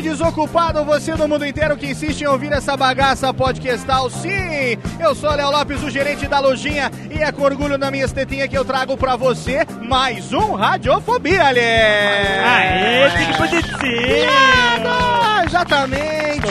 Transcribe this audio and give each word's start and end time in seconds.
Ouvinte 0.00 0.08
desocupado, 0.08 0.84
você 0.84 1.14
do 1.14 1.28
mundo 1.28 1.44
inteiro 1.44 1.76
que 1.76 1.86
insiste 1.86 2.22
em 2.22 2.26
ouvir 2.26 2.52
essa 2.52 2.76
bagaça 2.76 3.32
podcastal. 3.34 4.08
Sim, 4.10 4.78
eu 4.98 5.14
sou 5.14 5.30
Léo 5.30 5.50
Lopes, 5.50 5.82
o 5.82 5.90
gerente 5.90 6.26
da 6.26 6.40
lojinha, 6.40 6.90
e 7.10 7.22
é 7.22 7.30
com 7.30 7.42
orgulho 7.42 7.76
na 7.76 7.90
minha 7.90 8.04
estetinha 8.04 8.48
que 8.48 8.56
eu 8.56 8.64
trago 8.64 8.96
pra 8.96 9.16
você 9.16 9.66
mais 9.82 10.32
um 10.32 10.54
Radiofobia, 10.54 11.46
ali. 11.46 11.60
Aê, 11.60 13.10
que 13.26 13.38
bonitinho! 13.38 15.29
Exatamente! 15.50 16.46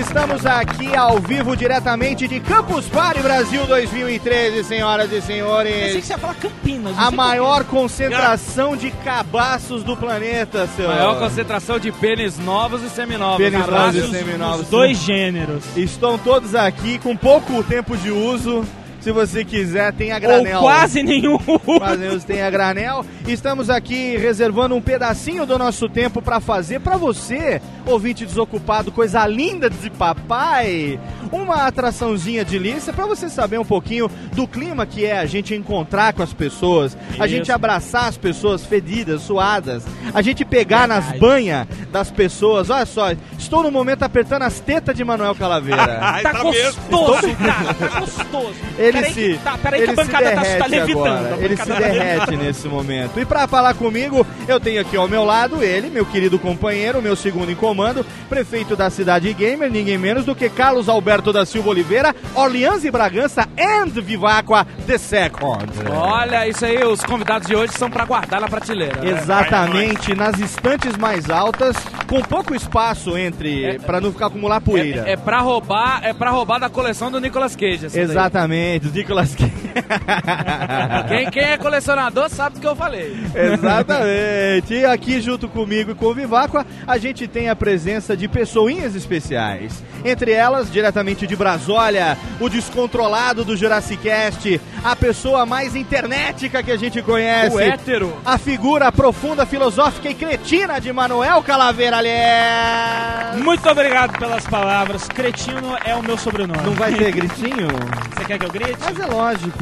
Estamos 0.00 0.46
aqui 0.46 0.94
ao 0.94 1.18
vivo, 1.18 1.56
diretamente 1.56 2.28
de 2.28 2.38
Campus 2.38 2.86
Party 2.86 3.20
Brasil 3.20 3.66
2013, 3.66 4.62
senhoras 4.62 5.12
e 5.12 5.20
senhores. 5.20 5.74
Eu 5.74 5.80
pensei 5.80 6.00
que 6.00 6.06
você 6.06 6.12
ia 6.12 6.18
falar 6.18 6.34
Campinas. 6.34 6.96
A 6.96 7.10
maior 7.10 7.64
concentração 7.64 8.76
de 8.76 8.92
cabaços 8.92 9.82
do 9.82 9.96
planeta, 9.96 10.68
seu. 10.76 10.86
Maior 10.86 11.18
concentração 11.18 11.80
de 11.80 11.90
pênis 11.90 12.38
novos 12.38 12.80
e 12.84 12.88
seminovos. 12.90 13.38
Pênis 13.38 13.66
novos 13.66 13.96
e 13.96 14.08
seminovos. 14.08 14.68
Dois 14.68 14.96
gêneros. 14.96 15.64
Estão 15.76 16.16
todos 16.16 16.54
aqui 16.54 16.96
com 17.00 17.16
pouco 17.16 17.60
tempo 17.64 17.96
de 17.96 18.12
uso. 18.12 18.64
Se 19.00 19.12
você 19.12 19.44
quiser, 19.44 19.92
tem 19.94 20.12
a 20.12 20.18
granel. 20.18 20.58
Ou 20.58 20.62
quase 20.62 21.02
nenhum. 21.02 21.38
Quase 21.38 21.96
nenhum 21.96 22.20
tem 22.20 22.42
a 22.42 22.50
granel. 22.50 23.04
Estamos 23.26 23.70
aqui 23.70 24.16
reservando 24.18 24.74
um 24.74 24.80
pedacinho 24.80 25.46
do 25.46 25.58
nosso 25.58 25.88
tempo 25.88 26.20
para 26.20 26.38
fazer 26.38 26.80
para 26.80 26.96
você, 26.96 27.62
ouvinte 27.86 28.26
desocupado, 28.26 28.92
coisa 28.92 29.26
linda 29.26 29.70
de 29.70 29.88
papai, 29.88 31.00
uma 31.32 31.66
atraçãozinha 31.66 32.44
de 32.44 32.58
lista 32.58 32.92
para 32.92 33.06
você 33.06 33.28
saber 33.28 33.58
um 33.58 33.64
pouquinho 33.64 34.10
do 34.34 34.46
clima 34.46 34.84
que 34.84 35.04
é 35.04 35.18
a 35.18 35.26
gente 35.26 35.54
encontrar 35.54 36.12
com 36.12 36.22
as 36.22 36.32
pessoas, 36.32 36.96
Isso. 37.10 37.22
a 37.22 37.26
gente 37.26 37.50
abraçar 37.50 38.06
as 38.06 38.16
pessoas 38.16 38.64
fedidas, 38.64 39.22
suadas, 39.22 39.84
a 40.12 40.20
gente 40.20 40.44
pegar 40.44 40.86
nas 40.86 41.12
banhas 41.18 41.66
das 41.90 42.10
pessoas. 42.10 42.68
Olha 42.68 42.86
só, 42.86 43.12
estou 43.38 43.62
no 43.62 43.70
momento 43.70 44.02
apertando 44.02 44.42
as 44.42 44.60
tetas 44.60 44.94
de 44.94 45.04
Manuel 45.04 45.34
Calaveira. 45.34 45.86
tá, 46.22 46.22
tá 46.22 46.42
gostoso, 46.42 47.36
cara, 47.36 47.74
tá 47.74 48.00
gostoso 48.00 48.54
ele 48.90 49.00
peraí 49.00 49.14
se. 49.14 49.40
tá, 49.42 49.58
peraí 49.58 49.82
que 49.82 49.90
a 49.90 49.94
bancada 49.94 50.30
tá, 50.32 50.42
tá 50.58 50.66
levitando. 50.66 51.42
Ele 51.42 51.56
se 51.56 51.66
tá 51.66 51.74
derrete 51.78 52.36
nesse 52.36 52.68
momento. 52.68 53.18
E 53.18 53.24
para 53.24 53.46
falar 53.46 53.74
comigo, 53.74 54.26
eu 54.46 54.60
tenho 54.60 54.80
aqui 54.80 54.96
ao 54.96 55.08
meu 55.08 55.24
lado 55.24 55.62
ele, 55.62 55.90
meu 55.90 56.04
querido 56.04 56.38
companheiro, 56.38 57.02
meu 57.02 57.16
segundo 57.16 57.50
em 57.50 57.54
comando, 57.54 58.04
prefeito 58.28 58.76
da 58.76 58.90
cidade 58.90 59.32
gamer, 59.32 59.70
ninguém 59.70 59.98
menos 59.98 60.24
do 60.24 60.34
que 60.34 60.48
Carlos 60.48 60.88
Alberto 60.88 61.32
da 61.32 61.44
Silva 61.46 61.70
Oliveira, 61.70 62.14
Orleans 62.34 62.84
e 62.84 62.90
Bragança 62.90 63.48
and 63.58 63.90
Vivacqua 64.00 64.66
The 64.86 64.98
Second. 64.98 65.66
Olha, 65.90 66.48
isso 66.48 66.64
aí, 66.64 66.82
os 66.84 67.00
convidados 67.00 67.46
de 67.46 67.54
hoje 67.54 67.72
são 67.74 67.90
para 67.90 68.04
guardar 68.04 68.40
na 68.40 68.48
prateleira. 68.48 69.00
Né? 69.00 69.10
Exatamente, 69.10 70.14
nas 70.14 70.38
estantes 70.38 70.96
mais 70.96 71.30
altas, 71.30 71.76
com 72.06 72.20
pouco 72.20 72.54
espaço 72.54 73.16
entre, 73.16 73.64
é, 73.64 73.78
para 73.78 74.00
não 74.00 74.12
ficar 74.12 74.26
acumular 74.26 74.60
poeira. 74.60 75.04
É, 75.06 75.12
é 75.12 75.16
para 75.16 75.40
roubar, 75.40 76.00
é 76.02 76.12
para 76.12 76.30
roubar 76.30 76.58
da 76.58 76.68
coleção 76.68 77.10
do 77.10 77.20
Nicolas 77.20 77.54
Cage. 77.54 77.86
Exatamente 77.86 78.79
do 78.79 78.79
Nicolas 78.88 79.34
Cage. 79.36 79.59
quem, 81.08 81.30
quem 81.30 81.42
é 81.42 81.56
colecionador 81.56 82.28
sabe 82.28 82.56
do 82.56 82.60
que 82.60 82.66
eu 82.66 82.76
falei. 82.76 83.16
Exatamente. 83.34 84.74
E 84.74 84.84
aqui 84.84 85.20
junto 85.20 85.48
comigo 85.48 85.92
e 85.92 85.94
com 85.94 86.06
o 86.06 86.14
Viváqua, 86.14 86.66
a 86.86 86.98
gente 86.98 87.28
tem 87.28 87.48
a 87.48 87.56
presença 87.56 88.16
de 88.16 88.28
pessoinhas 88.28 88.94
especiais. 88.94 89.82
Entre 90.04 90.32
elas, 90.32 90.72
diretamente 90.72 91.26
de 91.26 91.36
Brasólia, 91.36 92.16
o 92.40 92.48
descontrolado 92.48 93.44
do 93.44 93.56
Jurassic 93.56 94.02
Cast, 94.02 94.60
a 94.82 94.96
pessoa 94.96 95.44
mais 95.44 95.76
internetica 95.76 96.62
que 96.62 96.70
a 96.70 96.76
gente 96.76 97.02
conhece. 97.02 97.54
O 97.54 97.60
hétero. 97.60 98.16
A 98.24 98.38
figura 98.38 98.90
profunda, 98.90 99.44
filosófica 99.44 100.08
e 100.08 100.14
cretina 100.14 100.80
de 100.80 100.92
Manuel 100.92 101.42
Calaveira 101.42 101.98
Aliás. 101.98 103.36
Muito 103.36 103.68
obrigado 103.68 104.18
pelas 104.18 104.46
palavras. 104.46 105.06
Cretino 105.08 105.76
é 105.84 105.94
o 105.94 106.02
meu 106.02 106.16
sobrenome. 106.16 106.62
Não 106.62 106.72
vai 106.72 106.94
ter 106.94 107.12
gritinho? 107.12 107.68
Você 108.14 108.24
quer 108.24 108.38
que 108.38 108.46
eu 108.46 108.50
grite? 108.50 108.78
Mas 108.80 108.98
é 108.98 109.06
lógico. 109.06 109.59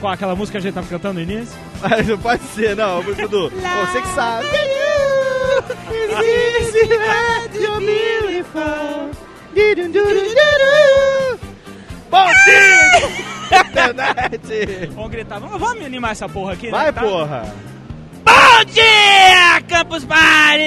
Qual 0.00 0.12
aquela 0.12 0.36
música 0.36 0.52
que 0.52 0.58
a 0.58 0.60
gente 0.60 0.74
tava 0.74 0.86
cantando 0.86 1.14
no 1.14 1.20
início? 1.20 1.58
Não 2.06 2.18
pode 2.18 2.42
ser, 2.54 2.76
não. 2.76 2.98
A 2.98 3.02
música 3.02 3.26
do. 3.28 3.48
Você 3.50 4.02
que 4.02 4.08
sabe. 4.08 4.46
Bom 12.10 12.26
dia! 12.44 13.28
Internet! 13.68 14.90
Vamos 14.94 15.10
gritar, 15.10 15.38
vamos, 15.38 15.58
vamos 15.58 15.84
animar 15.84 16.12
essa 16.12 16.28
porra 16.28 16.52
aqui, 16.52 16.70
Vai, 16.70 16.86
né? 16.86 16.92
Vai, 16.92 17.04
porra! 17.04 17.54
Bom 18.24 18.64
dia, 18.66 19.57
Campus 19.68 20.02
Party! 20.02 20.64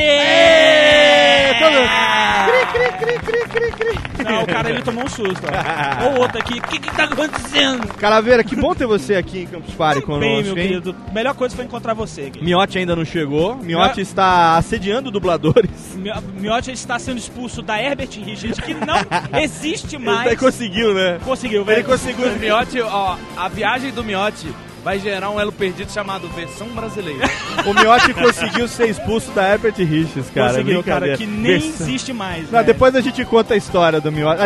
Cri, 2.52 2.92
cri, 3.00 3.20
cri, 3.20 3.48
cri, 3.50 3.72
cri, 3.72 4.24
Não, 4.24 4.44
o 4.44 4.48
cara 4.48 4.70
ele 4.70 4.84
tomou 4.84 5.06
um 5.06 5.10
susto. 5.10 5.42
Ó. 5.44 6.06
Ou 6.06 6.22
outro 6.22 6.38
aqui, 6.38 6.60
o 6.60 6.62
que 6.62 6.80
que 6.80 6.96
tá 6.96 7.06
acontecendo? 7.06 7.88
Calaveira, 7.96 8.44
que 8.44 8.56
bom 8.56 8.76
ter 8.76 8.86
você 8.86 9.16
aqui 9.16 9.40
em 9.40 9.48
Campus 9.48 9.74
Party 9.74 10.02
conosco, 10.02 10.30
Bem, 10.30 10.44
meu 10.44 10.54
querido. 10.54 10.96
Melhor 11.12 11.34
coisa 11.34 11.56
foi 11.56 11.66
encontrar 11.66 11.96
você. 11.96 12.22
Aqui. 12.28 12.44
Miotti 12.44 12.78
ainda 12.78 12.96
não 12.96 13.04
chegou. 13.04 13.56
Miotti 13.56 13.98
Mio... 13.98 14.04
está 14.04 14.56
assediando 14.58 15.10
dubladores. 15.10 15.98
Miotti 16.36 16.72
está 16.72 17.00
sendo 17.00 17.18
expulso 17.18 17.64
da 17.64 17.82
Herbert 17.82 18.10
Richards, 18.24 18.60
que 18.60 18.76
não 18.76 18.96
existe 19.42 19.98
mais. 19.98 20.28
Ele 20.28 20.38
conseguiu, 20.38 20.94
né? 20.94 21.20
Conseguiu, 21.24 21.66
velho. 21.66 21.80
Ele 21.80 21.88
conseguiu. 21.88 22.32
Miotti, 22.38 22.80
ó, 22.82 23.18
a 23.36 23.48
viagem 23.50 23.92
do 23.92 24.04
Miotti 24.04 24.48
vai 24.84 25.00
gerar 25.00 25.30
um 25.30 25.40
elo 25.40 25.52
perdido 25.52 25.92
chamado 25.92 26.28
versão 26.30 26.68
brasileira. 26.70 27.30
o 27.66 27.74
Miotti 27.74 28.14
conseguiu 28.14 28.68
ser 28.68 28.90
expulso 28.90 29.32
da 29.32 29.48
Herbert 29.48 29.76
Richards, 29.78 30.30
cara. 30.34 30.50
Conseguiu, 30.50 30.84
cara, 30.84 31.18
que 31.18 31.26
nem 31.26 31.60
versão... 31.60 31.88
existe 31.88 32.14
mais. 32.14 32.50
Não, 32.52 32.64
depois 32.64 32.96
a 32.96 33.02
gente 33.02 33.24
conta 33.26 33.54
a 33.54 33.58
história 33.58 34.02
do 34.02 34.12
Miotti. 34.12 34.42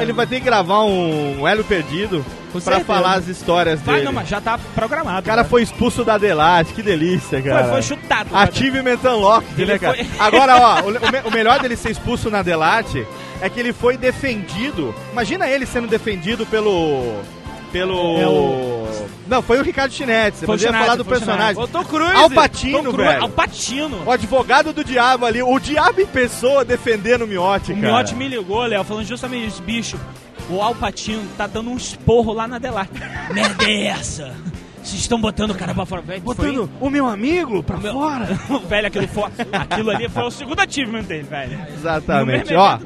Ele 0.00 0.12
vai 0.12 0.26
ter 0.26 0.40
que 0.40 0.44
gravar 0.44 0.82
um 0.84 1.46
elo 1.46 1.62
perdido 1.64 2.24
pra 2.50 2.60
certeza. 2.60 2.84
falar 2.84 3.14
as 3.14 3.28
histórias 3.28 3.80
Vai, 3.80 3.96
dele. 3.96 4.06
não, 4.06 4.12
mas 4.12 4.28
já 4.28 4.40
tá 4.40 4.58
programado. 4.74 5.20
O 5.20 5.22
cara 5.22 5.42
né? 5.42 5.48
foi 5.48 5.62
expulso 5.62 6.04
da 6.04 6.18
Delate, 6.18 6.74
que 6.74 6.82
delícia, 6.82 7.40
cara. 7.40 7.64
foi, 7.64 7.72
foi 7.74 7.82
chutado. 7.82 8.28
Achievement 8.36 8.98
Unlocked, 9.04 9.52
Ele 9.56 9.72
né, 9.72 9.78
cara? 9.78 9.94
foi- 9.96 10.06
Agora, 10.18 10.56
ó, 10.56 10.80
o, 10.82 10.88
o 10.88 10.90
me- 11.12 11.22
o 11.26 11.30
melhor 11.30 11.60
dele 11.60 11.76
ser 11.76 11.90
expulso 11.90 12.28
na 12.28 12.42
Delate 12.42 13.06
é 13.40 13.48
que 13.48 13.60
ele 13.60 13.72
foi 13.72 13.96
defendido. 13.96 14.92
Imagina 15.12 15.48
ele 15.48 15.64
sendo 15.64 15.86
defendido 15.86 16.44
pelo. 16.44 17.22
Pelo. 17.72 18.18
É 18.18 18.26
o- 18.26 19.06
Não, 19.28 19.40
foi 19.42 19.58
o 19.58 19.62
Ricardo 19.62 19.92
Chinetti. 19.92 20.38
Você 20.38 20.46
Foi 20.46 20.56
o 20.56 20.58
podia 20.58 20.72
falar 20.72 20.96
do 20.96 21.02
o 21.02 21.04
personagem. 21.04 21.62
Ô, 21.62 21.68
Tom 21.68 21.84
Cruise. 21.84 22.14
Al 22.14 22.30
Pacino, 22.30 22.82
Tom 22.90 22.96
velho. 22.96 23.22
Al 23.22 23.28
Pacino. 23.28 24.02
O 24.04 24.10
advogado 24.10 24.72
do 24.72 24.82
diabo 24.84 25.24
ali. 25.26 25.40
O 25.42 25.58
diabo 25.60 26.00
em 26.00 26.06
pessoa 26.06 26.64
defendendo 26.64 27.22
o 27.22 27.26
Miotti, 27.28 27.72
O 27.72 27.76
cara. 27.80 27.86
Miotti 27.94 28.14
me 28.16 28.26
ligou, 28.28 28.64
Léo, 28.66 28.82
falando 28.84 29.06
justamente 29.06 29.46
isso, 29.46 29.62
bicho. 29.62 29.96
O 30.48 30.60
Alpatino 30.60 31.22
tá 31.38 31.46
dando 31.46 31.70
um 31.70 31.76
esporro 31.76 32.32
lá 32.32 32.48
na 32.48 32.58
Delarte. 32.58 32.92
Merda 33.32 33.64
é 33.64 33.86
essa? 33.86 34.34
Vocês 34.82 35.02
estão 35.02 35.20
botando 35.20 35.50
o 35.50 35.54
cara 35.54 35.74
pra 35.74 35.84
fora. 35.84 36.00
Velho, 36.02 36.20
Botando 36.22 36.70
o 36.80 36.88
meu 36.90 37.06
amigo 37.06 37.62
pra 37.62 37.76
Meu- 37.76 37.92
fora. 37.92 38.26
velho, 38.68 38.86
aquilo, 38.86 39.08
foi, 39.08 39.24
aquilo 39.52 39.90
ali 39.90 40.08
foi 40.08 40.22
o 40.22 40.30
segundo 40.30 40.58
achievement 40.60 41.02
dele, 41.02 41.24
velho. 41.24 41.58
Exatamente. 41.74 42.54
Ó, 42.54 42.78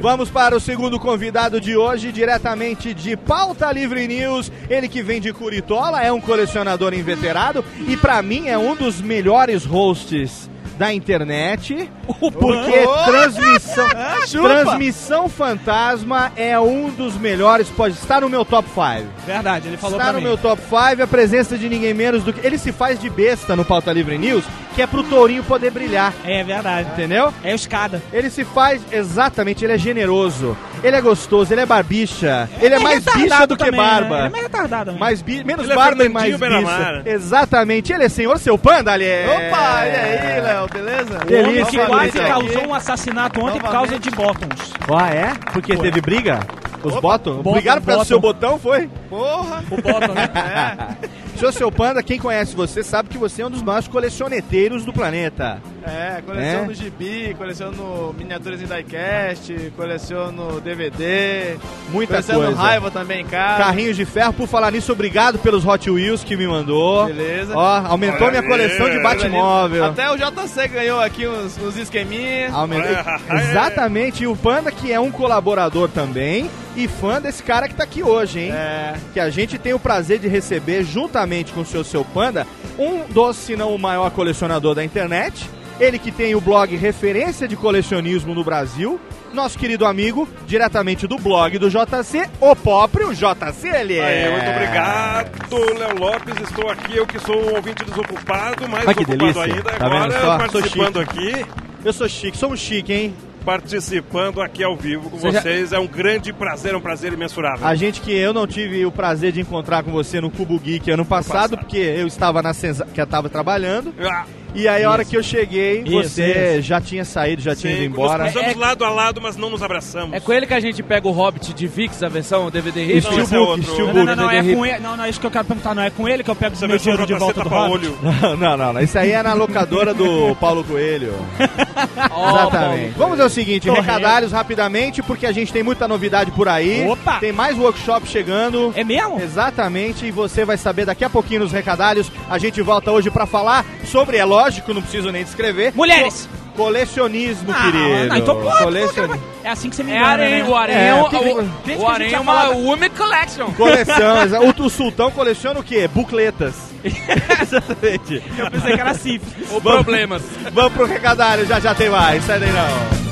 vamos 0.00 0.30
para 0.30 0.56
o 0.56 0.60
segundo 0.60 0.98
convidado 0.98 1.60
de 1.60 1.76
hoje, 1.76 2.10
diretamente 2.10 2.94
de 2.94 3.16
Pauta 3.16 3.70
Livre 3.70 4.06
News. 4.08 4.50
Ele 4.70 4.88
que 4.88 5.02
vem 5.02 5.20
de 5.20 5.32
Curitola, 5.32 6.02
é 6.02 6.10
um 6.10 6.20
colecionador 6.20 6.94
inveterado 6.94 7.64
e 7.86 7.96
pra 7.96 8.22
mim 8.22 8.48
é 8.48 8.56
um 8.56 8.74
dos 8.74 9.00
melhores 9.00 9.64
hosts 9.64 10.50
da 10.78 10.92
internet. 10.92 11.90
Porque 12.06 12.84
transmissão, 13.04 13.88
transmissão 14.42 15.28
fantasma 15.28 16.32
é 16.36 16.58
um 16.58 16.90
dos 16.90 17.16
melhores, 17.16 17.68
pode 17.68 17.94
estar 17.94 18.20
no 18.20 18.28
meu 18.28 18.44
top 18.44 18.68
5. 18.68 19.08
Verdade, 19.26 19.68
ele 19.68 19.76
falou 19.76 19.96
Está 19.98 20.04
pra 20.10 20.12
no 20.14 20.18
mim. 20.18 20.24
meu 20.24 20.36
top 20.38 20.60
5 20.62 21.02
a 21.02 21.06
presença 21.06 21.56
de 21.56 21.68
ninguém 21.68 21.94
menos 21.94 22.22
do 22.24 22.32
que. 22.32 22.44
Ele 22.46 22.58
se 22.58 22.72
faz 22.72 22.98
de 22.98 23.08
besta 23.08 23.54
no 23.56 23.64
Pauta 23.64 23.92
Livre 23.92 24.18
News, 24.18 24.44
que 24.74 24.82
é 24.82 24.86
pro 24.86 25.02
Tourinho 25.02 25.42
poder 25.44 25.70
brilhar, 25.70 26.12
É 26.24 26.42
verdade. 26.42 26.88
entendeu? 26.92 27.32
É 27.44 27.52
o 27.52 27.54
escada. 27.54 28.02
Ele 28.12 28.30
se 28.30 28.44
faz, 28.44 28.80
exatamente, 28.90 29.64
ele 29.64 29.72
é 29.74 29.78
generoso, 29.78 30.56
ele 30.82 30.96
é 30.96 31.00
gostoso, 31.00 31.52
ele 31.52 31.60
é 31.60 31.66
barbicha, 31.66 32.48
ele 32.60 32.74
é 32.74 32.78
mais 32.78 33.04
bicha 33.04 33.46
do 33.46 33.56
que 33.56 33.64
também, 33.66 33.80
né? 33.80 33.86
barba. 33.86 34.16
Ele 34.18 34.26
é 34.26 34.30
mais 34.30 34.42
retardado. 34.44 34.84
também. 34.86 35.00
Mais 35.00 35.22
bi, 35.22 35.44
menos 35.44 35.64
Ele 35.64 35.72
é 35.72 35.76
barba 35.76 36.04
e 36.04 36.08
mais 36.08 36.36
bicha. 36.36 37.02
Exatamente, 37.04 37.92
ele 37.92 38.04
é 38.04 38.08
senhor 38.08 38.38
seu 38.38 38.56
panda, 38.58 38.92
ali. 38.92 39.04
Opa, 39.04 39.86
e 39.86 39.90
aí, 39.96 40.40
Léo, 40.40 40.61
beleza? 40.68 41.14
o 41.14 41.16
homem 41.16 41.54
delícia, 41.54 41.80
que 41.80 41.86
quase 41.86 42.12
causou 42.12 42.66
um 42.68 42.74
assassinato 42.74 43.40
ontem 43.40 43.60
por 43.60 43.70
causa 43.70 43.92
Novamente. 43.92 44.10
de 44.10 44.16
bottoms. 44.16 44.72
Ah, 44.94 45.10
é? 45.10 45.32
Porque 45.52 45.76
teve 45.76 46.00
briga? 46.00 46.40
Os 46.82 46.94
bottom? 46.94 47.36
Bottom, 47.36 47.50
Obrigado 47.50 47.82
pelo 47.82 47.98
bottom. 47.98 48.08
seu 48.08 48.20
botão, 48.20 48.58
foi? 48.58 48.88
Porra! 49.08 49.62
O 49.70 49.80
bottom, 49.80 50.12
né? 50.14 50.96
Senhor 51.36 51.52
seu 51.52 51.72
panda, 51.72 52.02
quem 52.02 52.18
conhece 52.18 52.54
você 52.54 52.82
sabe 52.82 53.08
que 53.08 53.18
você 53.18 53.42
é 53.42 53.46
um 53.46 53.50
dos 53.50 53.62
maiores 53.62 53.88
colecioneteiros 53.88 54.84
do 54.84 54.92
planeta. 54.92 55.60
É, 55.84 56.22
coleciono 56.24 56.70
É? 56.70 56.74
gibi, 56.74 57.34
coleciono 57.36 58.14
miniaturas 58.16 58.62
em 58.62 58.66
diecast, 58.66 59.72
coleciono 59.76 60.60
DVD, 60.60 61.56
Muita 61.90 62.12
coleciono 62.14 62.44
coisa. 62.44 62.60
raiva 62.60 62.90
também 62.90 63.22
em 63.22 63.26
casa. 63.26 63.64
Carrinhos 63.64 63.96
de 63.96 64.04
ferro, 64.04 64.32
por 64.32 64.46
falar 64.46 64.70
nisso, 64.70 64.92
obrigado 64.92 65.38
pelos 65.40 65.66
Hot 65.66 65.90
Wheels 65.90 66.22
que 66.22 66.36
me 66.36 66.46
mandou. 66.46 67.06
Beleza. 67.06 67.56
Ó, 67.56 67.86
aumentou 67.88 68.28
minha 68.30 68.40
Olha 68.40 68.48
coleção 68.48 68.86
aí. 68.86 68.92
de 68.92 69.02
Batmóvel. 69.02 69.84
Até 69.86 70.10
o 70.10 70.16
JC 70.16 70.68
ganhou 70.68 71.00
aqui 71.00 71.26
uns, 71.26 71.58
uns 71.58 71.76
esqueminhas. 71.76 72.52
Aumentei. 72.54 72.92
Olha, 73.28 73.42
Exatamente, 73.42 74.22
e 74.22 74.26
o 74.26 74.36
Panda 74.36 74.70
que 74.70 74.92
é 74.92 75.00
um 75.00 75.10
colaborador 75.10 75.88
também 75.88 76.48
e 76.76 76.86
fã 76.88 77.20
desse 77.20 77.42
cara 77.42 77.68
que 77.68 77.74
tá 77.74 77.84
aqui 77.84 78.02
hoje, 78.02 78.38
hein? 78.40 78.52
É, 78.52 78.94
Que 79.12 79.20
a 79.20 79.28
gente 79.30 79.58
tem 79.58 79.74
o 79.74 79.78
prazer 79.78 80.18
de 80.18 80.28
receber, 80.28 80.84
juntamente 80.84 81.52
com 81.52 81.60
o 81.60 81.66
seu 81.66 81.82
seu 81.84 82.04
Panda, 82.04 82.46
um 82.78 83.02
dos, 83.12 83.36
se 83.36 83.56
não 83.56 83.74
o 83.74 83.78
maior 83.78 84.10
colecionador 84.10 84.74
da 84.74 84.82
internet. 84.84 85.50
Ele 85.80 85.98
que 85.98 86.12
tem 86.12 86.34
o 86.34 86.40
blog 86.40 86.76
Referência 86.76 87.48
de 87.48 87.56
Colecionismo 87.56 88.34
no 88.34 88.44
Brasil. 88.44 89.00
Nosso 89.32 89.58
querido 89.58 89.86
amigo, 89.86 90.28
diretamente 90.46 91.06
do 91.06 91.16
blog 91.16 91.58
do 91.58 91.70
JC, 91.70 92.28
o 92.38 92.54
próprio 92.54 93.14
JC, 93.14 93.68
ele 93.68 93.96
é. 93.98 94.30
Muito 94.30 94.50
obrigado, 94.50 95.78
Léo 95.78 95.98
Lopes. 95.98 96.34
Estou 96.42 96.70
aqui, 96.70 96.96
eu 96.98 97.06
que 97.06 97.18
sou 97.18 97.36
um 97.36 97.54
ouvinte 97.56 97.82
desocupado, 97.84 98.56
que 98.56 98.68
desocupado 98.68 99.16
delícia. 99.16 99.42
ainda. 99.44 99.62
Tá 99.72 99.86
Agora 99.86 100.10
só? 100.12 100.20
Sou 100.20 100.38
participando 100.38 101.00
aqui, 101.00 101.46
Eu 101.84 101.92
sou 101.92 102.08
chique, 102.08 102.36
somos 102.36 102.60
chique, 102.60 102.92
hein? 102.92 103.14
participando 103.44 104.40
aqui 104.40 104.62
ao 104.62 104.76
vivo 104.76 105.10
com 105.10 105.16
Você 105.18 105.32
já- 105.32 105.40
vocês. 105.40 105.72
É 105.72 105.78
um 105.78 105.86
grande 105.88 106.32
prazer, 106.32 106.74
é 106.74 106.76
um 106.76 106.80
prazer 106.80 107.12
imensurável. 107.12 107.66
A 107.66 107.74
gente 107.74 108.00
que 108.00 108.12
eu 108.12 108.32
não 108.32 108.46
tive 108.46 108.86
o 108.86 108.92
prazer 108.92 109.32
de 109.32 109.40
encontrar 109.40 109.82
com 109.82 109.90
você 109.90 110.20
no 110.20 110.30
Cubo 110.30 110.56
Geek 110.60 110.88
ano 110.92 111.04
passado, 111.04 111.32
passado. 111.34 111.58
porque 111.58 111.78
eu 111.78 112.06
estava 112.06 112.40
na 112.40 112.52
Sensa, 112.54 112.86
que 112.86 113.00
eu 113.00 113.04
estava 113.04 113.28
trabalhando. 113.28 113.92
Ah, 114.00 114.24
E 114.54 114.68
aí 114.68 114.84
a 114.84 114.90
hora 114.90 115.04
que 115.04 115.16
eu 115.16 115.22
cheguei, 115.22 115.82
Isso, 115.84 115.92
você 116.10 116.60
já 116.60 116.80
tinha 116.80 117.04
saído, 117.04 117.40
já 117.42 117.54
tinha 117.56 117.72
ido 117.72 117.84
embora. 117.84 118.24
Nós 118.24 118.32
cruzamos 118.32 118.56
É- 118.56 118.58
lado 118.58 118.84
a 118.84 118.90
lado, 118.90 119.20
mas 119.20 119.36
não 119.36 119.48
nos 119.50 119.62
abraçamos. 119.62 120.14
É 120.14 120.20
com 120.20 120.32
ele 120.32 120.46
que 120.46 120.54
a 120.54 120.60
gente 120.60 120.82
pega 120.82 121.08
o 121.08 121.10
Hobbit 121.10 121.52
de 121.54 121.66
Vix, 121.66 122.02
a 122.02 122.08
versão 122.08 122.50
DVD 122.50 122.84
Hit. 122.84 123.00
Steelbook, 123.02 123.22
esse 123.24 123.34
é 123.34 123.38
outro. 123.38 123.94
Não, 123.94 124.04
não, 124.04 124.16
não, 124.16 124.30
é 124.30 124.42
com 124.42 124.66
ele. 124.66 124.78
Não, 124.80 124.96
não, 124.96 125.04
é 125.04 125.10
isso 125.10 125.20
que 125.20 125.26
eu 125.26 125.30
quero 125.30 125.44
perguntar. 125.44 125.74
Não, 125.74 125.82
é 125.82 125.90
com 125.90 126.08
ele 126.08 126.22
que 126.22 126.30
eu 126.30 126.36
pego 126.36 126.52
Essa 126.54 126.66
meu 126.66 126.76
versão 126.78 126.92
dinheiro 126.92 127.06
de 127.06 127.18
volta 127.18 127.42
do 127.42 127.48
Hobbit. 127.48 127.86
olho. 127.88 127.98
não, 128.38 128.56
não, 128.56 128.72
não. 128.74 128.80
Isso 128.82 128.98
aí 128.98 129.10
é 129.12 129.22
na 129.22 129.32
locadora 129.32 129.94
do 129.94 130.34
Paulo 130.40 130.62
Coelho. 130.64 131.14
Exatamente. 131.38 132.94
Vamos 132.96 133.20
ao 133.20 133.28
seguinte, 133.28 133.66
Tô 133.68 133.74
recadários 133.74 134.32
rapidamente, 134.32 135.02
porque 135.02 135.26
a 135.26 135.32
gente 135.32 135.52
tem 135.52 135.62
muita 135.62 135.86
novidade 135.88 136.30
por 136.30 136.48
aí. 136.48 136.86
Opa! 136.86 137.18
Tem 137.20 137.32
mais 137.32 137.56
workshop 137.58 138.06
chegando. 138.08 138.72
É 138.76 138.84
mesmo? 138.84 139.20
Exatamente, 139.20 140.06
e 140.06 140.10
você 140.10 140.44
vai 140.44 140.56
saber 140.56 140.84
daqui 140.86 141.04
a 141.04 141.10
pouquinho 141.10 141.40
nos 141.40 141.52
recadários. 141.52 142.10
A 142.28 142.38
gente 142.38 142.60
volta 142.60 142.90
hoje 142.90 143.10
pra 143.10 143.26
falar 143.26 143.64
sobre, 143.84 144.16
é 144.16 144.24
lógico, 144.24 144.41
não 144.74 144.82
preciso 144.82 145.10
nem 145.12 145.24
descrever. 145.24 145.72
Mulheres! 145.74 146.28
Co- 146.56 146.64
colecionismo, 146.64 147.50
Ah, 147.50 147.62
querido. 147.62 148.08
não, 148.08 148.16
então 148.18 148.36
pronto, 148.40 148.58
Colecionismo. 148.64 149.22
É 149.42 149.48
assim 149.50 149.70
que 149.70 149.76
você 149.76 149.82
me 149.82 149.92
É 149.92 149.96
engana, 149.96 150.12
Arém, 150.12 150.42
né? 150.42 150.48
o 150.48 150.54
Arém 150.56 150.76
É, 150.76 150.88
é, 150.88 150.94
o, 150.94 151.08
que- 151.08 151.16
o, 151.16 151.80
o 151.80 151.88
Arém 151.88 152.12
é 152.12 152.20
uma 152.20 152.48
Women 152.50 152.90
Collection. 152.90 153.46
Coleção, 153.52 154.16
o, 154.58 154.62
o 154.62 154.70
Sultão 154.70 155.10
coleciona 155.10 155.60
o 155.60 155.62
quê? 155.62 155.88
Bucletas. 155.88 156.54
Exatamente. 156.84 158.22
Eu 158.38 158.50
pensei 158.50 158.74
que 158.74 158.80
era 158.80 158.94
sífilis. 158.94 159.50
Ou 159.50 159.60
problemas. 159.60 160.22
Vamos 160.52 160.72
pro 160.74 160.84
recadário, 160.84 161.46
já 161.46 161.58
já 161.60 161.74
tem 161.74 161.88
mais. 161.88 162.22
Sai 162.24 162.38
daí 162.38 162.50
não. 162.52 163.11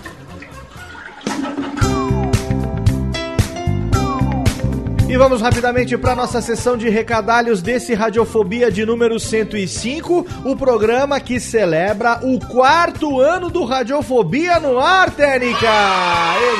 E 5.11 5.17
vamos 5.17 5.41
rapidamente 5.41 5.97
para 5.97 6.15
nossa 6.15 6.39
sessão 6.41 6.77
de 6.77 6.87
recadalhos 6.87 7.61
desse 7.61 7.93
Radiofobia 7.93 8.71
de 8.71 8.85
número 8.85 9.19
105, 9.19 10.25
o 10.45 10.55
programa 10.55 11.19
que 11.19 11.37
celebra 11.37 12.21
o 12.23 12.39
quarto 12.39 13.19
ano 13.19 13.49
do 13.49 13.65
Radiofobia 13.65 14.57
no 14.61 14.79
ar, 14.79 15.11
Técnica! 15.11 15.67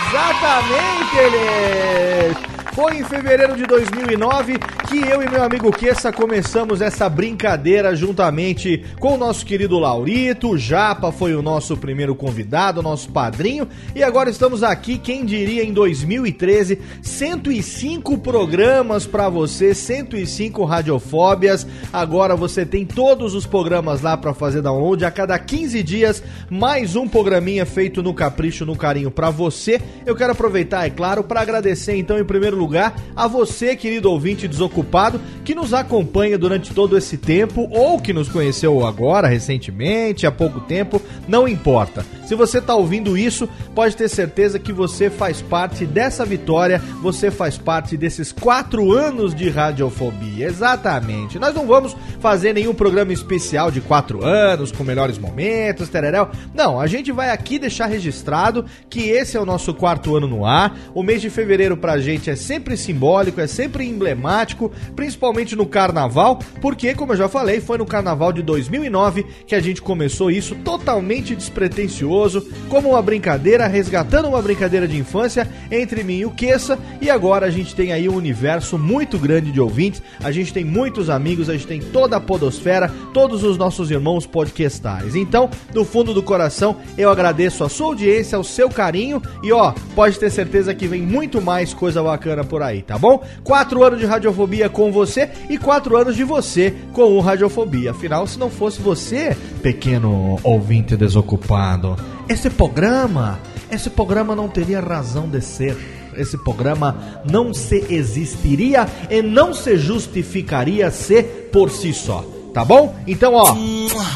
Exatamente, 0.10 1.18
eles! 1.18 2.51
Foi 2.74 3.00
em 3.00 3.04
fevereiro 3.04 3.58
de 3.58 3.66
2009 3.66 4.58
que 4.88 5.00
eu 5.00 5.22
e 5.22 5.30
meu 5.30 5.44
amigo 5.44 5.72
Kessa 5.74 6.12
começamos 6.12 6.80
essa 6.80 7.10
brincadeira 7.10 7.94
juntamente 7.96 8.86
com 8.98 9.16
o 9.16 9.18
nosso 9.18 9.46
querido 9.46 9.78
Laurito. 9.78 10.52
O 10.52 10.58
Japa 10.58 11.12
foi 11.12 11.36
o 11.36 11.42
nosso 11.42 11.76
primeiro 11.76 12.16
convidado, 12.16 12.82
nosso 12.82 13.10
padrinho. 13.10 13.68
E 13.94 14.02
agora 14.02 14.30
estamos 14.30 14.64
aqui, 14.64 14.98
quem 14.98 15.26
diria, 15.26 15.66
em 15.66 15.74
2013, 15.74 16.80
105 17.02 18.18
programas 18.20 19.06
pra 19.06 19.28
você, 19.28 19.74
105 19.74 20.64
radiofóbias. 20.64 21.68
Agora 21.92 22.38
você 22.38 22.66
tem 22.66 22.86
todos 22.86 23.36
os 23.36 23.46
programas 23.46 24.02
lá 24.02 24.16
pra 24.16 24.34
fazer 24.34 24.62
download. 24.62 25.04
A 25.04 25.12
cada 25.12 25.38
15 25.38 25.84
dias, 25.84 26.24
mais 26.50 26.96
um 26.96 27.06
programinha 27.06 27.66
feito 27.66 28.02
no 28.02 28.14
capricho, 28.14 28.66
no 28.66 28.78
carinho 28.78 29.12
pra 29.12 29.30
você. 29.30 29.82
Eu 30.06 30.16
quero 30.16 30.32
aproveitar, 30.32 30.86
é 30.86 30.90
claro, 30.90 31.22
pra 31.22 31.42
agradecer 31.42 31.98
então, 31.98 32.18
em 32.18 32.24
primeiro 32.24 32.61
lugar, 32.62 32.96
a 33.16 33.28
você, 33.28 33.76
querido 33.76 34.10
ouvinte 34.10 34.48
desocupado, 34.48 35.20
que 35.44 35.56
nos 35.56 35.74
acompanha 35.74 36.38
durante 36.38 36.74
todo 36.74 36.98
esse 36.98 37.18
tempo 37.18 37.68
ou 37.72 38.00
que 38.00 38.14
nos 38.14 38.30
conheceu 38.30 38.86
agora, 38.86 39.28
recentemente, 39.28 40.26
há 40.26 40.32
pouco 40.32 40.62
tempo, 40.62 41.02
não 41.28 41.48
importa. 41.48 42.06
Se 42.26 42.36
você 42.36 42.60
está 42.60 42.76
ouvindo 42.76 43.18
isso, 43.18 43.50
pode 43.76 43.98
ter 43.98 44.08
certeza 44.08 44.58
que 44.58 44.72
você 44.72 45.10
faz 45.10 45.42
parte 45.42 45.86
dessa 45.86 46.26
vitória, 46.26 46.82
você 47.02 47.30
faz 47.30 47.58
parte 47.58 47.98
desses 47.98 48.32
quatro 48.32 48.94
anos 48.94 49.36
de 49.36 49.50
radiofobia. 49.50 50.46
Exatamente. 50.46 51.38
Nós 51.38 51.54
não 51.54 51.68
vamos 51.68 51.96
fazer 52.20 52.54
nenhum 52.54 52.74
programa 52.74 53.12
especial 53.12 53.70
de 53.70 53.82
quatro 53.82 54.24
anos, 54.24 54.72
com 54.72 54.84
melhores 54.84 55.18
momentos, 55.18 55.90
tereréu. 55.90 56.30
Não, 56.54 56.80
a 56.80 56.88
gente 56.88 57.12
vai 57.12 57.32
aqui 57.32 57.60
deixar 57.60 57.88
registrado 57.88 58.66
que 58.90 59.10
esse 59.10 59.36
é 59.36 59.40
o 59.40 59.46
nosso 59.46 59.74
quarto 59.74 60.16
ano 60.16 60.28
no 60.28 60.46
ar. 60.46 60.78
O 60.94 61.04
mês 61.04 61.22
de 61.22 61.30
fevereiro 61.30 61.76
pra 61.76 62.00
gente 62.00 62.30
é 62.30 62.36
sempre 62.52 62.76
simbólico, 62.76 63.40
é 63.40 63.48
sempre 63.48 63.88
emblemático, 63.88 64.70
principalmente 64.94 65.56
no 65.56 65.66
carnaval, 65.66 66.38
porque, 66.60 66.94
como 66.94 67.14
eu 67.14 67.18
já 67.18 67.30
falei, 67.30 67.62
foi 67.62 67.78
no 67.78 67.86
carnaval 67.86 68.34
de 68.34 68.42
2009 68.42 69.26
que 69.48 69.56
a 69.56 69.62
gente 69.62 69.82
começou 69.82 70.30
isso 70.30 70.54
totalmente 70.56 71.34
despretensioso, 71.34 72.46
como 72.68 72.90
uma 72.90 73.02
brincadeira, 73.02 73.68
resgatando 73.68 74.28
uma 74.28 74.42
brincadeira 74.42 74.86
de 74.86 74.98
infância 74.98 75.48
entre 75.72 76.04
mim 76.04 76.18
e 76.18 76.26
o 76.26 76.32
Queça, 76.32 76.78
e 77.00 77.10
agora 77.10 77.46
a 77.46 77.50
gente 77.50 77.74
tem 77.74 77.94
aí 77.94 78.10
um 78.10 78.16
universo 78.16 78.78
muito 78.78 79.18
grande 79.18 79.50
de 79.50 79.62
ouvintes, 79.62 80.04
a 80.22 80.30
gente 80.30 80.52
tem 80.52 80.66
muitos 80.66 81.10
amigos, 81.10 81.50
a 81.50 81.54
gente 81.54 81.68
tem 81.68 81.80
toda 81.80 82.18
a 82.18 82.20
podosfera, 82.20 82.92
todos 83.14 83.46
os 83.46 83.58
nossos 83.58 83.90
irmãos 83.90 84.26
podcastais. 84.26 85.16
Então, 85.16 85.50
do 85.72 85.86
fundo 85.86 86.14
do 86.14 86.22
coração, 86.22 86.76
eu 86.98 87.10
agradeço 87.10 87.64
a 87.64 87.70
sua 87.70 87.88
audiência, 87.88 88.38
o 88.38 88.44
seu 88.44 88.70
carinho 88.70 89.22
e 89.42 89.54
ó, 89.54 89.74
pode 89.96 90.20
ter 90.20 90.30
certeza 90.30 90.76
que 90.76 90.86
vem 90.86 91.02
muito 91.02 91.42
mais 91.42 91.74
coisa 91.74 92.04
bacana 92.04 92.41
por 92.44 92.62
aí, 92.62 92.82
tá 92.82 92.98
bom? 92.98 93.24
Quatro 93.44 93.84
anos 93.84 94.00
de 94.00 94.06
radiofobia 94.06 94.70
com 94.70 94.92
você 94.92 95.30
e 95.50 95.58
quatro 95.58 95.98
anos 95.98 96.16
de 96.16 96.24
você 96.24 96.74
com 96.94 97.18
o 97.18 97.20
Radiofobia. 97.20 97.92
Afinal, 97.92 98.26
se 98.28 98.38
não 98.38 98.50
fosse 98.50 98.82
você, 98.82 99.36
pequeno 99.62 100.40
ouvinte 100.44 100.96
desocupado, 100.96 101.96
esse 102.28 102.50
programa, 102.50 103.40
esse 103.70 103.90
programa 103.90 104.36
não 104.36 104.48
teria 104.48 104.80
razão 104.80 105.28
de 105.28 105.42
ser. 105.42 105.78
Esse 106.16 106.38
programa 106.38 107.22
não 107.30 107.54
se 107.54 107.86
existiria 107.90 108.86
e 109.10 109.22
não 109.22 109.54
se 109.54 109.78
justificaria 109.78 110.92
se 110.92 111.24
por 111.24 111.70
si 111.70 111.94
só. 111.94 112.26
Tá 112.54 112.66
bom? 112.66 112.94
Então, 113.08 113.34
ó, 113.34 113.56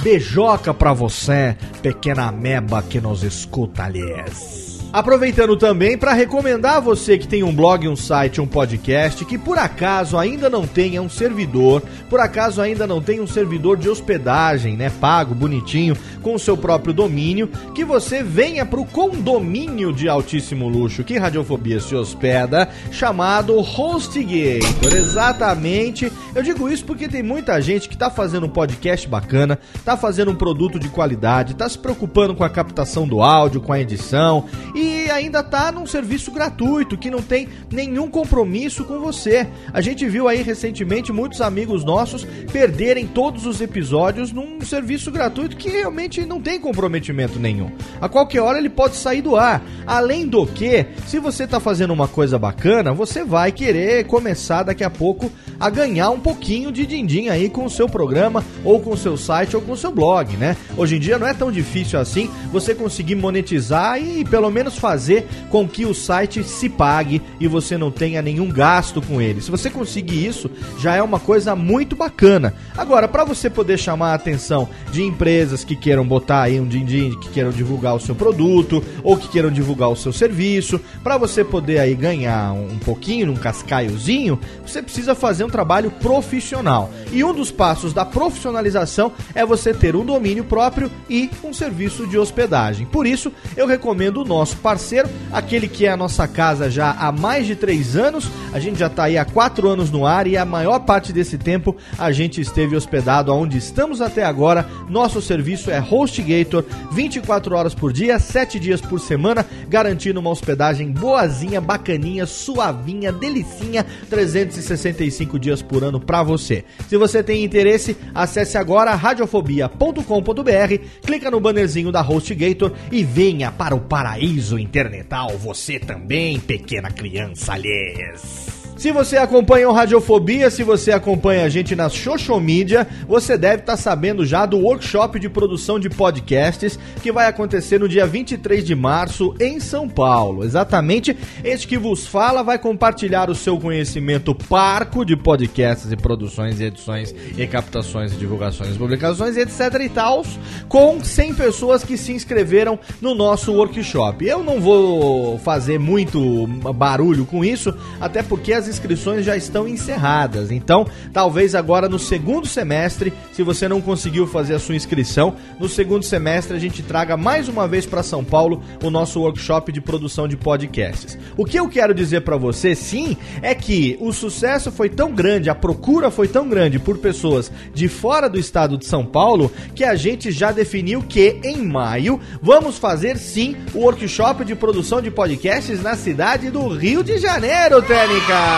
beijoca 0.03 0.73
pra 0.73 0.91
você, 0.91 1.55
pequena 1.81 2.27
ameba 2.27 2.83
que 2.83 2.99
nos 2.99 3.23
escuta, 3.23 3.83
aliás. 3.83 4.64
Aproveitando 4.93 5.57
também 5.57 5.97
para 5.97 6.13
recomendar 6.13 6.77
a 6.77 6.79
você 6.79 7.17
que 7.17 7.27
tem 7.27 7.43
um 7.43 7.53
blog, 7.53 7.87
um 7.87 7.97
site, 7.97 8.39
um 8.39 8.47
podcast, 8.47 9.25
que 9.25 9.37
por 9.37 9.57
acaso 9.57 10.17
ainda 10.17 10.49
não 10.49 10.65
tenha 10.65 11.01
um 11.01 11.09
servidor, 11.09 11.83
por 12.09 12.19
acaso 12.19 12.61
ainda 12.61 12.87
não 12.87 13.01
tenha 13.01 13.21
um 13.21 13.27
servidor 13.27 13.75
de 13.75 13.89
hospedagem, 13.89 14.77
né, 14.77 14.89
pago, 14.89 15.35
bonitinho, 15.35 15.97
com 16.21 16.35
o 16.35 16.39
seu 16.39 16.55
próprio 16.55 16.93
domínio, 16.93 17.49
que 17.73 17.83
você 17.83 18.23
venha 18.23 18.65
para 18.65 18.79
o 18.79 18.85
condomínio 18.85 19.91
de 19.91 20.07
altíssimo 20.07 20.69
luxo 20.69 21.03
que 21.03 21.17
Radiofobia 21.17 21.79
se 21.79 21.93
hospeda, 21.93 22.69
chamado 22.89 23.59
HostGator. 23.59 24.93
Exatamente. 24.95 26.11
Eu 26.33 26.41
digo 26.41 26.69
isso 26.69 26.85
porque 26.85 27.07
tem 27.07 27.21
muita 27.21 27.61
gente 27.61 27.89
que 27.89 27.97
tá 27.97 28.09
fazendo 28.09 28.45
um 28.45 28.49
podcast 28.49 29.07
bacana, 29.07 29.59
tá 29.83 29.97
fazendo 29.97 30.31
um 30.31 30.35
produto 30.35 30.79
de 30.79 30.87
qualidade, 30.89 31.55
tá 31.55 31.67
se 31.67 31.77
preocupando 31.77 32.33
com 32.33 32.43
a 32.43 32.49
captação 32.49 33.07
do 33.07 33.21
áudio, 33.21 33.61
com 33.61 33.73
a 33.73 33.79
edição 33.79 34.45
e 34.73 34.84
ainda 35.09 35.43
tá 35.43 35.71
num 35.71 35.85
serviço 35.85 36.31
gratuito 36.31 36.97
que 36.97 37.09
não 37.09 37.21
tem 37.21 37.47
nenhum 37.71 38.09
compromisso 38.09 38.83
com 38.83 38.99
você. 38.99 39.47
A 39.73 39.81
gente 39.81 40.07
viu 40.07 40.27
aí 40.27 40.41
recentemente 40.41 41.11
muitos 41.11 41.41
amigos 41.41 41.83
nossos 41.83 42.25
perderem 42.51 43.07
todos 43.07 43.45
os 43.45 43.61
episódios 43.61 44.31
num 44.31 44.61
serviço 44.61 45.11
gratuito 45.11 45.57
que 45.57 45.69
realmente 45.69 46.25
não 46.25 46.41
tem 46.41 46.59
comprometimento 46.59 47.39
nenhum. 47.39 47.71
A 48.01 48.09
qualquer 48.09 48.41
hora 48.41 48.57
ele 48.57 48.69
pode 48.69 48.95
sair 48.95 49.21
do 49.21 49.35
ar. 49.35 49.63
Além 49.85 50.27
do 50.27 50.45
que, 50.45 50.85
se 51.07 51.19
você 51.19 51.47
tá 51.47 51.59
fazendo 51.59 51.91
uma 51.91 52.07
coisa 52.07 52.37
bacana, 52.37 52.93
você 52.93 53.23
vai 53.23 53.51
querer 53.51 54.05
começar 54.05 54.63
daqui 54.63 54.83
a 54.83 54.89
pouco 54.89 55.31
a 55.59 55.69
ganhar 55.69 56.09
um 56.09 56.19
pouquinho 56.19 56.71
de 56.71 56.85
din-din 56.85 57.29
aí 57.29 57.49
com 57.49 57.65
o 57.65 57.69
seu 57.69 57.87
programa 57.87 58.43
ou 58.63 58.79
com 58.79 58.91
o 58.91 58.97
seu 58.97 59.15
site 59.17 59.55
ou 59.55 59.61
com 59.61 59.71
o 59.71 59.77
seu 59.77 59.91
blog, 59.91 60.35
né? 60.37 60.57
Hoje 60.77 60.97
em 60.97 60.99
dia 60.99 61.17
não 61.17 61.27
é 61.27 61.33
tão 61.33 61.51
difícil 61.51 61.99
assim 61.99 62.29
você 62.51 62.73
conseguir 62.73 63.15
monetizar 63.15 64.01
e 64.01 64.25
pelo 64.25 64.49
menos 64.49 64.64
fazer 64.71 65.27
com 65.49 65.67
que 65.67 65.85
o 65.85 65.93
site 65.93 66.43
se 66.43 66.69
pague 66.69 67.21
e 67.39 67.47
você 67.47 67.77
não 67.77 67.91
tenha 67.91 68.21
nenhum 68.21 68.49
gasto 68.49 69.01
com 69.01 69.21
ele. 69.21 69.41
Se 69.41 69.51
você 69.51 69.69
conseguir 69.69 70.25
isso, 70.25 70.49
já 70.79 70.95
é 70.95 71.01
uma 71.01 71.19
coisa 71.19 71.55
muito 71.55 71.95
bacana. 71.95 72.53
Agora, 72.77 73.07
para 73.07 73.23
você 73.23 73.49
poder 73.49 73.77
chamar 73.77 74.11
a 74.11 74.15
atenção 74.15 74.67
de 74.91 75.03
empresas 75.03 75.63
que 75.63 75.75
queiram 75.75 76.07
botar 76.07 76.43
aí 76.43 76.59
um 76.59 76.67
din-din, 76.67 77.17
que 77.19 77.29
queiram 77.29 77.51
divulgar 77.51 77.95
o 77.95 77.99
seu 77.99 78.15
produto 78.15 78.83
ou 79.03 79.17
que 79.17 79.27
queiram 79.27 79.51
divulgar 79.51 79.89
o 79.89 79.95
seu 79.95 80.13
serviço, 80.13 80.79
para 81.03 81.17
você 81.17 81.43
poder 81.43 81.79
aí 81.79 81.95
ganhar 81.95 82.53
um 82.53 82.77
pouquinho, 82.79 83.31
um 83.31 83.35
cascaiozinho, 83.35 84.39
você 84.65 84.81
precisa 84.81 85.15
fazer 85.15 85.43
um 85.43 85.49
trabalho 85.49 85.91
profissional. 85.91 86.89
E 87.11 87.23
um 87.23 87.33
dos 87.33 87.51
passos 87.51 87.93
da 87.93 88.05
profissionalização 88.05 89.11
é 89.33 89.45
você 89.45 89.73
ter 89.73 89.95
um 89.95 90.05
domínio 90.05 90.43
próprio 90.43 90.91
e 91.09 91.29
um 91.43 91.53
serviço 91.53 92.07
de 92.07 92.17
hospedagem. 92.17 92.85
Por 92.85 93.05
isso, 93.05 93.31
eu 93.55 93.67
recomendo 93.67 94.21
o 94.21 94.25
nosso 94.25 94.54
parceiro, 94.57 95.09
aquele 95.31 95.67
que 95.67 95.85
é 95.85 95.91
a 95.91 95.97
nossa 95.97 96.27
casa 96.27 96.69
já 96.69 96.91
há 96.91 97.11
mais 97.11 97.45
de 97.45 97.55
três 97.55 97.95
anos. 97.95 98.29
A 98.53 98.59
gente 98.59 98.79
já 98.79 98.87
está 98.87 99.03
aí 99.03 99.17
há 99.17 99.25
quatro 99.25 99.69
anos 99.69 99.91
no 99.91 100.05
ar 100.05 100.27
e 100.27 100.37
a 100.37 100.45
maior 100.45 100.79
parte 100.79 101.11
desse 101.11 101.37
tempo 101.37 101.75
a 101.97 102.11
gente 102.11 102.39
esteve 102.39 102.75
hospedado 102.75 103.31
aonde 103.31 103.57
estamos 103.57 104.01
até 104.01 104.23
agora. 104.23 104.65
Nosso 104.89 105.21
serviço 105.21 105.69
é 105.69 105.79
HostGator, 105.79 106.63
24 106.91 107.55
horas 107.55 107.75
por 107.75 107.91
dia, 107.91 108.17
7 108.17 108.59
dias 108.59 108.81
por 108.81 108.99
semana, 108.99 109.45
garantindo 109.67 110.19
uma 110.19 110.29
hospedagem 110.29 110.91
boazinha, 110.91 111.59
bacaninha, 111.59 112.25
suavinha, 112.25 113.11
delicinha, 113.11 113.85
365 114.09 115.37
dias 115.37 115.61
por 115.61 115.83
ano 115.83 115.99
para 115.99 116.23
você. 116.23 116.63
Se 116.87 116.97
você 116.97 117.21
tem 117.21 117.43
interesse, 117.43 117.97
acesse 118.13 118.57
agora 118.57 118.95
radiofobia.com.br, 118.95 120.85
clica 121.05 121.29
no 121.29 121.39
bannerzinho 121.39 121.91
da 121.91 122.01
HostGator 122.01 122.71
e 122.91 123.03
venha 123.03 123.51
para 123.51 123.75
o 123.75 123.79
paraíso 123.79 124.44
internetal, 124.53 125.37
você 125.37 125.79
também, 125.79 126.39
pequena 126.39 126.91
criança, 126.91 127.53
aliás. 127.53 128.54
Se 128.85 128.91
você 128.91 129.17
acompanha 129.17 129.67
o 129.67 129.71
Radiofobia, 129.73 130.51
se 130.51 130.61
você 130.61 130.91
acompanha 130.91 131.43
a 131.43 131.49
gente 131.49 131.75
na 131.75 131.89
social 131.89 132.39
media, 132.39 132.87
você 133.07 133.35
deve 133.35 133.63
estar 133.63 133.77
sabendo 133.77 134.23
já 134.23 134.45
do 134.45 134.59
workshop 134.59 135.19
de 135.19 135.27
produção 135.27 135.79
de 135.79 135.89
podcasts 135.89 136.77
que 137.01 137.11
vai 137.11 137.25
acontecer 137.25 137.79
no 137.79 137.89
dia 137.89 138.05
23 138.05 138.63
de 138.63 138.75
março 138.75 139.33
em 139.39 139.59
São 139.59 139.89
Paulo. 139.89 140.43
Exatamente, 140.43 141.17
este 141.43 141.67
que 141.67 141.79
vos 141.79 142.05
fala 142.05 142.43
vai 142.43 142.59
compartilhar 142.59 143.27
o 143.27 143.33
seu 143.33 143.59
conhecimento 143.59 144.35
parco 144.35 145.03
de 145.03 145.17
podcasts 145.17 145.91
e 145.91 145.97
produções 145.97 146.59
e 146.59 146.65
edições 146.65 147.11
e 147.35 147.47
captações 147.47 148.13
e 148.13 148.17
divulgações, 148.17 148.77
publicações, 148.77 149.35
etc 149.35 149.81
e 149.81 149.89
tal, 149.89 150.23
com 150.69 151.03
100 151.03 151.33
pessoas 151.33 151.83
que 151.83 151.97
se 151.97 152.11
inscreveram 152.11 152.77
no 153.01 153.15
nosso 153.15 153.51
workshop. 153.51 154.23
Eu 154.23 154.43
não 154.43 154.61
vou 154.61 155.39
fazer 155.39 155.79
muito 155.79 156.45
barulho 156.75 157.25
com 157.25 157.43
isso, 157.43 157.75
até 157.99 158.21
porque 158.21 158.53
as 158.53 158.74
inscrições 158.75 159.25
já 159.25 159.35
estão 159.35 159.67
encerradas. 159.67 160.51
Então, 160.51 160.85
talvez 161.13 161.55
agora 161.55 161.87
no 161.87 161.97
segundo 161.97 162.47
semestre, 162.47 163.13
se 163.31 163.41
você 163.41 163.67
não 163.67 163.81
conseguiu 163.81 164.27
fazer 164.27 164.53
a 164.55 164.59
sua 164.59 164.75
inscrição, 164.75 165.35
no 165.59 165.67
segundo 165.67 166.03
semestre 166.03 166.55
a 166.55 166.59
gente 166.59 166.83
traga 166.83 167.15
mais 167.17 167.47
uma 167.47 167.67
vez 167.67 167.85
para 167.85 168.03
São 168.03 168.23
Paulo 168.23 168.61
o 168.83 168.89
nosso 168.89 169.21
workshop 169.21 169.71
de 169.71 169.81
produção 169.81 170.27
de 170.27 170.35
podcasts. 170.35 171.17
O 171.37 171.45
que 171.45 171.57
eu 171.57 171.69
quero 171.69 171.93
dizer 171.93 172.21
para 172.21 172.37
você, 172.37 172.75
sim, 172.75 173.17
é 173.41 173.55
que 173.55 173.97
o 173.99 174.11
sucesso 174.11 174.71
foi 174.71 174.89
tão 174.89 175.13
grande, 175.13 175.49
a 175.49 175.55
procura 175.55 176.11
foi 176.11 176.27
tão 176.27 176.47
grande 176.47 176.77
por 176.77 176.97
pessoas 176.97 177.51
de 177.73 177.87
fora 177.87 178.29
do 178.29 178.39
estado 178.39 178.77
de 178.77 178.85
São 178.85 179.05
Paulo, 179.05 179.51
que 179.73 179.83
a 179.83 179.95
gente 179.95 180.31
já 180.31 180.51
definiu 180.51 181.01
que 181.01 181.39
em 181.43 181.57
maio 181.57 182.19
vamos 182.41 182.77
fazer 182.77 183.17
sim 183.17 183.55
o 183.73 183.79
workshop 183.79 184.43
de 184.43 184.55
produção 184.55 185.01
de 185.01 185.09
podcasts 185.09 185.81
na 185.81 185.95
cidade 185.95 186.49
do 186.49 186.67
Rio 186.67 187.03
de 187.03 187.17
Janeiro, 187.17 187.81
Técnica! 187.81 188.54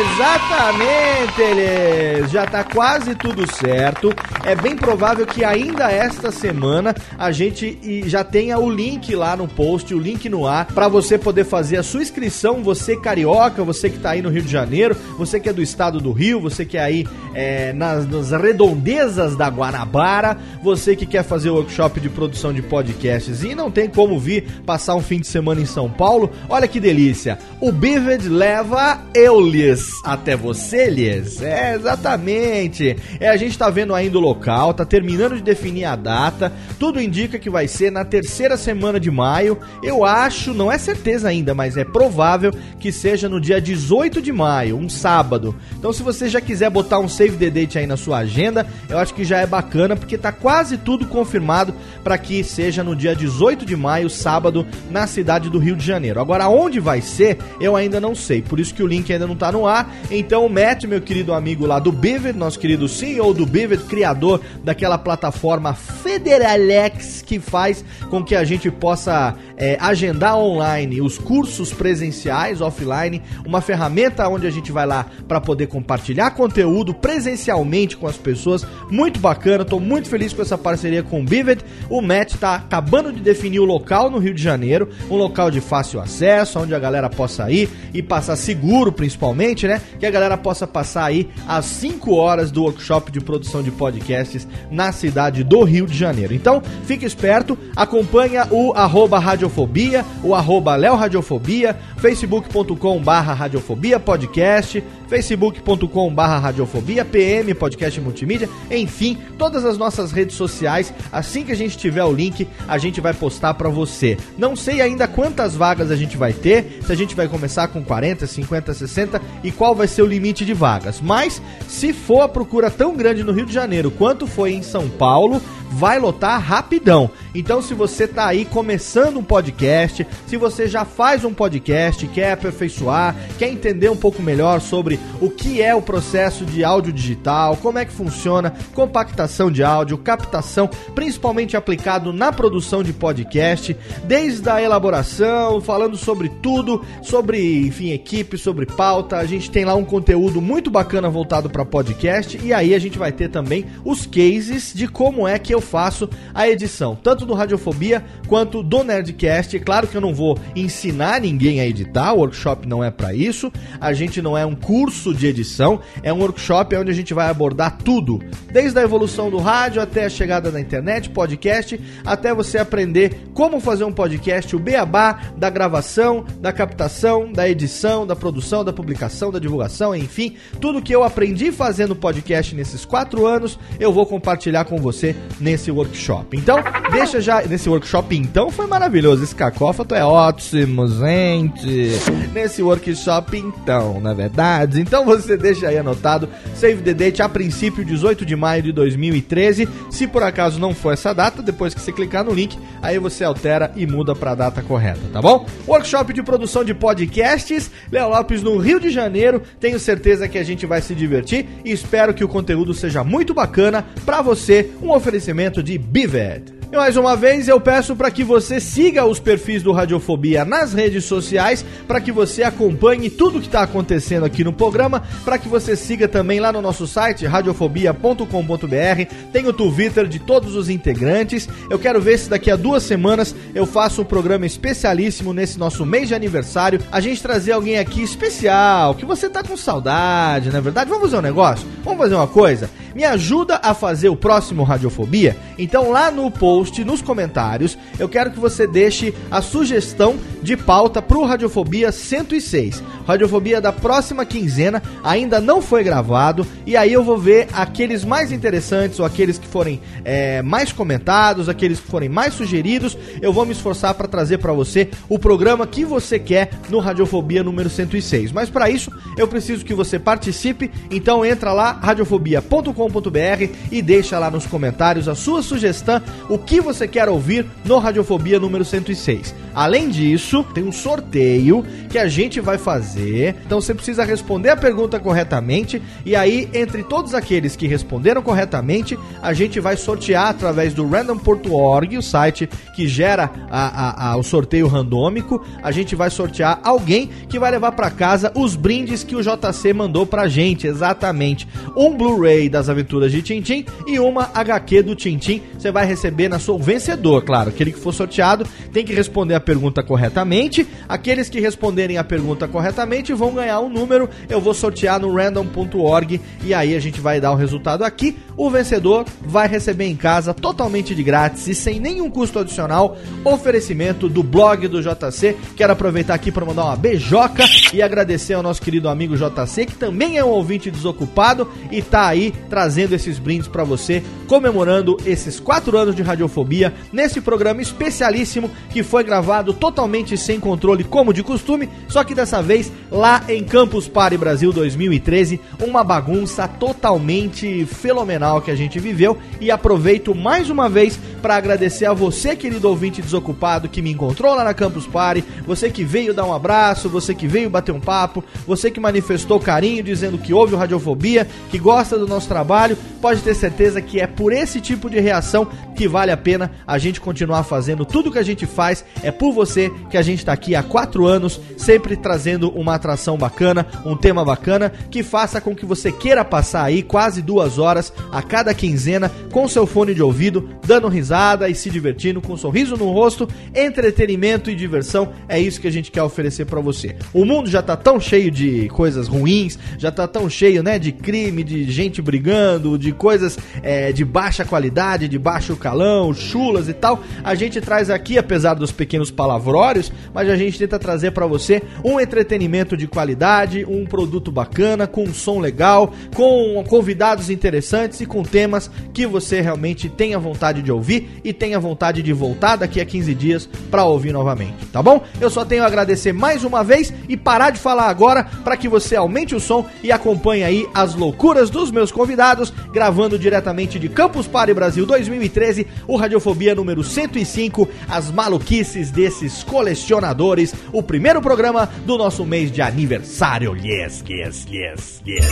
Exatamente, 0.00 1.40
eles. 1.40 2.30
Já 2.30 2.46
tá 2.46 2.62
quase 2.62 3.14
tudo 3.14 3.50
certo. 3.54 4.14
É 4.44 4.54
bem 4.54 4.76
provável 4.76 5.26
que 5.26 5.44
ainda 5.44 5.90
esta 5.90 6.30
semana 6.30 6.94
a 7.18 7.32
gente 7.32 7.78
já 8.06 8.22
tenha 8.22 8.58
o 8.58 8.70
link 8.70 9.14
lá 9.14 9.36
no 9.36 9.48
post, 9.48 9.94
o 9.94 9.98
link 9.98 10.28
no 10.28 10.46
ar, 10.46 10.66
para 10.66 10.88
você 10.88 11.18
poder 11.18 11.44
fazer 11.44 11.78
a 11.78 11.82
sua 11.82 12.02
inscrição. 12.02 12.62
Você 12.62 12.96
carioca, 12.96 13.64
você 13.64 13.88
que 13.88 13.98
tá 13.98 14.10
aí 14.10 14.22
no 14.22 14.28
Rio 14.28 14.42
de 14.42 14.52
Janeiro, 14.52 14.96
você 15.16 15.40
que 15.40 15.48
é 15.48 15.52
do 15.52 15.62
estado 15.62 15.98
do 15.98 16.12
Rio, 16.12 16.40
você 16.40 16.64
que 16.64 16.76
é 16.76 16.82
aí 16.82 17.06
é, 17.34 17.72
nas, 17.72 18.06
nas 18.06 18.30
redondezas 18.30 19.36
da 19.36 19.48
Guanabara, 19.48 20.36
você 20.62 20.94
que 20.94 21.06
quer 21.06 21.22
fazer 21.22 21.50
o 21.50 21.54
workshop 21.54 22.00
de 22.00 22.08
produção 22.08 22.52
de 22.52 22.62
podcasts 22.62 23.42
e 23.42 23.54
não 23.54 23.70
tem 23.70 23.88
como 23.88 24.18
vir 24.18 24.44
passar 24.66 24.94
um 24.94 25.02
fim 25.02 25.20
de 25.20 25.26
semana 25.26 25.60
em 25.60 25.66
São 25.66 25.90
Paulo, 25.90 26.30
olha 26.48 26.68
que 26.68 26.78
delícia. 26.78 27.38
O 27.60 27.72
Bivid 27.72 28.28
leva 28.28 28.99
Eulis 29.14 30.00
até 30.04 30.36
você, 30.36 30.88
Lies. 30.88 31.42
É, 31.42 31.74
exatamente. 31.74 32.96
É, 33.18 33.28
a 33.28 33.36
gente 33.36 33.56
tá 33.56 33.68
vendo 33.70 33.94
ainda 33.94 34.18
o 34.18 34.20
local, 34.20 34.74
tá 34.74 34.84
terminando 34.84 35.36
de 35.36 35.42
definir 35.42 35.84
a 35.84 35.96
data. 35.96 36.52
Tudo 36.78 37.00
indica 37.00 37.38
que 37.38 37.50
vai 37.50 37.66
ser 37.66 37.90
na 37.90 38.04
terceira 38.04 38.56
semana 38.56 39.00
de 39.00 39.10
maio. 39.10 39.58
Eu 39.82 40.04
acho, 40.04 40.54
não 40.54 40.70
é 40.70 40.78
certeza 40.78 41.28
ainda, 41.28 41.54
mas 41.54 41.76
é 41.76 41.84
provável 41.84 42.52
que 42.78 42.92
seja 42.92 43.28
no 43.28 43.40
dia 43.40 43.60
18 43.60 44.22
de 44.22 44.32
maio, 44.32 44.76
um 44.76 44.88
sábado. 44.88 45.54
Então, 45.78 45.92
se 45.92 46.02
você 46.02 46.28
já 46.28 46.40
quiser 46.40 46.70
botar 46.70 46.98
um 46.98 47.08
save 47.08 47.36
the 47.36 47.50
date 47.50 47.78
aí 47.78 47.86
na 47.86 47.96
sua 47.96 48.18
agenda, 48.18 48.66
eu 48.88 48.98
acho 48.98 49.14
que 49.14 49.24
já 49.24 49.38
é 49.38 49.46
bacana, 49.46 49.96
porque 49.96 50.18
tá 50.18 50.32
quase 50.32 50.76
tudo 50.76 51.06
confirmado 51.06 51.74
para 52.02 52.16
que 52.18 52.42
seja 52.42 52.82
no 52.82 52.96
dia 52.96 53.14
18 53.14 53.64
de 53.64 53.76
maio, 53.76 54.10
sábado, 54.10 54.66
na 54.90 55.06
cidade 55.06 55.50
do 55.50 55.58
Rio 55.58 55.76
de 55.76 55.84
Janeiro. 55.84 56.20
Agora, 56.20 56.48
onde 56.48 56.80
vai 56.80 57.00
ser, 57.00 57.38
eu 57.60 57.76
ainda 57.76 58.00
não 58.00 58.14
sei, 58.14 58.42
por 58.42 58.58
isso 58.58 58.74
que 58.74 58.82
o 58.82 58.86
link 58.90 59.10
ainda 59.12 59.26
não 59.26 59.36
tá 59.36 59.50
no 59.50 59.66
ar. 59.66 59.94
Então, 60.10 60.44
o 60.44 60.50
Matt, 60.50 60.84
meu 60.84 61.00
querido 61.00 61.32
amigo 61.32 61.64
lá 61.64 61.78
do 61.78 61.92
Bivid, 61.92 62.36
nosso 62.36 62.58
querido 62.58 62.88
CEO 62.88 63.32
do 63.32 63.46
Bivid, 63.46 63.84
criador 63.84 64.40
daquela 64.62 64.98
plataforma 64.98 65.72
Federalex 65.72 67.22
que 67.22 67.38
faz 67.38 67.84
com 68.10 68.24
que 68.24 68.34
a 68.34 68.42
gente 68.42 68.70
possa 68.70 69.36
é, 69.56 69.76
agendar 69.80 70.36
online 70.36 71.00
os 71.00 71.18
cursos 71.18 71.72
presenciais, 71.72 72.60
offline, 72.60 73.22
uma 73.46 73.60
ferramenta 73.60 74.28
onde 74.28 74.46
a 74.46 74.50
gente 74.50 74.72
vai 74.72 74.86
lá 74.86 75.06
para 75.28 75.40
poder 75.40 75.66
compartilhar 75.66 76.30
conteúdo 76.32 76.94
presencialmente 76.94 77.96
com 77.96 78.06
as 78.06 78.16
pessoas. 78.16 78.66
Muito 78.90 79.20
bacana, 79.20 79.64
tô 79.64 79.78
muito 79.78 80.08
feliz 80.08 80.32
com 80.32 80.42
essa 80.42 80.56
parceria 80.56 81.02
com 81.02 81.20
o 81.20 81.24
Bivet. 81.24 81.62
O 81.88 82.00
Matt 82.00 82.34
tá 82.36 82.54
acabando 82.56 83.12
de 83.12 83.20
definir 83.20 83.60
o 83.60 83.64
local 83.64 84.10
no 84.10 84.18
Rio 84.18 84.34
de 84.34 84.42
Janeiro, 84.42 84.88
um 85.10 85.16
local 85.16 85.50
de 85.50 85.60
fácil 85.60 86.00
acesso, 86.00 86.58
onde 86.58 86.74
a 86.74 86.78
galera 86.78 87.10
possa 87.10 87.50
ir 87.50 87.68
e 87.92 88.02
passar 88.02 88.36
seguro, 88.36 88.79
principalmente, 88.88 89.66
né? 89.66 89.80
Que 89.98 90.06
a 90.06 90.10
galera 90.10 90.36
possa 90.38 90.66
passar 90.66 91.04
aí 91.04 91.28
às 91.46 91.66
5 91.66 92.14
horas 92.14 92.50
do 92.50 92.62
workshop 92.62 93.12
de 93.12 93.20
produção 93.20 93.62
de 93.62 93.70
podcasts 93.70 94.46
na 94.70 94.92
cidade 94.92 95.44
do 95.44 95.62
Rio 95.62 95.86
de 95.86 95.96
Janeiro. 95.96 96.32
Então, 96.32 96.62
fique 96.84 97.04
esperto, 97.04 97.58
acompanha 97.76 98.46
o 98.50 98.72
arroba 98.72 99.18
Radiofobia, 99.18 100.04
o 100.22 100.34
arroba 100.34 100.76
Léo 100.76 100.96
Radiofobia, 100.96 101.76
facebook.com 101.98 102.98
barra 103.00 103.34
Radiofobia 103.34 104.00
Podcast, 104.00 104.82
facebook.com 105.08 106.14
barra 106.14 106.38
Radiofobia, 106.38 107.04
PM 107.04 107.52
Podcast 107.54 108.00
Multimídia, 108.00 108.48
enfim, 108.70 109.18
todas 109.36 109.64
as 109.64 109.76
nossas 109.76 110.12
redes 110.12 110.36
sociais. 110.36 110.94
Assim 111.10 111.44
que 111.44 111.52
a 111.52 111.56
gente 111.56 111.76
tiver 111.76 112.04
o 112.04 112.12
link, 112.12 112.46
a 112.68 112.78
gente 112.78 113.00
vai 113.00 113.12
postar 113.12 113.54
para 113.54 113.68
você. 113.68 114.16
Não 114.38 114.54
sei 114.54 114.80
ainda 114.80 115.08
quantas 115.08 115.54
vagas 115.54 115.90
a 115.90 115.96
gente 115.96 116.16
vai 116.16 116.32
ter, 116.32 116.80
se 116.86 116.92
a 116.92 116.94
gente 116.94 117.14
vai 117.16 117.26
começar 117.26 117.68
com 117.68 117.82
40, 117.82 118.26
50, 118.26 118.69
60 118.74 119.20
e 119.42 119.50
qual 119.50 119.74
vai 119.74 119.86
ser 119.86 120.02
o 120.02 120.06
limite 120.06 120.44
de 120.44 120.54
vagas. 120.54 121.00
Mas 121.00 121.40
se 121.68 121.92
for 121.92 122.22
a 122.22 122.28
procura 122.28 122.70
tão 122.70 122.94
grande 122.94 123.24
no 123.24 123.32
Rio 123.32 123.46
de 123.46 123.52
Janeiro 123.52 123.90
quanto 123.90 124.26
foi 124.26 124.52
em 124.52 124.62
São 124.62 124.88
Paulo, 124.88 125.40
vai 125.70 125.98
lotar 125.98 126.40
rapidão. 126.40 127.10
Então, 127.34 127.62
se 127.62 127.74
você 127.74 128.06
tá 128.08 128.26
aí 128.26 128.44
começando 128.44 129.18
um 129.18 129.22
podcast, 129.22 130.06
se 130.26 130.36
você 130.36 130.66
já 130.66 130.84
faz 130.84 131.24
um 131.24 131.32
podcast, 131.32 132.06
quer 132.08 132.32
aperfeiçoar, 132.32 133.14
quer 133.38 133.48
entender 133.48 133.88
um 133.88 133.96
pouco 133.96 134.20
melhor 134.20 134.60
sobre 134.60 134.98
o 135.20 135.30
que 135.30 135.62
é 135.62 135.74
o 135.74 135.82
processo 135.82 136.44
de 136.44 136.64
áudio 136.64 136.92
digital, 136.92 137.56
como 137.56 137.78
é 137.78 137.84
que 137.84 137.92
funciona, 137.92 138.52
compactação 138.74 139.50
de 139.50 139.62
áudio, 139.62 139.96
captação, 139.96 140.68
principalmente 140.94 141.56
aplicado 141.56 142.12
na 142.12 142.32
produção 142.32 142.82
de 142.82 142.92
podcast, 142.92 143.76
desde 144.04 144.48
a 144.48 144.60
elaboração, 144.60 145.60
falando 145.60 145.96
sobre 145.96 146.28
tudo, 146.28 146.84
sobre, 147.02 147.66
enfim, 147.66 147.90
equipe, 147.90 148.36
sobre 148.36 148.66
pauta, 148.66 149.18
a 149.18 149.24
gente 149.24 149.50
tem 149.50 149.64
lá 149.64 149.74
um 149.74 149.84
conteúdo 149.84 150.40
muito 150.40 150.70
bacana 150.70 151.08
voltado 151.08 151.48
para 151.48 151.64
podcast 151.64 152.40
e 152.42 152.52
aí 152.52 152.74
a 152.74 152.78
gente 152.78 152.98
vai 152.98 153.12
ter 153.12 153.28
também 153.28 153.66
os 153.84 154.06
cases 154.06 154.72
de 154.74 154.88
como 154.88 155.28
é 155.28 155.38
que 155.38 155.54
eu 155.54 155.59
faço 155.60 156.08
a 156.34 156.48
edição, 156.48 156.96
tanto 156.96 157.26
do 157.26 157.34
Radiofobia 157.34 158.04
quanto 158.26 158.62
do 158.62 158.82
Nerdcast. 158.82 159.58
Claro 159.60 159.86
que 159.86 159.96
eu 159.96 160.00
não 160.00 160.14
vou 160.14 160.38
ensinar 160.54 161.20
ninguém 161.20 161.60
a 161.60 161.66
editar, 161.66 162.12
o 162.12 162.18
workshop 162.18 162.66
não 162.66 162.82
é 162.82 162.90
para 162.90 163.14
isso. 163.14 163.52
A 163.80 163.92
gente 163.92 164.22
não 164.22 164.36
é 164.36 164.44
um 164.44 164.54
curso 164.54 165.14
de 165.14 165.26
edição, 165.26 165.80
é 166.02 166.12
um 166.12 166.18
workshop 166.18 166.76
onde 166.76 166.90
a 166.90 166.94
gente 166.94 167.14
vai 167.14 167.28
abordar 167.28 167.78
tudo, 167.78 168.20
desde 168.52 168.78
a 168.78 168.82
evolução 168.82 169.30
do 169.30 169.38
rádio 169.38 169.82
até 169.82 170.04
a 170.04 170.08
chegada 170.08 170.50
da 170.50 170.60
internet, 170.60 171.10
podcast, 171.10 171.80
até 172.04 172.34
você 172.34 172.58
aprender 172.58 173.28
como 173.34 173.60
fazer 173.60 173.84
um 173.84 173.92
podcast, 173.92 174.54
o 174.54 174.58
beabá 174.58 175.20
da 175.36 175.50
gravação, 175.50 176.24
da 176.40 176.52
captação, 176.52 177.32
da 177.32 177.48
edição, 177.48 178.06
da 178.06 178.16
produção, 178.16 178.64
da 178.64 178.72
publicação, 178.72 179.30
da 179.30 179.38
divulgação, 179.38 179.94
enfim, 179.94 180.36
tudo 180.60 180.82
que 180.82 180.94
eu 180.94 181.02
aprendi 181.02 181.52
fazendo 181.52 181.96
podcast 181.96 182.54
nesses 182.54 182.84
quatro 182.84 183.26
anos, 183.26 183.58
eu 183.78 183.92
vou 183.92 184.06
compartilhar 184.06 184.64
com 184.64 184.78
você 184.78 185.14
nesse 185.38 185.49
workshop. 185.70 186.36
Então, 186.36 186.58
deixa 186.92 187.20
já. 187.20 187.42
Nesse 187.42 187.68
workshop, 187.68 188.16
então, 188.16 188.50
foi 188.50 188.66
maravilhoso. 188.66 189.24
Esse 189.24 189.34
cacófato 189.34 189.94
é 189.94 190.04
ótimo, 190.04 190.86
gente. 190.86 191.90
Nesse 192.32 192.62
workshop, 192.62 193.36
então, 193.36 194.00
na 194.00 194.12
verdade. 194.12 194.80
Então, 194.80 195.04
você 195.04 195.36
deixa 195.36 195.68
aí 195.68 195.78
anotado. 195.78 196.28
Save 196.54 196.82
the 196.82 196.94
date 196.94 197.22
a 197.22 197.28
princípio, 197.28 197.84
18 197.84 198.24
de 198.26 198.36
maio 198.36 198.62
de 198.62 198.72
2013. 198.72 199.68
Se 199.90 200.06
por 200.06 200.22
acaso 200.22 200.60
não 200.60 200.74
for 200.74 200.92
essa 200.92 201.12
data, 201.12 201.42
depois 201.42 201.74
que 201.74 201.80
você 201.80 201.92
clicar 201.92 202.24
no 202.24 202.32
link, 202.32 202.58
aí 202.82 202.98
você 202.98 203.24
altera 203.24 203.72
e 203.74 203.86
muda 203.86 204.14
pra 204.14 204.34
data 204.34 204.62
correta, 204.62 205.00
tá 205.12 205.20
bom? 205.20 205.46
Workshop 205.66 206.12
de 206.12 206.22
produção 206.22 206.64
de 206.64 206.74
podcasts. 206.74 207.70
Léo 207.90 208.08
Lopes 208.08 208.42
no 208.42 208.58
Rio 208.58 208.78
de 208.78 208.90
Janeiro. 208.90 209.42
Tenho 209.58 209.78
certeza 209.78 210.28
que 210.28 210.38
a 210.38 210.44
gente 210.44 210.66
vai 210.66 210.80
se 210.82 210.94
divertir 210.94 211.48
e 211.64 211.72
espero 211.72 212.14
que 212.14 212.24
o 212.24 212.28
conteúdo 212.28 212.74
seja 212.74 213.02
muito 213.02 213.32
bacana 213.34 213.84
para 214.04 214.22
você. 214.22 214.70
Um 214.82 214.90
oferecimento 214.90 215.39
de 215.48 215.78
Bivet. 215.78 216.59
E 216.72 216.76
mais 216.76 216.96
uma 216.96 217.16
vez 217.16 217.48
eu 217.48 217.60
peço 217.60 217.96
para 217.96 218.12
que 218.12 218.22
você 218.22 218.60
siga 218.60 219.04
os 219.04 219.18
perfis 219.18 219.60
do 219.60 219.72
Radiofobia 219.72 220.44
nas 220.44 220.72
redes 220.72 221.04
sociais, 221.04 221.64
para 221.88 222.00
que 222.00 222.12
você 222.12 222.44
acompanhe 222.44 223.10
tudo 223.10 223.40
que 223.40 223.46
está 223.46 223.62
acontecendo 223.62 224.24
aqui 224.24 224.44
no 224.44 224.52
programa, 224.52 225.02
para 225.24 225.36
que 225.36 225.48
você 225.48 225.74
siga 225.74 226.06
também 226.06 226.38
lá 226.38 226.52
no 226.52 226.62
nosso 226.62 226.86
site 226.86 227.26
radiofobia.com.br, 227.26 229.14
tem 229.32 229.48
o 229.48 229.52
Twitter 229.52 230.06
de 230.06 230.20
todos 230.20 230.54
os 230.54 230.68
integrantes. 230.68 231.48
Eu 231.68 231.76
quero 231.76 232.00
ver 232.00 232.16
se 232.18 232.30
daqui 232.30 232.52
a 232.52 232.56
duas 232.56 232.84
semanas 232.84 233.34
eu 233.52 233.66
faço 233.66 234.02
um 234.02 234.04
programa 234.04 234.46
especialíssimo 234.46 235.32
nesse 235.32 235.58
nosso 235.58 235.84
mês 235.84 236.06
de 236.06 236.14
aniversário, 236.14 236.80
a 236.92 237.00
gente 237.00 237.20
trazer 237.20 237.50
alguém 237.50 237.80
aqui 237.80 238.00
especial, 238.00 238.94
que 238.94 239.04
você 239.04 239.28
tá 239.28 239.42
com 239.42 239.56
saudade, 239.56 240.50
não 240.50 240.58
é 240.58 240.62
verdade? 240.62 240.88
Vamos 240.88 241.06
fazer 241.06 241.16
um 241.16 241.22
negócio? 241.22 241.66
Vamos 241.82 241.98
fazer 241.98 242.14
uma 242.14 242.28
coisa? 242.28 242.70
Me 242.94 243.04
ajuda 243.04 243.60
a 243.62 243.72
fazer 243.72 244.08
o 244.08 244.16
próximo 244.16 244.64
Radiofobia? 244.64 245.36
Então 245.56 245.90
lá 245.90 246.10
no 246.10 246.30
post, 246.30 246.59
nos 246.84 247.02
comentários, 247.02 247.76
eu 247.98 248.08
quero 248.08 248.30
que 248.30 248.38
você 248.38 248.66
deixe 248.66 249.14
a 249.30 249.42
sugestão 249.42 250.16
de 250.42 250.56
pauta 250.56 251.02
pro 251.02 251.24
Radiofobia 251.24 251.92
106. 251.92 252.82
Radiofobia 253.06 253.60
da 253.60 253.72
próxima 253.72 254.24
quinzena 254.24 254.82
ainda 255.02 255.40
não 255.40 255.60
foi 255.60 255.82
gravado 255.82 256.46
e 256.66 256.76
aí 256.76 256.92
eu 256.92 257.02
vou 257.02 257.18
ver 257.18 257.48
aqueles 257.52 258.04
mais 258.04 258.32
interessantes 258.32 258.98
ou 258.98 259.04
aqueles 259.04 259.38
que 259.38 259.46
forem 259.46 259.80
é, 260.04 260.42
mais 260.42 260.72
comentados, 260.72 261.48
aqueles 261.48 261.80
que 261.80 261.86
forem 261.88 262.08
mais 262.08 262.34
sugeridos. 262.34 262.96
Eu 263.20 263.32
vou 263.32 263.44
me 263.44 263.52
esforçar 263.52 263.94
para 263.94 264.08
trazer 264.08 264.38
para 264.38 264.52
você 264.52 264.88
o 265.08 265.18
programa 265.18 265.66
que 265.66 265.84
você 265.84 266.18
quer 266.18 266.50
no 266.68 266.78
Radiofobia 266.78 267.42
número 267.42 267.68
106. 267.68 268.32
Mas 268.32 268.48
para 268.48 268.70
isso 268.70 268.90
eu 269.16 269.26
preciso 269.26 269.64
que 269.64 269.74
você 269.74 269.98
participe. 269.98 270.70
Então 270.90 271.24
entra 271.24 271.52
lá 271.52 271.72
radiofobia.com.br 271.72 273.54
e 273.70 273.82
deixa 273.82 274.18
lá 274.18 274.30
nos 274.30 274.46
comentários 274.46 275.08
a 275.08 275.14
sua 275.14 275.42
sugestão, 275.42 276.00
o 276.28 276.38
que 276.38 276.49
você 276.58 276.88
quer 276.88 277.08
ouvir 277.08 277.46
no 277.64 277.78
Radiofobia 277.78 278.40
número 278.40 278.64
106. 278.64 279.34
Além 279.54 279.88
disso, 279.90 280.44
tem 280.54 280.64
um 280.64 280.72
sorteio 280.72 281.64
que 281.90 281.98
a 281.98 282.08
gente 282.08 282.40
vai 282.40 282.56
fazer. 282.56 283.36
Então 283.44 283.60
você 283.60 283.74
precisa 283.74 284.04
responder 284.04 284.48
a 284.48 284.56
pergunta 284.56 284.98
corretamente. 284.98 285.82
E 286.06 286.16
aí, 286.16 286.48
entre 286.54 286.82
todos 286.84 287.14
aqueles 287.14 287.56
que 287.56 287.66
responderam 287.66 288.22
corretamente, 288.22 288.98
a 289.20 289.32
gente 289.34 289.60
vai 289.60 289.76
sortear 289.76 290.28
através 290.28 290.72
do 290.72 290.88
random.org, 290.88 291.98
o 291.98 292.02
site 292.02 292.48
que 292.74 292.88
gera 292.88 293.30
a, 293.50 294.08
a- 294.08 294.12
a- 294.12 294.16
o 294.16 294.22
sorteio 294.22 294.66
randômico. 294.66 295.44
A 295.62 295.70
gente 295.70 295.94
vai 295.94 296.08
sortear 296.10 296.60
alguém 296.62 297.10
que 297.28 297.38
vai 297.38 297.50
levar 297.50 297.72
pra 297.72 297.90
casa 297.90 298.32
os 298.34 298.56
brindes 298.56 299.04
que 299.04 299.14
o 299.16 299.22
JC 299.22 299.72
mandou 299.74 300.06
pra 300.06 300.26
gente. 300.28 300.66
Exatamente. 300.66 301.46
Um 301.76 301.94
Blu-ray 301.96 302.48
das 302.48 302.68
aventuras 302.70 303.12
de 303.12 303.20
Tintim 303.20 303.66
e 303.86 303.98
uma 303.98 304.30
HQ 304.32 304.82
do 304.82 304.94
Tintim. 304.94 305.42
Você 305.58 305.70
vai 305.70 305.84
receber 305.84 306.28
na. 306.28 306.39
O 306.48 306.58
vencedor, 306.58 307.22
claro. 307.22 307.50
Aquele 307.50 307.72
que 307.72 307.78
for 307.78 307.92
sorteado 307.92 308.46
tem 308.72 308.84
que 308.84 308.92
responder 308.92 309.34
a 309.34 309.40
pergunta 309.40 309.82
corretamente. 309.82 310.66
Aqueles 310.88 311.28
que 311.28 311.40
responderem 311.40 311.98
a 311.98 312.04
pergunta 312.04 312.48
corretamente 312.48 313.12
vão 313.12 313.34
ganhar 313.34 313.60
um 313.60 313.68
número. 313.68 314.08
Eu 314.28 314.40
vou 314.40 314.54
sortear 314.54 315.00
no 315.00 315.14
random.org 315.14 316.20
e 316.44 316.54
aí 316.54 316.74
a 316.74 316.80
gente 316.80 317.00
vai 317.00 317.20
dar 317.20 317.32
o 317.32 317.36
resultado 317.36 317.84
aqui. 317.84 318.16
O 318.42 318.48
vencedor 318.48 319.04
vai 319.20 319.46
receber 319.46 319.84
em 319.84 319.94
casa 319.94 320.32
totalmente 320.32 320.94
de 320.94 321.02
grátis 321.02 321.46
e 321.46 321.54
sem 321.54 321.78
nenhum 321.78 322.08
custo 322.08 322.38
adicional 322.38 322.96
oferecimento 323.22 324.08
do 324.08 324.22
blog 324.22 324.66
do 324.66 324.80
JC. 324.80 325.36
Quero 325.54 325.74
aproveitar 325.74 326.14
aqui 326.14 326.32
para 326.32 326.46
mandar 326.46 326.64
uma 326.64 326.74
beijoca 326.74 327.44
e 327.70 327.82
agradecer 327.82 328.32
ao 328.32 328.42
nosso 328.42 328.62
querido 328.62 328.88
amigo 328.88 329.14
JC, 329.14 329.66
que 329.66 329.74
também 329.74 330.16
é 330.16 330.24
um 330.24 330.30
ouvinte 330.30 330.70
desocupado 330.70 331.52
e 331.70 331.82
tá 331.82 332.06
aí 332.06 332.32
trazendo 332.48 332.94
esses 332.94 333.18
brindes 333.18 333.46
para 333.46 333.62
você, 333.62 334.02
comemorando 334.26 334.96
esses 335.04 335.38
quatro 335.38 335.76
anos 335.76 335.94
de 335.94 336.00
radiofobia 336.00 336.72
nesse 336.90 337.20
programa 337.20 337.60
especialíssimo 337.60 338.50
que 338.70 338.82
foi 338.82 339.04
gravado 339.04 339.52
totalmente 339.52 340.16
sem 340.16 340.40
controle, 340.40 340.82
como 340.82 341.12
de 341.12 341.22
costume, 341.22 341.68
só 341.88 342.02
que 342.02 342.14
dessa 342.14 342.40
vez 342.40 342.72
lá 342.90 343.22
em 343.28 343.44
Campus 343.44 343.86
Party 343.86 344.16
Brasil 344.16 344.50
2013, 344.50 345.38
uma 345.60 345.84
bagunça 345.84 346.48
totalmente 346.48 347.66
fenomenal 347.66 348.29
que 348.38 348.50
a 348.50 348.54
gente 348.54 348.78
viveu. 348.78 349.16
E 349.40 349.50
aproveito 349.50 350.14
mais 350.14 350.50
uma 350.50 350.68
vez 350.68 351.00
para 351.20 351.36
agradecer 351.36 351.86
a 351.86 351.92
você, 351.92 352.34
querido 352.34 352.68
ouvinte 352.68 353.02
desocupado, 353.02 353.68
que 353.68 353.82
me 353.82 353.92
encontrou 353.92 354.34
lá 354.34 354.42
na 354.42 354.54
Campus 354.54 354.86
Party, 354.86 355.22
você 355.46 355.70
que 355.70 355.84
veio 355.84 356.14
dar 356.14 356.24
um 356.24 356.32
abraço, 356.32 356.88
você 356.88 357.14
que 357.14 357.28
veio 357.28 357.50
bater 357.50 357.72
um 357.72 357.80
papo, 357.80 358.24
você 358.46 358.70
que 358.70 358.80
manifestou 358.80 359.38
carinho 359.38 359.82
dizendo 359.82 360.18
que 360.18 360.32
ouve 360.32 360.54
o 360.54 360.56
Radiofobia, 360.56 361.28
que 361.50 361.58
gosta 361.58 361.98
do 361.98 362.06
nosso 362.08 362.26
trabalho, 362.26 362.76
pode 363.00 363.20
ter 363.20 363.34
certeza 363.34 363.80
que 363.80 364.00
é 364.00 364.06
por 364.06 364.32
esse 364.32 364.60
tipo 364.60 364.88
de 364.88 364.98
reação 364.98 365.46
que 365.76 365.86
vale 365.86 366.10
a 366.10 366.16
pena 366.16 366.50
a 366.66 366.78
gente 366.78 367.00
continuar 367.00 367.42
fazendo 367.42 367.84
tudo 367.84 368.10
que 368.10 368.18
a 368.18 368.22
gente 368.22 368.46
faz. 368.46 368.84
É 369.02 369.10
por 369.10 369.32
você 369.32 369.70
que 369.90 369.96
a 369.96 370.02
gente 370.02 370.24
tá 370.24 370.32
aqui 370.32 370.54
há 370.54 370.62
quatro 370.62 371.06
anos, 371.06 371.40
sempre 371.56 371.96
trazendo 371.96 372.50
uma 372.50 372.74
atração 372.74 373.16
bacana, 373.16 373.66
um 373.84 373.96
tema 373.96 374.24
bacana, 374.24 374.72
que 374.90 375.02
faça 375.02 375.40
com 375.40 375.54
que 375.54 375.66
você 375.66 375.92
queira 375.92 376.24
passar 376.24 376.64
aí 376.64 376.82
quase 376.82 377.22
duas 377.22 377.58
horas 377.58 377.92
a 378.10 378.22
cada 378.22 378.54
quinzena 378.54 379.10
com 379.30 379.48
seu 379.48 379.66
fone 379.66 379.94
de 379.94 380.02
ouvido, 380.02 380.48
dando 380.66 380.88
risada 380.88 381.09
e 381.48 381.54
se 381.54 381.70
divertindo 381.70 382.20
com 382.20 382.34
um 382.34 382.36
sorriso 382.36 382.76
no 382.76 382.90
rosto, 382.90 383.28
entretenimento 383.54 384.50
e 384.50 384.54
diversão. 384.54 385.12
É 385.28 385.40
isso 385.40 385.60
que 385.60 385.66
a 385.66 385.72
gente 385.72 385.90
quer 385.90 386.02
oferecer 386.02 386.44
pra 386.46 386.60
você. 386.60 386.94
O 387.12 387.24
mundo 387.24 387.50
já 387.50 387.60
tá 387.62 387.76
tão 387.76 387.98
cheio 387.98 388.30
de 388.30 388.68
coisas 388.68 389.08
ruins, 389.08 389.58
já 389.76 389.90
tá 389.90 390.06
tão 390.06 390.30
cheio, 390.30 390.62
né, 390.62 390.78
de 390.78 390.92
crime, 390.92 391.42
de 391.42 391.70
gente 391.70 392.00
brigando, 392.00 392.78
de 392.78 392.92
coisas 392.92 393.38
é, 393.62 393.92
de 393.92 394.04
baixa 394.04 394.44
qualidade, 394.44 395.08
de 395.08 395.18
baixo 395.18 395.56
calão, 395.56 396.14
chulas 396.14 396.68
e 396.68 396.72
tal. 396.72 397.02
A 397.24 397.34
gente 397.34 397.60
traz 397.60 397.90
aqui, 397.90 398.16
apesar 398.16 398.54
dos 398.54 398.70
pequenos 398.70 399.10
palavrórios, 399.10 399.92
mas 400.14 400.28
a 400.28 400.36
gente 400.36 400.58
tenta 400.58 400.78
trazer 400.78 401.10
pra 401.10 401.26
você 401.26 401.62
um 401.84 401.98
entretenimento 401.98 402.76
de 402.76 402.86
qualidade, 402.86 403.64
um 403.64 403.84
produto 403.84 404.30
bacana, 404.30 404.86
com 404.86 405.04
um 405.04 405.14
som 405.14 405.40
legal, 405.40 405.92
com 406.14 406.62
convidados 406.68 407.30
interessantes 407.30 408.00
e 408.00 408.06
com 408.06 408.22
temas 408.22 408.70
que 408.92 409.06
você 409.06 409.40
realmente 409.40 409.88
tenha 409.88 410.18
vontade 410.18 410.62
de 410.62 410.70
ouvir 410.70 410.99
e 411.24 411.32
tenha 411.32 411.60
vontade 411.60 412.02
de 412.02 412.12
voltar 412.12 412.56
daqui 412.56 412.80
a 412.80 412.84
15 412.84 413.14
dias 413.14 413.48
pra 413.70 413.84
ouvir 413.84 414.12
novamente, 414.12 414.66
tá 414.72 414.82
bom? 414.82 415.02
Eu 415.20 415.30
só 415.30 415.44
tenho 415.44 415.62
a 415.62 415.66
agradecer 415.66 416.12
mais 416.12 416.44
uma 416.44 416.64
vez 416.64 416.92
e 417.08 417.16
parar 417.16 417.50
de 417.50 417.58
falar 417.58 417.88
agora 417.88 418.24
para 418.44 418.56
que 418.56 418.68
você 418.68 418.96
aumente 418.96 419.34
o 419.34 419.40
som 419.40 419.66
e 419.82 419.92
acompanhe 419.92 420.42
aí 420.42 420.66
as 420.74 420.94
loucuras 420.94 421.50
dos 421.50 421.70
meus 421.70 421.92
convidados, 421.92 422.52
gravando 422.72 423.18
diretamente 423.18 423.78
de 423.78 423.88
Campus 423.88 424.26
Party 424.26 424.54
Brasil 424.54 424.86
2013, 424.86 425.66
o 425.86 425.96
Radiofobia 425.96 426.54
número 426.54 426.82
105, 426.82 427.68
as 427.88 428.10
maluquices 428.10 428.90
desses 428.90 429.42
colecionadores, 429.42 430.54
o 430.72 430.82
primeiro 430.82 431.20
programa 431.20 431.68
do 431.84 431.96
nosso 431.96 432.24
mês 432.24 432.50
de 432.50 432.62
aniversário. 432.62 433.56
Yes, 433.56 434.04
yes, 434.08 434.46
yes, 434.50 435.02
yes. 435.06 435.26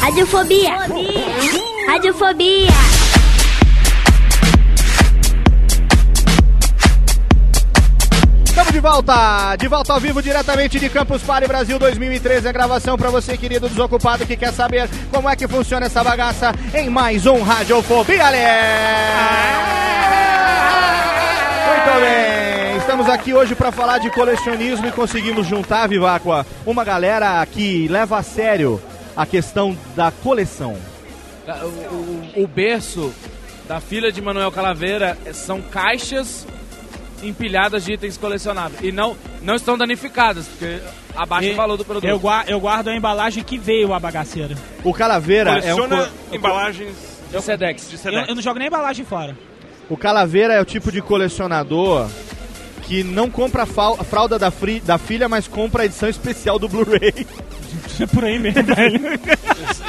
Radiofobia. 0.00 0.70
Radiofobia. 1.88 3.15
Estamos 8.56 8.72
de 8.72 8.80
volta, 8.80 9.54
de 9.56 9.68
volta 9.68 9.92
ao 9.92 10.00
vivo 10.00 10.22
diretamente 10.22 10.78
de 10.80 10.88
Campus 10.88 11.22
Party 11.22 11.46
Brasil 11.46 11.78
2013, 11.78 12.48
a 12.48 12.52
gravação 12.52 12.96
para 12.96 13.10
você, 13.10 13.36
querido 13.36 13.68
desocupado, 13.68 14.24
que 14.24 14.34
quer 14.34 14.50
saber 14.50 14.88
como 15.12 15.28
é 15.28 15.36
que 15.36 15.46
funciona 15.46 15.84
essa 15.84 16.02
bagaça 16.02 16.52
em 16.74 16.88
mais 16.88 17.26
um 17.26 17.42
Radiofobia! 17.42 18.24
Muito 21.68 22.00
bem, 22.00 22.76
estamos 22.78 23.08
aqui 23.10 23.34
hoje 23.34 23.54
para 23.54 23.70
falar 23.70 23.98
de 23.98 24.08
colecionismo 24.08 24.86
e 24.86 24.92
conseguimos 24.92 25.46
juntar, 25.46 25.86
Viváqua, 25.86 26.46
uma 26.64 26.82
galera 26.82 27.44
que 27.44 27.86
leva 27.88 28.16
a 28.18 28.22
sério 28.22 28.80
a 29.14 29.26
questão 29.26 29.76
da 29.94 30.10
coleção. 30.10 30.76
O, 31.46 31.66
o- 32.40 32.44
o 32.44 32.46
berço 32.46 33.12
da 33.68 33.80
filha 33.80 34.10
de 34.10 34.22
Manuel 34.22 34.50
Calaveira 34.50 35.16
são 35.34 35.60
caixas 35.60 36.46
empilhadas 37.22 37.84
de 37.84 37.92
itens 37.92 38.16
colecionáveis. 38.16 38.82
E 38.82 38.92
não, 38.92 39.16
não 39.42 39.54
estão 39.54 39.76
danificadas, 39.78 40.46
porque 40.46 40.78
abaixa 41.14 41.48
E- 41.48 41.52
o 41.52 41.56
valor 41.56 41.76
do 41.76 41.84
produto. 41.84 42.04
Eu, 42.04 42.18
gua- 42.18 42.44
eu 42.46 42.60
guardo 42.60 42.88
a 42.88 42.96
embalagem 42.96 43.42
que 43.42 43.58
veio 43.58 43.92
a 43.94 44.00
bagaceira. 44.00 44.54
O 44.84 44.92
Calaveira 44.92 45.58
é 45.58 45.74
um... 45.74 45.78
Coleciona 45.78 46.10
embalagens 46.32 46.94
De 47.30 47.40
Sedex. 47.42 47.88
de 47.88 47.94
Eu, 47.94 47.98
Sedex. 47.98 48.28
eu 48.28 48.34
não 48.34 48.42
jogo 48.42 48.58
nem 48.58 48.68
embalagem 48.68 49.04
fora. 49.04 49.36
O 49.88 49.96
Calaveira 49.96 50.54
é 50.54 50.60
o 50.60 50.64
tipo 50.64 50.90
de 50.90 51.00
colecionador 51.00 52.08
que 52.82 53.02
não 53.02 53.28
compra 53.30 53.62
a 53.64 53.66
fralda 54.04 54.38
da, 54.38 54.50
fri- 54.50 54.80
da 54.80 54.96
filha, 54.98 55.28
mas 55.28 55.48
compra 55.48 55.82
a 55.82 55.86
edição 55.86 56.08
especial 56.08 56.58
do 56.58 56.68
Blu-ray. 56.68 57.26
É 58.00 58.06
por 58.06 58.24
aí 58.24 58.38
mesmo, 58.38 58.62
velho. 58.74 59.00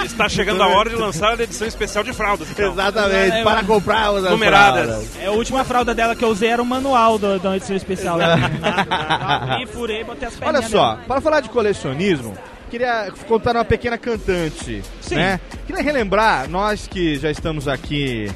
Está 0.06 0.30
chegando 0.30 0.64
a 0.64 0.68
hora 0.68 0.90
de 0.90 0.96
lançar 0.96 1.38
a 1.40 1.44
edição 1.44 1.68
especial 1.68 2.04
de 2.04 2.14
fraldas. 2.14 2.50
então. 2.50 2.72
Exatamente, 2.72 3.36
É, 3.38 3.44
para 3.44 3.64
comprar 3.64 4.10
as 4.10 4.24
Numeradas. 4.24 4.86
fraldas. 4.86 5.18
É, 5.22 5.26
a 5.28 5.32
última 5.32 5.64
fralda 5.64 5.94
dela 5.94 6.16
que 6.16 6.24
eu 6.24 6.30
usei 6.30 6.50
era 6.50 6.62
o 6.62 6.66
manual 6.66 7.18
do- 7.20 7.40
da 7.40 7.56
edição 7.56 7.76
especial. 7.76 8.18
Abri, 8.22 9.66
furei, 9.72 10.04
botei 10.04 10.28
as 10.28 10.36
Olha 10.42 10.62
só, 10.62 10.98
para 11.08 11.20
falar 11.22 11.42
de 11.42 11.50
colecionismo, 11.50 12.36
queria 12.70 13.12
contar 13.28 13.56
uma 13.56 13.66
pequena 13.66 13.98
cantante, 13.98 14.82
Sim. 15.02 15.16
né? 15.16 15.40
Queria 15.66 15.82
relembrar, 15.84 16.50
nós 16.50 16.88
que 16.88 17.18
já 17.18 17.30
estamos 17.30 17.68
aqui 17.68 18.32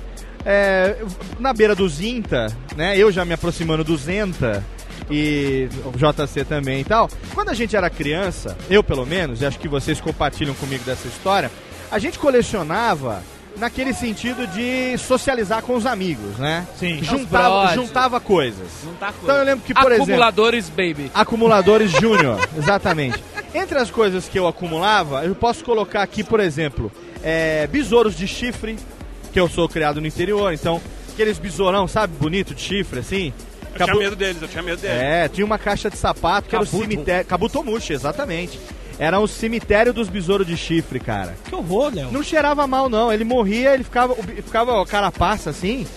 é, 0.45 0.97
na 1.39 1.53
beira 1.53 1.75
do 1.75 1.87
Zinta, 1.87 2.47
né? 2.75 2.97
Eu 2.97 3.11
já 3.11 3.23
me 3.23 3.33
aproximando 3.33 3.83
do 3.83 3.95
Zenta 3.97 4.63
e 5.11 5.67
o 5.85 5.91
JC 5.91 6.45
também 6.45 6.81
e 6.81 6.83
tal. 6.83 7.09
Quando 7.33 7.49
a 7.49 7.53
gente 7.53 7.75
era 7.75 7.89
criança, 7.89 8.57
eu 8.69 8.83
pelo 8.83 9.05
menos, 9.05 9.41
e 9.41 9.45
acho 9.45 9.59
que 9.59 9.67
vocês 9.67 9.99
compartilham 9.99 10.55
comigo 10.55 10.83
dessa 10.83 11.07
história, 11.07 11.51
a 11.91 11.99
gente 11.99 12.17
colecionava 12.17 13.21
naquele 13.57 13.93
sentido 13.93 14.47
de 14.47 14.97
socializar 14.97 15.61
com 15.61 15.75
os 15.75 15.85
amigos, 15.85 16.37
né? 16.37 16.65
Sim. 16.77 17.03
Juntava, 17.03 17.73
juntava 17.73 18.19
coisas. 18.19 18.67
Não 18.85 18.93
tá 18.93 19.13
Então 19.21 19.35
eu 19.35 19.43
lembro 19.43 19.65
que, 19.65 19.73
por 19.73 19.91
exemplo... 19.91 20.03
Acumuladores, 20.03 20.69
baby. 20.69 21.11
Acumuladores 21.13 21.91
Júnior, 21.99 22.39
exatamente. 22.57 23.21
Entre 23.53 23.77
as 23.77 23.91
coisas 23.91 24.29
que 24.29 24.39
eu 24.39 24.47
acumulava, 24.47 25.25
eu 25.25 25.35
posso 25.35 25.63
colocar 25.63 26.01
aqui, 26.01 26.23
por 26.23 26.39
exemplo, 26.39 26.89
é, 27.21 27.67
besouros 27.67 28.15
de 28.15 28.25
chifre, 28.25 28.77
que 29.33 29.39
eu 29.39 29.49
sou 29.49 29.67
criado 29.67 29.99
no 29.99 30.07
interior, 30.07 30.53
então, 30.53 30.81
aqueles 31.11 31.37
besourão, 31.37 31.87
sabe, 31.87 32.13
bonito 32.17 32.55
de 32.55 32.61
chifre, 32.61 32.99
assim. 32.99 33.33
Eu 33.73 33.77
Cabu- 33.79 33.91
tinha 33.91 34.03
medo 34.03 34.15
deles, 34.15 34.41
eu 34.41 34.47
tinha 34.47 34.63
medo 34.63 34.81
deles. 34.81 34.97
É, 35.01 35.27
tinha 35.29 35.45
uma 35.45 35.57
caixa 35.57 35.89
de 35.89 35.97
sapato 35.97 36.49
que 36.49 36.55
era 36.55 36.63
o 36.63 36.67
cemitério. 36.67 37.25
Kabutomushi, 37.25 37.93
exatamente. 37.93 38.59
Era 38.99 39.19
o 39.19 39.27
cemitério 39.27 39.93
dos 39.93 40.09
besouros 40.09 40.45
de 40.45 40.55
chifre, 40.55 40.99
cara. 40.99 41.35
Que 41.45 41.55
horror, 41.55 41.91
Léo. 41.93 42.11
Não 42.11 42.21
cheirava 42.21 42.67
mal, 42.67 42.87
não. 42.89 43.11
Ele 43.11 43.23
morria, 43.23 43.73
ele 43.73 43.83
ficava, 43.83 44.13
ficava 44.15 44.73
ó, 44.73 44.85
carapaça 44.85 45.49
assim. 45.49 45.87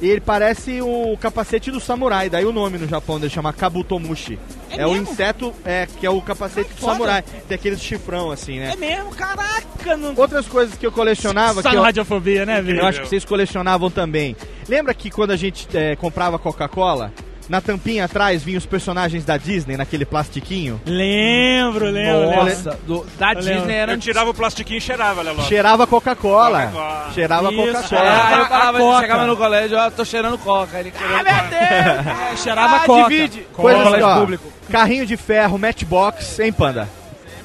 E 0.00 0.08
ele 0.08 0.20
parece 0.20 0.80
o 0.80 1.16
capacete 1.20 1.70
do 1.70 1.80
samurai. 1.80 2.30
Daí 2.30 2.44
o 2.44 2.52
nome 2.52 2.78
no 2.78 2.86
Japão 2.86 3.18
dele 3.18 3.32
chama 3.32 3.52
Kabutomushi. 3.52 4.38
É 4.70 4.82
É, 4.82 4.86
o 4.86 4.94
inseto 4.96 5.52
é, 5.64 5.86
que 5.98 6.06
é 6.06 6.10
o 6.10 6.20
capacete 6.22 6.70
do 6.70 6.76
foda. 6.80 6.92
samurai. 6.92 7.24
Tem 7.48 7.56
aqueles 7.56 7.80
chifrão 7.82 8.30
assim, 8.30 8.60
né? 8.60 8.72
É 8.72 8.76
mesmo, 8.76 9.10
caraca. 9.10 9.96
Não... 9.96 10.14
Outras 10.16 10.46
coisas 10.46 10.76
que 10.76 10.86
eu 10.86 10.92
colecionava, 10.92 11.62
Só 11.62 11.70
que 11.70 11.76
eu, 11.76 11.82
radiofobia, 11.82 12.46
né, 12.46 12.62
velho? 12.62 12.80
eu 12.80 12.86
acho 12.86 13.00
que 13.02 13.08
vocês 13.08 13.24
colecionavam 13.24 13.90
também. 13.90 14.36
Lembra 14.68 14.94
que 14.94 15.10
quando 15.10 15.32
a 15.32 15.36
gente 15.36 15.66
é, 15.76 15.96
comprava 15.96 16.38
Coca-Cola, 16.38 17.12
na 17.48 17.60
tampinha 17.60 18.04
atrás 18.04 18.42
vinha 18.42 18.58
os 18.58 18.66
personagens 18.66 19.24
da 19.24 19.36
Disney, 19.36 19.76
naquele 19.76 20.04
plastiquinho. 20.04 20.80
Lembro, 20.86 21.86
lembro. 21.86 22.30
Nossa, 22.30 22.70
lembro. 22.70 22.84
do- 22.86 23.06
da 23.18 23.32
Eu 23.32 23.36
Disney 23.36 23.54
lembro. 23.54 23.70
era 23.72 23.92
Eu 23.94 23.98
tirava 23.98 24.30
o 24.30 24.34
plastiquinho 24.34 24.78
e 24.78 24.80
cheirava, 24.80 25.22
Léo 25.22 25.34
Lopes. 25.34 25.48
Cheirava 25.48 25.86
Coca-Cola. 25.86 26.66
Coca-Cola. 26.66 27.10
Cheirava 27.14 27.48
Isso, 27.52 27.56
Coca-Cola. 27.56 27.86
cheirava. 27.88 28.34
Ah, 28.34 28.38
eu 28.38 28.46
falava, 28.46 28.78
Coca. 28.78 29.00
chegava 29.00 29.26
no 29.26 29.36
colégio, 29.36 29.78
ó, 29.78 29.90
tô 29.90 30.04
cheirando 30.04 30.38
coca. 30.38 30.78
Ele 30.78 30.90
querendo 30.90 31.26
É, 31.28 32.36
cheirava 32.36 32.76
ah, 32.76 32.80
coca. 32.80 33.08
divide. 33.08 33.40
Coisas 33.52 33.82
Colégio 33.82 34.06
ó, 34.06 34.20
público. 34.20 34.52
Carrinho 34.70 35.06
de 35.06 35.16
ferro, 35.16 35.58
Matchbox, 35.58 36.38
hein, 36.40 36.52
Panda? 36.52 36.88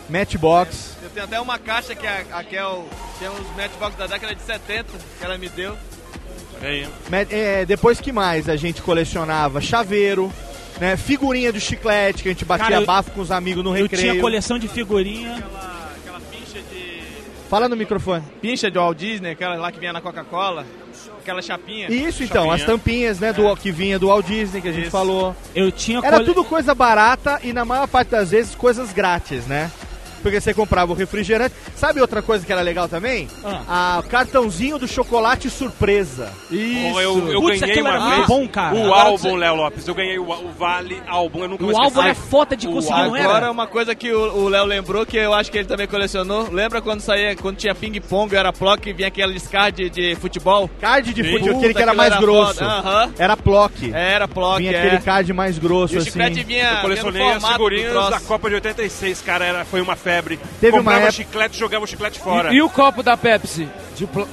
Matchbox. 0.10 0.98
Eu 1.02 1.10
tenho 1.10 1.26
até 1.26 1.40
uma 1.40 1.58
caixa 1.58 1.96
que 1.96 2.06
a, 2.06 2.24
a 2.34 2.44
Kel 2.44 2.86
tem 3.20 3.30
uns 3.30 3.56
matchbox 3.56 3.96
da 3.96 4.06
década 4.08 4.36
de 4.36 4.42
70 4.42 4.86
que 5.20 5.26
ela 5.26 5.38
me 5.38 5.48
deu. 5.50 5.76
Aí. 6.62 6.88
É, 7.30 7.66
depois 7.66 8.00
que 8.00 8.12
mais 8.12 8.48
a 8.48 8.56
gente 8.56 8.82
colecionava? 8.82 9.60
Chaveiro, 9.62 10.32
né? 10.80 10.96
Figurinha 10.98 11.52
de 11.52 11.60
chiclete, 11.60 12.24
que 12.24 12.30
a 12.30 12.32
gente 12.32 12.46
batia 12.46 12.66
Cara, 12.66 12.82
eu- 12.82 12.86
bafo 12.86 13.12
com 13.12 13.22
os 13.22 13.32
amigos 13.32 13.64
no 13.64 13.72
Eu 13.76 13.84
recreio. 13.84 14.12
tinha 14.12 14.22
coleção 14.22 14.58
de 14.58 14.68
figurinha. 14.68 15.44
Aquela 16.02 16.20
pincha 16.32 16.60
de. 16.72 17.02
Fala 17.50 17.68
no 17.70 17.76
microfone. 17.76 18.24
Pincha 18.42 18.72
de 18.72 18.78
Walt 18.78 18.98
Disney, 18.98 19.32
aquela 19.32 19.56
lá 19.56 19.72
que 19.72 19.80
vinha 19.80 19.94
na 19.94 20.02
Coca-Cola. 20.02 20.66
Aquela 21.22 21.42
chapinha. 21.42 21.88
Isso 21.90 22.22
então, 22.24 22.44
Chapinha. 22.48 22.56
as 22.56 22.64
tampinhas, 22.66 23.20
né, 23.20 23.32
do, 23.32 23.56
que 23.56 23.72
vinha 23.72 23.98
do 23.98 24.08
Walt 24.08 24.26
Disney, 24.26 24.60
que 24.62 24.68
a 24.68 24.72
gente 24.74 24.84
Isso. 24.84 24.92
falou. 24.92 25.34
Eu 25.56 25.72
tinha 25.72 26.00
Era 26.00 26.18
cole- 26.18 26.26
tudo 26.26 26.44
coisa 26.44 26.76
barata 26.76 27.40
e 27.44 27.54
na 27.54 27.64
maior 27.64 27.88
parte 27.88 28.10
das 28.10 28.32
vezes 28.32 28.54
coisas 28.56 28.92
grátis, 28.92 29.46
né? 29.48 29.72
Porque 30.24 30.40
você 30.42 30.54
comprava 30.54 30.92
o 30.92 30.96
refrigerante. 30.96 31.54
Sabe 31.76 32.02
outra 32.02 32.22
coisa 32.22 32.44
que 32.46 32.52
era 32.52 32.62
legal 32.62 32.88
também? 32.88 33.28
Ah. 33.44 33.98
A 33.98 34.00
o 34.00 34.04
cartãozinho 34.04 34.80
do 34.80 34.88
chocolate 34.88 35.50
surpresa. 35.50 36.32
Pô, 36.50 37.02
eu, 37.02 37.32
eu 37.32 37.42
Putz, 37.42 37.60
ganhei 37.60 37.82
uma 37.82 37.90
era 37.90 38.16
vez 38.16 38.28
bom, 38.28 38.48
cara. 38.48 38.74
o 38.76 38.84
Agora 38.86 39.02
álbum, 39.02 39.18
você- 39.18 39.36
Léo 39.38 39.56
Lopes. 39.56 39.88
Eu 39.88 39.94
ganhei 39.96 40.18
o, 40.18 40.24
o 40.32 40.52
Vale 40.58 41.02
álbum. 41.08 41.44
Eu 41.44 41.50
nunca 41.50 41.64
O 41.66 41.78
álbum 41.82 42.02
era 42.02 42.16
foda 42.16 42.56
de 42.56 42.68
O- 42.68 42.72
conseguir, 42.72 42.96
não 42.96 43.16
Agora, 43.16 43.38
era? 43.38 43.52
uma 43.52 43.68
coisa 43.68 43.94
que 43.94 44.12
o 44.12 44.24
o 44.34 44.48
Léo 44.50 44.66
lembrou, 44.66 45.06
que 45.06 45.18
eu 45.18 45.34
acho 45.34 45.52
que 45.52 45.58
ele 45.58 45.68
também 45.68 45.86
colecionou. 45.88 46.50
Lembra 46.52 46.82
quando 46.82 47.02
saía, 47.02 47.36
quando 47.36 47.58
tinha 47.58 47.76
ping-pong, 47.76 48.34
era 48.36 48.52
plock 48.54 48.90
e 48.90 48.94
vinha 48.94 49.10
aquele 49.10 49.40
card 49.40 49.90
de 49.90 50.16
futebol? 50.16 50.70
Card 50.80 51.14
de 51.14 51.22
Sim. 51.24 51.32
futebol, 51.32 51.48
Puta, 51.50 51.58
aquele 51.60 51.74
que 51.74 51.82
era 51.82 51.94
mais 51.94 52.12
era 52.14 52.22
grosso. 52.22 52.54
foda. 52.56 52.66
Aham. 52.66 53.14
Era 53.20 53.38
plock. 53.38 53.92
Era 53.94 54.28
plock, 54.28 54.58
Vinha 54.60 54.72
é. 54.72 54.86
aquele 54.86 55.02
card 55.02 55.34
mais 55.34 55.58
grosso, 55.60 55.94
E 55.94 55.98
o 55.98 56.00
assim. 56.00 56.10
chiclete 56.12 56.44
vinha, 56.44 56.64
Eu 56.64 56.70
vinha 56.70 56.82
colecionei 56.82 57.22
as 57.22 57.32
formato 57.34 57.48
do 57.48 57.54
figurinhas 57.70 58.10
da 58.10 58.20
Copa 58.22 58.50
de 58.50 58.56
86, 58.56 59.22
cara. 59.22 59.46
Era, 59.46 59.66
foi 59.66 59.82
uma 59.82 59.96
febre. 60.14 60.40
Teve 60.62 60.74
uma 60.78 60.80
Comprava 60.80 60.98
época- 61.00 61.12
chiclete, 61.12 61.58
jogava 61.60 61.84
o 61.84 61.88
chiclete 61.88 62.20
fora. 62.20 62.54
E, 62.54 62.58
e 62.58 62.62
o 62.62 62.70
copo 62.70 63.02
da 63.04 63.16
Pepsi? 63.18 63.68
De 63.96 64.06
pl- 64.08 64.28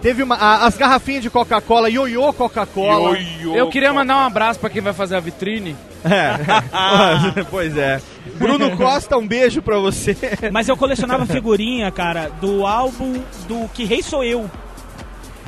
Teve 0.00 0.22
uma, 0.24 0.34
a- 0.34 0.66
as 0.66 0.76
garrafinhas 0.76 1.22
de 1.22 1.30
Coca-Cola, 1.30 1.88
ioiô 1.88 2.32
Coca-Cola. 2.32 3.16
Eu 3.54 3.68
queria 3.68 3.92
mandar 3.92 4.16
um 4.16 4.26
abraço 4.26 4.58
pra 4.58 4.68
quem 4.68 4.82
vai 4.82 4.92
fazer 4.92 5.14
a 5.16 5.20
vitrine. 5.20 5.76
É. 6.04 7.42
pois 7.48 7.76
é. 7.76 8.00
Bruno 8.34 8.76
Costa, 8.76 9.16
um 9.16 9.26
beijo 9.26 9.62
pra 9.62 9.78
você. 9.78 10.16
Mas 10.52 10.68
eu 10.68 10.76
colecionava 10.76 11.24
figurinha, 11.24 11.88
cara, 11.92 12.28
do 12.40 12.66
álbum 12.66 13.22
do 13.46 13.68
Que 13.68 13.84
Rei 13.84 14.02
Sou 14.02 14.24
Eu. 14.24 14.50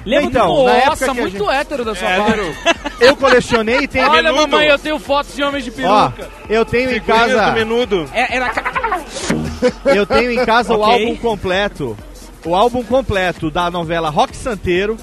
Lembra 0.05 0.27
Então, 0.27 0.55
do... 0.55 0.65
na 0.65 0.73
época 0.73 1.15
muito 1.15 1.39
gente- 1.39 1.51
hétero 1.51 1.85
da 1.85 1.95
sua 1.95 2.09
Hétero. 2.11 2.55
parte. 2.63 2.95
Eu 3.01 3.17
colecionei 3.17 3.79
e 3.81 3.89
tenho. 3.89 4.09
Olha, 4.11 4.23
Menudo. 4.33 4.49
mamãe, 4.51 4.69
eu 4.69 4.79
tenho 4.79 4.99
fotos 4.99 5.35
de 5.35 5.43
homens 5.43 5.65
de 5.65 5.71
Ó, 5.85 6.11
peruca. 6.11 6.31
eu 6.49 6.65
tenho 6.65 6.91
em 6.95 7.01
casa. 7.01 7.53
menudo. 7.53 8.09
É, 8.13 8.37
Era... 8.37 8.53
Eu 9.95 10.05
tenho 10.07 10.31
em 10.31 10.45
casa 10.45 10.75
o 10.75 10.81
Ok. 10.81 10.93
álbum 10.93 11.17
completo. 11.17 11.97
O 12.45 12.55
álbum 12.55 12.83
completo 12.85 13.51
da 13.51 13.71
novela 13.71 14.11
Rock 14.11 14.37
Santeiro. 14.37 14.97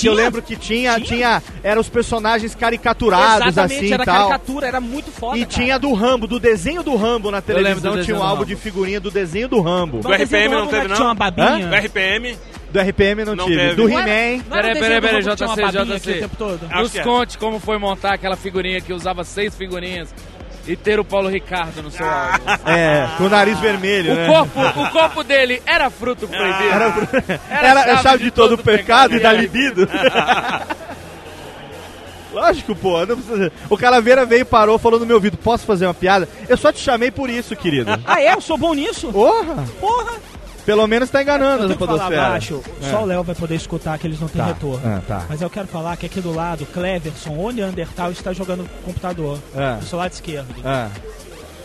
Tinha? 0.00 0.10
eu 0.12 0.14
lembro 0.16 0.42
que 0.42 0.56
tinha, 0.56 0.94
tinha, 1.00 1.06
Tinha? 1.40 1.42
eram 1.62 1.80
os 1.80 1.88
personagens 1.88 2.54
caricaturados 2.54 3.46
Exatamente, 3.48 3.84
assim 3.84 3.92
era 3.94 4.02
e 4.02 4.06
tal. 4.06 4.28
caricatura, 4.28 4.66
era 4.66 4.80
muito 4.80 5.10
foda, 5.10 5.36
E 5.38 5.40
cara. 5.44 5.52
tinha 5.52 5.78
do 5.78 5.92
Rambo, 5.92 6.26
do 6.26 6.38
desenho 6.38 6.82
do 6.82 6.94
Rambo 6.96 7.30
na 7.30 7.40
do 7.40 7.42
televisão, 7.44 8.02
tinha 8.02 8.16
um 8.16 8.20
do 8.20 8.24
álbum 8.24 8.44
de 8.44 8.56
figurinha 8.56 9.00
do 9.00 9.10
desenho 9.10 9.48
do 9.48 9.60
Rambo. 9.60 9.98
Do 10.00 10.12
RPM 10.12 10.48
não 10.48 10.58
Rambo 10.60 10.70
teve, 10.70 10.82
que 10.82 10.88
não? 10.88 10.96
Tinha 10.96 11.08
uma 11.08 11.14
babinha. 11.14 11.66
Do 11.68 11.74
RPM. 11.76 12.38
Do 12.70 12.80
RPM 12.80 13.24
não, 13.24 13.36
Não 13.36 13.44
tive. 13.46 13.56
teve. 13.56 13.74
Do 13.76 13.82
Não 13.88 13.90
Não 13.90 14.00
He-Man. 14.00 14.44
não 14.48 14.56
era 14.56 14.68
Peraí, 14.68 14.80
peraí, 14.80 15.00
do 15.00 15.06
peraí, 15.06 15.22
JC, 15.22 15.98
JC. 15.98 16.10
o 16.10 16.20
tempo 16.20 16.36
todo? 16.36 16.60
Acho 16.68 16.82
Nos 16.82 16.96
é. 16.96 17.02
conte 17.02 17.38
como 17.38 17.60
foi 17.60 17.78
montar 17.78 18.12
aquela 18.14 18.36
figurinha 18.36 18.80
que 18.80 18.92
usava 18.92 19.24
seis 19.24 19.56
figurinhas 19.56 20.12
e 20.66 20.74
ter 20.76 20.98
o 21.00 21.04
Paulo 21.04 21.28
Ricardo 21.28 21.82
no 21.82 21.90
seu 21.90 22.04
álbum. 22.08 22.44
É, 22.66 23.08
com 23.16 23.24
o 23.24 23.28
nariz 23.28 23.58
vermelho, 23.60 24.12
O 24.12 24.16
né? 24.16 24.26
corpo, 24.26 24.60
o 24.60 24.90
corpo 24.90 25.22
dele 25.24 25.62
era 25.64 25.88
fruto 25.90 26.26
proibido. 26.26 27.38
Era, 27.50 27.80
era 27.82 27.94
a 27.94 28.02
chave 28.02 28.24
de 28.24 28.30
todo 28.30 28.54
o 28.54 28.58
pecado 28.58 29.14
e 29.16 29.20
da 29.20 29.32
libido. 29.32 29.88
Lógico, 32.32 32.74
pô. 32.74 33.06
não 33.06 33.16
precisa- 33.16 33.52
O 33.70 33.78
Calaveira 33.78 34.26
veio, 34.26 34.44
parou, 34.44 34.78
falou 34.78 35.00
no 35.00 35.06
meu 35.06 35.16
ouvido: 35.16 35.38
Posso 35.38 35.64
fazer 35.64 35.86
uma 35.86 35.94
piada? 35.94 36.28
Eu 36.48 36.56
só 36.56 36.70
te 36.70 36.80
chamei 36.80 37.10
por 37.10 37.30
isso, 37.30 37.56
querido. 37.56 37.90
Ah, 38.06 38.20
é? 38.20 38.34
Eu 38.34 38.40
sou 38.40 38.58
bom 38.58 38.74
nisso? 38.74 39.10
Porra! 39.10 39.64
Porra! 39.80 40.14
Pelo 40.66 40.86
menos 40.86 41.08
tá 41.08 41.22
enganando 41.22 41.62
Eu 41.62 41.64
a 41.64 41.66
tenho 41.68 41.78
que 41.78 41.86
falar 41.86 41.92
Podosfera. 41.98 42.28
baixo, 42.28 42.62
só 42.90 43.02
o 43.02 43.06
Léo 43.06 43.22
vai 43.22 43.34
poder 43.36 43.54
escutar 43.54 43.96
que 43.98 44.06
eles 44.06 44.20
não 44.20 44.26
têm 44.28 44.42
Tá, 44.42 44.48
retorno. 44.48 44.82
ah, 44.84 45.00
tá. 45.06 45.24
Mas 45.28 45.40
eu 45.40 45.48
quero 45.48 45.68
falar 45.68 45.96
que 45.96 46.06
aqui 46.06 46.20
do 46.20 46.32
lado, 46.34 46.66
Cleverson, 46.66 47.30
o 47.30 47.50
Neandertal, 47.52 48.10
está 48.10 48.32
jogando 48.32 48.68
computador, 48.84 49.38
Ah. 49.56 49.76
do 49.80 49.86
seu 49.86 49.96
lado 49.98 50.12
esquerdo. 50.12 50.48
Ah, 50.64 50.88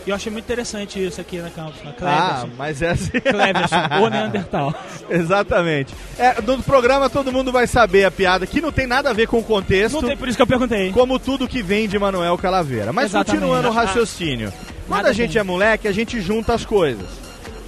E 0.04 0.10
eu 0.10 0.16
achei 0.16 0.32
muito 0.32 0.44
interessante 0.44 1.04
isso 1.04 1.20
aqui 1.20 1.38
na 1.38 1.48
campus, 1.50 1.80
na 1.84 1.90
ah, 1.90 1.94
Cleverson. 1.94 2.48
mas 2.58 2.82
é 2.82 2.90
assim. 2.90 3.20
Cleverson, 3.20 3.76
o 4.04 4.08
Neandertal. 4.08 4.74
Exatamente. 5.08 5.94
É, 6.18 6.40
no 6.42 6.62
programa 6.62 7.08
todo 7.10 7.30
mundo 7.32 7.52
vai 7.52 7.66
saber 7.66 8.04
a 8.04 8.10
piada, 8.10 8.46
que 8.46 8.60
não 8.60 8.72
tem 8.72 8.86
nada 8.86 9.10
a 9.10 9.12
ver 9.12 9.26
com 9.28 9.38
o 9.38 9.44
contexto. 9.44 10.00
Não 10.00 10.08
tem 10.08 10.16
por 10.16 10.26
isso 10.28 10.36
que 10.36 10.42
eu 10.42 10.46
perguntei. 10.46 10.90
Como 10.92 11.18
tudo 11.18 11.46
que 11.46 11.62
vem 11.62 11.86
de 11.88 11.98
Manuel 11.98 12.36
Calaveira. 12.38 12.92
Mas 12.92 13.06
Exatamente. 13.06 13.40
continuando 13.42 13.68
o 13.68 13.72
raciocínio. 13.72 14.52
Quando 14.88 14.96
Nada 14.98 15.10
a 15.10 15.12
gente 15.12 15.32
tem. 15.32 15.40
é 15.40 15.42
moleque, 15.44 15.86
a 15.86 15.92
gente 15.92 16.20
junta 16.20 16.52
as 16.54 16.64
coisas. 16.64 17.06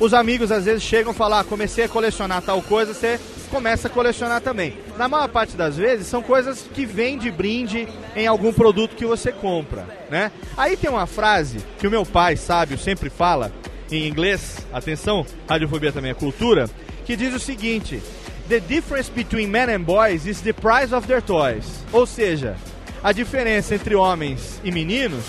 Os 0.01 0.13
amigos 0.13 0.51
às 0.51 0.65
vezes 0.65 0.83
chegam 0.83 1.13
e 1.13 1.15
falam, 1.15 1.39
ah, 1.39 1.45
comecei 1.45 1.85
a 1.85 1.89
colecionar 1.89 2.43
tal 2.43 2.61
coisa, 2.63 2.93
você 2.93 3.21
começa 3.51 3.89
a 3.89 3.91
colecionar 3.91 4.41
também. 4.41 4.77
Na 4.99 5.09
maior 5.09 5.29
parte 5.29 5.57
das 5.57 5.77
vezes, 5.77 6.07
são 6.07 6.23
coisas 6.23 6.65
que 6.75 6.85
vêm 6.85 7.17
de 7.17 7.31
brinde 7.31 7.89
em 8.17 8.27
algum 8.27 8.53
produto 8.53 8.97
que 8.97 9.07
você 9.07 9.31
compra, 9.31 9.87
né? 10.11 10.33
Aí 10.57 10.77
tem 10.77 10.91
uma 10.91 11.07
frase 11.07 11.59
que 11.79 11.87
o 11.87 11.91
meu 11.91 12.05
pai, 12.05 12.37
sábio, 12.37 12.77
sempre 12.77 13.09
fala, 13.09 13.53
em 13.91 14.09
inglês, 14.09 14.59
atenção, 14.73 15.25
radiofobia 15.49 15.93
também 15.93 16.11
é 16.11 16.15
cultura, 16.15 16.69
que 17.05 17.17
diz 17.17 17.35
o 17.35 17.41
seguinte... 17.41 18.03
The 18.47 18.61
difference 18.61 19.11
between 19.11 19.47
men 19.47 19.71
and 19.71 19.85
boys 19.85 20.27
is 20.27 20.43
the 20.43 20.53
price 20.53 20.95
of 20.95 21.07
their 21.07 21.23
toys. 21.23 21.65
Ou 21.91 22.05
seja, 22.05 22.57
a 23.03 23.11
diferença 23.11 23.75
entre 23.75 23.95
homens 23.95 24.61
e 24.63 24.71
meninos 24.71 25.25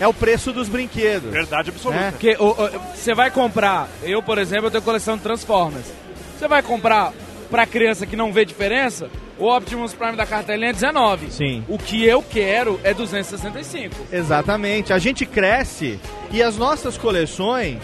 é 0.00 0.08
o 0.08 0.14
preço 0.14 0.52
dos 0.52 0.68
brinquedos. 0.68 1.30
Verdade 1.30 1.70
absoluta. 1.70 2.00
É. 2.00 2.10
Porque 2.10 2.36
você 2.94 3.14
vai 3.14 3.30
comprar, 3.30 3.88
eu 4.02 4.22
por 4.22 4.38
exemplo, 4.38 4.66
eu 4.66 4.70
tenho 4.70 4.82
coleção 4.82 5.16
de 5.16 5.22
Transformers. 5.22 5.86
Você 6.38 6.48
vai 6.48 6.62
comprar 6.62 7.12
pra 7.50 7.66
criança 7.66 8.06
que 8.06 8.16
não 8.16 8.32
vê 8.32 8.44
diferença, 8.44 9.10
o 9.38 9.46
Optimus 9.54 9.92
Prime 9.92 10.16
da 10.16 10.24
cartelinha 10.24 10.70
é 10.70 10.72
19. 10.72 11.30
Sim. 11.30 11.64
O 11.68 11.78
que 11.78 12.04
eu 12.04 12.22
quero 12.22 12.80
é 12.82 12.94
265. 12.94 13.94
Exatamente. 14.12 14.92
A 14.92 14.98
gente 14.98 15.26
cresce 15.26 15.98
e 16.30 16.42
as 16.42 16.56
nossas 16.56 16.96
coleções, 16.96 17.78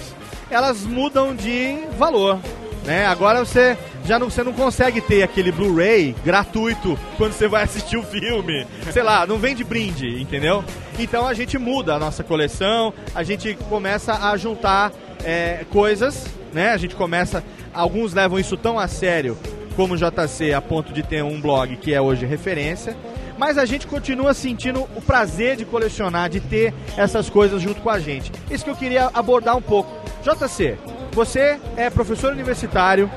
elas 0.51 0.83
mudam 0.83 1.35
de 1.35 1.79
valor. 1.99 2.39
Né? 2.87 3.05
Agora 3.05 3.45
você 3.45 3.77
já 4.05 4.17
não, 4.17 4.31
você 4.31 4.45
não 4.45 4.53
consegue 4.53 5.01
ter 5.01 5.25
aquele 5.25 5.51
Blu-ray 5.51 6.15
gratuito 6.25 6.97
quando 7.17 7.33
você 7.33 7.49
vai 7.49 7.65
assistir 7.65 7.97
o 7.97 8.03
filme. 8.05 8.65
Sei 8.93 9.03
lá, 9.03 9.27
não 9.27 9.39
vem 9.39 9.57
de 9.57 9.65
brinde, 9.65 10.23
entendeu? 10.23 10.65
Então 10.97 11.27
a 11.27 11.35
gente 11.35 11.59
muda 11.59 11.95
a 11.95 11.99
nossa 11.99 12.23
coleção, 12.23 12.95
a 13.13 13.25
gente 13.25 13.55
começa 13.69 14.31
a 14.31 14.37
juntar 14.37 14.93
é, 15.25 15.67
coisas, 15.71 16.27
né? 16.53 16.71
A 16.71 16.77
gente 16.77 16.95
começa. 16.95 17.43
Alguns 17.75 18.15
levam 18.15 18.39
isso 18.39 18.57
tão 18.57 18.79
a 18.79 18.87
sério 18.87 19.37
como 19.75 19.95
o 19.95 19.97
JC, 19.97 20.55
a 20.55 20.63
ponto 20.63 20.93
de 20.93 21.03
ter 21.03 21.23
um 21.23 21.41
blog 21.41 21.77
que 21.77 21.93
é 21.93 22.01
hoje 22.01 22.25
referência. 22.25 22.97
Mas 23.37 23.59
a 23.59 23.67
gente 23.67 23.87
continua 23.87 24.33
sentindo 24.33 24.89
o 24.97 25.03
prazer 25.03 25.57
de 25.57 25.65
colecionar, 25.65 26.31
de 26.31 26.41
ter 26.41 26.73
essas 26.97 27.29
coisas 27.29 27.61
junto 27.61 27.83
com 27.83 27.91
a 27.91 27.99
gente. 27.99 28.33
Isso 28.51 28.65
que 28.65 28.71
eu 28.71 28.77
queria 28.77 29.11
abordar 29.13 29.57
um 29.57 29.61
pouco. 29.61 29.93
JC, 30.23 30.79
você 31.17 31.59
é 31.79 31.89
professor 31.89 32.31
universitário, 32.31 33.11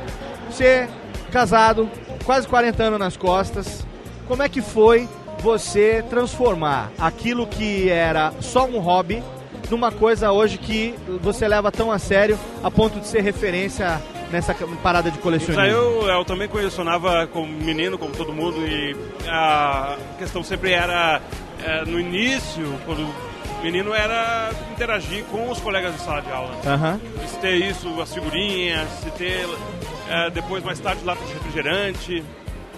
você 0.50 0.64
é 0.64 0.90
casado, 1.34 1.92
quase 2.24 2.48
40 2.48 2.82
anos 2.82 2.98
nas 2.98 3.18
costas. 3.18 3.86
Como 4.26 4.42
é 4.42 4.48
que 4.48 4.62
foi 4.62 5.06
você 5.42 6.02
transformar 6.10 6.92
aquilo 6.98 7.46
que 7.46 7.90
era 7.90 8.32
só 8.40 8.66
um 8.66 8.80
hobby 8.80 9.22
numa 9.70 9.92
coisa 9.92 10.32
hoje 10.32 10.58
que 10.58 10.96
você 11.22 11.46
leva 11.46 11.74
tão 11.74 11.92
a 11.92 12.00
sério 12.00 12.40
a 12.64 12.72
ponto 12.72 13.02
de 13.02 13.06
ser 13.06 13.22
referência 13.22 14.02
nessa 14.32 14.56
parada 14.82 15.12
de 15.12 15.18
colecionismo? 15.18 15.66
eu, 15.66 16.08
eu 16.08 16.24
também 16.24 16.48
colecionava 16.48 17.28
como 17.28 17.52
menino, 17.52 17.98
como 17.98 18.16
todo 18.16 18.32
mundo, 18.32 18.66
e 18.66 18.96
a 19.28 19.98
questão 20.18 20.42
sempre 20.42 20.72
era, 20.72 21.22
é, 21.66 21.84
no 21.84 22.00
início, 22.00 22.80
quando 22.86 23.06
menino, 23.64 23.94
era 23.94 24.52
interagir 24.72 25.24
com 25.26 25.50
os 25.50 25.60
colegas 25.60 25.94
de 25.96 26.02
sala 26.02 26.22
de 26.22 26.32
aula. 26.32 26.56
Aham. 26.66 27.00
Se 27.28 27.38
ter 27.40 27.56
isso, 27.56 28.02
as 28.02 28.14
figurinhas, 28.14 28.90
se 29.02 29.12
ter 29.12 29.48
é, 30.08 30.30
depois, 30.30 30.64
mais 30.64 30.80
tarde, 30.80 31.04
latas 31.04 31.28
de 31.28 31.34
refrigerante. 31.34 32.24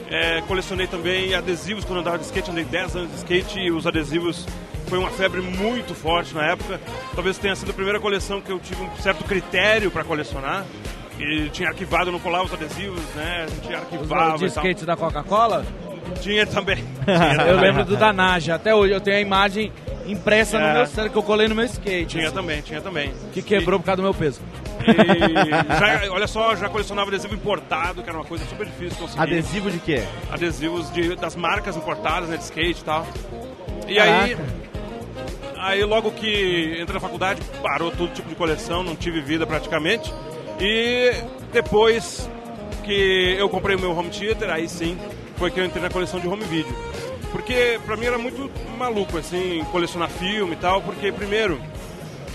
É, 0.09 0.41
colecionei 0.41 0.87
também 0.87 1.33
adesivos 1.33 1.85
quando 1.85 1.99
andava 1.99 2.17
de 2.17 2.25
skate, 2.25 2.51
andei 2.51 2.65
10 2.65 2.95
anos 2.97 3.11
de 3.11 3.17
skate 3.17 3.59
e 3.59 3.71
os 3.71 3.87
adesivos 3.87 4.45
foi 4.87 4.97
uma 4.99 5.09
febre 5.09 5.39
muito 5.39 5.95
forte 5.95 6.35
na 6.35 6.47
época. 6.47 6.81
Talvez 7.15 7.37
tenha 7.37 7.55
sido 7.55 7.71
a 7.71 7.73
primeira 7.73 7.97
coleção 7.97 8.41
que 8.41 8.51
eu 8.51 8.59
tive 8.59 8.83
um 8.83 8.93
certo 8.97 9.23
critério 9.23 9.89
para 9.89 10.03
colecionar. 10.03 10.65
E 11.17 11.49
tinha 11.49 11.69
arquivado, 11.69 12.09
eu 12.09 12.11
não 12.11 12.19
colava 12.19 12.45
os 12.45 12.53
adesivos, 12.53 12.99
né? 13.15 13.45
A 13.45 13.47
gente 13.47 13.73
arquivava 13.73 14.37
de 14.37 14.45
e 14.45 14.51
tal. 14.51 14.63
skate 14.63 14.85
da 14.85 14.97
Coca-Cola? 14.97 15.65
Tinha 16.21 16.45
também. 16.45 16.83
eu 17.47 17.59
lembro 17.59 17.85
do 17.85 17.95
da 17.97 18.11
Naja. 18.13 18.55
Até 18.55 18.73
hoje 18.75 18.93
eu 18.93 19.01
tenho 19.01 19.17
a 19.17 19.21
imagem 19.21 19.71
impressa 20.05 20.59
no 20.59 20.65
É. 20.65 20.73
meu 20.73 20.85
cérebro 20.87 21.11
que 21.11 21.17
eu 21.17 21.23
colei 21.23 21.47
no 21.47 21.55
meu 21.55 21.65
skate. 21.65 22.05
Tinha 22.05 22.25
assim, 22.27 22.35
também, 22.35 22.61
tinha 22.61 22.81
também. 22.81 23.13
Que 23.33 23.41
quebrou 23.41 23.79
por 23.79 23.85
causa 23.85 23.97
do 23.97 24.03
meu 24.03 24.13
peso. 24.13 24.41
E 24.81 25.49
já, 25.79 26.11
olha 26.11 26.27
só, 26.27 26.55
já 26.55 26.67
colecionava 26.67 27.09
adesivo 27.09 27.35
importado, 27.35 28.01
que 28.01 28.09
era 28.09 28.17
uma 28.17 28.25
coisa 28.25 28.43
super 28.45 28.65
difícil 28.65 28.89
de 28.89 28.95
conseguir. 28.95 29.21
Adesivo 29.21 29.69
de 29.71 29.79
quê? 29.79 30.03
Adesivos 30.31 30.91
de, 30.91 31.15
das 31.15 31.35
marcas 31.35 31.77
importadas, 31.77 32.29
né, 32.29 32.37
de 32.37 32.43
skate 32.43 32.81
e 32.81 32.83
tal. 32.83 33.05
E 33.87 33.99
aí, 33.99 34.35
aí 35.57 35.83
logo 35.83 36.11
que 36.11 36.77
entrei 36.81 36.95
na 36.95 36.99
faculdade, 36.99 37.41
parou 37.61 37.91
todo 37.91 38.11
tipo 38.13 38.27
de 38.27 38.35
coleção, 38.35 38.83
não 38.83 38.95
tive 38.95 39.21
vida 39.21 39.45
praticamente. 39.45 40.11
E 40.59 41.13
depois 41.53 42.27
que 42.83 43.35
eu 43.37 43.47
comprei 43.49 43.75
o 43.75 43.79
meu 43.79 43.95
home 43.95 44.09
theater, 44.09 44.49
aí 44.49 44.67
sim, 44.67 44.97
foi 45.41 45.49
que 45.49 45.59
eu 45.59 45.65
entrei 45.65 45.81
na 45.81 45.89
coleção 45.89 46.19
de 46.19 46.27
home 46.27 46.43
video. 46.45 46.71
Porque 47.31 47.79
pra 47.83 47.97
mim 47.97 48.05
era 48.05 48.17
muito 48.19 48.47
maluco, 48.77 49.17
assim, 49.17 49.65
colecionar 49.71 50.07
filme 50.07 50.53
e 50.53 50.55
tal, 50.55 50.83
porque 50.83 51.11
primeiro, 51.11 51.59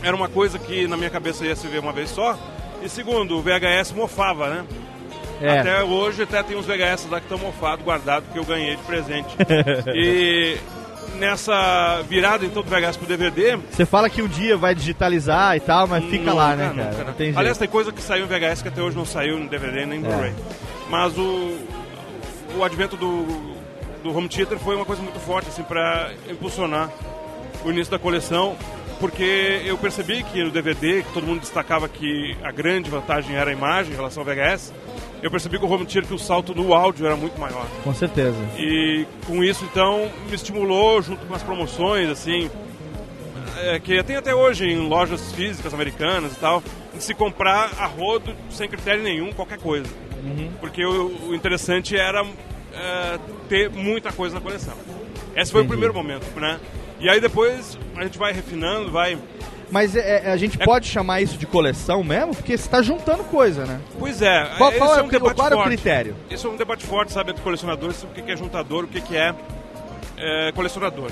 era 0.02 0.16
uma 0.16 0.28
coisa 0.28 0.58
que 0.58 0.88
na 0.88 0.96
minha 0.96 1.08
cabeça 1.10 1.44
ia 1.46 1.54
se 1.54 1.68
ver 1.68 1.78
uma 1.78 1.92
vez 1.92 2.10
só, 2.10 2.36
e 2.82 2.88
segundo, 2.88 3.36
o 3.38 3.42
VHS 3.42 3.92
mofava, 3.92 4.48
né? 4.48 4.64
É. 5.40 5.60
Até 5.60 5.84
hoje 5.84 6.22
até 6.24 6.42
tem 6.42 6.56
uns 6.56 6.66
VHS 6.66 7.06
lá 7.08 7.20
que 7.20 7.26
estão 7.26 7.38
mofados, 7.38 7.84
guardados, 7.84 8.28
que 8.32 8.38
eu 8.40 8.44
ganhei 8.44 8.74
de 8.74 8.82
presente. 8.82 9.28
e 9.94 10.56
nessa 11.16 12.02
virada 12.08 12.44
então 12.44 12.60
do 12.62 12.68
VHS 12.68 12.96
pro 12.96 13.06
DVD, 13.06 13.56
Você 13.70 13.86
fala 13.86 14.10
que 14.10 14.20
um 14.20 14.26
dia 14.26 14.56
vai 14.56 14.74
digitalizar 14.74 15.56
e 15.56 15.60
tal, 15.60 15.86
mas 15.86 16.04
fica 16.06 16.32
lá, 16.32 16.56
né, 16.56 16.70
Nunca, 16.70 16.84
cara? 16.90 17.14
nunca. 17.16 17.38
Aliás, 17.38 17.56
tem 17.56 17.68
coisa 17.68 17.92
que 17.92 18.02
saiu 18.02 18.24
em 18.24 18.28
VHS 18.28 18.62
que 18.62 18.68
até 18.68 18.82
hoje 18.82 18.96
não 18.96 19.04
saiu 19.06 19.38
no 19.38 19.48
DVD 19.48 19.86
nem 19.86 20.00
no 20.00 20.06
É. 20.06 20.10
Blu-ray. 20.10 20.32
Mas 20.90 21.16
o, 21.16 21.56
o 22.56 22.64
advento 22.64 22.96
do, 22.96 23.26
do 24.02 24.16
home 24.16 24.28
theater 24.28 24.58
foi 24.58 24.76
uma 24.76 24.84
coisa 24.84 25.02
muito 25.02 25.18
forte 25.20 25.48
assim, 25.48 25.62
para 25.62 26.12
impulsionar 26.28 26.90
o 27.64 27.70
início 27.70 27.90
da 27.90 27.98
coleção, 27.98 28.56
porque 29.00 29.62
eu 29.64 29.76
percebi 29.76 30.22
que 30.22 30.42
no 30.42 30.50
DVD, 30.50 31.02
que 31.02 31.12
todo 31.12 31.26
mundo 31.26 31.40
destacava 31.40 31.88
que 31.88 32.36
a 32.42 32.50
grande 32.50 32.88
vantagem 32.88 33.34
era 33.36 33.50
a 33.50 33.52
imagem 33.52 33.92
em 33.92 33.96
relação 33.96 34.22
ao 34.22 34.26
VHS, 34.26 34.72
eu 35.22 35.30
percebi 35.30 35.58
que 35.58 35.64
o 35.64 35.70
home 35.70 35.84
theater, 35.84 36.08
que 36.08 36.14
o 36.14 36.18
salto 36.18 36.54
no 36.54 36.72
áudio 36.72 37.06
era 37.06 37.16
muito 37.16 37.38
maior. 37.40 37.66
Com 37.82 37.94
certeza. 37.94 38.36
E 38.58 39.06
com 39.26 39.42
isso, 39.42 39.64
então, 39.64 40.10
me 40.28 40.34
estimulou 40.34 41.00
junto 41.02 41.26
com 41.26 41.34
as 41.34 41.42
promoções, 41.42 42.08
assim, 42.08 42.50
é, 43.58 43.78
que 43.80 44.02
tem 44.04 44.16
até 44.16 44.34
hoje 44.34 44.66
em 44.66 44.88
lojas 44.88 45.32
físicas 45.32 45.72
americanas 45.72 46.32
e 46.32 46.36
tal, 46.36 46.62
de 46.94 47.02
se 47.02 47.14
comprar 47.14 47.70
a 47.78 47.86
rodo 47.86 48.34
sem 48.50 48.68
critério 48.68 49.02
nenhum, 49.02 49.32
qualquer 49.32 49.58
coisa. 49.58 49.88
Porque 50.60 50.84
o, 50.84 51.28
o 51.28 51.34
interessante 51.34 51.96
era 51.96 52.24
é, 52.72 53.18
ter 53.48 53.70
muita 53.70 54.12
coisa 54.12 54.34
na 54.34 54.40
coleção. 54.40 54.74
Esse 55.34 55.52
foi 55.52 55.60
o 55.60 55.64
Entendi. 55.64 55.72
primeiro 55.72 55.94
momento, 55.94 56.24
né? 56.40 56.58
E 56.98 57.08
aí 57.08 57.20
depois 57.20 57.78
a 57.96 58.02
gente 58.02 58.18
vai 58.18 58.32
refinando, 58.32 58.90
vai... 58.90 59.18
Mas 59.70 59.96
é, 59.96 60.26
é, 60.26 60.32
a 60.32 60.36
gente 60.36 60.56
pode 60.58 60.86
chamar 60.86 61.20
isso 61.20 61.36
de 61.36 61.44
coleção 61.44 62.02
mesmo? 62.04 62.34
Porque 62.34 62.56
você 62.56 62.68
tá 62.68 62.80
juntando 62.80 63.24
coisa, 63.24 63.66
né? 63.66 63.80
Pois 63.98 64.22
é, 64.22 64.44
Qual- 64.56 64.72
qual 64.72 64.94
é 64.94 64.98
é 64.98 65.02
o 65.02 65.04
um 65.04 65.08
debate 65.08 65.34
qual 65.34 65.50
é 65.50 65.56
o 65.56 65.64
critério? 65.64 66.16
Esse 66.30 66.46
é 66.46 66.48
um 66.48 66.56
debate 66.56 66.86
forte, 66.86 67.12
sabe, 67.12 67.32
entre 67.32 67.42
colecionadores, 67.42 68.02
o 68.04 68.06
que 68.06 68.30
é 68.30 68.36
juntador, 68.36 68.84
o 68.84 68.86
que 68.86 69.00
que 69.00 69.16
é, 69.16 69.34
é, 70.16 70.52
colecionador. 70.52 71.10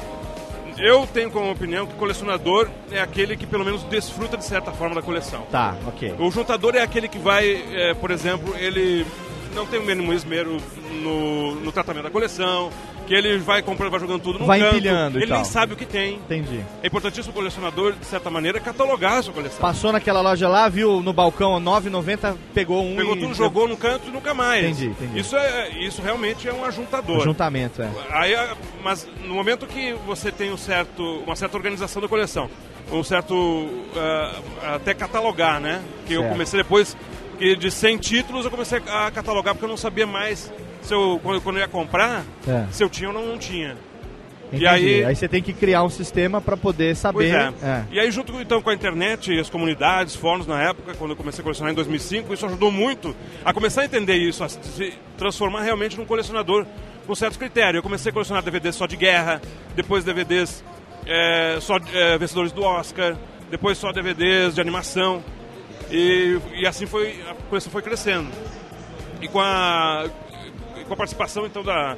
Eu 0.76 1.06
tenho 1.06 1.30
como 1.30 1.50
opinião 1.50 1.87
que 1.87 1.94
colecionador 1.94 2.68
é 2.90 3.00
aquele 3.00 3.37
que 3.37 3.46
pelo 3.46 3.64
menos 3.64 3.82
desfruta 3.84 4.37
de 4.37 4.44
certa 4.44 4.72
forma 4.72 4.94
da 4.94 5.02
coleção. 5.02 5.42
Tá, 5.50 5.76
ok. 5.87 6.14
O 6.18 6.30
juntador 6.30 6.74
é 6.74 6.80
aquele 6.80 7.08
que 7.08 7.18
vai, 7.18 7.62
é, 7.72 7.94
por 7.94 8.10
exemplo, 8.10 8.54
ele 8.56 9.06
não 9.54 9.66
tem 9.66 9.78
o 9.78 9.84
mínimo 9.84 10.12
esmero 10.12 10.56
no, 11.02 11.54
no 11.56 11.72
tratamento 11.72 12.04
da 12.04 12.10
coleção, 12.10 12.70
que 13.06 13.14
ele 13.14 13.36
vai 13.38 13.62
comprando, 13.62 13.90
vai 13.90 14.00
jogando 14.00 14.20
tudo 14.22 14.38
no 14.38 14.46
Vai 14.46 14.60
canto, 14.60 14.76
empilhando 14.76 15.18
e 15.18 15.22
ele 15.22 15.28
tal. 15.28 15.36
nem 15.42 15.44
sabe 15.44 15.74
o 15.74 15.76
que 15.76 15.84
tem. 15.84 16.14
Entendi. 16.14 16.60
É 16.82 16.86
importantíssimo 16.86 17.32
o 17.32 17.34
colecionador, 17.34 17.92
de 17.92 18.06
certa 18.06 18.30
maneira, 18.30 18.58
catalogar 18.60 19.18
a 19.18 19.22
sua 19.22 19.32
coleção. 19.34 19.60
Passou 19.60 19.92
naquela 19.92 20.20
loja 20.20 20.48
lá, 20.48 20.68
viu 20.68 21.02
no 21.02 21.12
balcão 21.12 21.60
9,90, 21.60 22.34
pegou 22.54 22.82
um 22.84 22.96
Pegou 22.96 23.16
e... 23.16 23.20
tudo, 23.20 23.34
jogou 23.34 23.68
no 23.68 23.76
canto 23.76 24.08
e 24.08 24.10
nunca 24.10 24.32
mais. 24.32 24.64
Entendi, 24.80 24.86
entendi. 24.86 25.20
Isso, 25.20 25.36
é, 25.36 25.68
isso 25.80 26.00
realmente 26.02 26.48
é 26.48 26.52
um 26.52 26.64
ajuntador. 26.64 27.20
Juntamento, 27.20 27.82
é. 27.82 27.90
Aí, 28.10 28.34
a- 28.34 28.56
mas 28.82 29.06
no 29.24 29.34
momento 29.34 29.66
que 29.66 29.92
você 30.06 30.32
tem 30.32 30.50
um 30.52 30.56
certo, 30.56 31.02
uma 31.26 31.36
certa 31.36 31.56
organização 31.56 32.00
da 32.00 32.08
coleção, 32.08 32.48
um 32.92 33.02
certo 33.02 33.68
ah, 33.96 34.74
até 34.76 34.94
catalogar, 34.94 35.60
né? 35.60 35.82
Que 36.06 36.14
eu 36.14 36.20
Certo. 36.20 36.32
comecei 36.32 36.62
depois 36.62 36.96
que 37.38 37.56
de 37.56 37.70
100 37.70 37.98
títulos 37.98 38.44
eu 38.44 38.50
comecei 38.50 38.78
a 38.86 39.10
catalogar 39.10 39.54
porque 39.54 39.64
eu 39.64 39.68
não 39.70 39.76
sabia 39.76 40.06
mais 40.06 40.52
se 40.84 40.94
eu 40.94 41.18
quando, 41.22 41.40
quando 41.40 41.56
eu 41.56 41.62
ia 41.62 41.68
comprar 41.68 42.24
É. 42.46 42.66
se 42.70 42.82
eu 42.84 42.88
tinha 42.88 43.08
ou 43.08 43.14
não, 43.14 43.26
não 43.26 43.38
tinha. 43.38 43.76
Entendi. 44.48 44.62
E 44.64 44.66
aí, 44.68 45.04
aí 45.04 45.16
você 45.16 45.26
tem 45.26 45.42
que 45.42 45.52
criar 45.52 45.82
um 45.82 45.88
sistema 45.88 46.40
pra 46.40 46.56
poder 46.56 46.94
saber. 46.94 47.34
é. 47.34 47.84
E 47.90 47.98
aí, 47.98 48.10
junto 48.12 48.40
então 48.40 48.62
com 48.62 48.70
a 48.70 48.74
internet, 48.74 49.36
as 49.40 49.50
comunidades, 49.50 50.14
fóruns 50.14 50.46
na 50.46 50.62
época, 50.62 50.94
quando 50.94 51.10
eu 51.10 51.16
comecei 51.16 51.40
a 51.40 51.42
colecionar 51.42 51.72
em 51.72 51.74
2005, 51.74 52.32
isso 52.32 52.46
ajudou 52.46 52.70
muito 52.70 53.16
a 53.44 53.52
começar 53.52 53.80
a 53.80 53.84
entender 53.86 54.14
isso, 54.16 54.44
a 54.44 54.48
se 54.48 54.92
transformar 55.18 55.62
realmente 55.62 55.96
num 55.98 56.04
colecionador 56.04 56.66
com 57.06 57.14
certos 57.14 57.36
critérios. 57.36 57.76
Eu 57.76 57.82
comecei 57.82 58.10
a 58.10 58.12
colecionar 58.12 58.42
DVDs 58.44 58.76
só 58.76 58.86
de 58.86 58.96
guerra, 58.96 59.40
depois 59.74 60.04
DVDs 60.04 60.62
é, 61.06 61.58
só 61.60 61.76
é, 61.92 62.16
vencedores 62.18 62.52
do 62.52 62.62
Oscar, 62.62 63.16
depois 63.50 63.76
só 63.76 63.90
DVDs 63.92 64.54
de 64.54 64.60
animação. 64.60 65.22
E, 65.90 66.38
e 66.54 66.66
assim 66.66 66.86
foi, 66.86 67.20
a 67.28 67.34
coleção 67.48 67.72
foi 67.72 67.82
crescendo. 67.82 68.28
E 69.20 69.26
com 69.26 69.40
a, 69.40 70.06
com 70.84 70.94
a 70.94 70.96
participação 70.96 71.46
então 71.46 71.62
da, 71.62 71.96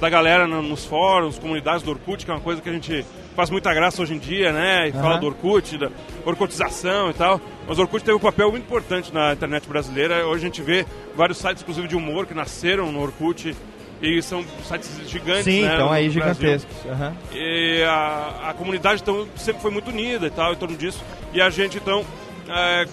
da 0.00 0.08
galera 0.08 0.46
no- 0.46 0.62
nos 0.62 0.84
fóruns, 0.84 1.38
comunidades 1.38 1.82
do 1.82 1.90
Orkut, 1.90 2.24
que 2.24 2.30
é 2.30 2.34
uma 2.34 2.40
coisa 2.40 2.60
que 2.62 2.68
a 2.68 2.72
gente 2.72 3.04
faz 3.36 3.50
muita 3.50 3.72
graça 3.72 4.02
hoje 4.02 4.14
em 4.14 4.18
dia, 4.18 4.52
né? 4.52 4.88
E 4.88 4.90
Aham. 4.90 5.02
fala 5.02 5.18
do 5.18 5.26
Orkut, 5.26 5.78
da 5.78 5.90
orcotização 6.24 7.10
e 7.10 7.14
tal. 7.14 7.40
Mas 7.66 7.78
o 7.78 7.82
Orkut 7.82 8.04
teve 8.04 8.16
um 8.16 8.20
papel 8.20 8.50
muito 8.50 8.64
importante 8.64 9.12
na 9.12 9.32
internet 9.32 9.68
brasileira. 9.68 10.26
Hoje 10.26 10.44
a 10.44 10.46
gente 10.48 10.62
vê 10.62 10.84
vários 11.16 11.38
sites, 11.38 11.62
inclusive 11.62 11.86
de 11.88 11.96
humor, 11.96 12.26
que 12.26 12.34
nasceram 12.34 12.90
no 12.92 13.00
Orkut. 13.00 13.54
E 14.00 14.22
são 14.22 14.44
sites 14.62 14.88
gigantes, 15.08 15.42
Sim, 15.44 15.62
né? 15.62 15.74
então 15.74 15.90
aí 15.90 16.08
gigantescos. 16.08 16.76
Aham. 16.86 17.16
E 17.32 17.82
a, 17.82 18.50
a 18.50 18.54
comunidade 18.54 19.02
então 19.02 19.26
sempre 19.34 19.60
foi 19.60 19.72
muito 19.72 19.90
unida 19.90 20.28
e 20.28 20.30
tal 20.30 20.52
em 20.52 20.56
torno 20.56 20.76
disso. 20.76 21.02
E 21.32 21.40
a 21.40 21.50
gente 21.50 21.78
então 21.78 22.04
é, 22.48 22.86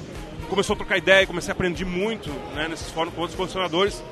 começou 0.49 0.73
a 0.73 0.77
trocar 0.77 0.97
ideia, 0.97 1.27
comecei 1.27 1.51
a 1.51 1.53
aprender 1.53 1.85
muito 1.85 2.29
né, 2.55 2.67
nesses 2.67 2.89
fóruns 2.89 3.13
com 3.13 3.21
outros 3.21 3.37
colecionadores. 3.37 4.03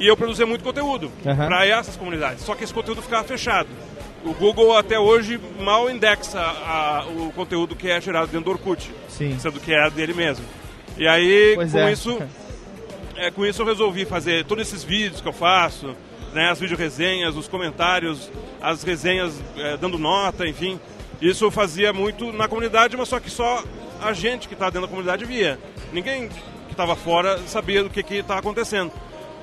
E 0.00 0.06
eu 0.08 0.16
produzia 0.16 0.44
muito 0.46 0.64
conteúdo 0.64 1.12
Aham. 1.24 1.46
para 1.46 1.66
essas 1.66 1.94
comunidades. 1.96 2.42
Só 2.44 2.54
que 2.56 2.64
esse 2.64 2.74
conteúdo 2.74 3.00
ficava 3.02 3.22
fechado. 3.22 3.68
O 4.24 4.32
Google 4.34 4.76
até 4.76 4.98
hoje 4.98 5.38
mal 5.60 5.88
indexa 5.88 6.40
a- 6.40 7.04
o 7.08 7.30
conteúdo 7.32 7.76
que 7.76 7.88
é 7.90 8.00
gerado 8.00 8.26
dentro 8.28 8.46
do 8.46 8.50
Orkut, 8.50 8.90
Sim. 9.08 9.38
sendo 9.38 9.60
que 9.60 9.72
é 9.72 9.88
dele 9.90 10.12
mesmo. 10.14 10.44
E 10.98 11.06
aí, 11.06 11.52
Pois 11.54 11.70
com 11.72 11.78
é. 11.78 11.92
isso, 11.92 12.22
é, 13.16 13.30
com 13.30 13.46
isso 13.46 13.62
eu 13.62 13.66
resolvi 13.66 14.04
fazer 14.04 14.44
todos 14.44 14.66
esses 14.66 14.82
vídeos 14.82 15.20
que 15.20 15.28
eu 15.28 15.32
faço, 15.32 15.94
né, 16.34 16.50
as 16.50 16.58
vídeo-resenhas, 16.60 17.36
os 17.36 17.48
comentários, 17.48 18.30
as 18.60 18.82
resenhas 18.82 19.32
é, 19.56 19.76
dando 19.76 19.98
nota, 19.98 20.46
enfim. 20.46 20.78
Isso 21.20 21.44
eu 21.44 21.50
fazia 21.50 21.92
muito 21.92 22.32
na 22.32 22.48
comunidade, 22.48 22.96
mas 22.96 23.08
só 23.08 23.20
que 23.20 23.30
só 23.30 23.62
a 24.02 24.12
gente 24.14 24.48
que 24.48 24.54
estava 24.54 24.70
dentro 24.70 24.86
da 24.86 24.90
comunidade 24.90 25.24
via. 25.24 25.58
Ninguém 25.92 26.28
que 26.28 26.72
estava 26.72 26.96
fora 26.96 27.38
sabia 27.46 27.82
do 27.82 27.90
que 27.90 28.00
estava 28.14 28.40
acontecendo. 28.40 28.90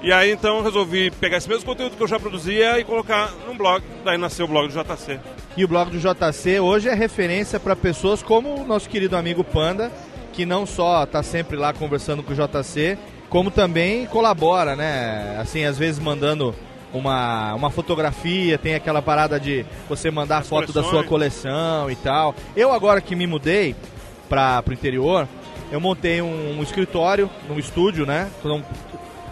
E 0.02 0.12
aí 0.12 0.32
então 0.32 0.58
eu 0.58 0.64
resolvi 0.64 1.10
pegar 1.12 1.38
esse 1.38 1.50
mesmo 1.50 1.66
conteúdo 1.66 1.96
que 1.96 2.04
eu 2.04 2.08
já 2.08 2.20
produzia 2.20 2.80
e 2.80 2.84
colocar 2.84 3.32
num 3.48 3.58
blog. 3.58 3.84
Daí 4.06 4.18
nasceu 4.18 4.46
o 4.46 4.48
blog 4.48 4.68
do 4.68 4.74
JC. 4.74 5.20
E 5.56 5.66
o 5.66 5.68
blog 5.68 5.90
do 5.90 5.98
JC 5.98 6.60
hoje 6.60 6.88
é 6.88 6.94
referência 6.94 7.60
para 7.60 7.76
pessoas 7.76 8.22
como 8.22 8.62
o 8.62 8.66
nosso 8.66 8.88
querido 8.88 9.18
amigo 9.18 9.44
Panda, 9.44 9.92
que 10.34 10.46
não 10.46 10.66
só 10.66 11.06
tá 11.06 11.24
sempre 11.24 11.58
lá 11.58 11.74
conversando 11.74 12.22
com 12.22 12.32
o 12.32 12.36
JC, 12.36 12.98
como 13.28 13.50
também 13.50 14.06
colabora, 14.06 14.76
né? 14.76 15.38
Assim, 15.42 15.66
às 15.66 15.78
vezes 15.78 16.00
mandando 16.00 16.54
uma, 16.94 17.56
uma 17.56 17.70
fotografia, 17.70 18.58
tem 18.58 18.76
aquela 18.76 19.02
parada 19.02 19.40
de 19.40 19.66
você 19.90 20.12
mandar 20.12 20.44
foto 20.44 20.72
da 20.72 20.84
sua 20.84 21.04
coleções. 21.04 21.42
coleção 21.42 21.92
e 21.92 21.96
tal. 21.96 22.36
Eu 22.56 22.72
agora 22.72 23.02
que 23.02 23.16
me 23.16 23.26
mudei 23.26 23.76
para 24.30 24.64
o 24.68 24.74
interior, 24.74 25.28
eu 25.72 25.82
montei 25.82 26.22
um, 26.22 26.60
um 26.60 26.64
escritório, 26.64 27.30
num 27.50 27.60
estúdio, 27.60 28.06
né? 28.06 28.30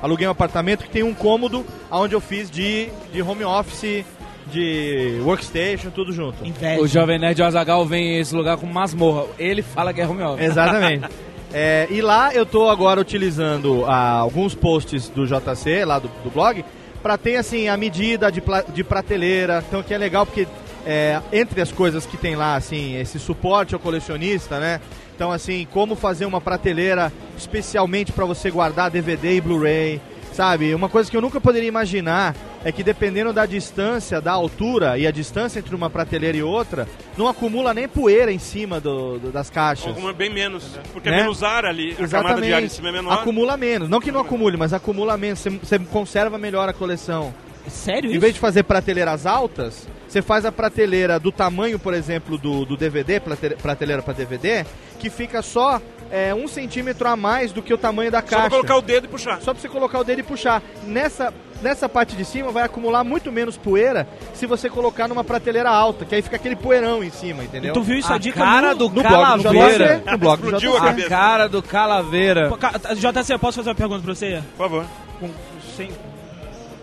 Aluguei 0.01 0.27
um 0.27 0.31
apartamento 0.31 0.83
que 0.83 0.89
tem 0.89 1.03
um 1.03 1.13
cômodo 1.13 1.65
onde 1.89 2.13
eu 2.13 2.21
fiz 2.21 2.49
de, 2.49 2.89
de 3.11 3.21
home 3.21 3.43
office, 3.43 4.05
de 4.51 5.19
workstation, 5.23 5.89
tudo 5.89 6.11
junto. 6.11 6.37
O 6.79 6.87
Jovem 6.87 7.19
Nerd 7.19 7.41
Azagal 7.41 7.85
vem 7.85 8.15
em 8.15 8.19
esse 8.19 8.35
lugar 8.35 8.57
com 8.57 8.67
masmorra. 8.67 9.25
Ele 9.39 9.61
fala 9.61 9.93
que 9.93 10.01
é 10.01 10.07
home 10.07 10.23
office. 10.23 10.45
Exatamente. 10.45 11.07
É, 11.57 11.87
e 11.89 12.01
lá 12.01 12.33
eu 12.33 12.45
tô 12.45 12.69
agora 12.69 12.99
utilizando 12.99 13.85
ah, 13.85 14.17
alguns 14.17 14.53
posts 14.53 15.07
do 15.07 15.25
JC, 15.25 15.85
lá 15.85 15.99
do, 15.99 16.09
do 16.21 16.29
blog, 16.29 16.65
pra 17.01 17.17
ter 17.17 17.37
assim 17.37 17.69
a 17.69 17.77
medida 17.77 18.29
de, 18.29 18.43
de 18.73 18.83
prateleira, 18.83 19.63
então 19.65 19.81
que 19.81 19.93
é 19.93 19.97
legal 19.97 20.25
porque 20.25 20.45
é, 20.85 21.21
entre 21.31 21.61
as 21.61 21.71
coisas 21.71 22.05
que 22.05 22.17
tem 22.17 22.35
lá, 22.35 22.55
assim, 22.55 22.97
esse 22.97 23.17
suporte 23.19 23.73
ao 23.73 23.79
colecionista, 23.79 24.59
né? 24.59 24.81
Então, 25.15 25.31
assim, 25.31 25.65
como 25.71 25.95
fazer 25.95 26.25
uma 26.25 26.41
prateleira 26.41 27.11
especialmente 27.37 28.11
para 28.11 28.25
você 28.25 28.51
guardar 28.51 28.91
DVD 28.91 29.35
e 29.37 29.41
Blu-ray, 29.41 30.01
sabe? 30.33 30.75
Uma 30.75 30.89
coisa 30.89 31.09
que 31.09 31.15
eu 31.15 31.21
nunca 31.21 31.39
poderia 31.39 31.69
imaginar 31.69 32.35
é 32.65 32.71
que 32.71 32.83
dependendo 32.83 33.31
da 33.31 33.45
distância, 33.45 34.19
da 34.19 34.33
altura 34.33 34.97
e 34.97 35.07
a 35.07 35.11
distância 35.11 35.59
entre 35.59 35.73
uma 35.73 35.89
prateleira 35.89 36.35
e 36.37 36.43
outra, 36.43 36.85
não 37.17 37.27
acumula 37.29 37.73
nem 37.73 37.87
poeira 37.87 38.29
em 38.31 38.39
cima 38.39 38.79
do- 38.81 39.17
do- 39.19 39.31
das 39.31 39.49
caixas. 39.49 39.87
Alguma 39.87 40.11
bem 40.11 40.33
menos. 40.33 40.65
Porque 40.91 41.09
Né? 41.09 41.19
é 41.19 41.21
menos 41.21 41.41
ar 41.43 41.65
ali, 41.65 41.95
a 41.97 42.07
camada 42.07 42.41
de 42.41 42.53
ar 42.53 42.63
em 42.63 42.67
cima 42.69 42.89
é 42.89 42.91
menor. 42.91 43.13
Acumula 43.13 43.55
menos. 43.55 43.87
Não 43.87 44.01
que 44.01 44.11
não 44.11 44.19
acumule, 44.19 44.57
mas 44.57 44.73
acumula 44.73 45.15
menos. 45.15 45.39
Você, 45.39 45.49
você 45.49 45.79
conserva 45.79 46.37
melhor 46.37 46.67
a 46.67 46.73
coleção. 46.73 47.33
Sério 47.69 48.09
Em 48.09 48.13
isso? 48.13 48.21
vez 48.21 48.33
de 48.33 48.39
fazer 48.39 48.63
prateleiras 48.63 49.25
altas, 49.25 49.87
você 50.07 50.21
faz 50.21 50.45
a 50.45 50.51
prateleira 50.51 51.19
do 51.19 51.31
tamanho, 51.31 51.77
por 51.79 51.93
exemplo, 51.93 52.37
do, 52.37 52.65
do 52.65 52.77
DVD, 52.77 53.19
prate- 53.19 53.55
prateleira 53.61 54.01
para 54.01 54.13
DVD, 54.13 54.65
que 54.99 55.09
fica 55.09 55.41
só 55.41 55.81
é, 56.11 56.33
um 56.33 56.47
centímetro 56.47 57.07
a 57.07 57.15
mais 57.15 57.51
do 57.51 57.61
que 57.61 57.73
o 57.73 57.77
tamanho 57.77 58.11
da 58.11 58.21
Só 58.21 58.27
caixa. 58.27 58.41
pra 58.43 58.49
colocar 58.51 58.77
o 58.77 58.81
dedo 58.81 59.05
e 59.05 59.07
puxar. 59.07 59.41
Só 59.41 59.53
pra 59.53 59.61
você 59.61 59.67
colocar 59.67 59.99
o 59.99 60.03
dedo 60.03 60.19
e 60.19 60.23
puxar. 60.23 60.61
Nessa, 60.83 61.33
nessa 61.61 61.89
parte 61.89 62.15
de 62.15 62.23
cima 62.23 62.51
vai 62.51 62.63
acumular 62.63 63.03
muito 63.03 63.31
menos 63.31 63.57
poeira 63.57 64.07
se 64.33 64.45
você 64.45 64.69
colocar 64.69 65.07
numa 65.07 65.23
prateleira 65.23 65.69
alta, 65.69 66.05
que 66.05 66.13
aí 66.13 66.21
fica 66.21 66.35
aquele 66.35 66.55
poeirão 66.55 67.03
em 67.03 67.09
cima, 67.09 67.43
entendeu? 67.43 67.71
E 67.71 67.73
tu 67.73 67.81
viu 67.81 67.97
isso 67.97 68.13
a, 68.13 68.15
A 68.15 68.19
dica 68.19 68.39
cara 68.39 68.69
no, 68.73 68.75
do 68.75 68.83
no 68.89 69.01
blog 69.01 69.37
do 69.37 69.43
Calaveira. 69.43 69.97
JC, 70.05 70.11
no 70.11 70.17
blog 70.19 70.39
do 70.41 70.45
Explodiu 70.55 70.71
JC. 70.73 70.85
a 71.05 71.09
cara 71.09 71.49
do 71.49 71.63
Calaveira. 71.63 72.51
JC, 72.95 73.37
posso 73.39 73.57
fazer 73.57 73.69
uma 73.69 73.75
pergunta 73.75 74.03
pra 74.03 74.13
você? 74.15 74.41
Por 74.55 74.63
favor. 74.69 74.85
Com- 75.19 75.29
sem... 75.75 75.89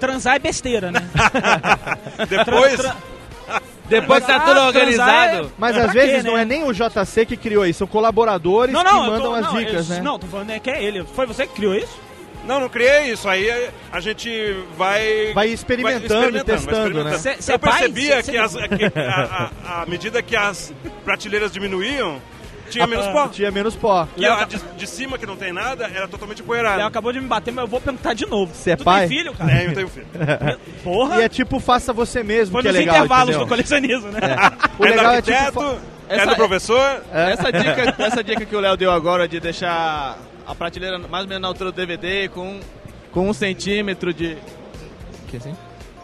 Transar 0.03 0.35
é 0.35 0.39
besteira, 0.41 0.91
né? 0.91 1.01
Depois, 2.29 2.81
Depois 3.89 4.21
que 4.25 4.27
tá 4.27 4.37
Ah, 4.37 4.41
tudo 4.41 4.55
transar 4.55 4.67
organizado. 4.67 5.47
é- 5.47 5.51
Mas 5.57 5.77
às 5.77 5.93
quê, 5.93 5.99
vezes 6.01 6.25
né? 6.25 6.31
não 6.31 6.37
é 6.39 6.45
nem 6.45 6.65
o 6.65 6.73
JC 6.73 7.25
que 7.25 7.37
criou 7.37 7.65
isso, 7.65 7.79
são 7.79 7.87
colaboradores 7.87 8.75
Não, 8.75 8.83
não, 8.83 8.91
que 8.91 8.97
eu 8.97 9.05
tô- 9.05 9.11
mandam 9.13 9.35
as 9.35 9.43
não, 9.47 9.55
dicas, 9.61 9.89
eu- 9.91 9.97
né? 9.97 10.03
Não, 10.03 10.19
tô 10.19 10.27
falando 10.27 10.51
é 10.51 10.59
que 10.59 10.69
é 10.71 10.83
ele. 10.83 11.05
Foi 11.15 11.25
você 11.27 11.47
que 11.47 11.55
criou 11.55 11.75
isso? 11.75 12.01
não, 12.45 12.59
não 12.59 12.69
criei 12.69 13.13
isso. 13.13 13.29
Aí 13.29 13.71
a 13.93 14.01
gente 14.01 14.29
vai... 14.77 15.33
Vai 15.33 15.47
experimentando, 15.51 16.33
vai 16.33 16.43
testando, 16.45 17.05
né? 17.05 17.17
Cê- 17.17 17.37
cê 17.41 17.53
Eu 17.53 17.55
é 17.55 17.59
percebia 17.59 18.17
Cê- 18.17 18.23
cê- 18.25 18.33
que, 18.33 18.39
as- 18.39 18.55
que 18.67 18.99
a, 18.99 19.51
a- 19.65 19.83
à 19.83 19.87
medida 19.87 20.21
que 20.21 20.35
as 20.35 20.73
prateleiras 21.05 21.53
diminuíam, 21.53 22.21
tinha 22.73 22.87
menos 22.87 23.07
pó. 23.09 23.29
Tinha 23.29 23.51
menos 23.51 23.77
pó. 23.77 24.09
E 24.17 24.27
a 24.27 24.45
de, 24.45 24.59
de 24.77 24.87
cima, 24.87 25.17
que 25.19 25.27
não 25.27 25.37
tem 25.37 25.53
nada, 25.53 25.85
era 25.87 26.09
totalmente 26.09 26.39
Léo 26.39 26.45
empoeirada. 26.45 26.87
acabou 26.87 27.13
de 27.13 27.21
me 27.21 27.27
bater, 27.27 27.53
mas 27.53 27.63
eu 27.65 27.69
vou 27.69 27.81
perguntar 27.81 28.15
de 28.15 28.27
novo. 28.27 28.53
Você 28.55 28.71
é 28.73 28.77
tu 28.77 28.85
pai? 28.85 29.07
tem 29.09 29.19
filho, 29.19 29.33
cara? 29.35 29.53
É, 29.53 29.67
eu 29.67 29.75
tenho 29.75 29.89
filho. 29.89 30.07
Porra! 30.83 31.19
E 31.21 31.23
é 31.23 31.29
tipo, 31.29 31.61
faça 31.61 31.93
você 31.93 32.23
mesmo, 32.23 32.53
Foi 32.53 32.63
que 32.63 32.69
é 32.69 32.73
nos 32.73 32.81
legal, 32.81 32.97
intervalos 32.97 33.29
entendeu? 33.31 33.47
do 33.47 33.49
colecionismo, 33.49 34.09
né? 34.11 34.21
O 34.79 34.85
é 34.85 34.89
do 34.89 34.97
legal 34.97 35.13
é 35.15 35.23
tipo... 35.23 35.35
arquiteto, 35.37 35.61
fa- 35.61 35.77
é 36.09 36.17
Essa- 36.17 36.27
do 36.27 36.37
professor. 36.37 37.03
Essa 37.13 37.53
dica, 37.53 37.95
essa 38.05 38.25
dica 38.25 38.45
que 38.45 38.57
o 38.57 38.61
Léo 38.61 38.77
deu 38.77 38.91
agora 38.91 39.27
de 39.29 39.39
deixar 39.41 40.19
a 40.47 40.55
prateleira 40.55 40.99
mais 40.99 41.25
ou 41.25 41.29
menos 41.29 41.43
na 41.43 41.49
altura 41.49 41.71
do 41.73 41.77
DVD 41.77 42.29
com, 42.29 42.59
com 43.13 43.29
um 43.29 43.33
centímetro 43.33 44.13
de. 44.13 44.37
Que 45.29 45.37
assim? 45.37 45.55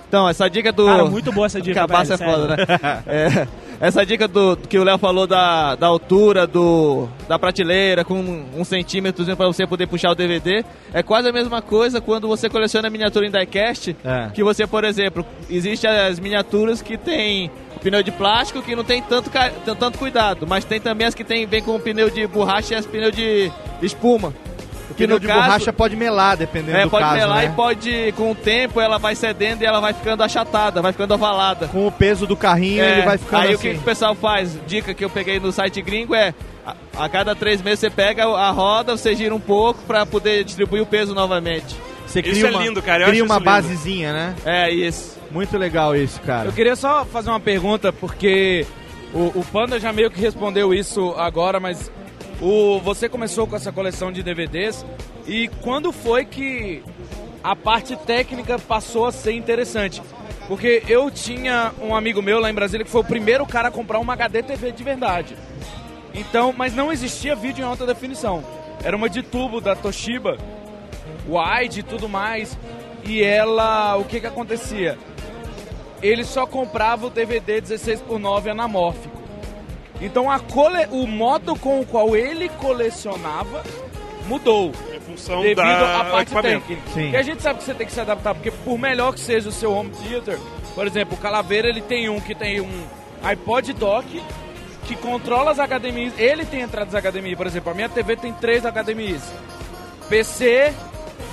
Então, 0.09 0.27
essa 0.29 0.49
dica 0.49 0.73
do. 0.73 0.87
Cara, 0.87 1.05
muito 1.05 1.31
boa 1.33 1.47
essa 1.47 1.61
dica, 1.61 1.81
Cabaça 1.81 2.15
é 2.15 2.17
velho, 2.17 2.31
foda, 2.31 2.57
né? 2.57 2.65
É, 3.07 3.49
essa 3.81 4.05
dica 4.05 4.27
do 4.27 4.57
que 4.57 4.79
o 4.79 4.85
Léo 4.85 4.99
falou 4.99 5.27
da, 5.27 5.77
da 5.77 5.87
altura 5.87 6.47
do, 6.47 7.09
da 7.29 7.39
prateleira 7.39 8.05
com 8.05 8.19
um 8.57 8.65
centímetro 8.65 9.25
para 9.37 9.47
você 9.47 9.67
poder 9.67 9.87
puxar 9.87 10.11
o 10.11 10.15
DVD 10.15 10.65
é 10.93 11.03
quase 11.03 11.29
a 11.29 11.33
mesma 11.33 11.63
coisa 11.63 12.01
quando 12.01 12.27
você 12.27 12.49
coleciona 12.49 12.91
miniatura 12.91 13.27
em 13.27 13.31
diecast. 13.31 13.97
É. 14.05 14.31
Que 14.35 14.43
você, 14.43 14.67
por 14.67 14.85
exemplo, 14.85 15.25
existem 15.49 15.89
as 15.89 16.19
miniaturas 16.19 16.83
que 16.83 16.97
tem 16.97 17.51
pneu 17.83 18.03
de 18.03 18.11
plástico 18.11 18.63
que 18.63 18.75
não 18.75 18.83
tem 18.83 19.01
tanto, 19.01 19.31
tanto 19.79 19.99
cuidado, 19.99 20.47
mas 20.47 20.65
tem 20.65 20.81
também 20.81 21.07
as 21.07 21.15
que 21.15 21.23
tem, 21.23 21.47
vem 21.47 21.63
com 21.63 21.79
pneu 21.79 22.11
de 22.11 22.27
borracha 22.27 22.75
e 22.75 22.77
as 22.77 22.87
pneu 22.87 23.13
de 23.13 23.53
espuma. 23.81 24.35
O 24.91 24.95
pneu 24.95 25.19
de 25.19 25.27
borracha 25.27 25.73
pode 25.73 25.95
melar, 25.97 26.37
dependendo 26.37 26.79
é, 26.79 26.85
do 26.85 26.91
pode 26.91 27.05
caso, 27.05 27.17
melar 27.17 27.37
né? 27.39 27.45
e 27.47 27.49
pode, 27.51 28.13
com 28.17 28.31
o 28.31 28.35
tempo, 28.35 28.81
ela 28.81 28.99
vai 28.99 29.15
cedendo 29.15 29.63
e 29.63 29.67
ela 29.67 29.81
vai 29.81 29.93
ficando 29.93 30.23
achatada, 30.23 30.81
vai 30.81 30.93
ficando 30.93 31.13
ovalada. 31.15 31.69
Com 31.69 31.87
o 31.87 31.93
peso 31.93 32.27
do 32.27 32.37
carrinho, 32.37 32.83
É, 32.83 32.93
ele 32.93 33.03
vai 33.03 33.19
ficando 33.19 33.43
aí 33.43 33.53
o 33.53 33.55
assim. 33.55 33.69
que, 33.69 33.75
que 33.75 33.81
o 33.81 33.85
pessoal 33.85 34.15
faz? 34.15 34.57
Dica 34.67 34.95
que 34.95 35.05
eu 35.05 35.11
peguei 35.11 35.39
no 35.39 35.53
site 35.53 35.83
gringo 35.83 36.15
é 36.15 36.33
a, 36.67 36.75
a 37.05 37.09
cada 37.09 37.35
três 37.35 37.61
meses 37.61 37.81
você 37.81 37.91
pega 37.91 38.25
a 38.25 38.51
roda, 38.51 38.97
você 38.97 39.15
gira 39.15 39.35
um 39.35 39.41
pouco 39.41 39.83
pra 39.87 40.07
poder 40.07 40.43
distribuir 40.45 40.83
o 40.83 40.87
peso 40.87 41.15
novamente. 41.15 41.77
Você 42.07 42.21
Isso 42.21 42.31
cria 42.31 42.47
é 42.47 42.51
uma, 42.51 42.63
lindo, 42.63 42.81
cara, 42.83 43.05
eu 43.05 43.09
cria 43.09 43.23
uma 43.23 43.35
isso 43.35 43.39
lindo. 43.41 43.45
basezinha, 43.45 44.13
né? 44.15 44.35
É 44.47 44.71
isso. 44.71 45.19
Muito 45.31 45.59
legal 45.59 45.95
isso, 45.95 46.19
cara. 46.23 46.49
Eu 46.49 46.53
queria 46.53 46.75
só 46.75 47.05
fazer 47.05 47.29
uma 47.29 47.39
pergunta, 47.41 47.93
porque 47.93 48.67
o, 49.13 49.25
o 49.39 49.45
Panda 49.53 49.79
já 49.79 49.93
meio 49.93 50.11
que 50.11 50.19
respondeu 50.19 50.73
isso 50.73 51.15
agora, 51.19 51.61
mas 51.61 51.91
o, 52.41 52.79
você 52.81 53.09
começou 53.09 53.47
com 53.47 53.57
essa 53.57 53.73
coleção 53.73 54.13
de 54.13 54.23
DVDs 54.23 54.85
e 55.27 55.49
quando 55.63 55.93
foi 55.93 56.25
que 56.25 56.83
a 57.43 57.57
parte 57.57 57.97
técnica 57.97 58.59
passou 58.59 59.07
a 59.07 59.13
ser 59.13 59.33
interessante? 59.33 60.03
Porque 60.47 60.83
eu 60.89 61.11
tinha 61.11 61.73
um 61.81 61.95
amigo 61.95 62.23
meu 62.23 62.39
lá 62.39 62.51
em 62.51 62.55
Brasília 62.55 62.85
que 62.85 62.91
foi 62.91 63.03
o 63.03 63.05
primeiro 63.05 63.45
cara 63.47 63.69
a 63.69 63.71
comprar 63.71 63.99
uma 63.99 64.15
HD 64.15 64.43
TV 64.43 64.73
de 64.73 64.83
verdade. 64.83 65.37
Então, 66.15 66.55
mas 66.57 66.75
não 66.75 66.91
existia 66.91 67.37
vídeo 67.37 67.63
em 67.63 67.67
alta 67.67 67.85
definição. 67.85 68.43
Era 68.83 68.97
uma 68.97 69.11
de 69.11 69.23
tubo 69.23 69.61
da 69.61 69.77
Toshiba, 69.77 70.39
wide 71.29 71.81
e 71.81 71.83
tudo 71.83 72.09
mais. 72.09 72.57
E 73.05 73.23
ela, 73.23 73.97
o 73.97 74.05
que 74.05 74.21
que 74.21 74.27
acontecia? 74.27 74.99
Ele 76.01 76.25
só 76.25 76.47
comprava 76.47 77.07
o 77.07 77.11
DVD 77.11 77.61
16 77.61 78.01
por 78.03 78.19
9 78.19 78.51
anamórfico. 78.51 79.18
Então 80.01 80.31
a 80.31 80.39
cole... 80.39 80.87
o 80.91 81.07
modo 81.07 81.57
com 81.57 81.81
o 81.81 81.87
qual 81.87 82.17
ele 82.17 82.49
colecionava 82.49 83.63
mudou 84.27 84.73
Em 84.95 85.01
função 85.01 85.41
devido 85.41 85.57
da 85.57 86.01
à 86.01 86.05
parte 86.05 86.35
técnica. 86.35 86.83
Sim. 86.93 87.11
E 87.11 87.17
a 87.17 87.23
gente 87.23 87.43
sabe 87.43 87.59
que 87.59 87.65
você 87.65 87.75
tem 87.75 87.87
que 87.87 87.93
se 87.93 88.01
adaptar, 88.01 88.35
porque 88.35 88.51
por 88.51 88.79
melhor 88.79 89.13
que 89.15 89.21
seja 89.21 89.49
o 89.49 89.53
seu 89.53 89.73
home 89.73 89.91
theater, 89.91 90.39
por 90.75 90.87
exemplo, 90.87 91.15
o 91.15 91.17
Calaveira 91.17 91.69
ele 91.69 91.81
tem 91.81 92.09
um 92.09 92.21
que 92.21 92.35
tem 92.35 92.61
um 92.61 92.85
iPod 93.23 93.73
dock 93.73 94.23
que 94.87 94.95
controla 94.97 95.51
as 95.51 95.59
HDMIs. 95.59 96.13
Ele 96.19 96.45
tem 96.45 96.61
entradas 96.61 96.95
HDMI, 96.95 97.37
por 97.37 97.47
exemplo, 97.47 97.73
a 97.73 97.75
minha 97.75 97.89
TV 97.89 98.17
tem 98.17 98.33
três 98.33 98.65
HDMIs. 98.65 99.23
PC, 100.09 100.73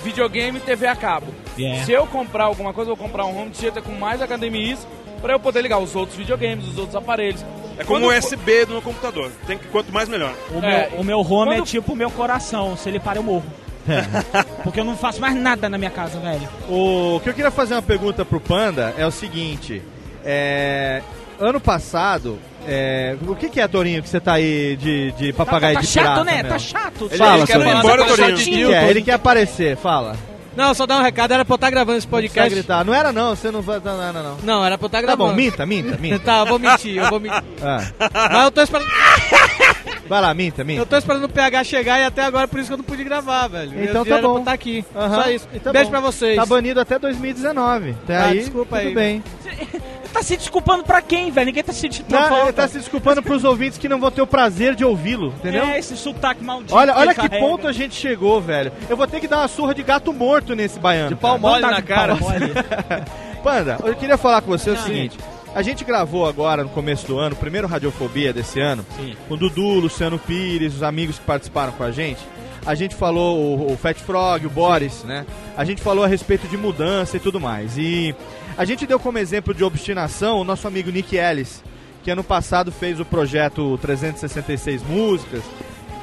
videogame 0.03 0.57
e 0.57 0.61
TV 0.61 0.87
a 0.87 0.95
cabo. 0.95 1.27
Yeah. 1.57 1.85
Se 1.85 1.91
eu 1.91 2.05
comprar 2.07 2.45
alguma 2.45 2.73
coisa, 2.73 2.91
eu 2.91 2.95
vou 2.95 3.05
comprar 3.05 3.25
um 3.25 3.39
home 3.39 3.51
theater 3.51 3.81
com 3.83 3.91
mais 3.93 4.21
HDMIs 4.21 4.85
para 5.25 5.33
eu 5.33 5.39
poder 5.39 5.61
ligar 5.63 5.79
os 5.79 5.95
outros 5.95 6.15
videogames, 6.15 6.67
os 6.67 6.77
outros 6.77 6.95
aparelhos. 6.95 7.43
É 7.79 7.83
como 7.83 7.99
Quando 7.99 8.13
um 8.13 8.15
USB 8.15 8.63
no 8.67 8.79
computador. 8.79 9.31
Tem 9.47 9.57
que, 9.57 9.65
quanto 9.69 9.91
mais, 9.91 10.07
melhor. 10.07 10.31
O, 10.51 10.63
É, 10.63 10.87
meu, 10.91 10.99
o 10.99 11.03
meu 11.03 11.19
home 11.21 11.53
é 11.53 11.55
quando- 11.57 11.65
tipo 11.65 11.93
o 11.93 11.95
meu 11.95 12.11
coração. 12.11 12.77
Se 12.77 12.87
ele 12.89 12.99
para, 12.99 13.17
eu 13.17 13.23
morro. 13.23 13.43
Porque 14.63 14.79
eu 14.79 14.83
não 14.85 14.95
faço 14.95 15.19
mais 15.19 15.35
nada 15.35 15.67
na 15.67 15.79
minha 15.79 15.89
casa, 15.89 16.19
velho. 16.19 16.47
O 16.69 17.19
que 17.23 17.29
eu 17.29 17.33
queria 17.33 17.49
fazer 17.49 17.73
uma 17.73 17.81
pergunta 17.81 18.23
pro 18.23 18.39
Panda 18.39 18.93
é 18.99 19.05
o 19.05 19.09
seguinte. 19.09 19.81
É, 20.23 21.01
ano 21.39 21.59
passado, 21.59 22.37
é, 22.67 23.17
o 23.27 23.35
que, 23.35 23.49
que 23.49 23.59
é, 23.59 23.67
Torinho, 23.67 24.03
que 24.03 24.09
você 24.09 24.19
tá 24.19 24.33
aí 24.33 24.75
de, 24.77 25.11
de 25.13 25.33
papagaio 25.33 25.73
tá, 25.73 25.79
tá 25.81 25.85
de 25.87 25.91
chato, 25.91 26.03
pirata, 26.03 26.23
né? 26.23 26.43
meu? 26.43 26.51
Tá 26.51 26.59
chato. 26.59 27.05
Ele- 27.09 27.17
Fala, 27.17 27.37
ele 27.37 27.47
quer 27.47 27.53
falar 27.63 27.79
Embora, 27.79 28.03
coleção 28.05 28.27
Torinho. 28.29 28.69
quer, 28.69 28.89
ele 28.91 29.01
quer 29.01 29.13
aparecer, 29.13 29.75
fala. 29.75 30.15
Não, 30.55 30.73
só 30.73 30.85
dar 30.85 30.99
um 30.99 31.01
recado, 31.03 31.33
era 31.33 31.43
pra 31.43 31.53
eu 31.53 31.55
estar 31.55 31.69
gravando 31.69 31.97
esse 31.97 32.07
Não 32.07 32.11
podcast. 32.11 32.53
gritar. 32.53 32.85
Não 32.85 32.93
era 32.93 33.11
não, 33.11 33.35
você 33.35 33.51
não 33.51 33.61
vai... 33.61 33.79
Não, 33.83 33.97
não, 33.97 34.13
não. 34.13 34.23
não. 34.23 34.37
Não, 34.43 34.65
era 34.65 34.77
pra 34.77 34.85
eu 34.85 34.87
estar 34.87 34.97
Tá 34.99 35.01
gravando. 35.01 35.29
bom, 35.31 35.35
minta, 35.35 35.65
minta, 35.65 35.97
minta. 36.01 36.19
Tá, 36.19 36.37
eu 36.39 36.45
vou 36.45 36.57
mentir, 36.59 36.95
eu 36.97 37.09
vou 37.09 37.19
mentir. 37.19 37.43
Ah, 37.61 37.81
Mas 38.31 38.43
eu 38.45 38.51
tô 38.51 38.61
esperando, 38.61 38.87
vai 40.07 40.21
lá, 40.21 40.33
minta, 40.33 40.63
minta. 40.63 40.81
eu 40.81 40.85
tô 40.85 40.97
esperando 40.97 41.23
o 41.25 41.29
PH 41.29 41.63
chegar 41.65 41.99
e 41.99 42.03
até 42.05 42.23
agora 42.23 42.47
por 42.47 42.59
isso 42.59 42.67
que 42.69 42.73
eu 42.73 42.77
não 42.77 42.85
pude 42.85 43.03
gravar, 43.03 43.47
velho. 43.47 43.71
Então 43.83 44.01
Eu- 44.01 44.05
tá 44.05 44.17
pra 44.19 44.27
bom. 44.29 44.39
estar 44.39 44.53
aqui. 44.53 44.85
Aham, 44.95 45.23
Só 45.23 45.29
isso. 45.29 45.47
então 45.53 45.73
Beijo 45.73 45.85
bom. 45.87 45.91
pra 45.91 45.99
vocês. 45.99 46.35
Tá 46.37 46.45
banido 46.45 46.79
até 46.79 46.97
2019. 46.97 47.91
Até 48.03 48.15
Ah, 48.17 48.25
aí, 48.27 48.39
desculpa 48.39 48.77
tudo 48.77 48.87
aí. 48.87 48.93
bem. 48.95 49.23
Tá 50.15 50.23
se 50.23 50.37
desculpando 50.37 50.85
pra 50.85 51.01
quem, 51.01 51.29
velho? 51.29 51.47
Ninguém 51.47 51.61
tá 51.61 51.73
se 51.73 51.81
sentindo 51.81 52.05
Não, 52.09 52.29
falta. 52.29 52.43
ele 52.43 52.53
tá 52.53 52.67
se 52.69 52.77
desculpando 52.77 53.21
pros 53.21 53.43
ouvintes 53.43 53.77
que 53.77 53.89
não 53.89 53.99
vão 53.99 54.09
ter 54.09 54.21
o 54.21 54.27
prazer 54.27 54.73
de 54.73 54.85
ouvi-lo, 54.85 55.27
entendeu? 55.39 55.65
É, 55.65 55.77
esse 55.77 55.97
sotaque 55.97 56.41
maldito. 56.41 56.73
Olha, 56.73 56.93
que 56.93 56.99
olha 56.99 57.13
que 57.13 57.21
carrega. 57.29 57.45
ponto 57.45 57.67
a 57.67 57.73
gente 57.73 57.95
chegou, 57.95 58.39
velho. 58.39 58.71
Eu 58.89 58.95
vou 58.95 59.05
ter 59.07 59.19
que 59.19 59.27
dar 59.27 59.39
uma 59.39 59.47
surra 59.49 59.75
de 59.75 59.83
gato 59.83 60.13
morto 60.13 60.55
nesse 60.55 60.79
baiano. 60.79 61.09
De 61.09 61.15
pau 61.15 61.37
mole 61.37 61.59
Tá 61.61 61.69
na 61.69 61.81
cara. 61.81 62.15
mole. 62.15 62.53
Panda, 63.43 63.77
eu 63.83 63.93
queria 63.95 64.17
falar 64.17 64.41
com 64.41 64.51
você 64.51 64.69
o 64.69 64.73
Não. 64.75 64.81
seguinte. 64.83 65.17
A 65.53 65.61
gente 65.61 65.83
gravou 65.83 66.25
agora 66.25 66.63
no 66.63 66.69
começo 66.69 67.05
do 67.07 67.19
ano, 67.19 67.35
o 67.35 67.37
primeiro 67.37 67.67
Radiofobia 67.67 68.31
desse 68.31 68.59
ano, 68.61 68.85
Sim. 68.97 69.15
com 69.27 69.33
o 69.33 69.37
Dudu, 69.37 69.79
Luciano 69.81 70.17
Pires, 70.17 70.75
os 70.75 70.83
amigos 70.83 71.19
que 71.19 71.25
participaram 71.25 71.73
com 71.73 71.83
a 71.83 71.91
gente. 71.91 72.19
A 72.65 72.73
gente 72.73 72.95
falou 72.95 73.37
o, 73.37 73.73
o 73.73 73.77
Fat 73.77 73.95
Frog, 73.97 74.45
o 74.47 74.49
Boris, 74.49 75.03
né? 75.03 75.25
A 75.57 75.63
gente 75.63 75.81
falou 75.81 76.03
a 76.03 76.07
respeito 76.07 76.47
de 76.47 76.57
mudança 76.57 77.15
e 77.17 77.19
tudo 77.19 77.39
mais. 77.39 77.77
E 77.77 78.15
a 78.57 78.65
gente 78.65 78.85
deu 78.85 78.99
como 78.99 79.17
exemplo 79.17 79.53
de 79.53 79.63
obstinação 79.63 80.39
o 80.39 80.43
nosso 80.43 80.67
amigo 80.67 80.89
Nick 80.91 81.15
Ellis, 81.15 81.61
que 82.03 82.11
ano 82.11 82.23
passado 82.23 82.71
fez 82.71 82.99
o 82.99 83.05
projeto 83.05 83.77
366 83.81 84.83
Músicas 84.83 85.41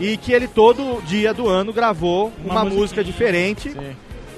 e 0.00 0.16
que 0.16 0.32
ele 0.32 0.48
todo 0.48 1.00
dia 1.06 1.32
do 1.32 1.48
ano 1.48 1.72
gravou 1.72 2.32
uma, 2.44 2.62
Uma 2.62 2.64
música 2.64 3.02
diferente. 3.04 3.74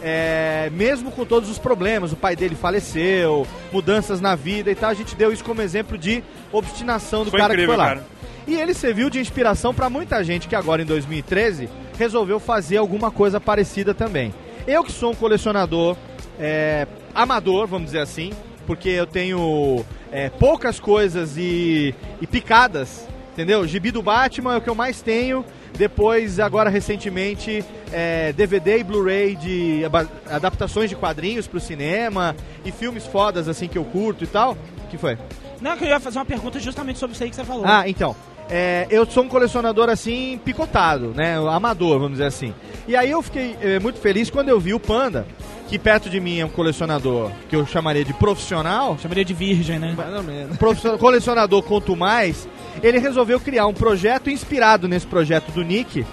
é, 0.02 0.70
mesmo 0.74 1.10
com 1.10 1.24
todos 1.24 1.48
os 1.48 1.58
problemas, 1.58 2.12
o 2.12 2.16
pai 2.16 2.36
dele 2.36 2.54
faleceu, 2.54 3.46
mudanças 3.72 4.20
na 4.20 4.34
vida 4.34 4.70
e 4.70 4.74
tal, 4.74 4.90
a 4.90 4.94
gente 4.94 5.14
deu 5.16 5.32
isso 5.32 5.42
como 5.44 5.62
exemplo 5.62 5.96
de 5.96 6.22
obstinação 6.52 7.24
do 7.24 7.30
Foi 7.30 7.40
cara 7.40 7.54
incrível, 7.54 7.74
que 7.74 7.80
foi 7.80 7.88
lá. 7.88 7.94
cara. 7.94 8.06
E 8.46 8.54
ele 8.56 8.74
serviu 8.74 9.08
de 9.08 9.18
inspiração 9.18 9.72
pra 9.72 9.88
muita 9.88 10.22
gente 10.22 10.46
que 10.46 10.54
agora 10.54 10.82
em 10.82 10.84
2013 10.84 11.66
resolveu 11.98 12.38
fazer 12.38 12.76
alguma 12.76 13.10
coisa 13.10 13.40
parecida 13.40 13.94
também. 13.94 14.34
Eu 14.66 14.84
que 14.84 14.92
sou 14.92 15.12
um 15.12 15.14
colecionador 15.14 15.96
é, 16.38 16.86
amador, 17.14 17.66
vamos 17.66 17.86
dizer 17.86 18.00
assim, 18.00 18.32
porque 18.66 18.88
eu 18.88 19.06
tenho 19.06 19.84
é, 20.10 20.28
poucas 20.30 20.80
coisas 20.80 21.36
e, 21.36 21.94
e 22.20 22.26
picadas, 22.26 23.06
entendeu? 23.32 23.66
Gibi 23.66 23.90
do 23.90 24.02
Batman 24.02 24.54
é 24.54 24.56
o 24.56 24.60
que 24.60 24.70
eu 24.70 24.74
mais 24.74 25.00
tenho. 25.00 25.44
Depois, 25.76 26.38
agora 26.38 26.70
recentemente, 26.70 27.64
é, 27.92 28.32
DVD 28.32 28.78
e 28.78 28.84
Blu-ray 28.84 29.34
de 29.34 29.82
adaptações 30.30 30.88
de 30.88 30.94
quadrinhos 30.94 31.48
pro 31.48 31.58
cinema 31.58 32.36
e 32.64 32.70
filmes 32.70 33.04
fodas 33.04 33.48
assim 33.48 33.66
que 33.66 33.76
eu 33.76 33.84
curto 33.84 34.22
e 34.22 34.26
tal. 34.26 34.56
O 34.84 34.88
que 34.88 34.96
foi? 34.96 35.18
Não, 35.60 35.76
que 35.76 35.84
eu 35.84 35.88
ia 35.88 35.98
fazer 35.98 36.18
uma 36.18 36.24
pergunta 36.24 36.60
justamente 36.60 36.98
sobre 36.98 37.14
isso 37.14 37.24
aí 37.24 37.30
que 37.30 37.36
você 37.36 37.44
falou. 37.44 37.64
Ah, 37.66 37.88
então. 37.88 38.14
É, 38.50 38.86
eu 38.90 39.06
sou 39.06 39.24
um 39.24 39.28
colecionador 39.28 39.88
assim, 39.88 40.38
picotado, 40.44 41.12
né? 41.14 41.36
Amador, 41.50 41.98
vamos 41.98 42.12
dizer 42.12 42.26
assim. 42.26 42.54
E 42.86 42.94
aí 42.94 43.10
eu 43.10 43.22
fiquei 43.22 43.56
é, 43.60 43.78
muito 43.78 43.98
feliz 43.98 44.28
quando 44.28 44.48
eu 44.48 44.60
vi 44.60 44.74
o 44.74 44.80
Panda, 44.80 45.26
que 45.68 45.78
perto 45.78 46.10
de 46.10 46.20
mim 46.20 46.40
é 46.40 46.44
um 46.44 46.50
colecionador 46.50 47.30
que 47.48 47.56
eu 47.56 47.66
chamaria 47.66 48.04
de 48.04 48.12
profissional. 48.12 48.98
Chamaria 48.98 49.24
de 49.24 49.32
virgem, 49.32 49.78
né? 49.78 49.94
Mais 49.96 50.14
ou 50.14 50.22
menos. 50.22 50.56
Profissional, 50.58 50.98
colecionador 50.98 51.62
quanto 51.62 51.96
mais. 51.96 52.46
Ele 52.82 52.98
resolveu 52.98 53.40
criar 53.40 53.66
um 53.66 53.74
projeto 53.74 54.28
inspirado 54.28 54.86
nesse 54.86 55.06
projeto 55.06 55.50
do 55.50 55.62
Nick. 55.62 56.04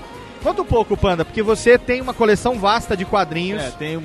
Conta 0.42 0.62
um 0.62 0.66
pouco, 0.66 0.96
Panda, 0.96 1.26
porque 1.26 1.44
você 1.44 1.78
tem 1.78 2.02
uma 2.02 2.14
coleção 2.14 2.58
vasta 2.58 2.96
de 2.96 3.04
quadrinhos. 3.06 3.62
É, 3.62 3.72
tem 3.72 3.98
um. 3.98 4.04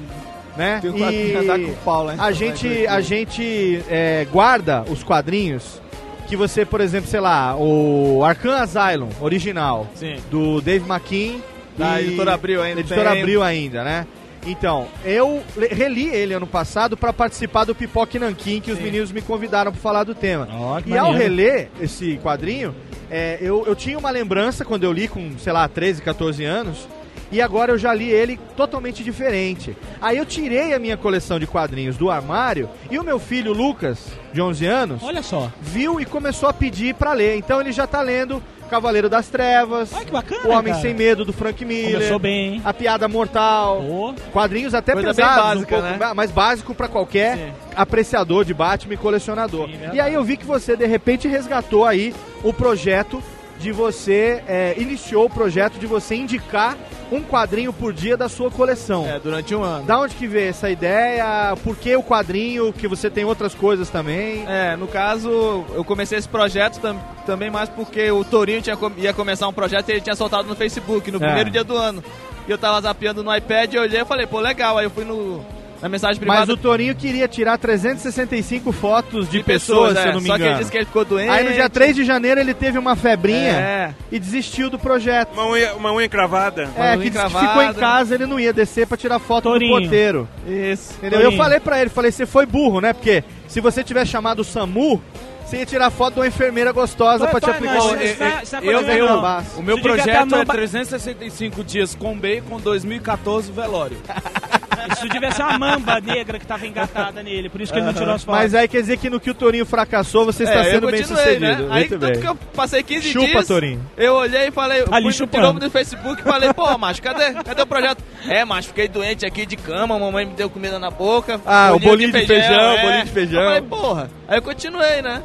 né? 0.57 0.81
Tem 0.81 0.91
um 0.91 0.99
quadrinho 0.99 1.41
andar 1.41 1.59
com 1.61 1.75
pau 1.85 2.05
lá 2.05 2.15
em 2.15 2.21
a 2.21 2.33
gente, 2.33 2.67
né? 2.67 2.87
a 2.89 3.01
gente 3.01 3.83
é, 3.89 4.27
guarda 4.31 4.85
os 4.91 5.03
quadrinhos 5.03 5.81
que 6.27 6.37
você, 6.37 6.65
por 6.65 6.81
exemplo, 6.81 7.09
sei 7.09 7.21
lá, 7.21 7.57
o 7.57 8.23
Arkham 8.25 8.53
Asylum 8.55 9.09
original 9.21 9.87
Sim. 9.95 10.17
do 10.31 10.61
Dave 10.61 10.85
McKean 10.89 11.39
Da 11.79 12.01
e- 12.01 12.07
Editora 12.09 12.35
Abril 12.35 12.63
ainda 12.63 12.81
Editora 12.81 13.11
tem. 13.13 13.21
Abril 13.21 13.43
ainda, 13.43 13.85
né? 13.85 14.07
Então, 14.47 14.87
eu 15.05 15.43
reli 15.73 16.07
ele 16.09 16.33
ano 16.33 16.47
passado 16.47 16.97
para 16.97 17.13
participar 17.13 17.65
do 17.65 17.75
Pipoque 17.75 18.17
Nanquim, 18.19 18.61
que 18.61 18.71
os 18.71 18.79
meninos 18.79 19.11
me 19.11 19.21
convidaram 19.21 19.73
para 19.73 19.81
falar 19.81 20.05
do 20.05 20.15
tema. 20.15 20.47
que 20.85 20.91
e 20.91 20.97
ao 20.97 21.11
maneiro. 21.13 21.35
reler 21.35 21.69
esse 21.81 22.17
quadrinho, 22.23 22.73
é, 23.11 23.39
eu, 23.41 23.65
eu 23.67 23.75
tinha 23.75 23.99
uma 23.99 24.11
lembrança 24.11 24.65
quando 24.65 24.85
eu 24.85 24.93
li 24.93 25.09
com, 25.09 25.37
sei 25.39 25.53
lá, 25.53 25.67
13, 25.69 26.01
14 26.01 26.45
anos. 26.45 26.87
E 27.31 27.41
agora 27.43 27.73
eu 27.73 27.79
já 27.79 27.93
li 27.93 28.09
ele 28.09 28.39
totalmente 28.57 29.03
diferente. 29.03 29.77
Aí 30.01 30.17
eu 30.19 30.25
tirei 30.25 30.73
a 30.75 30.79
minha 30.79 30.97
coleção 30.97 31.39
de 31.39 31.47
quadrinhos 31.47 31.97
do 31.97 32.11
armário 32.11 32.69
e 32.91 32.99
o 32.99 33.05
meu 33.05 33.19
filho 33.19 33.53
Lucas, 33.53 33.99
de 34.33 34.41
11 34.41 34.67
anos, 34.67 35.03
Olha 35.03 35.23
só. 35.23 35.51
viu 35.61 36.01
e 36.01 36.05
começou 36.05 36.49
a 36.49 36.53
pedir 36.53 36.95
pra 36.95 37.13
ler. 37.13 37.37
Então 37.37 37.61
ele 37.61 37.73
já 37.73 37.87
tá 37.87 38.01
lendo 38.01 38.43
Cavaleiro 38.71 39.09
das 39.09 39.29
Trevas, 39.29 39.91
que 39.93 40.11
bacana, 40.11 40.41
O 40.45 40.51
Homem 40.51 40.73
cara. 40.73 40.83
Sem 40.83 40.93
Medo 40.95 41.25
do 41.25 41.33
Frank 41.33 41.65
Miller, 41.65 41.95
Começou 41.95 42.19
bem, 42.19 42.55
hein? 42.55 42.63
A 42.65 42.75
Piada 42.75 43.07
Mortal, 43.07 43.81
Ô, 43.81 44.13
quadrinhos 44.33 44.75
até 44.75 44.93
Coisa 44.93 45.09
pesados, 45.15 45.37
básica, 45.63 45.77
um 45.77 45.81
pouco 45.83 45.99
né? 46.05 46.15
mais 46.15 46.31
básico 46.33 46.75
pra 46.75 46.89
qualquer 46.89 47.37
Sim. 47.39 47.53
apreciador 47.77 48.45
de 48.45 48.53
Batman 48.53 48.95
e 48.95 48.97
colecionador. 48.97 49.69
Sim, 49.69 49.79
e 49.93 50.01
aí 50.01 50.15
eu 50.15 50.25
vi 50.25 50.37
que 50.37 50.45
você 50.45 50.77
de 50.77 50.85
repente 50.87 51.29
resgatou 51.29 51.85
aí 51.85 52.13
o 52.43 52.53
projeto 52.53 53.23
de 53.59 53.73
você 53.73 54.43
é, 54.47 54.75
iniciou 54.79 55.27
o 55.27 55.31
projeto 55.31 55.79
de 55.79 55.87
você 55.87 56.15
indicar 56.15 56.77
um 57.11 57.23
quadrinho 57.23 57.73
por 57.73 57.93
dia 57.93 58.17
da 58.17 58.29
sua 58.29 58.51
coleção. 58.51 59.07
É, 59.07 59.19
durante 59.21 59.55
um 59.55 59.63
ano. 59.63 59.85
Da 59.87 59.99
onde 60.01 60.15
que 60.15 60.27
veio 60.27 60.51
essa 60.51 60.69
ideia? 60.69 61.55
Por 61.63 61.77
que 61.77 61.95
o 61.97 62.03
quadrinho? 62.03 62.73
Que 62.73 62.89
você 62.89 63.09
tem 63.09 63.25
outras 63.25 63.55
coisas 63.55 63.89
também? 63.89 64.45
É, 64.49 64.75
no 64.77 64.89
caso, 64.89 65.65
eu 65.75 65.85
comecei 65.85 66.19
esse 66.19 66.29
projeto 66.29 66.81
tam- 66.81 67.01
também 67.25 67.51
mais 67.51 67.69
porque 67.69 68.11
o 68.11 68.25
Torinho 68.25 68.61
tinha, 68.61 68.77
com- 68.77 68.91
ia 68.97 69.13
começar 69.13 69.47
um 69.49 69.53
projeto 69.53 69.89
e 69.89 69.93
ele 69.93 70.01
tinha 70.01 70.17
soltado 70.17 70.49
no 70.49 70.57
Facebook 70.57 71.11
no 71.11 71.19
É. 71.19 71.21
primeiro 71.21 71.51
dia 71.51 71.63
do 71.65 71.77
ano. 71.77 72.03
E 72.47 72.51
eu 72.51 72.59
tava 72.59 72.81
zapeando 72.81 73.23
no 73.25 73.35
iPad, 73.35 73.73
eu 73.75 73.83
olhei 73.83 74.01
e 74.01 74.05
falei, 74.05 74.27
pô, 74.27 74.39
legal. 74.41 74.79
Aí 74.79 74.87
eu 74.87 74.91
fui 74.91 75.05
no, 75.05 75.45
na 75.83 75.89
mensagem 75.89 76.21
Mas 76.25 76.37
privada. 76.39 76.53
o 76.53 76.57
Torinho 76.57 76.95
queria 76.95 77.29
tirar 77.29 77.59
365 77.59 78.73
fotos 78.73 79.29
de, 79.29 79.43
pessoas, 79.43 79.93
se 79.97 80.05
é, 80.05 80.09
eu 80.09 80.13
não 80.15 80.21
me 80.21 80.27
Só 80.27 80.35
que 80.35 80.41
ele 80.43 80.49
engano. 80.49 80.59
disse 80.59 80.71
que 80.71 80.77
ele 80.79 80.87
ficou 80.87 81.05
doente. 81.05 81.29
Aí 81.31 81.45
no 81.45 81.53
dia 81.53 81.69
3 81.69 81.95
de 81.97 82.05
janeiro 82.05 82.41
ele 82.41 82.55
teve 82.55 82.79
uma 82.79 82.97
febrinha 82.97 83.53
É. 83.53 83.95
e 84.11 84.19
desistiu 84.19 84.71
do 84.71 84.79
projeto. 84.79 85.33
Uma 85.35 85.47
unha, 85.49 85.75
uma 85.75 85.93
unha 85.93 86.09
cravada. 86.09 86.69
É, 86.77 86.91
unha 86.91 86.99
que 86.99 87.11
disse 87.11 87.25
que 87.25 87.39
ficou 87.39 87.63
em 87.63 87.75
casa, 87.75 88.15
ele 88.15 88.27
não 88.27 88.39
ia 88.41 88.53
descer 88.53 88.87
pra 88.87 88.97
tirar 88.97 89.19
foto 89.19 89.45
Torinho. 89.51 89.75
do 89.75 89.81
porteiro. 89.81 90.29
Isso. 90.47 90.95
Entendeu? 90.99 91.19
Eu 91.21 91.25
Torinho. 91.25 91.43
falei 91.43 91.61
pra 91.61 91.81
ele, 91.81 91.91
falei, 91.91 92.11
você 92.11 92.27
foi 92.27 92.47
burro, 92.47 92.81
né? 92.81 92.93
Porque 92.93 93.23
se 93.49 93.61
você 93.61 93.83
tivesse 93.85 94.11
chamado 94.11 94.41
o 94.41 94.45
SAMU, 94.45 95.03
você 95.45 95.59
ia 95.59 95.67
tirar 95.67 95.91
foto 95.91 96.15
de 96.15 96.21
uma 96.21 96.27
enfermeira 96.27 96.73
gostosa 96.73 97.19
Vai, 97.25 97.31
pra 97.31 97.41
te 97.41 97.51
aplicar 97.51 97.75
não, 97.75 97.93
o... 97.93 97.95
isso- 97.95 98.03
isso 98.05 98.19
não 98.21 98.27
é- 98.27 98.43
isso 98.43 98.57
não 98.57 98.63
é 98.63 98.67
Eu, 98.75 98.81
eu, 98.81 99.07
não. 99.07 99.45
O 99.59 99.63
meu 99.63 99.81
projeto 99.81 100.35
é 100.35 100.45
ba- 100.45 100.53
365 100.53 101.63
dias 101.63 101.95
com 101.95 102.19
bacon, 102.19 102.59
2014 102.59 103.53
velório. 103.53 103.97
Isso 104.93 105.09
devia 105.09 105.31
ser 105.31 105.43
uma 105.43 105.59
mamba 105.59 106.01
negra 106.01 106.39
que 106.39 106.47
tava 106.47 106.67
engatada 106.67 107.23
nele, 107.23 107.49
por 107.49 107.61
isso 107.61 107.73
que 107.73 107.79
ele 107.79 107.87
não 107.87 107.93
tirou 107.95 108.15
as 108.15 108.23
fotos. 108.25 108.41
Mas 108.41 108.55
aí 108.55 108.69
quer 108.69 108.81
dizer 108.81 108.97
que 108.99 109.11
no 109.11 109.19
que 109.21 109.31
o 109.31 109.35
Torinho 109.35 109.67
fracassou, 109.67 110.25
você 110.25 110.45
está 110.45 110.61
É, 110.61 110.65
sendo 110.71 110.87
bem 110.91 111.01
continuei, 111.03 111.25
sucedido. 111.25 111.47
né? 111.63 111.69
Aí 111.71 111.81
Muito 111.89 111.99
tanto 111.99 112.13
bem. 112.13 112.21
que 112.21 112.27
eu 112.29 112.35
passei 112.55 112.83
15 112.83 113.09
Chupa, 113.13 113.27
dias. 113.27 113.47
Torinho. 113.49 113.91
Eu 113.97 114.15
olhei 114.15 114.49
e 114.49 114.51
falei, 114.51 114.85
Ali 114.91 115.03
fui 115.05 115.13
chupando. 115.13 115.61
no 115.61 115.71
Facebook 115.71 116.21
e 116.21 116.25
falei, 116.25 116.53
pô, 116.53 116.77
macho, 116.79 117.03
cadê? 117.03 117.33
Cadê 117.43 117.63
o 117.63 117.67
projeto? 117.67 118.03
É, 118.29 118.45
macho, 118.45 118.69
fiquei 118.69 118.89
doente 118.89 119.25
aqui 119.27 119.45
de 119.47 119.57
cama, 119.57 119.99
mamãe 119.99 120.25
me 120.27 120.35
deu 120.35 120.49
comida 120.51 120.79
na 120.79 120.91
boca. 120.91 121.41
Ah, 121.47 121.73
o 121.75 121.79
bolinho 121.79 122.13
de 122.13 122.27
feijão, 122.27 122.73
é. 122.73 122.83
bolinho 122.83 123.05
de 123.05 123.11
feijão. 123.11 123.41
Eu 123.43 123.47
falei, 123.49 123.63
porra. 123.63 124.11
Aí 124.29 124.39
eu 124.39 124.43
continuei, 124.43 125.03
né? 125.03 125.23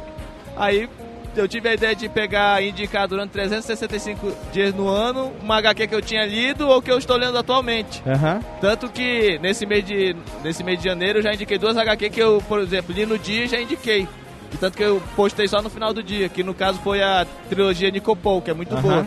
Aí 0.56 0.88
eu 1.36 1.48
tive 1.48 1.68
a 1.68 1.74
ideia 1.74 1.94
de 1.94 2.08
pegar 2.08 2.62
e 2.62 2.70
indicar 2.70 3.08
durante 3.08 3.30
365 3.30 4.32
dias 4.52 4.74
no 4.74 4.88
ano 4.88 5.32
uma 5.42 5.56
HQ 5.56 5.86
que 5.86 5.94
eu 5.94 6.02
tinha 6.02 6.24
lido 6.26 6.68
ou 6.68 6.82
que 6.82 6.90
eu 6.90 6.98
estou 6.98 7.16
lendo 7.16 7.36
atualmente. 7.38 8.02
Aham. 8.06 8.40
Tanto 8.60 8.88
que 8.88 9.38
nesse 9.40 9.64
mês 9.66 9.84
de, 9.84 10.14
nesse 10.42 10.62
mês 10.62 10.78
de 10.78 10.84
janeiro 10.84 11.18
eu 11.18 11.22
já 11.22 11.32
indiquei 11.32 11.58
duas 11.58 11.76
HQ 11.76 12.10
que 12.10 12.20
eu, 12.20 12.42
por 12.48 12.60
exemplo, 12.60 12.94
li 12.94 13.06
no 13.06 13.18
dia 13.18 13.44
e 13.44 13.48
já 13.48 13.60
indiquei. 13.60 14.06
E 14.52 14.56
tanto 14.58 14.76
que 14.76 14.82
eu 14.82 15.02
postei 15.16 15.48
só 15.48 15.62
no 15.62 15.70
final 15.70 15.94
do 15.94 16.02
dia, 16.02 16.28
que 16.28 16.42
no 16.42 16.52
caso 16.52 16.78
foi 16.80 17.02
a 17.02 17.26
trilogia 17.48 17.90
Nicopol, 17.90 18.42
que 18.42 18.50
é 18.50 18.54
muito 18.54 18.74
Aham. 18.74 18.82
boa. 18.82 19.06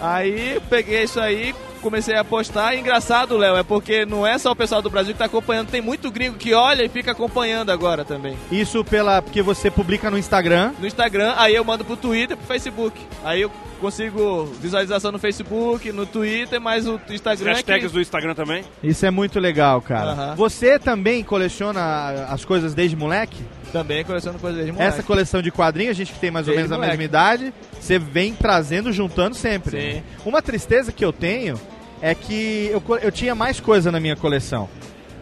Aí 0.00 0.60
peguei 0.68 1.04
isso 1.04 1.20
aí, 1.20 1.54
comecei 1.80 2.16
a 2.16 2.24
postar. 2.24 2.74
E 2.74 2.80
engraçado, 2.80 3.36
Léo, 3.36 3.56
é 3.56 3.62
porque 3.62 4.06
não 4.06 4.26
é 4.26 4.38
só 4.38 4.52
o 4.52 4.56
pessoal 4.56 4.80
do 4.80 4.90
Brasil 4.90 5.12
que 5.12 5.18
tá 5.18 5.26
acompanhando, 5.26 5.68
tem 5.68 5.80
muito 5.80 6.10
gringo 6.10 6.36
que 6.36 6.54
olha 6.54 6.82
e 6.84 6.88
fica 6.88 7.12
acompanhando 7.12 7.70
agora 7.70 8.04
também. 8.04 8.36
Isso 8.50 8.84
pela 8.84 9.20
porque 9.20 9.42
você 9.42 9.70
publica 9.70 10.10
no 10.10 10.18
Instagram. 10.18 10.72
No 10.78 10.86
Instagram, 10.86 11.34
aí 11.36 11.54
eu 11.54 11.64
mando 11.64 11.84
pro 11.84 11.96
Twitter 11.96 12.32
e 12.32 12.36
pro 12.36 12.46
Facebook. 12.46 13.00
Aí 13.24 13.42
eu 13.42 13.50
consigo 13.80 14.44
visualização 14.60 15.10
no 15.10 15.18
Facebook, 15.18 15.90
no 15.90 16.04
Twitter, 16.04 16.60
mas 16.60 16.86
o 16.86 17.00
As 17.06 17.10
Instagram 17.10 17.50
é 17.50 17.54
hashtags 17.54 17.86
que... 17.88 17.94
do 17.94 18.00
Instagram 18.00 18.34
também. 18.34 18.62
Isso 18.82 19.04
é 19.06 19.10
muito 19.10 19.40
legal, 19.40 19.80
cara. 19.80 20.34
Você 20.34 20.78
também 20.78 21.24
coleciona 21.24 22.26
as 22.28 22.44
coisas 22.44 22.74
desde 22.74 22.94
moleque? 22.94 23.42
Também 23.72 24.04
coleciono 24.04 24.38
coisas 24.38 24.64
de 24.64 24.72
moleque. 24.72 24.88
Essa 24.88 25.02
coleção 25.02 25.40
de 25.42 25.50
quadrinhos, 25.50 25.90
a 25.92 25.94
gente 25.94 26.12
que 26.12 26.18
tem 26.18 26.30
mais 26.30 26.46
ou 26.48 26.54
Desde 26.54 26.68
menos 26.68 26.72
a 26.72 26.74
moleque. 26.76 26.92
mesma 26.98 27.04
idade, 27.04 27.54
você 27.80 27.98
vem 27.98 28.34
trazendo, 28.34 28.92
juntando 28.92 29.34
sempre. 29.36 29.70
Sim. 29.94 30.02
Uma 30.24 30.42
tristeza 30.42 30.90
que 30.92 31.04
eu 31.04 31.12
tenho 31.12 31.58
é 32.02 32.14
que 32.14 32.70
eu, 32.72 32.82
eu 32.98 33.12
tinha 33.12 33.34
mais 33.34 33.60
coisa 33.60 33.92
na 33.92 34.00
minha 34.00 34.16
coleção. 34.16 34.68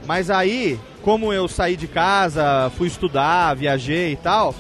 Mas 0.06 0.30
aí, 0.30 0.78
como 1.02 1.32
eu 1.32 1.46
saí 1.48 1.76
de 1.76 1.86
casa, 1.86 2.70
fui 2.78 2.88
estudar, 2.88 3.54
viajei 3.54 4.12
e 4.12 4.16
tal, 4.16 4.54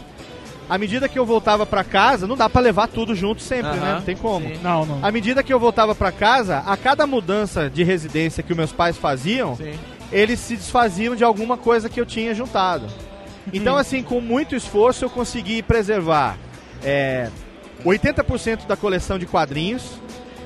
à 0.68 0.76
medida 0.76 1.08
que 1.08 1.18
eu 1.18 1.24
voltava 1.24 1.64
pra 1.64 1.82
casa, 1.82 2.26
não 2.26 2.36
dá 2.36 2.50
pra 2.50 2.60
levar 2.60 2.88
tudo 2.88 3.14
junto 3.14 3.40
sempre, 3.40 3.70
Aham, 3.70 3.80
né? 3.80 3.92
Não 3.94 4.02
tem 4.02 4.16
como. 4.16 4.46
sim. 4.46 4.58
Não, 4.62 4.84
não. 4.84 4.98
À 5.02 5.10
medida 5.10 5.42
que 5.42 5.50
eu 5.52 5.58
voltava 5.58 5.94
pra 5.94 6.12
casa, 6.12 6.58
a 6.66 6.76
cada 6.76 7.06
mudança 7.06 7.70
de 7.70 7.82
residência 7.82 8.42
que 8.42 8.52
os 8.52 8.56
meus 8.58 8.72
pais 8.72 8.98
faziam, 8.98 9.56
Sim. 9.56 9.72
eles 10.12 10.38
se 10.40 10.56
desfaziam 10.56 11.16
de 11.16 11.24
alguma 11.24 11.56
coisa 11.56 11.88
que 11.88 11.98
eu 11.98 12.04
tinha 12.04 12.34
juntado. 12.34 12.86
Então, 13.52 13.76
assim, 13.76 14.02
com 14.02 14.20
muito 14.20 14.54
esforço, 14.54 15.04
eu 15.04 15.10
consegui 15.10 15.62
preservar 15.62 16.36
é, 16.84 17.28
80% 17.84 18.66
da 18.66 18.76
coleção 18.76 19.18
de 19.18 19.26
quadrinhos. 19.26 19.98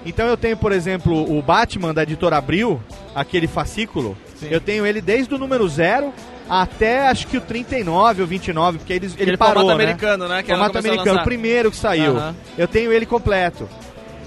Então, 0.05 0.27
eu 0.27 0.37
tenho, 0.37 0.57
por 0.57 0.73
exemplo, 0.73 1.37
o 1.37 1.41
Batman 1.43 1.95
da 1.95 2.03
editora 2.03 2.37
Abril, 2.37 2.83
aquele 3.15 3.47
fascículo. 3.47 4.17
Sim. 4.37 4.49
Eu 4.51 4.61
tenho 4.61 4.85
ele 4.85 5.01
desde 5.01 5.33
o 5.35 5.39
número 5.39 5.69
0 5.69 6.13
até 6.49 7.09
acho 7.09 7.29
que 7.29 7.37
o 7.37 7.41
39 7.41 8.23
ou 8.23 8.29
29, 8.29 8.79
porque 8.79 8.93
ele, 8.93 9.07
ele 9.07 9.15
Aquele 9.15 9.37
parou, 9.37 9.63
formato 9.63 9.79
né? 9.79 9.85
americano, 9.85 10.29
né? 10.29 10.43
Que 10.43 10.51
formato 10.51 10.79
americano, 10.79 11.21
o 11.21 11.25
primeiro 11.25 11.71
que 11.71 11.77
saiu. 11.77 12.17
Eu 12.59 12.69
tenho 12.69 12.93
ele 12.93 13.07
completo. 13.07 13.69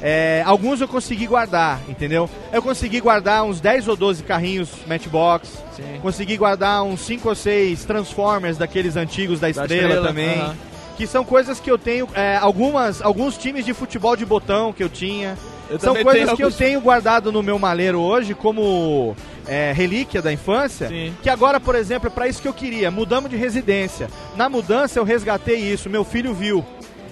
É, 0.08 0.44
alguns 0.46 0.80
eu 0.80 0.88
consegui 0.88 1.26
guardar, 1.26 1.80
entendeu? 1.90 2.30
Eu 2.54 2.62
consegui 2.62 3.00
guardar 3.02 3.44
uns 3.44 3.60
10 3.60 3.88
ou 3.88 3.96
12 3.96 4.22
carrinhos 4.22 4.70
Matchbox. 4.86 5.50
Sim. 5.76 6.00
Consegui 6.00 6.38
guardar 6.38 6.84
uns 6.84 7.02
5 7.02 7.28
ou 7.28 7.34
6 7.34 7.86
Transformers 7.86 8.56
daqueles 8.56 8.96
antigos 8.96 9.40
da 9.40 9.48
Da 9.48 9.50
Estrela, 9.64 9.84
Estrela, 9.88 10.08
também. 10.08 10.40
aham. 10.40 10.56
Que 10.96 11.08
são 11.08 11.26
coisas 11.26 11.60
que 11.60 11.72
eu 11.72 11.78
tenho. 11.80 12.08
é, 12.14 12.38
algumas, 12.38 13.02
alguns 13.02 13.36
times 13.36 13.66
de 13.66 13.74
futebol 13.74 14.16
de 14.16 14.24
botão 14.28 14.72
que 14.72 14.84
eu 14.84 14.90
tinha. 14.90 15.36
Eu 15.72 15.80
são 15.80 15.96
coisas 15.96 16.34
que 16.34 16.44
eu 16.44 16.52
tenho 16.52 16.80
guardado 16.80 17.32
no 17.32 17.42
meu 17.42 17.58
maleiro 17.58 18.00
hoje 18.00 18.36
como 18.36 19.16
é, 19.48 19.74
relíquia 19.76 20.22
da 20.22 20.32
infância, 20.32 20.88
Sim. 20.88 21.16
que 21.24 21.30
agora, 21.32 21.60
por 21.60 21.74
exemplo, 21.74 22.08
é 22.08 22.12
pra 22.12 22.28
isso 22.28 22.40
que 22.44 22.48
eu 22.48 22.54
queria. 22.54 22.92
Mudamos 22.92 23.32
de 23.32 23.36
residência. 23.36 24.08
Na 24.36 24.48
mudança 24.48 25.00
eu 25.00 25.04
resgatei 25.04 25.58
isso, 25.58 25.90
meu 25.90 26.06
filho 26.06 26.32
viu. 26.32 26.64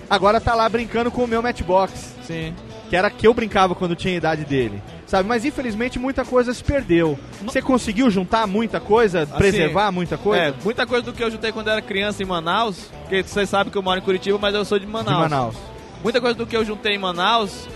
Agora 0.07 0.39
tá 0.39 0.53
lá 0.53 0.69
brincando 0.69 1.09
com 1.09 1.23
o 1.23 1.27
meu 1.27 1.41
Matchbox. 1.41 2.13
Sim. 2.27 2.53
Que 2.93 2.97
era 2.97 3.09
que 3.09 3.25
eu 3.25 3.33
brincava 3.33 3.73
quando 3.73 3.95
tinha 3.95 4.13
a 4.13 4.17
idade 4.17 4.45
dele. 4.45 4.79
Sabe, 5.07 5.27
mas 5.27 5.43
infelizmente 5.43 5.97
muita 5.97 6.23
coisa 6.23 6.53
se 6.53 6.63
perdeu. 6.63 7.17
Você 7.41 7.59
conseguiu 7.59 8.07
juntar 8.11 8.45
muita 8.45 8.79
coisa, 8.79 9.25
preservar 9.25 9.91
muita 9.91 10.15
coisa? 10.15 10.43
É, 10.43 10.53
muita 10.63 10.85
coisa 10.85 11.03
do 11.03 11.11
que 11.11 11.23
eu 11.23 11.31
juntei 11.31 11.51
quando 11.51 11.69
era 11.69 11.81
criança 11.81 12.21
em 12.21 12.25
Manaus, 12.27 12.91
porque 12.99 13.23
vocês 13.23 13.49
sabem 13.49 13.71
que 13.71 13.77
eu 13.79 13.81
moro 13.81 13.99
em 13.99 14.03
Curitiba, 14.03 14.37
mas 14.37 14.53
eu 14.53 14.63
sou 14.63 14.77
de 14.77 14.85
Manaus. 14.85 15.15
De 15.15 15.21
Manaus. 15.23 15.55
Muita 16.03 16.21
coisa 16.21 16.37
do 16.37 16.45
que 16.45 16.55
eu 16.55 16.63
juntei 16.63 16.93
em 16.93 16.99
Manaus, 16.99 17.67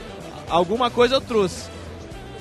alguma 0.47 0.91
coisa 0.91 1.15
eu 1.15 1.21
trouxe. 1.21 1.67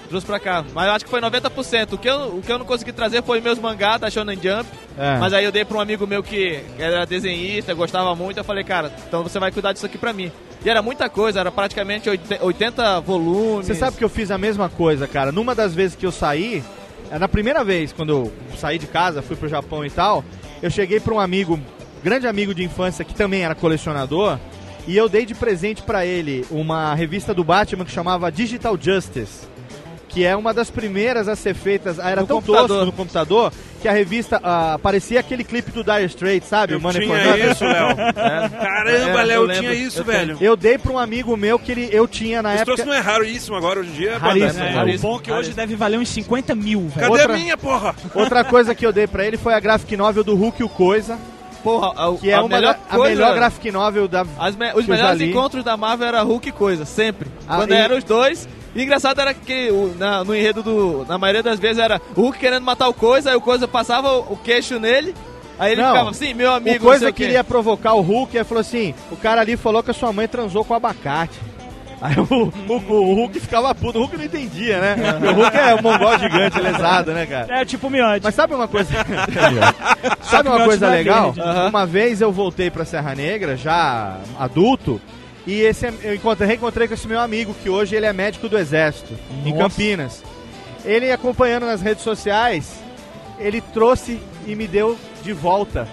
Trouxe 0.08 0.26
pra 0.26 0.38
cá. 0.38 0.64
Mas 0.74 0.86
eu 0.86 0.92
acho 0.92 1.04
que 1.04 1.10
foi 1.10 1.20
90%. 1.20 1.92
O 1.92 1.98
que 1.98 2.08
eu, 2.08 2.36
o 2.36 2.42
que 2.42 2.50
eu 2.50 2.58
não 2.58 2.66
consegui 2.66 2.92
trazer 2.92 3.22
foi 3.22 3.40
meus 3.40 3.58
mangás 3.58 4.00
da 4.00 4.10
Shonen 4.10 4.36
Jump. 4.36 4.66
É. 4.98 5.18
Mas 5.18 5.32
aí 5.32 5.44
eu 5.44 5.52
dei 5.52 5.64
pra 5.64 5.78
um 5.78 5.80
amigo 5.80 6.06
meu 6.06 6.22
que 6.22 6.60
era 6.78 7.04
desenhista, 7.04 7.74
gostava 7.74 8.14
muito. 8.14 8.38
Eu 8.38 8.44
falei, 8.44 8.64
cara, 8.64 8.92
então 9.06 9.22
você 9.22 9.38
vai 9.38 9.50
cuidar 9.50 9.72
disso 9.72 9.86
aqui 9.86 9.98
pra 9.98 10.12
mim. 10.12 10.30
E 10.64 10.70
era 10.70 10.82
muita 10.82 11.08
coisa, 11.08 11.40
era 11.40 11.50
praticamente 11.50 12.08
80 12.08 12.44
80 12.44 13.00
volumes. 13.00 13.66
Você 13.66 13.74
sabe 13.74 13.96
que 13.96 14.04
eu 14.04 14.08
fiz 14.08 14.30
a 14.30 14.38
mesma 14.38 14.68
coisa, 14.68 15.06
cara. 15.06 15.30
Numa 15.30 15.54
das 15.54 15.74
vezes 15.74 15.96
que 15.96 16.06
eu 16.06 16.12
saí, 16.12 16.62
é, 17.10 17.18
na 17.18 17.28
primeira 17.28 17.62
vez, 17.62 17.92
quando 17.92 18.10
eu 18.10 18.32
saí 18.56 18.78
de 18.78 18.86
casa, 18.86 19.22
fui 19.22 19.36
pro 19.36 19.48
Japão 19.48 19.84
e 19.84 19.90
tal, 19.90 20.24
eu 20.62 20.70
cheguei 20.70 20.98
pra 20.98 21.14
um 21.14 21.20
amigo, 21.20 21.60
grande 22.02 22.26
amigo 22.26 22.54
de 22.54 22.64
infância, 22.64 23.04
que 23.04 23.14
também 23.14 23.42
era 23.42 23.54
colecionador, 23.54 24.38
e 24.86 24.96
eu 24.96 25.08
dei 25.08 25.26
de 25.26 25.34
presente 25.34 25.82
pra 25.82 26.06
ele 26.06 26.44
uma 26.50 26.94
revista 26.94 27.34
do 27.34 27.44
Batman 27.44 27.84
que 27.84 27.90
chamava 27.90 28.30
Digital 28.30 28.76
Justice. 28.80 29.46
Que 30.16 30.24
é 30.24 30.34
uma 30.34 30.54
das 30.54 30.70
primeiras 30.70 31.28
a 31.28 31.36
ser 31.36 31.54
feitas. 31.54 31.98
Era 31.98 32.22
No 32.22 32.26
tão 32.26 32.36
computador. 32.38 32.68
tosco 32.68 32.84
no 32.86 32.92
computador 32.92 33.52
que 33.82 33.86
a 33.86 33.92
revista 33.92 34.40
ah, 34.42 34.72
aparecia 34.72 35.20
aquele 35.20 35.44
clipe 35.44 35.70
do 35.70 35.84
Dire 35.84 36.06
Straits, 36.06 36.48
sabe? 36.48 36.72
Eu 36.72 36.78
o 36.78 36.80
Money 36.80 37.02
tinha 37.02 37.18
for 37.20 37.38
isso, 37.38 37.64
Léo. 37.64 37.86
É. 37.90 38.48
Caramba, 38.48 39.20
É, 39.20 39.24
Léo, 39.24 39.42
eu 39.42 39.50
eu 39.50 39.58
tinha 39.60 39.74
isso, 39.74 40.00
Eu 40.00 40.04
velho. 40.06 40.38
Eu 40.40 40.56
dei 40.56 40.78
pra 40.78 40.90
um 40.90 40.98
amigo 40.98 41.36
meu 41.36 41.58
que 41.58 41.70
ele, 41.70 41.90
eu 41.92 42.08
tinha 42.08 42.40
na 42.42 42.54
Esse 42.54 42.62
época. 42.62 42.76
troço 42.76 42.88
não 42.88 42.96
é 42.96 43.00
raríssimo 43.00 43.56
agora, 43.58 43.80
hoje 43.80 43.90
em 43.90 43.92
dia. 43.92 44.16
Raríssimo, 44.16 44.64
banda. 44.64 44.90
é, 44.90 44.96
O 44.96 44.98
bom 45.00 45.16
é 45.16 45.20
que 45.20 45.30
hoje 45.30 45.50
deve 45.50 45.76
valer 45.76 45.98
uns 45.98 46.08
50 46.08 46.54
mil, 46.54 46.80
velho. 46.88 46.92
Cadê 46.94 47.10
Outra- 47.10 47.34
a 47.34 47.36
minha, 47.36 47.58
porra? 47.58 47.94
Outra 48.14 48.42
coisa 48.42 48.74
que 48.74 48.86
eu 48.86 48.92
dei 48.94 49.06
pra 49.06 49.22
ele 49.26 49.36
foi 49.36 49.52
a 49.52 49.60
graphic 49.60 49.94
novel 49.98 50.24
do 50.24 50.34
Hulk 50.34 50.62
e 50.62 50.64
o 50.64 50.68
Coisa. 50.70 51.18
Porra, 51.62 51.88
a, 51.94 52.16
Que 52.16 52.30
é 52.30 52.34
a 52.36 52.40
uma 52.40 52.48
melhor 52.48 52.72
da- 52.72 52.80
a 52.88 52.96
coisa- 52.96 53.14
melhor 53.14 53.34
graphic 53.34 53.70
novel 53.70 54.08
da. 54.08 54.24
As 54.38 54.56
me- 54.56 54.72
os 54.74 54.86
melhores 54.86 55.20
encontros 55.20 55.62
da 55.62 55.76
Marvel 55.76 56.06
era 56.08 56.22
Hulk 56.22 56.48
e 56.48 56.52
coisa, 56.52 56.86
sempre. 56.86 57.28
Ah, 57.46 57.56
Quando 57.56 57.72
e- 57.72 57.74
eram 57.76 57.98
os 57.98 58.04
dois. 58.04 58.48
E 58.76 58.82
engraçado 58.82 59.20
era 59.20 59.32
que 59.34 59.70
o- 59.70 59.94
na- 59.98 60.22
no 60.22 60.34
enredo 60.36 60.62
do. 60.62 61.04
Na 61.08 61.16
maioria 61.18 61.42
das 61.42 61.58
vezes 61.58 61.78
era 61.78 62.00
o 62.14 62.20
Hulk 62.20 62.38
querendo 62.38 62.62
matar 62.62 62.88
o 62.88 62.94
coisa, 62.94 63.30
aí 63.30 63.36
o 63.36 63.40
coisa 63.40 63.66
passava 63.66 64.12
o, 64.12 64.34
o 64.34 64.36
queixo 64.36 64.78
nele. 64.78 65.14
Aí 65.58 65.72
ele 65.72 65.80
Não, 65.80 65.88
ficava 65.90 66.10
assim, 66.10 66.34
meu 66.34 66.52
amigo, 66.52 66.84
o 66.84 66.88
Coisa 66.88 67.10
queria 67.10 67.42
provocar 67.42 67.94
o 67.94 68.02
Hulk 68.02 68.36
e 68.36 68.44
falou 68.44 68.60
assim: 68.60 68.94
o 69.10 69.16
cara 69.16 69.40
ali 69.40 69.56
falou 69.56 69.82
que 69.82 69.90
a 69.90 69.94
sua 69.94 70.12
mãe 70.12 70.28
transou 70.28 70.62
com 70.64 70.74
abacate. 70.74 71.38
Aí 71.98 72.14
o, 72.18 72.52
o- 72.68 72.74
o 72.92 73.14
Hulk 73.14 73.40
ficava 73.40 73.74
puto, 73.74 73.96
o 73.98 74.02
Hulk 74.02 74.18
não 74.18 74.24
entendia, 74.26 74.78
né? 74.78 74.96
O 75.18 75.32
Hulk 75.32 75.56
é 75.56 75.74
um 75.74 75.80
mongol 75.80 76.18
gigante, 76.18 76.60
lesado, 76.60 77.10
né, 77.12 77.24
cara? 77.24 77.62
É 77.62 77.64
tipo 77.64 77.86
o 77.86 77.90
Miotti. 77.90 78.20
Mas 78.22 78.34
sabe 78.34 78.52
uma 78.54 78.68
coisa. 78.68 78.90
Sabe 80.20 80.48
uma 80.48 80.64
coisa 80.64 80.88
legal? 80.90 81.32
verde. 81.32 81.50
Uma 81.70 81.86
vez 81.86 82.20
eu 82.20 82.30
voltei 82.30 82.70
pra 82.70 82.84
Serra 82.84 83.14
Negra, 83.14 83.56
já 83.56 84.18
adulto, 84.38 85.00
e 85.46 85.60
esse, 85.62 85.86
eu 86.02 86.14
encontrei, 86.14 86.48
reencontrei 86.48 86.88
com 86.88 86.94
esse 86.94 87.06
meu 87.06 87.20
amigo, 87.20 87.54
que 87.62 87.70
hoje 87.70 87.94
ele 87.94 88.06
é 88.06 88.12
médico 88.12 88.48
do 88.48 88.58
Exército, 88.58 89.14
em 89.44 89.50
Nossa. 89.52 89.62
Campinas. 89.62 90.22
Ele 90.84 91.10
acompanhando 91.10 91.66
nas 91.66 91.80
redes 91.80 92.02
sociais, 92.04 92.80
ele 93.38 93.60
trouxe 93.60 94.20
e 94.46 94.54
me 94.54 94.66
deu 94.66 94.96
de 95.22 95.32
volta 95.32 95.88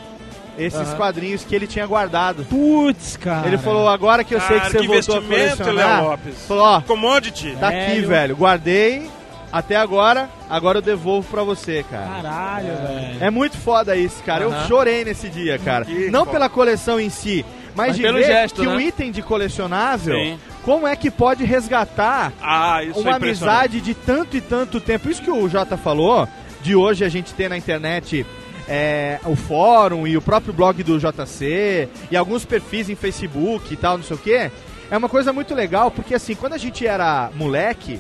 esses 0.58 0.80
Aham. 0.80 0.96
quadrinhos 0.98 1.44
que 1.44 1.56
ele 1.56 1.66
tinha 1.66 1.86
guardado. 1.88 2.46
Putz, 2.46 3.18
cara. 3.18 3.48
Ele 3.48 3.58
falou, 3.58 3.88
agora 3.88 4.24
que 4.24 4.36
eu 4.36 4.40
sei 4.42 4.60
que 4.60 4.68
Cara, 4.68 4.72
você 4.72 4.78
que 4.80 4.88
voltou 4.88 5.18
a 5.18 5.22
colecionar, 5.22 6.00
Léo 6.00 6.10
Lopes. 6.12 6.36
falou, 6.48 6.64
ó, 6.64 6.82
Commodity. 6.82 7.56
tá 7.60 7.70
aqui, 7.70 7.78
Velho. 7.96 8.08
velho, 8.08 8.36
guardei 8.36 9.10
até 9.52 9.76
agora, 9.76 10.30
agora 10.50 10.78
eu 10.80 10.82
devolvo 10.82 11.28
pra 11.30 11.44
você, 11.44 11.84
cara. 11.90 12.22
Caralho, 12.22 12.68
velho. 12.68 13.18
É 13.24 13.30
muito 13.32 13.58
foda 13.58 13.96
isso, 13.96 14.22
cara. 14.24 14.44
Eu 14.44 14.52
Aham. 14.52 14.68
chorei 14.68 15.04
nesse 15.06 15.28
dia, 15.30 15.58
cara. 15.60 15.86
Que 15.86 16.10
Não 16.12 16.22
foda. 16.22 16.32
pela 16.32 16.50
coleção 16.50 17.00
em 17.00 17.10
si, 17.10 17.44
mas, 17.76 17.88
Mas 17.88 17.96
de 17.98 18.02
pelo 18.04 18.18
ver 18.18 18.26
gesto, 18.26 18.62
que 18.62 18.68
né? 18.68 18.76
o 18.76 18.80
item 18.80 19.12
de 19.12 19.22
colecionável, 19.22 20.16
Sim. 20.16 20.40
como 20.64 20.88
é 20.88 20.96
que 20.96 21.10
pode 21.12 21.44
resgatar 21.44 22.32
Ah, 22.42 22.84
isso 22.84 23.00
uma 23.00 23.12
é 23.12 23.16
amizade 23.16 23.82
de 23.82 23.94
tanto 23.94 24.38
e 24.38 24.42
tanto 24.42 24.80
tempo. 24.80 25.10
Isso 25.10 25.22
que 25.22 25.32
o 25.32 25.48
Jota 25.50 25.76
falou, 25.78 26.28
de 26.62 26.76
hoje 26.76 27.04
a 27.04 27.10
gente 27.10 27.34
ter 27.34 27.50
na 27.50 27.58
internet 27.58 28.26
é, 28.68 29.20
o 29.26 29.36
fórum 29.36 30.08
e 30.08 30.16
o 30.16 30.22
próprio 30.22 30.54
blog 30.54 30.82
do 30.84 30.98
JC 31.00 31.90
e 32.10 32.16
alguns 32.16 32.46
perfis 32.46 32.90
em 32.90 32.96
Facebook 32.96 33.74
e 33.74 33.78
tal, 33.78 33.98
não 33.98 34.04
sei 34.04 34.16
o 34.16 34.20
quê. 34.20 34.52
É 34.92 34.98
uma 34.98 35.10
coisa 35.10 35.34
muito 35.34 35.56
legal, 35.56 35.90
porque 35.92 36.14
assim, 36.14 36.36
quando 36.36 36.54
a 36.54 36.58
gente 36.58 36.86
era 36.86 37.30
moleque, 37.36 38.00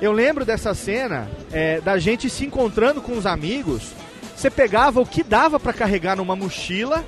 eu 0.00 0.12
lembro 0.12 0.44
dessa 0.44 0.72
cena 0.74 1.28
é, 1.52 1.80
da 1.80 1.98
gente 1.98 2.30
se 2.30 2.44
encontrando 2.46 3.00
com 3.02 3.12
os 3.18 3.26
amigos. 3.26 3.92
Você 4.36 4.48
pegava 4.48 5.00
o 5.00 5.06
que 5.06 5.22
dava 5.22 5.60
pra 5.60 5.72
carregar 5.72 6.16
numa 6.16 6.34
mochila, 6.34 7.04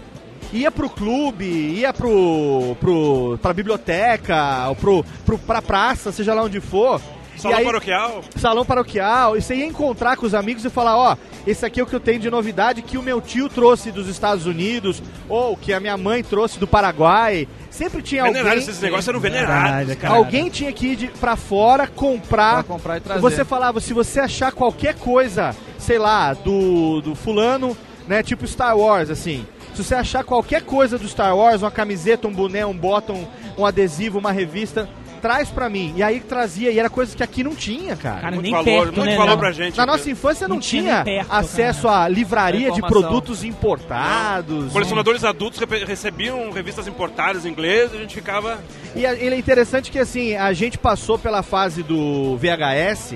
ia 0.52 0.70
pro 0.70 0.88
clube, 0.90 1.44
ia 1.44 1.92
pro, 1.92 2.76
pro, 2.80 3.38
pra 3.40 3.52
biblioteca, 3.52 4.68
ou 4.68 4.76
pro, 4.76 5.04
pro, 5.24 5.38
pra 5.38 5.62
praça, 5.62 6.12
seja 6.12 6.34
lá 6.34 6.42
onde 6.42 6.60
for. 6.60 7.00
Salão 7.36 7.58
aí- 7.58 7.64
paroquial. 7.64 8.22
salão 8.36 8.64
paroquial, 8.64 9.36
e 9.36 9.42
você 9.42 9.54
ia 9.54 9.64
encontrar 9.66 10.16
com 10.16 10.26
os 10.26 10.34
amigos 10.34 10.64
e 10.64 10.70
falar, 10.70 10.96
ó, 10.96 11.16
esse 11.46 11.64
aqui 11.64 11.80
é 11.80 11.82
o 11.82 11.86
que 11.86 11.94
eu 11.96 11.98
tenho 11.98 12.20
de 12.20 12.30
novidade 12.30 12.82
que 12.82 12.98
o 12.98 13.02
meu 13.02 13.20
tio 13.22 13.48
trouxe 13.48 13.90
dos 13.90 14.06
Estados 14.06 14.44
Unidos, 14.46 15.02
ou 15.28 15.56
que 15.56 15.72
a 15.72 15.80
minha 15.80 15.96
mãe 15.96 16.22
trouxe 16.22 16.60
do 16.60 16.68
Paraguai. 16.68 17.48
Sempre 17.70 18.02
tinha 18.02 18.22
Venerado, 18.24 18.48
alguém. 18.50 18.62
esses 18.62 18.80
negócios 18.80 19.08
eram 19.08 19.18
venerados, 19.18 19.94
cara. 19.94 20.14
Alguém 20.14 20.50
tinha 20.50 20.70
que 20.72 20.88
ir 20.88 20.96
de, 20.96 21.06
pra 21.08 21.34
fora 21.34 21.86
comprar. 21.86 22.62
Pra 22.62 22.74
comprar 22.74 22.96
e 22.98 23.00
trazer. 23.00 23.20
Você 23.22 23.44
falava, 23.46 23.80
se 23.80 23.94
você 23.94 24.20
achar 24.20 24.52
qualquer 24.52 24.94
coisa, 24.94 25.56
sei 25.78 25.98
lá, 25.98 26.34
do, 26.34 27.00
do 27.00 27.14
fulano, 27.14 27.74
né, 28.06 28.22
tipo 28.22 28.46
Star 28.46 28.76
Wars, 28.76 29.08
assim. 29.08 29.44
Se 29.74 29.82
você 29.82 29.94
achar 29.94 30.22
qualquer 30.24 30.62
coisa 30.62 30.98
do 30.98 31.08
Star 31.08 31.36
Wars, 31.36 31.62
uma 31.62 31.70
camiseta, 31.70 32.28
um 32.28 32.32
boné, 32.32 32.64
um 32.66 32.76
bottom, 32.76 33.26
um 33.56 33.64
adesivo, 33.64 34.18
uma 34.18 34.30
revista, 34.30 34.88
traz 35.22 35.48
pra 35.48 35.68
mim. 35.70 35.94
E 35.96 36.02
aí 36.02 36.20
trazia, 36.20 36.70
e 36.70 36.78
era 36.78 36.90
coisa 36.90 37.16
que 37.16 37.22
aqui 37.22 37.42
não 37.44 37.54
tinha, 37.54 37.96
cara. 37.96 38.20
Cara, 38.20 38.34
Muito 38.34 38.42
nem 38.42 38.52
valor, 38.52 38.64
perto, 38.64 38.96
muito 38.96 39.04
né? 39.10 39.16
valor 39.16 39.30
não. 39.30 39.38
pra 39.38 39.52
gente. 39.52 39.76
Na 39.78 39.86
cara. 39.86 39.96
nossa 39.96 40.10
infância 40.10 40.46
não, 40.48 40.56
Não 40.56 40.60
tinha 40.62 41.02
perto, 41.04 41.32
acesso 41.32 41.88
à 41.88 42.06
livraria 42.08 42.70
de 42.72 42.82
produtos 42.82 43.42
importados. 43.44 44.72
Colecionadores 44.72 45.24
adultos 45.24 45.60
recebiam 45.86 46.50
revistas 46.50 46.86
importadas 46.86 47.46
em 47.46 47.50
inglês, 47.50 47.94
a 47.94 47.98
gente 47.98 48.14
ficava. 48.14 48.58
E 48.94 49.06
a- 49.06 49.14
ele 49.14 49.34
é 49.34 49.38
interessante 49.38 49.90
que 49.90 49.98
assim, 49.98 50.34
a 50.34 50.52
gente 50.52 50.76
passou 50.78 51.18
pela 51.18 51.42
fase 51.42 51.82
do 51.82 52.36
VHS 52.36 53.14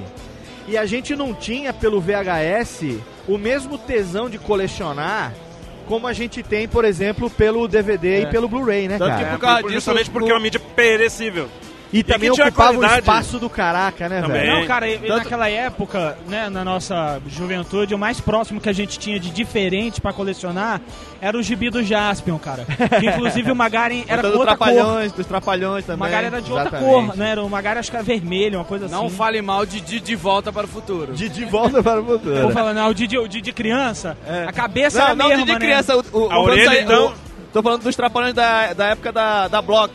e 0.68 0.76
a 0.78 0.86
gente 0.86 1.14
não 1.14 1.34
tinha 1.34 1.72
pelo 1.72 2.00
VHS 2.00 2.98
o 3.28 3.36
mesmo 3.36 3.76
tesão 3.78 4.30
de 4.30 4.38
colecionar 4.38 5.32
como 5.86 6.06
a 6.06 6.12
gente 6.12 6.42
tem, 6.42 6.66
por 6.68 6.84
exemplo, 6.84 7.30
pelo 7.30 7.66
DVD 7.68 8.20
e 8.20 8.22
É. 8.24 8.26
pelo 8.26 8.48
Blu-ray, 8.48 8.88
né, 8.88 8.98
Tanto 8.98 9.08
cara? 9.10 9.22
que 9.22 9.28
É, 9.28 9.32
por 9.32 9.40
causa 9.40 9.60
por- 9.62 9.66
disso, 9.68 9.74
justamente 9.80 10.10
porque 10.10 10.30
é 10.30 10.34
uma 10.34 10.40
mídia 10.40 10.60
perecível. 10.60 11.48
E 11.92 12.02
também 12.02 12.28
aqui 12.28 12.34
tinha 12.36 12.48
ocupava 12.48 12.72
qualidade. 12.74 12.98
espaço 13.00 13.38
do 13.38 13.48
caraca, 13.48 14.08
né, 14.08 14.20
Também. 14.20 14.42
velho? 14.42 14.60
Não, 14.60 14.66
cara, 14.66 14.88
e- 14.88 14.94
e 14.94 14.98
Tanto- 14.98 15.16
naquela 15.18 15.48
época, 15.48 16.18
né, 16.28 16.50
na 16.50 16.64
nossa 16.64 17.20
juventude, 17.28 17.94
o 17.94 17.98
mais 17.98 18.20
próximo 18.20 18.60
que 18.60 18.68
a 18.68 18.72
gente 18.72 18.98
tinha 18.98 19.20
de 19.20 19.30
diferente 19.30 20.00
pra 20.00 20.12
colecionar 20.12 20.80
era 21.20 21.38
o 21.38 21.42
gibi 21.42 21.70
do 21.70 21.82
Jaspion, 21.84 22.38
cara. 22.38 22.66
Que 23.00 23.06
inclusive 23.06 23.50
o 23.52 23.56
Magaren 23.56 24.04
era 24.08 24.20
com 24.22 24.28
outra 24.36 24.56
cor. 24.56 24.66
trapalhões, 24.66 25.12
dos 25.12 25.26
trapalhões 25.26 25.84
O 25.84 25.86
também. 25.86 26.00
Magaren 26.00 26.26
era 26.26 26.42
de 26.42 26.50
outra 26.50 26.68
Exatamente. 26.68 26.90
cor, 27.06 27.16
né? 27.16 27.30
Era, 27.30 27.42
o 27.44 27.48
Magaren 27.48 27.78
acho 27.80 27.90
que 27.90 27.96
era 27.96 28.04
vermelho, 28.04 28.58
uma 28.58 28.64
coisa 28.64 28.88
Não 28.88 29.06
assim. 29.06 29.16
fale 29.16 29.40
mal 29.40 29.64
de, 29.64 29.80
de 29.80 30.00
De 30.00 30.16
Volta 30.16 30.52
para 30.52 30.66
o 30.66 30.68
Futuro. 30.68 31.12
De, 31.14 31.28
de 31.28 31.44
volta 31.44 31.82
para 31.82 32.00
o 32.00 32.04
Eu 32.04 32.18
futuro. 32.18 32.42
vou 32.42 32.50
falando, 32.50 32.76
não, 32.76 32.88
o 32.88 32.94
Didi, 32.94 33.16
o 33.16 33.28
Didi 33.28 33.52
criança, 33.52 34.16
a 34.46 34.52
cabeça 34.52 34.98
Não, 34.98 35.06
era 35.06 35.14
não 35.14 35.28
mesma, 35.28 35.46
de 35.46 35.52
né? 35.52 35.58
criança. 35.58 35.96
O, 35.96 36.02
o, 36.12 36.32
A 36.32 36.38
o- 36.38 36.42
orelha, 36.44 36.82
então? 36.82 37.06
o- 37.08 37.14
tô 37.52 37.62
falando 37.62 37.82
dos 37.82 37.94
trapalhões 37.96 38.34
da, 38.34 38.72
da 38.72 38.86
época 38.88 39.12
da, 39.12 39.46
da 39.48 39.62
Block. 39.62 39.92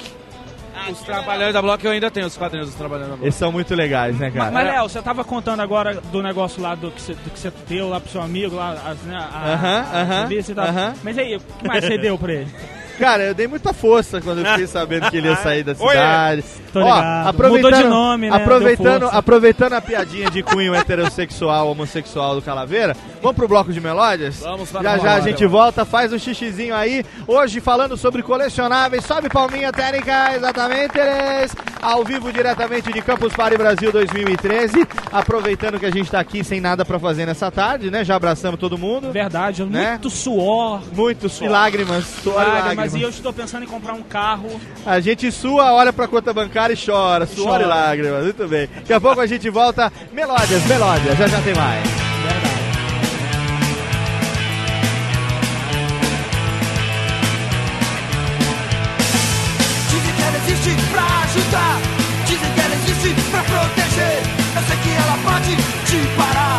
Os 0.89 0.99
Trabalhadores 1.01 1.53
da 1.53 1.61
Block 1.61 1.85
eu 1.85 1.91
ainda 1.91 2.09
tenho 2.09 2.27
os 2.27 2.37
quadrinhos 2.37 2.67
dos 2.69 2.75
Trabalhadores 2.75 3.11
da 3.11 3.15
Block. 3.17 3.25
Eles 3.25 3.35
são 3.35 3.51
muito 3.51 3.75
legais, 3.75 4.17
né, 4.17 4.31
cara? 4.31 4.51
Mas, 4.51 4.53
mas, 4.53 4.73
Léo, 4.73 4.89
você 4.89 5.01
tava 5.01 5.23
contando 5.23 5.61
agora 5.61 6.01
do 6.01 6.21
negócio 6.21 6.61
lá 6.61 6.75
do 6.75 6.91
que 6.91 7.01
você, 7.01 7.13
do 7.13 7.29
que 7.29 7.39
você 7.39 7.51
deu 7.67 7.89
lá 7.89 7.99
pro 7.99 8.09
seu 8.11 8.21
amigo, 8.21 8.55
lá, 8.55 8.71
as, 8.85 8.99
né, 9.03 9.15
a, 9.15 9.53
Aham, 9.53 9.85
e 10.29 10.59
aham. 10.61 10.93
Mas 11.03 11.17
aí, 11.17 11.35
o 11.35 11.39
que 11.39 11.67
mais 11.67 11.83
você 11.83 11.97
deu 11.97 12.17
pra 12.17 12.33
ele? 12.33 12.51
Cara, 13.01 13.23
eu 13.23 13.33
dei 13.33 13.47
muita 13.47 13.73
força 13.73 14.21
quando 14.21 14.39
eu 14.39 14.45
fiquei 14.45 14.67
sabendo 14.67 15.09
que 15.09 15.17
ele 15.17 15.27
ia 15.27 15.35
sair 15.35 15.63
da 15.63 15.73
cidade. 15.75 16.43
Tô 16.71 16.79
Ó, 16.79 17.01
aproveitando, 17.25 17.71
Mudou 17.71 17.83
de 17.83 17.89
nome, 17.89 18.29
né? 18.29 18.35
Aproveitando, 18.35 19.09
aproveitando 19.11 19.73
a 19.73 19.81
piadinha 19.81 20.29
de 20.29 20.41
cunho 20.41 20.73
heterossexual, 20.73 21.69
homossexual 21.69 22.35
do 22.35 22.41
Calaveira, 22.41 22.95
vamos 23.21 23.35
pro 23.35 23.47
bloco 23.47 23.73
de 23.73 23.81
melódias? 23.81 24.39
Vamos 24.39 24.71
para 24.71 24.81
Já 24.81 24.97
já 24.97 25.15
a 25.15 25.19
gente 25.19 25.45
volta, 25.45 25.83
faz 25.83 26.13
um 26.13 26.19
xixizinho 26.19 26.73
aí. 26.73 27.03
Hoje 27.27 27.59
falando 27.59 27.97
sobre 27.97 28.23
colecionáveis, 28.23 29.03
sobe 29.03 29.27
palminha 29.29 29.71
técnica, 29.71 30.35
exatamente, 30.35 30.97
eles. 30.97 31.55
Ao 31.81 32.03
vivo 32.03 32.31
diretamente 32.31 32.93
de 32.93 33.01
Campus 33.01 33.33
Party 33.33 33.57
Brasil 33.57 33.91
2013. 33.91 34.87
Aproveitando 35.11 35.79
que 35.79 35.85
a 35.85 35.89
gente 35.89 36.11
tá 36.11 36.19
aqui 36.19 36.43
sem 36.43 36.61
nada 36.61 36.85
para 36.85 36.99
fazer 36.99 37.25
nessa 37.25 37.49
tarde, 37.49 37.89
né? 37.89 38.05
Já 38.05 38.15
abraçamos 38.15 38.59
todo 38.59 38.77
mundo. 38.77 39.11
Verdade, 39.11 39.65
né? 39.65 39.91
muito 39.91 40.09
suor. 40.09 40.81
Muito 40.93 41.27
suor. 41.27 41.49
E 41.49 41.51
lágrimas. 41.51 42.05
Suor 42.05 42.35
lágrimas, 42.35 42.53
e 42.53 42.67
lágrimas. 42.67 42.90
Mas 42.91 43.01
e 43.01 43.03
eu 43.03 43.09
estou 43.09 43.31
pensando 43.31 43.63
em 43.63 43.67
comprar 43.67 43.93
um 43.93 44.03
carro. 44.03 44.59
A 44.85 44.99
gente 44.99 45.31
sua, 45.31 45.73
olha 45.73 45.93
pra 45.93 46.07
conta 46.07 46.33
bancária 46.33 46.73
e 46.73 46.77
chora. 46.77 47.25
Suor 47.25 47.47
chora. 47.49 47.63
e 47.63 47.65
lágrimas. 47.65 48.23
Muito 48.23 48.47
bem. 48.47 48.67
Daqui 48.75 48.93
a 48.93 48.99
pouco 49.01 49.21
a 49.21 49.25
gente 49.27 49.49
volta. 49.49 49.91
Melódias, 50.11 50.65
melódias. 50.65 51.17
Já 51.17 51.27
já 51.27 51.41
tem 51.41 51.55
mais. 51.55 51.83
Verdade. 51.87 52.51
Dizem 59.89 60.15
que 60.15 60.21
ela 60.21 60.37
existe 60.37 60.75
pra 60.91 61.03
ajudar. 61.23 61.81
Dizem 62.25 62.53
que 62.53 62.59
ela 62.59 62.75
existe 62.75 63.31
pra 63.31 63.43
proteger. 63.43 64.19
Eu 64.55 64.63
sei 64.67 64.77
que 64.83 64.89
ela 64.89 65.17
pode 65.23 65.55
te 65.55 66.17
parar. 66.17 66.50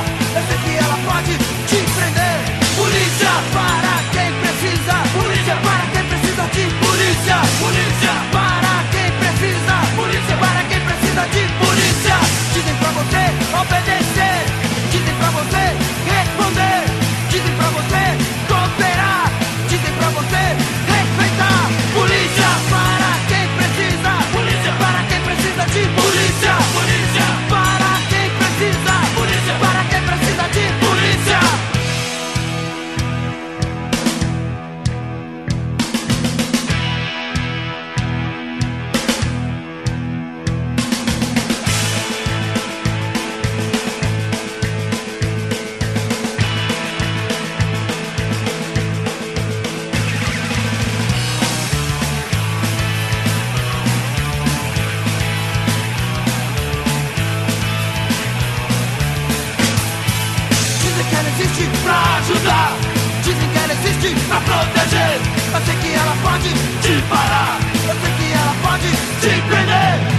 ajudar. 62.22 62.76
Dizem 63.24 63.48
que 63.48 63.58
ela 63.58 63.72
existe 63.72 64.14
pra 64.28 64.40
proteger. 64.40 65.20
Eu 65.54 65.60
sei 65.66 65.76
que 65.76 65.94
ela 65.94 66.16
pode 66.22 66.48
te 66.80 67.02
parar. 67.08 67.58
Eu 67.88 67.94
sei 68.00 68.12
que 68.12 68.32
ela 68.32 68.54
pode 68.62 68.90
te 69.20 69.42
prender. 69.48 70.11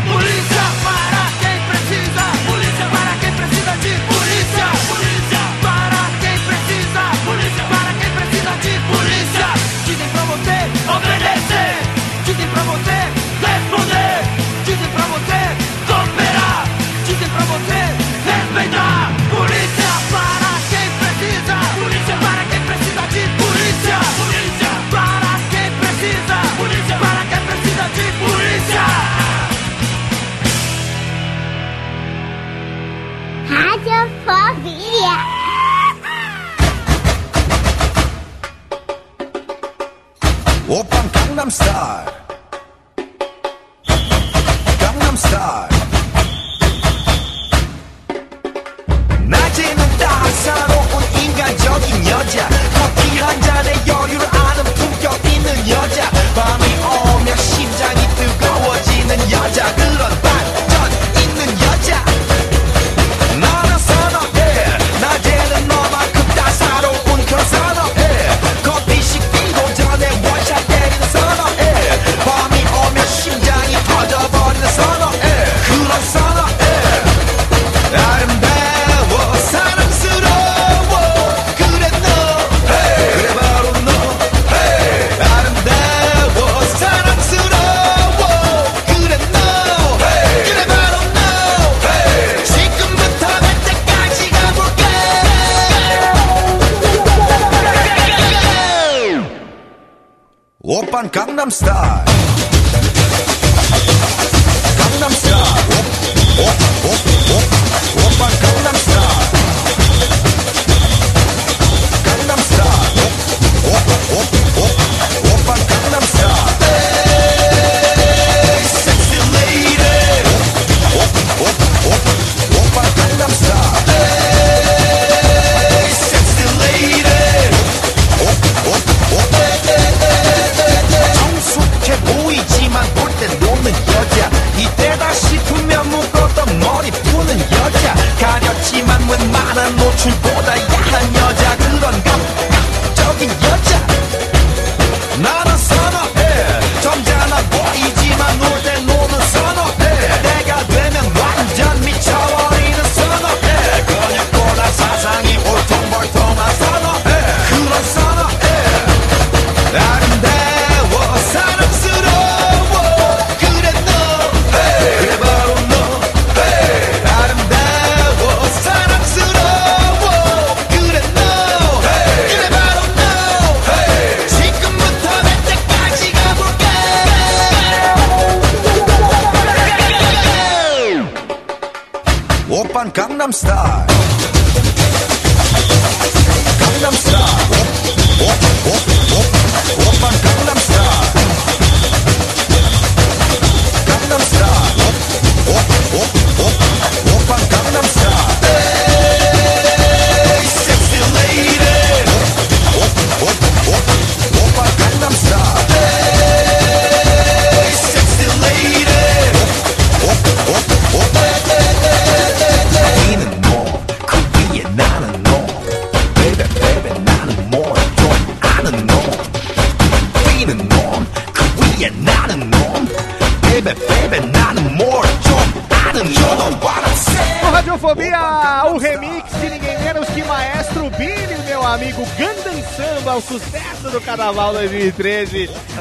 Índia 33.84 33.96
é 33.96 34.08
Fove. 34.24 34.83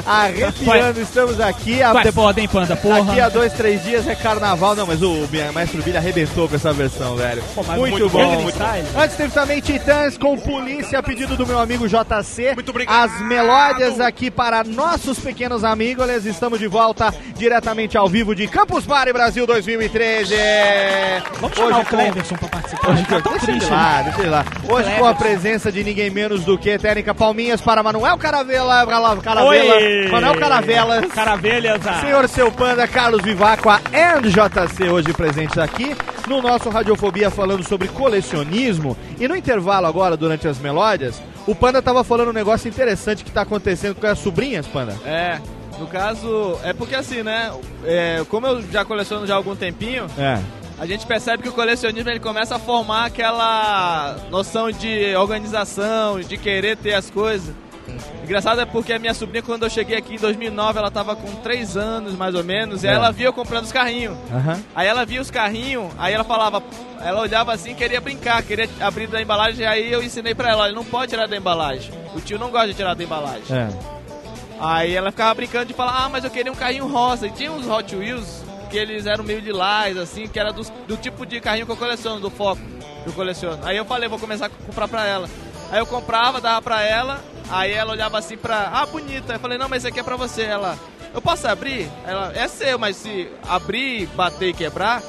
Arrepiando, 0.05 0.99
estamos 1.01 1.39
aqui. 1.39 1.81
A, 1.81 1.93
Vai 1.93 2.11
foda, 2.11 2.41
hein, 2.41 2.47
Panda, 2.47 2.75
porra. 2.75 3.03
Daqui 3.03 3.19
a 3.21 3.29
dois, 3.29 3.53
três 3.53 3.83
dias 3.83 4.07
é 4.07 4.15
Carnaval. 4.15 4.75
Não, 4.75 4.85
mas 4.85 5.01
o 5.01 5.27
Maestro 5.53 5.81
Billy 5.81 5.97
arrebentou 5.97 6.47
com 6.49 6.55
essa 6.55 6.73
versão, 6.73 7.15
velho. 7.15 7.43
mas 7.55 7.77
muito, 7.77 7.99
muito 7.99 8.09
bom. 8.09 8.41
muito 8.41 8.59
bom. 8.59 8.99
Antes 8.99 9.15
teve 9.15 9.33
também 9.33 9.61
Titãs 9.61 10.17
com 10.17 10.37
Polícia, 10.37 10.99
a 10.99 11.03
pedido 11.03 11.37
do 11.37 11.47
meu 11.47 11.59
amigo 11.59 11.87
JC. 11.87 12.53
Muito 12.53 12.69
obrigado. 12.69 13.11
As 13.11 13.21
melódias 13.21 13.99
aqui 13.99 14.29
para 14.29 14.63
nossos 14.63 15.19
pequenos 15.19 15.63
amigos. 15.63 16.03
Estamos 16.25 16.59
de 16.59 16.67
volta 16.67 17.13
diretamente 17.37 17.97
ao 17.97 18.07
vivo 18.09 18.35
de 18.35 18.47
Campus 18.47 18.85
Party 18.85 19.13
Brasil 19.13 19.45
2013. 19.47 20.35
Vamos 21.39 21.55
chamar 21.57 21.79
o 21.79 21.85
Cleverson 21.85 22.35
pra 22.35 22.47
participar. 22.49 22.89
Hoje, 22.91 23.03
Tá 23.05 23.19
deixa 23.19 23.45
triste, 23.45 23.69
lá, 23.69 24.03
né? 24.03 24.13
deixa 24.15 24.29
lá. 24.29 24.45
Hoje 24.67 24.89
com 24.97 25.05
a 25.05 25.13
presença 25.13 25.71
de 25.71 25.83
ninguém 25.83 26.09
menos 26.09 26.43
do 26.43 26.57
que 26.57 26.77
técnica 26.77 27.13
Palminhas 27.13 27.61
para 27.61 27.83
Manuel 27.83 28.17
Caravela, 28.17 28.85
Caravela, 29.21 29.75
Oi! 29.75 29.92
Manuel 30.11 30.39
Caravelas, 30.39 31.05
Caravelhas. 31.13 31.87
ah. 31.87 32.01
Senhor 32.01 32.27
Seu 32.27 32.51
Panda, 32.51 32.87
Carlos 32.87 33.21
Vivacqua 33.21 33.81
e 33.91 34.29
JC 34.29 34.89
hoje 34.89 35.13
presentes 35.13 35.57
aqui 35.57 35.95
no 36.27 36.41
nosso 36.41 36.69
Radiofobia 36.69 37.29
falando 37.29 37.63
sobre 37.67 37.87
colecionismo. 37.89 38.97
E 39.19 39.27
no 39.27 39.35
intervalo 39.35 39.85
agora, 39.87 40.15
durante 40.17 40.47
as 40.47 40.57
melódias, 40.59 41.21
o 41.45 41.53
Panda 41.53 41.81
tava 41.81 42.03
falando 42.03 42.29
um 42.29 42.33
negócio 42.33 42.67
interessante 42.69 43.23
que 43.23 43.31
tá 43.31 43.41
acontecendo 43.41 43.95
com 43.95 44.07
as 44.07 44.19
sobrinhas, 44.19 44.65
Panda. 44.67 44.95
É, 45.05 45.39
no 45.79 45.87
caso, 45.87 46.57
é 46.63 46.71
porque 46.73 46.95
assim, 46.95 47.23
né? 47.23 47.51
é, 47.85 48.23
como 48.29 48.47
eu 48.47 48.61
já 48.71 48.85
coleciono 48.85 49.27
já 49.27 49.33
há 49.33 49.37
algum 49.37 49.55
tempinho, 49.55 50.05
É. 50.17 50.39
a 50.79 50.85
gente 50.85 51.05
percebe 51.05 51.43
que 51.43 51.49
o 51.49 51.53
colecionismo 51.53 52.09
ele 52.09 52.19
começa 52.19 52.55
a 52.55 52.59
formar 52.59 53.05
aquela 53.05 54.15
noção 54.31 54.71
de 54.71 55.15
organização, 55.15 56.19
de 56.21 56.37
querer 56.37 56.77
ter 56.77 56.93
as 56.93 57.09
coisas. 57.09 57.53
Engraçado 58.23 58.61
é 58.61 58.65
porque 58.65 58.93
a 58.93 58.99
minha 58.99 59.13
sobrinha, 59.13 59.43
quando 59.43 59.63
eu 59.63 59.69
cheguei 59.69 59.97
aqui 59.97 60.15
em 60.15 60.19
2009, 60.19 60.79
ela 60.79 60.89
tava 60.91 61.15
com 61.15 61.27
3 61.37 61.75
anos 61.75 62.13
mais 62.13 62.33
ou 62.35 62.43
menos, 62.43 62.83
e 62.83 62.87
É. 62.87 62.93
ela 62.93 63.11
via 63.11 63.25
eu 63.27 63.33
comprando 63.33 63.65
os 63.65 63.71
carrinhos. 63.71 64.17
Aham. 64.31 64.61
Aí 64.75 64.87
ela 64.87 65.05
via 65.05 65.21
os 65.21 65.29
carrinhos, 65.29 65.91
aí 65.97 66.13
ela 66.13 66.23
falava, 66.23 66.63
ela 67.01 67.21
olhava 67.21 67.53
assim, 67.53 67.73
queria 67.75 67.99
brincar, 67.99 68.41
queria 68.43 68.69
abrir 68.79 69.07
da 69.07 69.21
embalagem, 69.21 69.65
aí 69.65 69.91
eu 69.91 70.01
ensinei 70.01 70.33
pra 70.33 70.49
ela, 70.49 70.71
não 70.71 70.85
pode 70.85 71.09
tirar 71.11 71.27
da 71.27 71.35
embalagem. 71.35 71.91
O 72.15 72.21
tio 72.21 72.39
não 72.39 72.49
gosta 72.49 72.67
de 72.67 72.73
tirar 72.73 72.93
da 72.95 73.03
embalagem. 73.03 73.43
É. 73.51 73.67
Aí 74.59 74.95
ela 74.95 75.11
ficava 75.11 75.33
brincando 75.33 75.65
de 75.65 75.73
falar, 75.73 76.05
ah, 76.05 76.09
mas 76.09 76.23
eu 76.23 76.29
queria 76.31 76.51
um 76.51 76.55
carrinho 76.55 76.87
rosa. 76.87 77.27
E 77.27 77.31
tinha 77.31 77.51
uns 77.51 77.67
Hot 77.67 77.93
Wheels 77.95 78.43
que 78.69 78.77
eles 78.77 79.05
eram 79.05 79.23
meio 79.23 79.39
lilás, 79.39 79.97
assim, 79.97 80.27
que 80.27 80.39
era 80.39 80.53
dos- 80.53 80.71
do, 80.87 80.95
tipo 80.95 81.25
de 81.25 81.39
carrinho 81.41 81.65
que 81.65 81.71
eu 81.71 81.77
coleciono, 81.77 82.19
do 82.21 82.29
foco 82.29 82.61
que 83.03 83.09
eu 83.09 83.13
coleciono. 83.13 83.59
Aí 83.63 83.75
eu 83.75 83.83
falei, 83.85 84.07
vou 84.07 84.17
começar 84.17 84.45
a 84.45 84.49
comprar 84.49 84.87
pra 84.87 85.05
ela. 85.05 85.27
Aí 85.71 85.79
eu 85.79 85.85
comprava, 85.85 86.39
dava 86.39 86.61
pra 86.61 86.81
ela, 86.81 87.19
aí 87.49 87.71
ela 87.71 87.91
olhava 87.91 88.17
assim 88.17 88.37
pra, 88.37 88.69
ah, 88.73 88.85
bonita. 88.85 89.33
Aí 89.33 89.35
eu 89.35 89.39
falei, 89.39 89.57
não, 89.57 89.69
mas 89.69 89.83
esse 89.83 89.87
aqui 89.87 89.99
é 89.99 90.03
pra 90.03 90.15
você. 90.15 90.43
Ela, 90.43 90.77
eu 91.13 91.21
posso 91.21 91.47
abrir? 91.47 91.89
Ela, 92.05 92.31
é 92.35 92.47
seu, 92.47 92.77
mas 92.79 92.95
se 92.95 93.29
abrir, 93.47 94.07
bater 94.07 94.49
e 94.49 94.53
quebrar, 94.53 95.01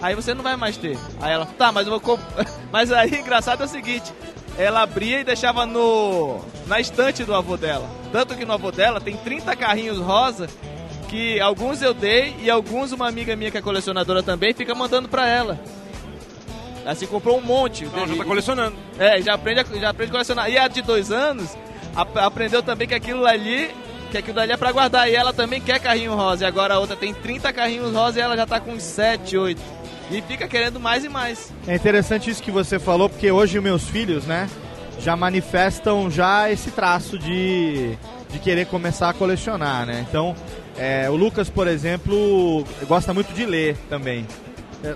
aí 0.00 0.14
você 0.14 0.34
não 0.34 0.42
vai 0.42 0.56
mais 0.56 0.76
ter. 0.76 0.98
Aí 1.20 1.32
ela, 1.32 1.46
tá, 1.46 1.70
mas 1.72 1.86
eu 1.86 1.98
vou. 1.98 2.18
Mas 2.72 2.90
aí, 2.90 3.16
engraçado 3.20 3.62
é 3.62 3.66
o 3.66 3.68
seguinte, 3.68 4.10
ela 4.56 4.80
abria 4.80 5.20
e 5.20 5.24
deixava 5.24 5.66
no 5.66 6.40
na 6.66 6.80
estante 6.80 7.22
do 7.22 7.34
avô 7.34 7.56
dela. 7.56 7.86
Tanto 8.10 8.34
que 8.34 8.46
no 8.46 8.52
avô 8.54 8.72
dela 8.72 8.98
tem 8.98 9.14
30 9.14 9.54
carrinhos 9.56 9.98
rosa 9.98 10.48
que 11.08 11.38
alguns 11.38 11.82
eu 11.82 11.92
dei 11.92 12.34
e 12.40 12.50
alguns 12.50 12.92
uma 12.92 13.06
amiga 13.06 13.36
minha 13.36 13.50
que 13.50 13.58
é 13.58 13.60
colecionadora 13.60 14.22
também 14.22 14.54
fica 14.54 14.74
mandando 14.74 15.10
pra 15.10 15.28
ela. 15.28 15.60
Assim, 16.86 17.06
comprou 17.06 17.38
um 17.38 17.42
monte. 17.42 17.84
Não, 17.84 18.06
já 18.06 18.16
tá 18.16 18.24
colecionando. 18.24 18.76
É, 18.98 19.20
já 19.20 19.34
aprende, 19.34 19.60
a, 19.60 19.64
já 19.78 19.90
aprende 19.90 20.10
a 20.10 20.12
colecionar. 20.12 20.50
E 20.50 20.58
a 20.58 20.66
de 20.68 20.80
dois 20.80 21.12
anos 21.12 21.56
aprendeu 21.94 22.62
também 22.62 22.88
que 22.88 22.94
aquilo 22.94 23.26
ali, 23.26 23.70
que 24.10 24.18
aquilo 24.18 24.40
ali 24.40 24.52
é 24.52 24.56
pra 24.56 24.72
guardar. 24.72 25.08
E 25.08 25.14
ela 25.14 25.32
também 25.32 25.60
quer 25.60 25.80
carrinho 25.80 26.14
rosa. 26.14 26.44
E 26.44 26.46
agora 26.46 26.74
a 26.74 26.78
outra 26.78 26.96
tem 26.96 27.12
30 27.12 27.52
carrinhos 27.52 27.92
rosa 27.94 28.18
e 28.18 28.22
ela 28.22 28.36
já 28.36 28.46
tá 28.46 28.60
com 28.60 28.72
uns 28.72 28.82
7, 28.82 29.36
8. 29.36 29.60
E 30.10 30.20
fica 30.22 30.46
querendo 30.46 30.78
mais 30.78 31.04
e 31.04 31.08
mais. 31.08 31.52
É 31.66 31.74
interessante 31.74 32.28
isso 32.28 32.42
que 32.42 32.50
você 32.50 32.78
falou, 32.78 33.08
porque 33.08 33.30
hoje 33.30 33.58
meus 33.60 33.88
filhos, 33.88 34.26
né, 34.26 34.48
já 34.98 35.16
manifestam 35.16 36.10
já 36.10 36.50
esse 36.50 36.70
traço 36.70 37.18
de, 37.18 37.96
de 38.28 38.38
querer 38.38 38.66
começar 38.66 39.08
a 39.08 39.14
colecionar, 39.14 39.86
né? 39.86 40.04
Então, 40.08 40.34
é, 40.76 41.08
o 41.08 41.16
Lucas, 41.16 41.48
por 41.48 41.66
exemplo, 41.66 42.64
gosta 42.86 43.14
muito 43.14 43.32
de 43.32 43.46
ler 43.46 43.76
também. 43.88 44.26
É, 44.84 44.94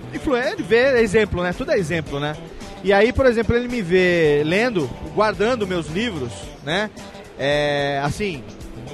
Ele 0.52 0.62
vê 0.62 1.00
exemplo, 1.00 1.42
né? 1.42 1.52
Tudo 1.56 1.72
é 1.72 1.78
exemplo, 1.78 2.20
né? 2.20 2.36
E 2.84 2.92
aí, 2.92 3.12
por 3.12 3.26
exemplo, 3.26 3.56
ele 3.56 3.68
me 3.68 3.82
vê 3.82 4.42
lendo, 4.44 4.88
guardando 5.14 5.66
meus 5.66 5.88
livros, 5.88 6.30
né? 6.64 6.90
É, 7.38 8.00
assim, 8.04 8.42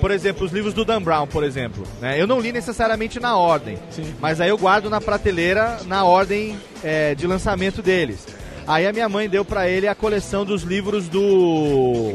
por 0.00 0.10
exemplo, 0.10 0.44
os 0.46 0.52
livros 0.52 0.72
do 0.74 0.84
Dan 0.84 1.02
Brown, 1.02 1.26
por 1.26 1.44
exemplo. 1.44 1.86
Né? 2.00 2.20
Eu 2.20 2.26
não 2.26 2.40
li 2.40 2.52
necessariamente 2.52 3.20
na 3.20 3.36
ordem, 3.36 3.78
mas 4.20 4.40
aí 4.40 4.48
eu 4.48 4.56
guardo 4.58 4.88
na 4.88 5.00
prateleira 5.00 5.78
na 5.86 6.04
ordem 6.04 6.58
é, 6.82 7.14
de 7.14 7.26
lançamento 7.26 7.82
deles. 7.82 8.26
Aí 8.66 8.86
a 8.86 8.92
minha 8.92 9.08
mãe 9.08 9.28
deu 9.28 9.44
pra 9.44 9.68
ele 9.68 9.86
a 9.88 9.94
coleção 9.94 10.44
dos 10.44 10.62
livros 10.62 11.08
do. 11.08 12.14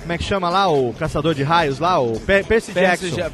Como 0.00 0.12
é 0.12 0.18
que 0.18 0.24
chama 0.24 0.48
lá? 0.48 0.68
O 0.68 0.92
Caçador 0.94 1.34
de 1.34 1.42
Raios 1.42 1.78
lá? 1.78 2.00
O 2.00 2.18
Pe- 2.20 2.42
Percy, 2.44 2.72
Percy 2.72 3.10
Jackson. 3.10 3.16
Ja- 3.16 3.30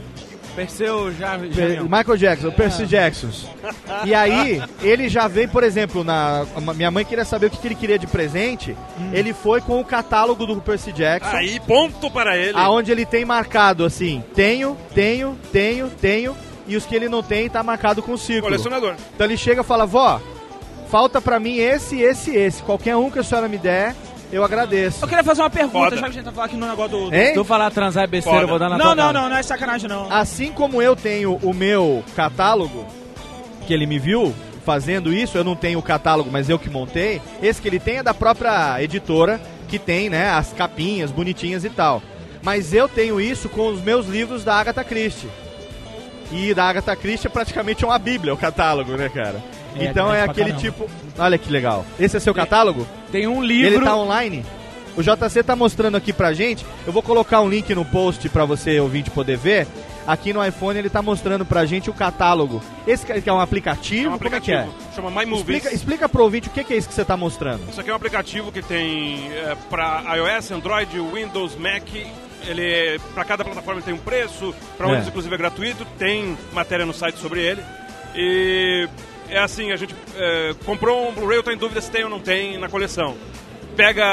Perseu 0.59 1.13
já. 1.15 1.39
Pe- 1.39 1.81
Michael 1.83 2.17
Jackson, 2.17 2.51
Percy 2.51 2.87
Jackson. 2.87 3.29
E 4.05 4.13
aí, 4.15 4.61
ele 4.83 5.09
já 5.09 5.29
veio, 5.29 5.49
por 5.49 5.63
exemplo, 5.63 6.03
na. 6.03 6.45
Minha 6.75 6.91
mãe 6.91 7.05
queria 7.05 7.25
saber 7.25 7.47
o 7.47 7.51
que 7.51 7.67
ele 7.67 7.75
queria 7.75 7.99
de 7.99 8.07
presente. 8.07 8.77
Ele 9.13 9.33
foi 9.33 9.61
com 9.61 9.81
o 9.81 9.85
catálogo 9.85 10.45
do 10.47 10.61
Percy 10.61 10.93
Jackson. 10.93 11.37
Aí, 11.37 11.61
ponto 11.61 12.11
para 12.11 12.37
ele. 12.37 12.59
Aonde 12.59 12.91
ele 12.91 13.07
tem 13.07 13.25
marcado 13.25 13.85
assim: 13.85 14.23
tenho, 14.35 14.77
tenho, 14.95 15.39
tenho, 15.53 15.89
tenho. 15.91 16.37
E 16.67 16.77
os 16.77 16.85
que 16.85 16.95
ele 16.95 17.09
não 17.09 17.23
tem 17.23 17.49
tá 17.49 17.63
marcado 17.63 18.03
com 18.03 18.17
círculo. 18.17 18.51
Colecionador. 18.53 18.95
Então 19.15 19.27
ele 19.27 19.37
chega 19.37 19.61
e 19.61 19.65
fala: 19.65 19.87
vó, 19.87 20.21
falta 20.91 21.21
pra 21.21 21.39
mim 21.39 21.57
esse, 21.59 22.01
esse, 22.01 22.35
esse. 22.35 22.63
Qualquer 22.63 22.97
um 22.97 23.11
que 23.11 23.19
a 23.21 23.23
senhora 23.23 23.49
me 23.49 23.59
der, 23.59 23.95
eu 24.33 24.45
agradeço. 24.45 25.03
Eu 25.05 25.09
queria 25.09 25.25
fazer 25.25 25.43
uma 25.43 25.51
pergunta, 25.51 25.91
Foda. 25.91 25.97
já 25.97 26.03
que 26.03 26.09
a 26.09 26.13
gente 26.13 26.25
tá 26.25 26.33
falando 26.33 26.49
aqui 26.51 26.57
no 26.57 26.67
negócio 26.69 26.91
do. 27.11 27.15
Hein? 27.15 27.27
Se 27.29 27.35
tu 27.35 27.45
falar 27.45 27.71
transar 27.71 28.05
é 28.05 28.07
besteira, 28.07 28.41
Foda. 28.41 28.45
eu 28.45 28.49
vou 28.49 28.59
dar 28.59 28.69
na 28.69 28.79
Não, 28.79 28.85
tua 28.87 28.95
não, 28.95 29.03
cara. 29.05 29.21
não, 29.21 29.29
não 29.31 29.37
é 29.37 29.43
sacanagem 29.43 29.89
não. 29.89 30.13
Assim 30.13 30.53
como 30.53 30.81
eu 30.83 30.95
tenho 30.95 31.37
o 31.43 31.55
meu 31.55 32.05
catálogo, 32.15 32.87
que 33.67 33.73
ele 33.75 33.87
me 33.87 33.99
viu 33.99 34.35
fazendo 34.65 35.13
isso, 35.13 35.39
eu 35.39 35.45
não 35.45 35.57
tenho 35.57 35.79
o 35.79 35.83
catálogo, 35.83 36.29
mas 36.31 36.49
eu 36.51 36.59
que 36.59 36.69
montei. 36.69 37.23
Esse 37.43 37.61
que 37.63 37.69
ele 37.69 37.79
tem 37.81 37.99
é 37.99 38.03
da 38.03 38.13
própria 38.13 38.83
editora, 38.83 39.41
que 39.67 39.79
tem, 39.79 40.11
né, 40.11 40.29
as 40.31 40.53
capinhas 40.53 41.11
bonitinhas 41.11 41.65
e 41.65 41.71
tal. 41.71 42.03
Mas 42.43 42.73
eu 42.75 42.89
tenho 42.89 43.21
isso 43.21 43.49
com 43.49 43.69
os 43.69 43.81
meus 43.81 44.07
livros 44.07 44.45
da 44.45 44.55
Agatha 44.57 44.85
Christie. 44.85 45.29
E 46.31 46.53
da 46.53 46.65
Agatha 46.69 46.95
Christie 46.95 47.27
é 47.27 47.31
praticamente 47.31 47.85
uma 47.85 47.99
bíblia 47.99 48.35
o 48.35 48.37
catálogo, 48.37 48.93
né, 48.93 49.09
cara? 49.09 49.43
É, 49.77 49.85
então 49.87 50.13
é 50.13 50.23
pra 50.23 50.33
aquele 50.33 50.53
tipo. 50.55 50.89
Olha 51.19 51.39
que 51.39 51.51
legal. 51.51 51.85
Esse 51.99 52.17
é 52.17 52.21
seu 52.21 52.35
catálogo? 52.35 52.87
Tem 53.13 53.27
um 53.27 53.43
livro. 53.43 53.75
Ele 53.77 53.85
tá 53.85 53.97
online? 53.97 54.45
O 54.97 55.03
JC 55.03 55.43
tá 55.45 55.55
mostrando 55.55 55.97
aqui 55.97 56.13
pra 56.13 56.33
gente. 56.33 56.67
Eu 56.87 56.93
vou 56.93 57.03
colocar 57.03 57.41
um 57.41 57.49
link 57.49 57.73
no 57.75 57.85
post 57.85 58.29
pra 58.29 58.45
você 58.45 58.81
ouvinte 58.81 59.11
poder 59.11 59.37
ver. 59.37 59.67
Aqui 60.07 60.33
no 60.33 60.45
iPhone 60.45 60.77
ele 60.79 60.89
tá 60.89 61.03
mostrando 61.03 61.45
pra 61.45 61.67
gente 61.67 61.91
o 61.91 61.93
catálogo. 61.93 62.63
Esse 62.87 63.05
que 63.05 63.29
é 63.29 63.33
um 63.33 63.39
aplicativo, 63.41 64.11
É 64.13 64.15
um 64.15 64.19
como 64.19 64.35
é 64.35 64.41
que 64.41 64.51
é? 64.51 64.57
aplicativo, 64.61 64.95
chama 64.97 65.11
My 65.11 65.27
Movies. 65.27 65.57
Explica, 65.59 65.75
explica 65.75 66.09
pro 66.09 66.23
ouvinte 66.25 66.49
o 66.49 66.51
que 66.51 66.73
é 66.73 66.77
isso 66.77 66.89
que 66.89 66.95
você 66.95 67.05
tá 67.05 67.17
mostrando. 67.17 67.61
Isso 67.71 67.79
aqui 67.81 67.91
é 67.91 67.93
um 67.93 67.97
aplicativo 67.97 68.51
que 68.51 68.63
tem 68.63 69.31
é, 69.35 69.55
para 69.69 70.03
iOS, 70.17 70.51
Android, 70.51 70.99
Windows, 70.99 71.55
Mac. 71.57 71.85
Ele 72.47 72.99
para 73.15 73.25
cada 73.25 73.45
plataforma 73.45 73.83
tem 73.83 73.93
um 73.93 73.99
preço, 73.99 74.55
para 74.79 74.87
É. 74.87 74.91
outros 74.91 75.09
inclusive 75.09 75.35
é 75.35 75.39
gratuito. 75.39 75.85
Tem 75.99 76.37
matéria 76.53 76.87
no 76.87 76.95
site 76.95 77.19
sobre 77.19 77.41
ele. 77.43 77.63
E 78.17 78.89
é 79.31 79.39
assim, 79.39 79.73
a 79.73 79.77
gente 79.77 79.95
é, 80.17 80.55
comprou 80.65 81.09
um 81.09 81.13
Blu-ray, 81.13 81.39
eu 81.39 81.43
tô 81.43 81.51
em 81.51 81.57
dúvida 81.57 81.81
se 81.81 81.91
tem 81.91 82.05
ou 82.05 82.11
não 82.11 82.21
tem 82.21 82.59
na 82.59 82.69
coleção. 82.69 83.17
Pega 83.77 84.05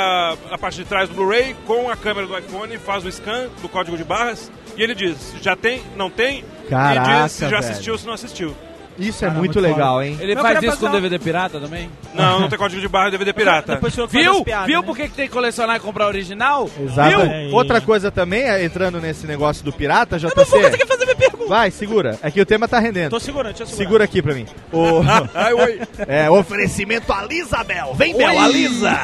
a 0.51 0.57
parte 0.57 0.77
de 0.77 0.85
trás 0.85 1.09
do 1.09 1.15
Blu-ray 1.15 1.55
com 1.65 1.89
a 1.89 1.95
câmera 1.95 2.27
do 2.27 2.37
iPhone, 2.37 2.77
faz 2.77 3.03
o 3.03 3.11
scan 3.11 3.49
do 3.61 3.67
código 3.69 3.97
de 3.97 4.03
barras 4.03 4.51
e 4.77 4.83
ele 4.83 4.93
diz 4.93 5.17
se 5.17 5.39
já 5.41 5.55
tem, 5.55 5.81
não 5.95 6.09
tem, 6.09 6.43
e 6.65 6.69
Caraca, 6.69 7.23
diz 7.23 7.31
se 7.31 7.41
já 7.41 7.47
velho. 7.47 7.59
assistiu 7.59 7.93
ou 7.93 7.99
se 7.99 8.05
não 8.05 8.13
assistiu. 8.13 8.55
Isso 8.97 9.25
é 9.25 9.29
muito 9.29 9.59
legal, 9.59 10.01
hein? 10.01 10.17
Ele 10.19 10.33
Eu 10.33 10.41
faz 10.41 10.61
isso 10.63 10.77
com 10.77 10.89
DVD 10.89 11.19
pirata 11.19 11.59
também? 11.59 11.89
Não, 12.13 12.39
não 12.39 12.49
tem 12.49 12.57
código 12.57 12.81
de 12.81 12.87
barra 12.87 13.09
DVD 13.09 13.33
pirata. 13.33 13.79
Eu 13.81 14.07
Viu? 14.07 14.43
Viu 14.65 14.81
né? 14.81 14.85
por 14.85 14.95
que, 14.95 15.09
tem 15.09 15.27
que 15.27 15.33
colecionar 15.33 15.75
e 15.75 15.79
comprar 15.79 16.07
original? 16.07 16.69
Exato. 16.79 17.09
Viu? 17.09 17.55
Outra 17.55 17.81
coisa 17.81 18.09
também, 18.09 18.43
é, 18.43 18.63
entrando 18.63 18.99
nesse 18.99 19.27
negócio 19.27 19.63
do 19.63 19.71
pirata, 19.71 20.17
JC. 20.17 20.35
Não 20.35 20.45
vou 20.45 20.61
conseguir 20.61 20.87
fazer 20.87 21.05
minha 21.05 21.15
pergunta. 21.15 21.49
Vai, 21.49 21.71
segura. 21.71 22.17
É 22.21 22.31
que 22.31 22.41
o 22.41 22.45
tema 22.45 22.67
tá 22.67 22.79
rendendo. 22.79 23.11
Tô 23.11 23.19
segurando, 23.19 23.53
deixa 23.53 23.63
eu 23.63 23.67
segurar. 23.67 23.85
Segura 23.85 24.03
aqui 24.05 24.21
pra 24.21 24.33
mim. 24.33 24.45
O... 24.71 25.01
Ai, 25.33 25.53
oi. 25.53 25.81
É, 26.07 26.29
oferecimento 26.29 27.11
Alisabel. 27.11 27.93
Vem, 27.95 28.15
Bel, 28.15 28.29
Oi. 28.29 28.37
Alisa. 28.37 28.97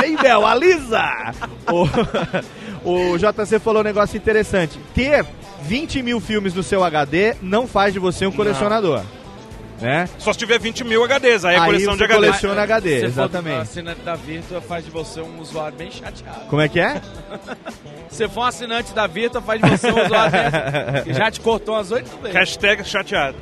Vem, 0.00 0.16
Bel, 0.16 0.46
Alisa. 0.46 1.32
O... 1.70 1.84
O 2.84 3.16
JC 3.16 3.58
falou 3.58 3.80
um 3.80 3.84
negócio 3.84 4.16
interessante. 4.16 4.78
Ter 4.94 5.24
20 5.66 6.02
mil 6.02 6.20
filmes 6.20 6.54
no 6.54 6.62
seu 6.62 6.84
HD 6.84 7.34
não 7.42 7.66
faz 7.66 7.92
de 7.92 7.98
você 7.98 8.26
um 8.26 8.32
colecionador. 8.32 9.02
Né? 9.80 10.08
Só 10.18 10.32
se 10.32 10.38
tiver 10.38 10.58
20 10.58 10.84
mil 10.84 11.02
HDs, 11.04 11.44
aí 11.44 11.56
é 11.56 11.58
Aí 11.58 11.64
coleção 11.66 11.92
de 11.96 11.98
você 11.98 12.04
HDs. 12.04 12.16
coleciona 12.16 12.62
HD, 12.62 13.00
Se 13.00 13.06
exatamente. 13.06 13.54
for 13.56 13.62
assinante 13.62 14.00
da 14.02 14.14
Virtua, 14.14 14.60
faz 14.60 14.84
de 14.84 14.90
você 14.90 15.20
um 15.20 15.40
usuário 15.40 15.76
bem 15.76 15.90
chateado. 15.90 16.40
Como 16.48 16.62
é 16.62 16.68
que 16.68 16.78
é? 16.78 17.00
Se 18.08 18.28
for 18.28 18.40
um 18.42 18.44
assinante 18.44 18.94
da 18.94 19.06
Virtua, 19.08 19.42
faz 19.42 19.60
de 19.60 19.68
você 19.68 19.90
um 19.90 20.04
usuário 20.04 20.30
desse, 20.92 21.04
que 21.04 21.12
já 21.14 21.30
te 21.30 21.40
cortou 21.40 21.74
umas 21.74 21.90
oito 21.90 22.08
vezes. 22.18 22.34
Hashtag 22.36 22.84
chateado. 22.84 23.36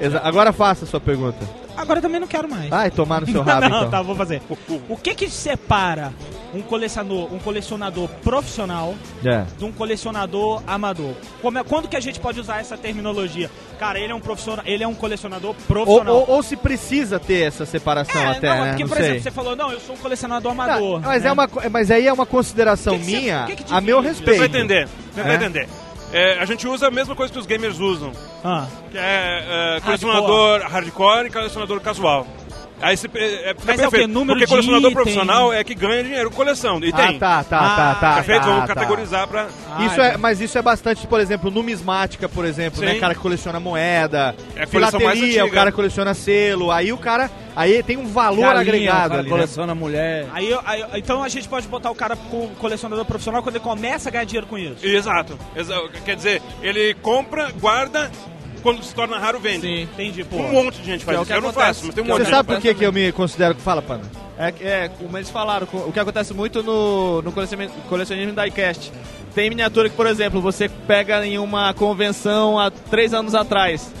Exa- 0.00 0.20
Agora 0.24 0.52
faça 0.52 0.84
a 0.84 0.88
sua 0.88 1.00
pergunta. 1.00 1.38
Agora 1.76 2.02
também 2.02 2.20
não 2.20 2.26
quero 2.26 2.48
mais. 2.50 2.68
Vai 2.68 2.90
tomar 2.90 3.22
no 3.22 3.26
seu 3.26 3.40
rabo, 3.42 3.68
não, 3.68 3.78
então. 3.78 3.90
tá, 3.90 4.02
vou 4.02 4.14
fazer. 4.14 4.42
O 4.88 4.96
que 4.96 5.14
que 5.14 5.30
separa 5.30 6.12
um 6.54 6.60
colecionador, 6.60 7.32
um 7.32 7.38
colecionador 7.38 8.08
profissional 8.22 8.94
É. 9.24 9.44
de 9.56 9.64
um 9.64 9.72
colecionador 9.72 10.62
amador? 10.66 11.14
Como 11.40 11.58
é- 11.58 11.64
quando 11.64 11.88
que 11.88 11.96
a 11.96 12.00
gente 12.00 12.20
pode 12.20 12.38
usar 12.38 12.60
essa 12.60 12.76
terminologia? 12.76 13.50
Cara, 13.78 13.98
ele 13.98 14.12
é 14.12 14.14
um 14.14 14.20
profissional, 14.20 14.62
ele 14.66 14.84
é 14.84 14.86
um 14.88 14.94
colecionador 14.94 15.50
Ou, 15.50 15.66
profissional. 15.66 16.14
ou- 16.14 16.30
ou 16.30 16.42
se 16.42 16.56
precisa 16.56 17.18
ter 17.18 17.46
essa 17.46 17.64
separação 17.64 18.20
É, 18.20 18.26
até, 18.26 18.48
não, 18.50 18.60
né? 18.64 18.68
porque, 18.70 18.82
Não 18.82 18.88
por 18.90 18.96
sei. 18.98 19.06
exemplo, 19.06 19.22
você 19.22 19.30
falou, 19.30 19.56
não, 19.56 19.72
eu 19.72 19.80
sou 19.80 19.94
um 19.94 19.98
colecionador 19.98 20.52
amador. 20.52 21.00
Tá, 21.00 21.08
mas, 21.08 21.22
né? 21.22 21.28
é 21.30 21.32
uma, 21.32 21.48
mas 21.70 21.90
aí 21.90 22.06
é 22.06 22.12
uma 22.12 22.26
consideração 22.26 22.98
Que 22.98 23.04
que 23.06 23.16
minha 23.16 23.44
que 23.46 23.56
que 23.56 23.72
a 23.74 23.80
meu 23.80 24.00
respeito. 24.00 24.32
Você 24.42 24.48
vai 24.48 24.60
entender. 24.60 24.88
Você 25.14 25.22
vai 25.22 25.32
É? 25.32 25.34
entender. 25.36 25.68
É, 26.12 26.38
a 26.38 26.44
gente 26.44 26.66
usa 26.68 26.88
a 26.88 26.90
mesma 26.90 27.16
coisa 27.16 27.32
que 27.32 27.38
os 27.38 27.46
gamers 27.46 27.78
usam. 27.78 28.12
Ah. 28.44 28.66
Que 28.90 28.98
é, 28.98 29.76
é, 29.76 29.80
colecionador 29.80 30.60
hardcore 30.60 31.26
e 31.28 31.30
colecionador 31.30 31.80
casual. 31.80 32.26
Aí 32.82 32.96
você, 32.96 33.08
é, 33.14 33.50
é, 33.50 33.54
fica 33.54 33.62
Mas 33.64 33.78
é 33.80 33.86
o 33.86 33.90
quê? 33.90 33.96
perfeito. 33.98 34.08
Número 34.08 34.32
Porque 34.38 34.44
de 34.44 34.50
colecionador 34.50 34.90
item? 34.90 34.94
profissional 34.94 35.52
é 35.52 35.62
que 35.64 35.74
ganha 35.74 36.02
dinheiro 36.02 36.30
com 36.30 36.36
coleção. 36.36 36.80
E 36.82 36.90
Ah, 36.92 36.96
tem. 36.96 37.18
tá, 37.18 37.44
tá, 37.44 37.58
tá, 37.76 37.94
tá. 37.94 38.14
Perfeito? 38.16 38.40
tá, 38.42 38.46
Vamos 38.46 38.66
tá. 38.66 38.74
categorizar 38.74 39.26
pra. 39.28 39.46
Isso 39.86 40.00
é, 40.00 40.16
mas 40.16 40.40
isso 40.40 40.58
é 40.58 40.62
bastante, 40.62 41.06
por 41.06 41.20
exemplo, 41.20 41.50
numismática, 41.50 42.28
por 42.28 42.44
exemplo, 42.44 42.80
Sim. 42.80 42.86
né? 42.86 42.94
O 42.94 43.00
cara 43.00 43.14
que 43.14 43.20
coleciona 43.20 43.60
moeda, 43.60 44.34
É 44.56 44.64
a 44.64 44.66
coleção 44.66 45.00
mais 45.00 45.18
filatelia, 45.18 45.44
o 45.46 45.50
cara 45.50 45.70
que 45.70 45.76
coleciona 45.76 46.12
selo, 46.14 46.70
aí 46.72 46.92
o 46.92 46.98
cara, 46.98 47.30
aí 47.54 47.82
tem 47.84 47.96
um 47.96 48.06
valor 48.08 48.40
Galinha, 48.54 48.60
agregado 48.60 49.14
ali, 49.14 49.22
né? 49.24 49.28
coleciona 49.30 49.74
mulher. 49.74 50.26
Aí, 50.32 50.52
aí 50.64 50.84
então 50.96 51.22
a 51.22 51.28
gente 51.28 51.48
pode 51.48 51.68
botar 51.68 51.90
o 51.90 51.94
cara 51.94 52.16
com 52.16 52.48
colecionador 52.58 53.04
profissional 53.04 53.42
quando 53.42 53.54
ele 53.56 53.64
começa 53.64 54.08
a 54.08 54.12
ganhar 54.12 54.24
dinheiro 54.24 54.46
com 54.48 54.58
isso. 54.58 54.84
Exato. 54.84 55.38
Exa- 55.54 55.80
Quer 56.04 56.16
dizer, 56.16 56.42
ele 56.62 56.94
compra, 56.94 57.52
guarda, 57.60 58.10
quando 58.62 58.82
se 58.82 58.94
torna 58.94 59.18
raro, 59.18 59.38
vende. 59.40 59.62
Sim. 59.66 59.82
Entendi, 59.82 60.24
pô. 60.24 60.36
Um 60.36 60.64
monte 60.64 60.78
de 60.80 60.84
gente 60.86 61.04
faz 61.04 61.16
Que 61.16 61.20
é 61.20 61.22
isso. 61.22 61.32
que 61.32 61.38
Eu 61.38 61.42
não 61.42 61.52
faço, 61.52 61.86
mas 61.86 61.94
tem 61.94 62.02
um 62.02 62.06
Que 62.06 62.10
é 62.10 62.14
o 62.14 62.16
monte 62.18 62.24
Você 62.26 62.30
de 62.30 62.36
sabe 62.36 62.48
gente. 62.52 62.56
por 62.56 62.62
que, 62.68 62.74
que 62.74 62.84
eu 62.86 62.92
me 62.92 63.12
considero... 63.12 63.54
Fala, 63.56 63.82
Panda. 63.82 64.04
É, 64.38 64.54
é, 64.60 64.88
como 64.88 65.16
eles 65.18 65.28
falaram, 65.30 65.66
o 65.72 65.92
que 65.92 66.00
acontece 66.00 66.32
muito 66.34 66.62
no, 66.62 67.20
no 67.22 67.32
colecionamento, 67.32 67.74
colecionismo 67.88 68.32
da 68.32 68.46
iCast. 68.46 68.92
Tem 69.34 69.48
miniatura 69.48 69.88
que, 69.88 69.96
por 69.96 70.06
exemplo, 70.06 70.40
você 70.40 70.68
pega 70.68 71.24
em 71.26 71.38
uma 71.38 71.72
convenção 71.74 72.58
há 72.58 72.70
três 72.70 73.14
anos 73.14 73.34
atrás, 73.34 73.92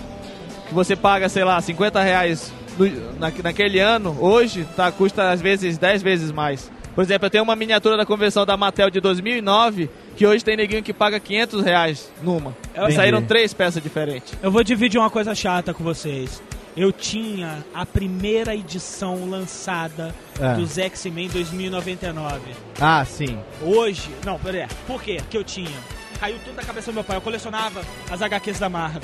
que 0.68 0.74
você 0.74 0.94
paga, 0.96 1.28
sei 1.28 1.44
lá, 1.44 1.60
50 1.60 2.02
reais 2.02 2.52
no- 2.78 3.18
na, 3.18 3.30
naquele 3.42 3.78
ano, 3.78 4.16
hoje 4.20 4.66
tá, 4.76 4.90
custa 4.92 5.30
às 5.30 5.40
vezes 5.40 5.78
10 5.78 6.02
vezes 6.02 6.30
mais. 6.32 6.70
Por 6.94 7.02
exemplo, 7.02 7.26
eu 7.26 7.30
tenho 7.30 7.44
uma 7.44 7.56
miniatura 7.56 7.96
da 7.96 8.04
convenção 8.04 8.44
da 8.44 8.56
Mattel 8.56 8.90
de 8.90 9.00
2009, 9.00 9.88
que 10.16 10.26
hoje 10.26 10.44
tem 10.44 10.56
neguinho 10.56 10.82
que 10.82 10.92
paga 10.92 11.18
500 11.18 11.62
reais 11.64 12.12
numa. 12.22 12.54
Entendi. 12.76 12.92
Saíram 12.94 13.22
três 13.22 13.54
peças 13.54 13.82
diferentes. 13.82 14.34
Eu 14.42 14.50
vou 14.50 14.62
dividir 14.62 14.98
uma 15.00 15.08
coisa 15.10 15.34
chata 15.34 15.72
com 15.72 15.82
vocês. 15.82 16.42
Eu 16.76 16.90
tinha 16.92 17.64
a 17.74 17.84
primeira 17.84 18.54
edição 18.54 19.28
lançada 19.28 20.14
É. 20.40 20.54
dos 20.54 20.78
X-Men 20.78 21.28
2099. 21.28 22.40
Ah, 22.80 23.04
sim. 23.04 23.38
Hoje, 23.62 24.10
não, 24.24 24.38
peraí. 24.38 24.66
Por 24.86 25.02
quê? 25.02 25.18
Que 25.30 25.36
eu 25.36 25.44
tinha. 25.44 25.70
Caiu 26.18 26.38
tudo 26.44 26.56
da 26.56 26.62
cabeça 26.62 26.90
do 26.90 26.94
meu 26.94 27.04
pai. 27.04 27.16
Eu 27.16 27.20
colecionava 27.20 27.82
as 28.10 28.22
HQs 28.22 28.58
da 28.58 28.68
Marvel. 28.68 29.02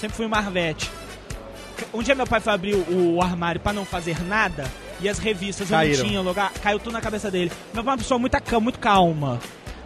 Sempre 0.00 0.16
fui 0.16 0.26
um 0.26 0.28
Marvete. 0.28 0.90
Um 1.94 2.02
dia 2.02 2.14
meu 2.14 2.26
pai 2.26 2.40
foi 2.40 2.52
abrir 2.52 2.74
o, 2.74 3.14
o 3.16 3.22
armário 3.22 3.60
pra 3.60 3.72
não 3.72 3.84
fazer 3.84 4.22
nada 4.24 4.64
e 5.00 5.08
as 5.08 5.18
revistas 5.18 5.70
eu 5.70 5.76
Caíram. 5.76 5.98
não 5.98 6.06
tinha 6.08 6.20
lugar. 6.20 6.52
Caiu 6.62 6.78
tudo 6.78 6.92
na 6.92 7.00
cabeça 7.00 7.30
dele. 7.30 7.50
Meu 7.74 7.82
pai 7.84 7.92
é 7.92 7.94
uma 7.94 7.98
pessoa 7.98 8.18
muito, 8.18 8.36
muito 8.60 8.78
calma, 8.78 9.38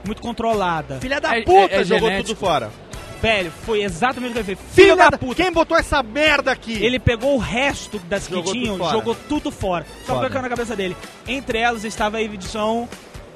muito 0.04 0.20
controlada. 0.22 0.98
Filha 1.00 1.20
da 1.20 1.36
É- 1.36 1.42
puta 1.42 1.74
é- 1.74 1.80
é 1.80 1.84
jogou 1.84 2.08
genético. 2.08 2.28
tudo 2.34 2.38
fora. 2.46 2.70
Velho, 3.20 3.52
foi 3.64 3.82
exatamente 3.84 4.30
o 4.30 4.32
que 4.34 4.38
ele 4.40 4.46
fez. 4.46 4.58
Filha 4.58 4.74
Filho 4.74 4.96
da 4.96 5.10
da 5.10 5.16
puta! 5.18 5.40
Quem 5.40 5.52
botou 5.52 5.76
essa 5.76 6.02
merda 6.02 6.50
aqui? 6.50 6.72
Ele 6.84 6.98
pegou 6.98 7.36
o 7.36 7.38
resto 7.38 8.00
das 8.08 8.26
que 8.26 8.34
Jogou 8.34 8.52
tinham, 8.52 8.76
fora. 8.78 8.90
jogou 8.90 9.14
tudo 9.28 9.50
fora. 9.52 9.86
Só 10.00 10.06
Foda. 10.06 10.18
colocando 10.20 10.42
na 10.42 10.48
cabeça 10.48 10.74
dele. 10.74 10.96
Entre 11.28 11.56
elas 11.58 11.84
estava 11.84 12.16
a 12.16 12.22
edição 12.22 12.88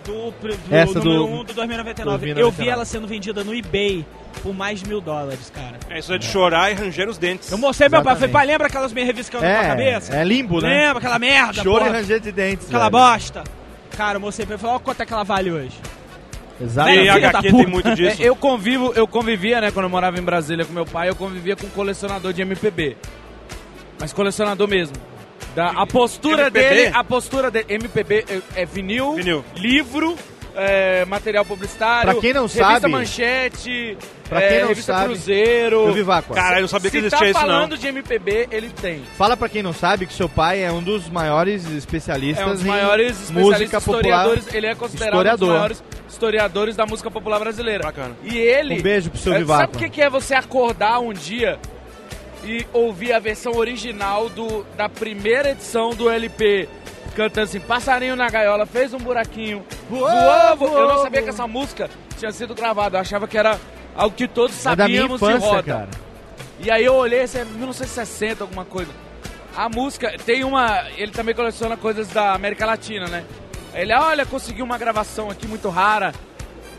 do, 0.06 0.30
do 0.30 0.74
Essa 0.74 0.98
número 0.98 1.18
do- 1.18 1.26
1 1.26 1.44
do 1.44 1.52
2099. 1.54 2.18
2099. 2.18 2.40
Eu 2.40 2.50
vi 2.50 2.68
ela 2.68 2.84
sendo 2.84 3.06
vendida 3.06 3.42
no 3.44 3.54
eBay 3.54 4.04
por 4.42 4.54
mais 4.54 4.80
de 4.80 4.88
mil 4.88 5.00
dólares, 5.00 5.50
cara. 5.54 5.78
É 5.90 5.98
isso 5.98 6.12
é 6.12 6.18
de 6.18 6.24
chorar 6.26 6.70
e 6.70 6.74
ranger 6.74 7.08
os 7.08 7.18
dentes. 7.18 7.50
Eu 7.50 7.58
mostrei 7.58 7.88
pro 7.88 7.98
meu 7.98 8.04
pai, 8.04 8.14
falei, 8.14 8.28
Exatamente. 8.28 8.32
pai, 8.32 8.46
lembra 8.54 8.66
aquelas 8.68 8.92
minhas 8.92 9.06
revistas 9.06 9.28
que 9.30 9.36
eu 9.36 9.40
na 9.40 9.46
tua 9.54 9.64
É, 9.64 9.68
cabeça? 9.68 10.14
é 10.16 10.24
limbo, 10.24 10.60
né? 10.60 10.68
Lembra 10.68 10.98
aquela 10.98 11.18
merda, 11.18 11.62
Choro 11.62 11.86
e 11.86 11.88
ranger 11.88 12.20
de 12.20 12.32
dentes. 12.32 12.66
Aquela 12.66 12.88
velho. 12.88 13.02
bosta. 13.04 13.44
Cara, 13.96 14.16
eu 14.16 14.20
mostrei 14.20 14.46
pra 14.46 14.54
ele, 14.54 14.60
falei, 14.62 14.76
ó 14.76 14.78
quanto 14.78 15.00
é 15.02 15.06
que 15.06 15.12
ela 15.12 15.24
vale 15.24 15.50
hoje. 15.50 15.76
Exatamente. 16.60 17.04
E 17.04 17.08
HQ 17.10 17.52
tem 17.52 17.66
muito 17.66 17.92
disso. 17.96 18.22
É, 18.22 18.26
eu 18.28 18.36
convivo, 18.36 18.92
eu 18.94 19.06
convivia, 19.06 19.60
né, 19.60 19.70
quando 19.70 19.84
eu 19.84 19.90
morava 19.90 20.18
em 20.18 20.22
Brasília 20.22 20.64
com 20.64 20.72
meu 20.72 20.86
pai, 20.86 21.08
eu 21.08 21.14
convivia 21.16 21.56
com 21.56 21.66
um 21.66 21.70
colecionador 21.70 22.32
de 22.32 22.42
MPB. 22.42 22.96
Mas 23.98 24.12
colecionador 24.12 24.68
mesmo. 24.68 24.94
Da, 25.56 25.70
a 25.70 25.86
postura 25.86 26.42
MPB? 26.42 26.68
dele, 26.68 26.90
a 26.94 27.02
postura 27.02 27.50
dele, 27.50 27.64
MPB 27.70 28.24
é, 28.54 28.62
é 28.62 28.66
vinil, 28.66 29.14
Vinil. 29.14 29.44
livro, 29.56 30.14
é, 30.54 31.04
material 31.06 31.46
publicitário, 31.46 32.12
Pra 32.12 32.20
quem 32.20 32.32
não 32.34 32.42
revista 32.42 32.62
sabe- 32.80 32.88
Manchete, 32.88 33.98
Pra 34.28 34.42
é, 34.42 34.48
quem 34.48 34.60
não 34.60 34.68
revista 34.68 34.92
sabe- 34.92 35.04
Cruzeiro. 35.06 35.76
Eu 35.86 35.92
vi. 35.94 36.04
Cara, 36.34 36.56
eu 36.58 36.60
não 36.62 36.68
sabia 36.68 36.90
que 36.90 36.98
Se 37.00 37.06
existia 37.06 37.18
tá 37.18 37.24
isso, 37.30 37.40
não. 37.40 37.46
falando 37.46 37.78
de 37.78 37.86
MPB, 37.86 38.48
ele 38.50 38.68
tem. 38.68 39.02
Fala 39.16 39.34
pra 39.36 39.48
quem 39.48 39.62
não 39.62 39.72
sabe 39.72 40.04
que 40.06 40.12
seu 40.12 40.28
pai 40.28 40.62
é 40.62 40.70
um 40.70 40.82
dos 40.82 41.08
maiores 41.08 41.64
especialistas 41.72 42.46
É 42.46 42.48
um 42.48 42.52
dos 42.52 42.62
em 42.62 42.68
maiores 42.68 43.12
música 43.30 43.40
especialistas 43.64 43.84
popular. 43.84 44.02
historiadores, 44.26 44.54
ele 44.54 44.66
é 44.66 44.74
considerado 44.74 45.14
um 45.14 45.16
Historiador. 45.16 45.38
dos 45.38 45.48
maiores 45.56 45.82
historiadores 46.08 46.76
da 46.76 46.84
música 46.86 47.10
popular 47.10 47.38
brasileira. 47.38 47.82
Bacana. 47.84 48.14
E 48.24 48.36
ele. 48.36 48.78
Um 48.78 48.82
beijo 48.82 49.10
pro 49.10 49.18
seu 49.18 49.32
É, 49.32 49.38
Vivaco. 49.38 49.72
Sabe 49.74 49.86
o 49.86 49.90
que 49.90 50.02
é 50.02 50.10
você 50.10 50.34
acordar 50.34 50.98
um 51.00 51.12
dia 51.14 51.58
e 52.46 52.66
ouvir 52.72 53.12
a 53.12 53.18
versão 53.18 53.52
original 53.56 54.28
do, 54.28 54.64
da 54.76 54.88
primeira 54.88 55.50
edição 55.50 55.90
do 55.90 56.08
LP? 56.08 56.68
Cantando 57.14 57.44
assim, 57.44 57.60
passarinho 57.60 58.14
na 58.14 58.28
gaiola, 58.28 58.66
fez 58.66 58.92
um 58.92 58.98
buraquinho, 58.98 59.64
voou, 59.88 60.56
voou. 60.56 60.78
Eu 60.78 60.88
não 60.88 61.02
sabia 61.02 61.22
que 61.22 61.30
essa 61.30 61.46
música 61.46 61.88
tinha 62.18 62.30
sido 62.30 62.54
gravada, 62.54 62.96
eu 62.98 63.00
achava 63.00 63.26
que 63.26 63.38
era 63.38 63.58
algo 63.94 64.14
que 64.14 64.28
todos 64.28 64.54
É 64.66 64.76
da 64.76 64.84
sabíamos 64.84 65.18
de 65.20 65.26
infância, 65.26 65.48
roda. 65.48 65.62
cara. 65.62 65.88
E 66.60 66.70
aí 66.70 66.84
eu 66.84 66.94
olhei, 66.94 67.22
isso 67.24 67.38
é 67.38 67.44
1960, 67.44 68.44
alguma 68.44 68.64
coisa. 68.64 68.90
A 69.56 69.68
música, 69.70 70.14
tem 70.26 70.44
uma. 70.44 70.84
Ele 70.98 71.10
também 71.12 71.34
coleciona 71.34 71.76
coisas 71.76 72.08
da 72.08 72.34
América 72.34 72.66
Latina, 72.66 73.06
né? 73.08 73.24
Ele, 73.74 73.92
olha, 73.94 74.26
conseguiu 74.26 74.64
uma 74.66 74.76
gravação 74.76 75.30
aqui 75.30 75.46
muito 75.46 75.68
rara. 75.70 76.12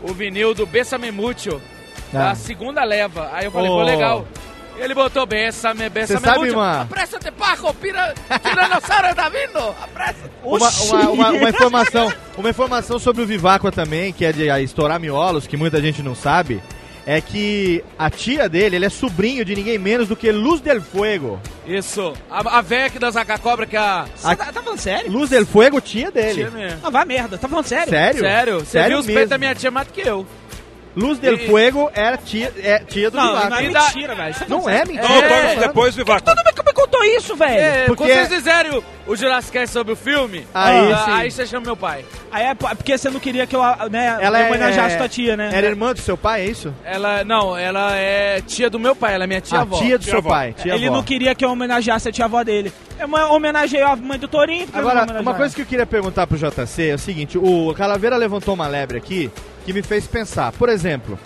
O 0.02 0.12
vinil 0.12 0.54
do 0.54 0.64
Bessame 0.64 1.10
Mucho, 1.10 1.60
da 2.12 2.30
Ah. 2.30 2.34
segunda 2.36 2.84
leva. 2.84 3.30
Aí 3.32 3.44
eu 3.46 3.50
falei, 3.50 3.68
Oh. 3.70 3.78
pô, 3.78 3.82
legal. 3.82 4.28
Ele 4.78 4.94
botou 4.94 5.26
Bessame, 5.26 5.88
Bessame 5.88 6.20
sabe 6.20 6.38
Mucho. 6.40 6.54
uma- 6.54 6.82
Apressa-te, 6.82 7.30
Paco, 7.32 7.74
pira, 7.74 8.14
tiranossauro 8.42 9.14
tá 9.14 9.28
vindo, 9.28 9.58
apressa. 9.82 10.30
Uma, 10.42 10.70
uma, 10.70 11.10
uma- 11.10 11.30
uma 11.32 11.48
informação, 11.50 12.12
uma 12.36 12.50
informação 12.50 12.98
sobre 12.98 13.22
o 13.22 13.26
Viváqua 13.26 13.72
também, 13.72 14.12
que 14.12 14.24
é 14.24 14.32
de 14.32 14.46
estourar 14.62 14.98
miolos, 15.00 15.46
que 15.46 15.56
muita 15.56 15.80
gente 15.82 16.02
não 16.02 16.14
sabe, 16.14 16.62
é 17.04 17.20
que 17.20 17.82
a 17.98 18.08
tia 18.10 18.48
dele, 18.48 18.76
ele 18.76 18.84
é 18.86 18.90
sobrinho 18.90 19.44
de 19.44 19.54
ninguém 19.56 19.78
menos 19.78 20.08
do 20.08 20.14
que 20.14 20.30
Luz 20.30 20.60
del 20.60 20.80
Fuego. 20.80 21.40
Isso, 21.66 22.12
a, 22.30 22.58
a 22.58 22.60
véia 22.62 22.88
que 22.90 22.98
dança 22.98 23.24
com 23.24 23.32
a 23.32 23.38
cobra, 23.38 23.66
que 23.66 23.76
é 23.76 23.80
a... 23.80 24.06
Você 24.14 24.36
tá, 24.36 24.52
tá 24.52 24.62
falando 24.62 24.78
sério? 24.78 25.10
Luz 25.10 25.30
del 25.30 25.46
Fuego, 25.46 25.80
tia 25.80 26.10
dele. 26.10 26.34
Tia 26.34 26.50
mesmo. 26.50 26.78
Ah, 26.82 26.90
vai 26.90 27.04
merda, 27.04 27.36
tá 27.38 27.48
falando 27.48 27.66
sério? 27.66 27.88
Sério? 27.88 28.20
Sério, 28.20 28.58
você 28.60 28.66
Sério 28.66 28.88
viu 28.90 28.98
os 29.00 29.06
peitos 29.06 29.30
da 29.30 29.38
minha 29.38 29.54
tia 29.54 29.70
mais 29.70 29.86
do 29.86 29.92
que 29.92 30.06
eu. 30.06 30.26
Luz 30.98 31.18
del 31.18 31.34
E- 31.34 31.46
Fuego 31.46 31.90
era 31.94 32.16
tia, 32.16 32.52
é 32.62 32.80
tia 32.80 33.10
do 33.10 33.16
Não, 33.16 33.28
Viváqua. 33.28 33.50
não 33.50 33.56
é 33.58 33.64
E 33.64 33.70
da- 33.72 33.82
mentira, 33.84 34.14
velho. 34.16 34.34
Não 34.48 34.68
é 34.68 34.78
mentira. 34.84 35.04
Então, 35.04 35.26
É. 35.38 35.56
depois, 35.56 35.94
Vivaco. 35.94 36.22
Todo 36.24 36.36
mundo 36.36 36.62
me 36.66 36.72
contou 36.72 37.04
isso, 37.04 37.36
velho. 37.36 37.52
É, 37.60 37.84
Porque- 37.86 38.02
quando 38.04 38.10
vocês 38.10 38.28
fizerem 38.28 38.82
o, 39.06 39.16
Jurassic 39.16 39.52
Cast 39.52 39.72
sobre 39.72 39.92
o 39.92 39.96
filme, 39.96 40.46
Aí 40.52 40.92
ah, 40.92 41.02
sim. 41.04 41.10
aí 41.12 41.30
você 41.30 41.46
chama 41.46 41.66
meu 41.66 41.76
pai. 41.76 42.04
Aí 42.32 42.46
é 42.46 42.54
porque 42.54 42.98
você 42.98 43.08
não 43.10 43.20
queria 43.20 43.46
que 43.46 43.54
eu 43.56 43.62
né, 43.90 44.18
Ela 44.20 44.40
é, 44.40 44.48
homenageasse 44.48 44.94
é- 44.96 44.98
tua 44.98 45.08
tia, 45.08 45.36
né? 45.36 45.50
Era 45.52 45.66
irmã 45.68 45.92
do 45.94 46.00
seu 46.00 46.16
pai, 46.16 46.42
é 46.42 46.44
isso? 46.46 46.74
Ela, 46.84 47.24
não, 47.24 47.56
ela 47.56 47.96
é 47.96 48.40
tia 48.46 48.68
do 48.68 48.78
meu 48.80 48.94
pai, 48.96 49.14
ela 49.14 49.24
é 49.24 49.26
minha 49.26 49.40
tia 49.40 49.58
a 49.58 49.62
avó. 49.62 49.78
tia 49.78 49.96
do 49.98 50.02
Tia 50.02 50.10
seu 50.10 50.18
avó. 50.18 50.28
pai, 50.30 50.52
tia 50.52 50.74
Ele 50.74 50.86
avó. 50.88 50.96
não 50.96 51.02
queria 51.04 51.34
que 51.34 51.44
eu 51.44 51.50
homenageasse 51.50 52.08
a 52.08 52.12
tia-avó 52.12 52.42
dele. 52.42 52.72
Eu 52.98 53.08
homenageei 53.32 53.82
a 53.82 53.94
mãe 53.94 54.18
do 54.18 54.26
Torinho. 54.26 54.66
não 54.72 54.80
Agora, 54.80 55.20
uma 55.20 55.34
coisa 55.34 55.54
que 55.54 55.62
eu 55.62 55.66
queria 55.66 55.86
perguntar 55.86 56.26
pro 56.26 56.36
JC 56.36 56.90
é 56.90 56.94
o 56.94 56.98
seguinte: 56.98 57.38
o 57.38 57.72
Calaveira 57.74 58.16
levantou 58.16 58.52
uma 58.54 58.66
lebre 58.66 58.98
aqui 58.98 59.30
que 59.68 59.72
me 59.74 59.82
fez 59.82 60.06
pensar. 60.06 60.50
Por 60.52 60.70
exemplo, 60.70 61.18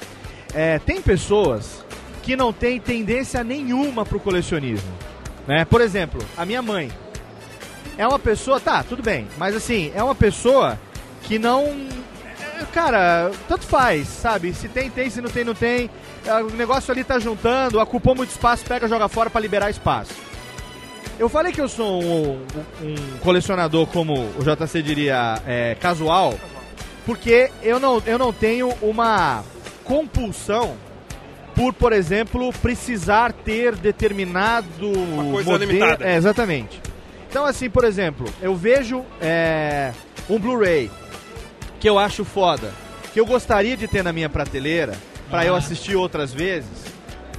é, 0.53 0.81
tem 0.81 1.01
pessoas 1.01 1.85
que 2.25 2.35
não 2.35 2.53
têm 2.53 2.81
tendência 2.81 3.45
nenhuma 3.45 4.05
pro 4.05 4.19
colecionismo. 4.19 4.91
Né? 5.47 5.65
Por 5.65 5.81
exemplo, 5.81 6.21
a 6.37 6.45
minha 6.45 6.61
mãe. 6.61 6.91
É 7.97 8.05
uma 8.09 8.19
pessoa, 8.19 8.59
tá, 8.59 8.83
tudo 8.83 9.01
bem, 9.03 9.29
mas 9.39 9.55
assim, 9.55 9.93
é 9.95 10.03
uma 10.03 10.15
pessoa 10.15 10.77
que 11.23 11.39
não. 11.39 11.87
cara, 12.73 13.31
tanto 13.47 13.65
faz, 13.65 14.09
sabe? 14.09 14.53
Se 14.55 14.67
tem, 14.69 14.91
tem, 14.91 15.09
se 15.09 15.21
não 15.21 15.31
tem, 15.31 15.45
não 15.45 15.55
tem. 15.55 15.89
Ah, 16.27 16.41
O 16.43 16.51
negócio 16.51 16.91
ali 16.91 17.05
tá 17.05 17.21
juntando, 17.21 17.79
ocupou 17.81 18.15
muito 18.15 18.31
espaço, 18.31 18.65
pega, 18.65 18.89
joga 18.89 19.09
fora 19.09 19.31
pra 19.31 19.41
liberar 19.41 19.71
espaço. 19.71 20.13
Eu 21.19 21.29
falei 21.29 21.53
que 21.53 21.61
eu 21.61 21.69
sou 21.69 22.03
um- 22.03 22.45
um 22.83 23.19
colecionador, 23.21 23.87
como 23.87 24.15
o 24.37 24.43
JC 24.43 24.83
diria, 24.83 25.41
é, 25.47 25.77
casual, 25.79 26.35
porque 27.07 27.51
eu 27.63 27.79
não, 27.81 28.03
eu 28.07 28.19
não 28.19 28.33
tenho 28.33 28.73
uma 28.81 29.43
compulsão 29.85 30.77
por, 31.55 31.73
por 31.75 31.93
exemplo, 31.93 32.51
precisar 32.63 33.33
ter 33.33 33.77
determinado 33.77 34.67
coisa 35.31 35.51
modelo- 35.51 35.59
limitada. 35.73 36.05
É, 36.09 36.17
exatamente. 36.17 36.81
Então, 37.29 37.45
assim, 37.45 37.69
por 37.69 37.85
exemplo, 37.85 38.27
eu 38.41 38.55
vejo 38.55 39.05
é, 39.21 39.93
um 40.31 40.39
Blu-ray 40.39 40.91
que 41.79 41.89
eu 41.89 41.99
acho 41.99 42.25
foda, 42.25 42.73
que 43.13 43.21
eu 43.21 43.27
gostaria 43.27 43.77
de 43.77 43.87
ter 43.87 44.03
na 44.03 44.13
minha 44.13 44.29
prateleira 44.31 44.95
pra 45.29 45.45
eu 45.45 45.55
assistir 45.55 45.95
outras 45.97 46.33
vezes, 46.33 46.71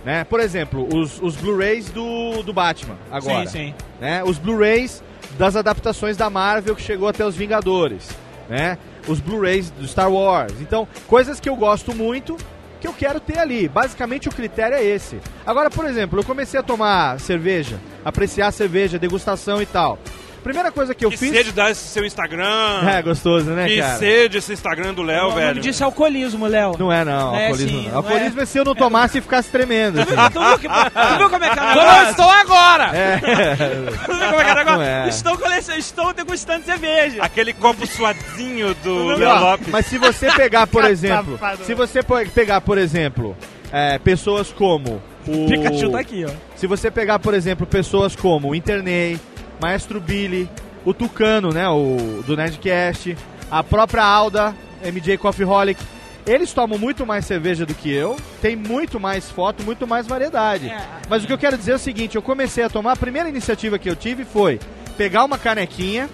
né? 0.06 0.24
Por 0.26 0.40
exemplo, 0.40 0.88
os, 0.96 1.20
os 1.22 1.36
Blu-rays 1.36 1.90
do, 1.90 2.44
do 2.44 2.52
Batman 2.54 2.98
agora, 3.12 3.48
Sim, 3.48 3.70
sim. 3.70 3.74
né? 4.02 4.24
Os 4.24 4.38
Blu-rays 4.38 5.02
das 5.40 5.56
adaptações 5.56 6.18
da 6.18 6.30
Marvel 6.30 6.76
que 6.76 6.82
chegou 6.82 7.08
até 7.08 7.26
os 7.26 7.36
Vingadores, 7.36 8.10
né? 8.50 8.78
Os 9.08 9.20
Blu-rays 9.20 9.70
do 9.72 9.88
Star 9.88 10.12
Wars. 10.12 10.54
Então, 10.62 10.88
coisas 11.08 11.40
que 11.40 11.50
eu 11.50 11.56
gosto 11.56 11.94
muito 11.94 12.38
que 12.84 12.88
eu 12.88 12.94
quero 12.94 13.20
ter 13.20 13.40
ali. 13.40 13.70
Basicamente 13.70 14.28
o 14.28 14.32
critério 14.32 14.76
é 14.76 14.84
esse. 14.84 15.18
Agora, 15.46 15.70
por 15.70 15.86
exemplo, 15.86 16.20
eu 16.20 16.24
comecei 16.24 16.60
a 16.60 16.64
tomar 16.64 17.18
cerveja, 17.18 17.80
apreciar 18.04 18.52
cerveja, 18.52 19.00
degustação 19.00 19.62
e 19.62 19.66
tal. 19.66 19.98
Primeira 20.44 20.72
coisa 20.72 20.94
que 20.94 21.06
eu 21.06 21.10
Que 21.10 21.18
fiz 21.18 21.32
sede 21.32 21.52
dar 21.52 21.72
esse 21.72 21.88
seu 21.88 22.06
Instagram. 22.06 22.88
É, 22.88 23.02
gostoso, 23.02 23.50
né, 23.52 23.66
que 23.68 23.80
cara? 23.80 23.98
sede 23.98 24.38
esse 24.38 24.52
Instagram 24.54 24.94
do 24.94 25.02
Léo, 25.02 25.26
O 25.28 25.30
nome 25.30 25.42
velho. 25.42 25.62
disso 25.62 25.82
é 25.84 25.86
alcoolismo, 25.86 26.46
Léo. 26.46 26.76
Não 26.78 26.92
é, 26.92 27.06
não. 27.06 27.36
É, 27.36 27.48
alcoolismo 27.48 27.70
sim, 27.80 27.84
não. 27.86 27.92
não 27.92 27.98
Alcoolismo 27.98 28.40
é. 28.40 28.44
é 28.44 28.46
se 28.46 28.58
eu 28.58 28.66
não 28.66 28.76
tomasse 28.76 29.18
e 29.18 29.22
ficasse 29.22 29.50
tremendo. 29.50 30.02
assim. 30.02 30.12
Tu 30.34 30.40
viu, 30.40 30.60
que, 30.60 30.68
tu 30.68 31.18
viu 31.18 31.30
como 31.30 31.44
é 31.46 31.50
que 31.50 31.60
é 31.60 31.74
Como 31.74 31.80
eu 32.04 32.10
estou 32.10 32.30
agora! 32.30 32.92
É. 32.96 33.18
Tu 34.06 34.14
viu 34.14 34.26
como 34.30 34.42
é 34.42 34.44
que 34.44 34.50
é 34.50 34.54
o 34.54 34.56
negócio? 34.56 34.78
Não 34.80 34.82
é. 34.84 35.08
Estou, 35.10 35.38
colecion... 35.38 35.76
Estou 35.76 36.14
degustando 36.14 36.66
cerveja. 36.66 37.24
Aquele 37.24 37.54
copo 37.54 37.88
suadinho 37.88 38.74
do 38.76 39.08
Léo 39.16 39.40
Lopes. 39.40 39.68
mas 39.70 39.86
se 39.86 39.98
você 39.98 40.32
pegar, 40.32 40.68
por 40.68 40.84
exemplo, 40.90 41.40
se 41.66 41.74
você 41.74 42.02
pegar, 42.34 42.62
por 42.62 42.78
exemplo, 42.78 43.36
é, 43.72 43.98
pessoas 44.00 44.52
como 44.52 45.02
o 45.28 45.48
Pikachu 45.48 45.90
tá 45.90 46.00
aqui, 46.00 46.26
ó. 46.26 46.32
Se 46.58 46.68
você 46.68 46.92
pegar, 46.92 47.18
por 47.20 47.34
exemplo, 47.34 47.66
pessoas 47.66 48.14
como 48.16 48.50
o 48.50 48.56
Internei, 48.56 49.18
Maestro 49.64 50.02
Billy, 50.02 50.50
o 50.84 50.94
Tucano, 50.94 51.54
né, 51.54 51.70
o 51.70 52.22
do 52.28 52.36
Nerdcast, 52.36 53.16
a 53.50 53.64
própria 53.64 54.04
Alda, 54.04 54.54
MJ 54.84 55.18
Coffeeholic, 55.18 55.82
eles 56.28 56.52
tomam 56.52 56.78
muito 56.78 57.06
mais 57.06 57.26
cerveja 57.26 57.66
do 57.66 57.74
que 57.74 57.90
eu, 57.90 58.18
tem 58.42 58.58
muito 58.58 59.00
mais 59.00 59.32
foto, 59.32 59.64
muito 59.64 59.88
mais 59.88 60.06
variedade. 60.06 60.68
É. 60.68 60.86
Mas 61.08 61.24
o 61.24 61.28
que 61.28 61.32
eu 61.32 61.38
quero 61.38 61.58
dizer 61.58 61.72
é 61.72 61.76
o 61.76 61.80
seguinte, 61.80 62.18
eu 62.18 62.22
comecei 62.22 62.62
a 62.66 62.70
tomar, 62.70 62.92
a 62.92 62.98
primeira 62.98 63.30
iniciativa 63.30 63.80
que 63.80 63.90
eu 63.90 63.96
tive 63.96 64.26
foi 64.26 64.60
pegar 64.98 65.24
uma 65.24 65.38
canequinha 65.38 66.10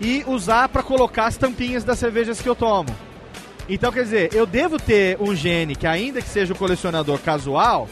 e 0.00 0.24
usar 0.26 0.68
pra 0.68 0.82
colocar 0.82 1.26
as 1.26 1.36
tampinhas 1.36 1.84
das 1.84 1.96
cervejas 1.96 2.40
que 2.40 2.48
eu 2.48 2.56
tomo. 2.56 2.90
Então, 3.68 3.92
quer 3.92 4.02
dizer, 4.02 4.34
eu 4.34 4.44
devo 4.46 4.80
ter 4.80 5.16
um 5.20 5.32
gene 5.32 5.76
que, 5.76 5.86
ainda 5.86 6.20
que 6.20 6.28
seja 6.28 6.52
um 6.52 6.56
colecionador 6.56 7.20
casual, 7.20 7.88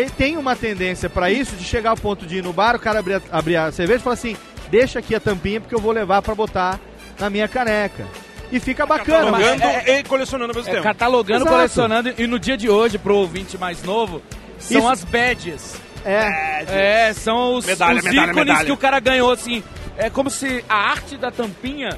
ele 0.00 0.10
tem 0.10 0.36
uma 0.36 0.54
tendência 0.56 1.08
pra 1.10 1.30
isso 1.30 1.56
de 1.56 1.64
chegar 1.64 1.90
ao 1.90 1.96
ponto 1.96 2.26
de 2.26 2.36
ir 2.38 2.42
no 2.44 2.52
bar, 2.52 2.76
o 2.76 2.78
cara 2.78 2.98
abrir 3.00 3.14
a, 3.14 3.22
abrir 3.32 3.56
a 3.56 3.72
cerveja 3.72 4.00
e 4.00 4.02
falar 4.02 4.14
assim: 4.14 4.36
deixa 4.70 4.98
aqui 4.98 5.14
a 5.14 5.20
tampinha 5.20 5.60
porque 5.60 5.74
eu 5.74 5.80
vou 5.80 5.92
levar 5.92 6.22
pra 6.22 6.34
botar 6.34 6.78
na 7.18 7.28
minha 7.28 7.48
caneca. 7.48 8.06
E 8.50 8.58
fica 8.60 8.86
bacana. 8.86 9.26
Catalogando 9.30 9.62
mas- 9.64 9.88
e 9.88 10.02
colecionando 10.04 10.50
ao 10.52 10.56
mesmo 10.56 10.70
É, 10.70 10.74
tempo. 10.74 10.82
catalogando, 10.84 11.40
Exato. 11.42 11.54
colecionando. 11.54 12.14
E 12.16 12.26
no 12.26 12.38
dia 12.38 12.56
de 12.56 12.70
hoje, 12.70 12.96
pro 12.96 13.14
ouvinte 13.16 13.58
mais 13.58 13.82
novo, 13.82 14.22
são 14.58 14.78
Isso- 14.78 14.88
as 14.88 15.04
badges. 15.04 15.74
É. 16.04 16.64
É, 17.08 17.12
são 17.12 17.54
os, 17.56 17.66
Medalha, 17.66 17.98
os 17.98 18.04
medalha, 18.04 18.30
ícones 18.30 18.46
medalha. 18.46 18.64
que 18.64 18.72
o 18.72 18.76
cara 18.76 18.98
ganhou, 19.00 19.30
assim. 19.30 19.62
É 19.98 20.08
como 20.08 20.30
se 20.30 20.64
a 20.68 20.76
arte 20.76 21.16
da 21.18 21.30
tampinha 21.30 21.90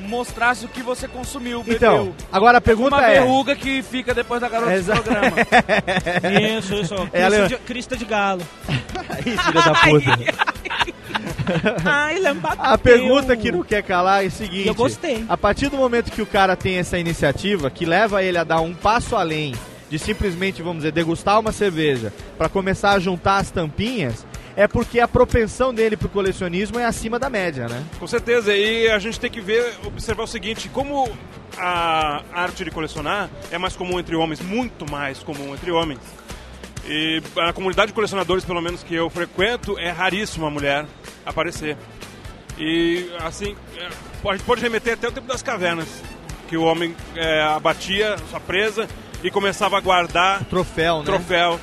mostrasse 0.00 0.64
o 0.64 0.68
que 0.68 0.82
você 0.82 1.06
consumiu, 1.06 1.62
bebeu. 1.62 1.76
Então, 1.76 2.14
agora 2.32 2.58
a 2.58 2.60
pergunta 2.60 2.96
Uma 2.96 3.06
é. 3.06 3.20
verruga 3.20 3.54
que 3.54 3.82
fica 3.82 4.12
depois 4.14 4.40
da 4.40 4.48
garota 4.48 4.72
Exa- 4.72 4.94
do 4.94 5.02
programa. 5.02 5.36
Isso, 6.58 6.74
isso. 6.74 6.94
ó. 6.94 7.06
É, 7.12 7.26
Crista, 7.26 7.48
de, 7.48 7.56
crista 7.58 7.96
de 7.96 8.04
galo. 8.04 8.42
Ih, 9.26 9.36
filha 9.36 9.62
da 9.62 9.74
puta. 9.74 10.50
Ai, 11.84 12.18
lembateu. 12.18 12.64
A 12.64 12.78
pergunta 12.78 13.36
que 13.36 13.50
não 13.50 13.62
quer 13.62 13.82
calar 13.82 14.24
é 14.24 14.28
o 14.28 14.30
seguinte: 14.30 14.68
Eu 14.68 14.74
gostei. 14.74 15.24
A 15.28 15.36
partir 15.36 15.68
do 15.68 15.76
momento 15.76 16.10
que 16.10 16.22
o 16.22 16.26
cara 16.26 16.56
tem 16.56 16.78
essa 16.78 16.98
iniciativa, 16.98 17.70
que 17.70 17.84
leva 17.84 18.22
ele 18.22 18.38
a 18.38 18.44
dar 18.44 18.60
um 18.60 18.74
passo 18.74 19.16
além 19.16 19.54
de 19.88 19.98
simplesmente, 19.98 20.62
vamos 20.62 20.78
dizer, 20.78 20.92
degustar 20.92 21.40
uma 21.40 21.50
cerveja 21.50 22.12
para 22.38 22.48
começar 22.48 22.92
a 22.92 22.98
juntar 23.00 23.38
as 23.38 23.50
tampinhas, 23.50 24.24
é 24.60 24.68
porque 24.68 25.00
a 25.00 25.08
propensão 25.08 25.72
dele 25.72 25.96
pro 25.96 26.10
colecionismo 26.10 26.78
é 26.78 26.84
acima 26.84 27.18
da 27.18 27.30
média, 27.30 27.66
né? 27.66 27.82
Com 27.98 28.06
certeza, 28.06 28.54
e 28.54 28.90
a 28.90 28.98
gente 28.98 29.18
tem 29.18 29.30
que 29.30 29.40
ver, 29.40 29.72
observar 29.86 30.24
o 30.24 30.26
seguinte, 30.26 30.68
como 30.68 31.10
a 31.56 32.22
arte 32.30 32.62
de 32.62 32.70
colecionar 32.70 33.30
é 33.50 33.56
mais 33.56 33.74
comum 33.74 33.98
entre 33.98 34.14
homens, 34.14 34.38
muito 34.42 34.90
mais 34.90 35.22
comum 35.22 35.54
entre 35.54 35.70
homens. 35.70 36.00
E 36.86 37.22
a 37.38 37.54
comunidade 37.54 37.86
de 37.86 37.94
colecionadores, 37.94 38.44
pelo 38.44 38.60
menos 38.60 38.82
que 38.82 38.94
eu 38.94 39.08
frequento, 39.08 39.78
é 39.78 39.88
raríssima 39.88 40.48
a 40.48 40.50
mulher 40.50 40.84
aparecer. 41.24 41.74
E 42.58 43.10
assim, 43.20 43.56
é, 43.78 43.88
a 44.28 44.32
gente 44.32 44.44
pode 44.44 44.60
remeter 44.60 44.92
até 44.92 45.08
o 45.08 45.12
tempo 45.12 45.26
das 45.26 45.42
cavernas, 45.42 45.88
que 46.50 46.58
o 46.58 46.64
homem 46.64 46.94
é, 47.16 47.40
abatia 47.40 48.18
sua 48.28 48.40
presa 48.40 48.86
e 49.24 49.30
começava 49.30 49.78
a 49.78 49.80
guardar 49.80 50.44
Troféu, 50.44 50.98
né? 50.98 51.04
troféu 51.06 51.58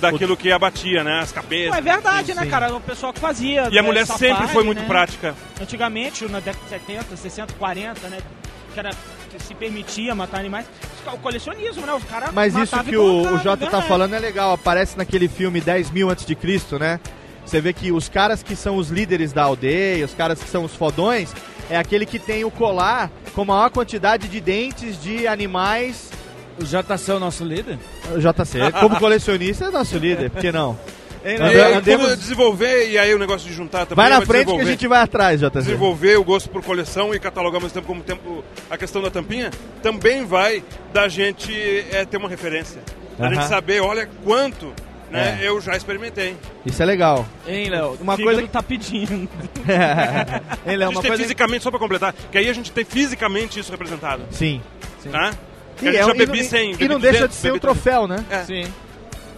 daquilo 0.00 0.36
que 0.36 0.50
abatia, 0.52 1.02
né? 1.02 1.20
As 1.20 1.32
Não, 1.32 1.42
cabeças. 1.42 1.76
é 1.76 1.80
verdade, 1.80 2.28
Sim, 2.28 2.34
né, 2.34 2.42
sim. 2.42 2.50
cara? 2.50 2.74
O 2.74 2.80
pessoal 2.80 3.12
que 3.12 3.20
fazia. 3.20 3.68
E 3.70 3.78
a 3.78 3.82
né, 3.82 3.82
mulher 3.82 4.06
safari, 4.06 4.32
sempre 4.32 4.48
foi 4.48 4.64
muito 4.64 4.80
né? 4.82 4.86
prática. 4.86 5.34
Antigamente, 5.60 6.24
na 6.26 6.40
década 6.40 6.64
de 6.64 6.70
70, 6.70 7.16
60, 7.16 7.54
40, 7.54 8.08
né? 8.08 8.18
Que 8.72 8.80
era 8.80 8.90
que 9.30 9.42
se 9.42 9.54
permitia 9.54 10.14
matar 10.14 10.38
animais. 10.38 10.66
O 11.12 11.18
colecionismo, 11.18 11.86
né? 11.86 11.94
Os 11.94 12.04
caras 12.04 12.32
Mas 12.32 12.54
isso 12.54 12.82
que 12.82 12.96
o, 12.96 13.34
o 13.34 13.38
Jota 13.38 13.66
tá 13.66 13.80
falando 13.82 14.14
é 14.14 14.18
legal. 14.18 14.52
Aparece 14.52 14.98
naquele 14.98 15.28
filme 15.28 15.60
10 15.60 15.90
mil 15.90 16.10
antes 16.10 16.26
de 16.26 16.34
Cristo, 16.34 16.78
né? 16.78 17.00
Você 17.44 17.60
vê 17.60 17.72
que 17.72 17.92
os 17.92 18.08
caras 18.08 18.42
que 18.42 18.56
são 18.56 18.76
os 18.76 18.90
líderes 18.90 19.32
da 19.32 19.44
aldeia, 19.44 20.04
os 20.04 20.12
caras 20.12 20.42
que 20.42 20.48
são 20.48 20.64
os 20.64 20.74
fodões, 20.74 21.32
é 21.70 21.76
aquele 21.76 22.04
que 22.04 22.18
tem 22.18 22.44
o 22.44 22.50
colar 22.50 23.08
com 23.34 23.44
maior 23.44 23.70
quantidade 23.70 24.28
de 24.28 24.40
dentes 24.40 25.00
de 25.00 25.28
animais. 25.28 26.10
O 26.58 26.64
JC 26.64 27.10
é 27.10 27.14
o 27.14 27.20
nosso 27.20 27.44
líder? 27.44 27.78
O 28.14 28.18
JC, 28.18 28.58
como 28.80 28.98
colecionista, 28.98 29.66
é 29.66 29.70
nosso 29.70 29.96
líder, 29.98 30.30
por 30.30 30.40
que 30.40 30.50
não? 30.50 30.78
E 31.24 31.34
Anda- 31.34 31.44
aí, 31.46 31.74
andemos- 31.74 32.06
quando 32.06 32.18
desenvolver, 32.18 32.88
e 32.90 32.96
aí 32.98 33.12
o 33.12 33.18
negócio 33.18 33.48
de 33.48 33.52
juntar 33.54 33.84
também. 33.84 33.96
Vai 34.08 34.08
na 34.08 34.24
frente 34.24 34.46
que 34.54 34.60
a 34.60 34.64
gente 34.64 34.86
vai 34.86 35.00
atrás, 35.00 35.40
JC. 35.40 35.50
desenvolver 35.66 36.16
o 36.16 36.24
gosto 36.24 36.48
por 36.48 36.62
coleção 36.62 37.12
e 37.14 37.18
catalogar 37.18 37.56
ao 37.56 37.62
mesmo 37.62 37.74
tempo 37.74 37.86
como 37.88 38.02
tempo 38.02 38.44
a 38.70 38.78
questão 38.78 39.02
da 39.02 39.10
tampinha, 39.10 39.50
também 39.82 40.24
vai 40.24 40.62
da 40.92 41.08
gente 41.08 41.52
é, 41.90 42.04
ter 42.04 42.16
uma 42.16 42.28
referência. 42.28 42.80
Da 43.18 43.26
Aham. 43.26 43.34
gente 43.34 43.48
saber, 43.48 43.80
olha 43.82 44.08
quanto 44.24 44.72
né, 45.10 45.38
É. 45.42 45.48
eu 45.48 45.60
já 45.60 45.76
experimentei. 45.76 46.36
Isso 46.64 46.80
é 46.82 46.86
legal. 46.86 47.26
Hein, 47.46 47.70
Léo? 47.70 47.96
Uma 48.00 48.16
coisa 48.16 48.46
tá 48.48 48.62
pedindo. 48.62 49.28
Hein, 50.66 50.74
A 50.74 50.76
Léo, 50.76 50.88
gente 50.88 50.96
uma 50.96 51.02
tem 51.02 51.10
coisa... 51.10 51.22
fisicamente, 51.22 51.62
só 51.64 51.70
pra 51.70 51.78
completar, 51.80 52.14
que 52.30 52.38
aí 52.38 52.48
a 52.48 52.52
gente 52.52 52.70
tem 52.72 52.84
fisicamente 52.84 53.58
isso 53.58 53.70
representado. 53.72 54.22
Sim. 54.30 54.60
Tá? 55.10 55.32
E, 55.82 55.88
é- 55.88 55.92
já 56.04 56.10
e 56.10 56.14
bebi 56.14 56.38
não- 56.42 56.48
100, 56.48 56.70
e 56.70 56.76
bebi 56.76 56.88
não 56.88 57.00
deixa 57.00 57.18
200, 57.18 57.36
de 57.36 57.42
ser 57.42 57.52
um 57.52 57.58
troféu, 57.58 58.06
né? 58.06 58.24
É. 58.30 58.44
Sim. 58.44 58.64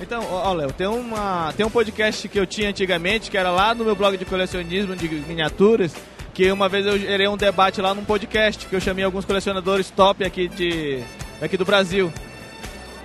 Então, 0.00 0.24
ó, 0.30 0.52
Léo, 0.52 0.72
tem, 0.72 0.86
uma, 0.86 1.52
tem 1.56 1.66
um 1.66 1.70
podcast 1.70 2.28
que 2.28 2.38
eu 2.38 2.46
tinha 2.46 2.68
antigamente, 2.68 3.30
que 3.30 3.36
era 3.36 3.50
lá 3.50 3.74
no 3.74 3.84
meu 3.84 3.96
blog 3.96 4.16
de 4.16 4.24
colecionismo 4.24 4.94
de 4.94 5.08
miniaturas, 5.08 5.92
que 6.32 6.50
uma 6.52 6.68
vez 6.68 6.86
eu 6.86 6.96
gerei 6.96 7.26
um 7.26 7.36
debate 7.36 7.80
lá 7.80 7.92
num 7.92 8.04
podcast, 8.04 8.64
que 8.66 8.76
eu 8.76 8.80
chamei 8.80 9.04
alguns 9.04 9.24
colecionadores 9.24 9.90
top 9.90 10.24
aqui, 10.24 10.46
de, 10.46 11.00
aqui 11.42 11.56
do 11.56 11.64
Brasil. 11.64 12.12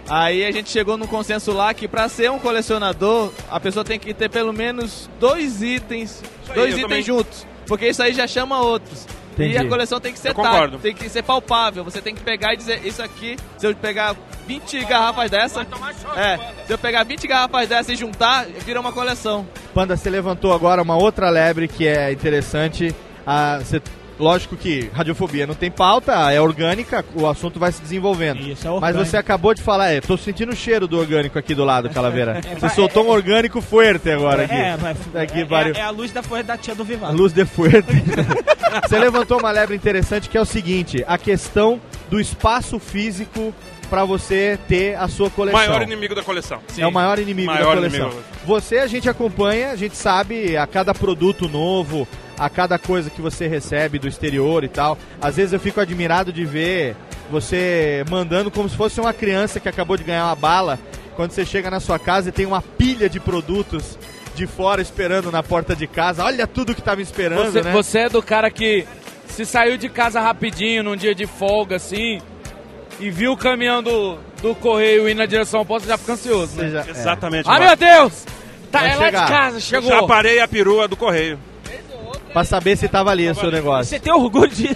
Aí 0.07 0.45
a 0.45 0.51
gente 0.51 0.69
chegou 0.69 0.97
num 0.97 1.07
consenso 1.07 1.51
lá 1.51 1.73
que 1.73 1.87
pra 1.87 2.07
ser 2.09 2.29
um 2.29 2.37
colecionador, 2.37 3.31
a 3.49 3.59
pessoa 3.59 3.83
tem 3.85 3.97
que 3.97 4.13
ter 4.13 4.29
pelo 4.29 4.51
menos 4.53 5.09
dois 5.19 5.63
itens, 5.63 6.21
aí, 6.49 6.55
dois 6.55 6.69
itens 6.73 6.81
também. 6.83 7.01
juntos, 7.01 7.47
porque 7.65 7.87
isso 7.87 8.03
aí 8.03 8.13
já 8.13 8.27
chama 8.27 8.61
outros. 8.61 9.07
Entendi. 9.33 9.53
E 9.53 9.57
a 9.57 9.67
coleção 9.67 9.99
tem 9.99 10.13
que 10.13 10.19
ser 10.19 10.33
concordo. 10.33 10.77
tem 10.77 10.93
que 10.93 11.09
ser 11.09 11.23
palpável. 11.23 11.83
Você 11.83 12.01
tem 12.01 12.13
que 12.15 12.21
pegar 12.21 12.53
e 12.53 12.57
dizer, 12.57 12.85
isso 12.85 13.01
aqui, 13.01 13.35
se 13.57 13.65
eu 13.67 13.75
pegar 13.75 14.15
20 14.47 14.85
garrafas 14.85 15.29
dessa, 15.31 15.65
é, 16.15 16.37
se 16.65 16.71
eu 16.73 16.77
pegar 16.77 17.03
20 17.03 17.27
garrafas 17.27 17.67
dessa 17.67 17.91
e 17.91 17.95
juntar, 17.95 18.45
vira 18.65 18.79
uma 18.79 18.91
coleção. 18.91 19.47
Panda, 19.73 19.97
você 19.97 20.09
levantou 20.09 20.53
agora 20.53 20.81
uma 20.81 20.95
outra 20.95 21.29
lebre 21.29 21.67
que 21.67 21.87
é 21.87 22.11
interessante. 22.11 22.93
Ah, 23.25 23.59
você- 23.61 23.81
lógico 24.19 24.55
que 24.55 24.89
radiofobia 24.93 25.45
não 25.47 25.55
tem 25.55 25.71
pauta, 25.71 26.13
é 26.31 26.39
orgânica, 26.39 27.03
o 27.15 27.27
assunto 27.27 27.59
vai 27.59 27.71
se 27.71 27.81
desenvolvendo. 27.81 28.39
Isso, 28.39 28.67
é 28.67 28.71
Mas 28.71 28.73
orgânico. 28.75 29.05
você 29.05 29.17
acabou 29.17 29.53
de 29.53 29.61
falar, 29.61 29.91
é, 29.91 30.01
tô 30.01 30.17
sentindo 30.17 30.51
o 30.51 30.55
cheiro 30.55 30.87
do 30.87 30.97
orgânico 30.97 31.37
aqui 31.39 31.53
do 31.55 31.63
lado, 31.65 31.89
Calaveira. 31.89 32.39
Você 32.59 32.69
soltou 32.69 33.05
um 33.05 33.09
orgânico 33.09 33.61
fuerte 33.61 34.09
agora 34.09 34.43
aqui. 34.43 34.53
É, 34.53 34.77
vai, 34.77 34.95
Daqui 35.13 35.41
é, 35.41 35.45
vários- 35.45 35.77
é 35.77 35.81
a 35.81 35.89
luz 35.89 36.11
da 36.11 36.21
da 36.43 36.57
tia 36.57 36.73
do 36.75 36.83
A 36.83 36.85
Vivar. 36.85 37.11
luz 37.13 37.31
de 37.33 37.45
fuerte. 37.45 37.91
você 38.87 38.97
levantou 38.99 39.39
uma 39.39 39.51
lebre 39.51 39.75
interessante 39.75 40.29
que 40.29 40.37
é 40.37 40.41
o 40.41 40.45
seguinte, 40.45 41.03
a 41.07 41.17
questão 41.17 41.79
do 42.09 42.19
espaço 42.19 42.79
físico 42.79 43.53
pra 43.89 44.05
você 44.05 44.57
ter 44.67 44.95
a 44.95 45.07
sua 45.07 45.29
coleção. 45.29 45.59
Maior 45.59 45.81
inimigo 45.83 46.15
da 46.15 46.23
coleção. 46.23 46.59
É 46.77 46.87
o 46.87 46.91
maior 46.91 47.19
inimigo 47.19 47.51
Maior 47.51 47.75
da 47.75 47.81
coleção. 47.81 48.07
inimigo. 48.07 48.23
Você 48.45 48.77
a 48.79 48.87
gente 48.87 49.07
acompanha, 49.09 49.71
a 49.71 49.75
gente 49.75 49.95
sabe 49.95 50.57
a 50.57 50.65
cada 50.65 50.93
produto 50.93 51.47
novo, 51.47 52.07
a 52.37 52.49
cada 52.49 52.77
coisa 52.77 53.09
que 53.09 53.21
você 53.21 53.47
recebe 53.47 53.99
do 53.99 54.07
exterior 54.07 54.63
e 54.63 54.67
tal. 54.67 54.97
Às 55.21 55.35
vezes 55.35 55.53
eu 55.53 55.59
fico 55.59 55.79
admirado 55.79 56.31
de 56.31 56.45
ver 56.45 56.95
você 57.29 58.03
mandando 58.09 58.51
como 58.51 58.67
se 58.69 58.75
fosse 58.75 58.99
uma 58.99 59.13
criança 59.13 59.59
que 59.59 59.69
acabou 59.69 59.97
de 59.97 60.03
ganhar 60.03 60.25
uma 60.25 60.35
bala. 60.35 60.79
Quando 61.15 61.31
você 61.31 61.45
chega 61.45 61.69
na 61.69 61.79
sua 61.79 61.99
casa 61.99 62.29
e 62.29 62.31
tem 62.31 62.45
uma 62.45 62.61
pilha 62.61 63.07
de 63.07 63.19
produtos 63.19 63.97
de 64.35 64.47
fora 64.47 64.81
esperando 64.81 65.31
na 65.31 65.43
porta 65.43 65.75
de 65.75 65.85
casa. 65.85 66.23
Olha 66.23 66.47
tudo 66.47 66.73
que 66.73 66.95
me 66.95 67.03
esperando, 67.03 67.51
Você, 67.51 67.61
né? 67.61 67.71
você 67.71 67.99
é 67.99 68.09
do 68.09 68.21
cara 68.21 68.49
que 68.49 68.85
se 69.27 69.45
saiu 69.45 69.77
de 69.77 69.89
casa 69.89 70.19
rapidinho 70.19 70.83
num 70.83 70.95
dia 70.95 71.13
de 71.13 71.25
folga 71.27 71.75
assim 71.75 72.19
e 72.99 73.09
viu 73.09 73.33
o 73.33 73.37
caminhão 73.37 73.81
do, 73.81 74.17
do 74.41 74.55
correio 74.55 75.07
indo 75.09 75.17
na 75.17 75.25
direção 75.25 75.61
oposta 75.61 75.87
já 75.87 75.97
fica 75.97 76.13
ansioso, 76.13 76.55
né? 76.57 76.83
Exatamente. 76.87 77.49
Ah, 77.49 77.59
meu 77.59 77.75
Deus! 77.75 78.25
Tá, 78.71 78.87
é 78.87 78.95
lá 78.95 79.09
de 79.09 79.31
casa, 79.31 79.59
chegou. 79.59 79.89
Já 79.89 80.03
parei 80.03 80.39
a 80.39 80.47
perua 80.47 80.87
do 80.87 80.97
correio. 80.97 81.37
Pra 82.33 82.43
saber 82.43 82.75
se 82.75 82.87
tava 82.87 83.11
ali 83.11 83.29
o 83.29 83.35
seu 83.35 83.51
negócio. 83.51 83.85
Você 83.85 83.99
tem 83.99 84.11
orgulho 84.11 84.49
de. 84.49 84.75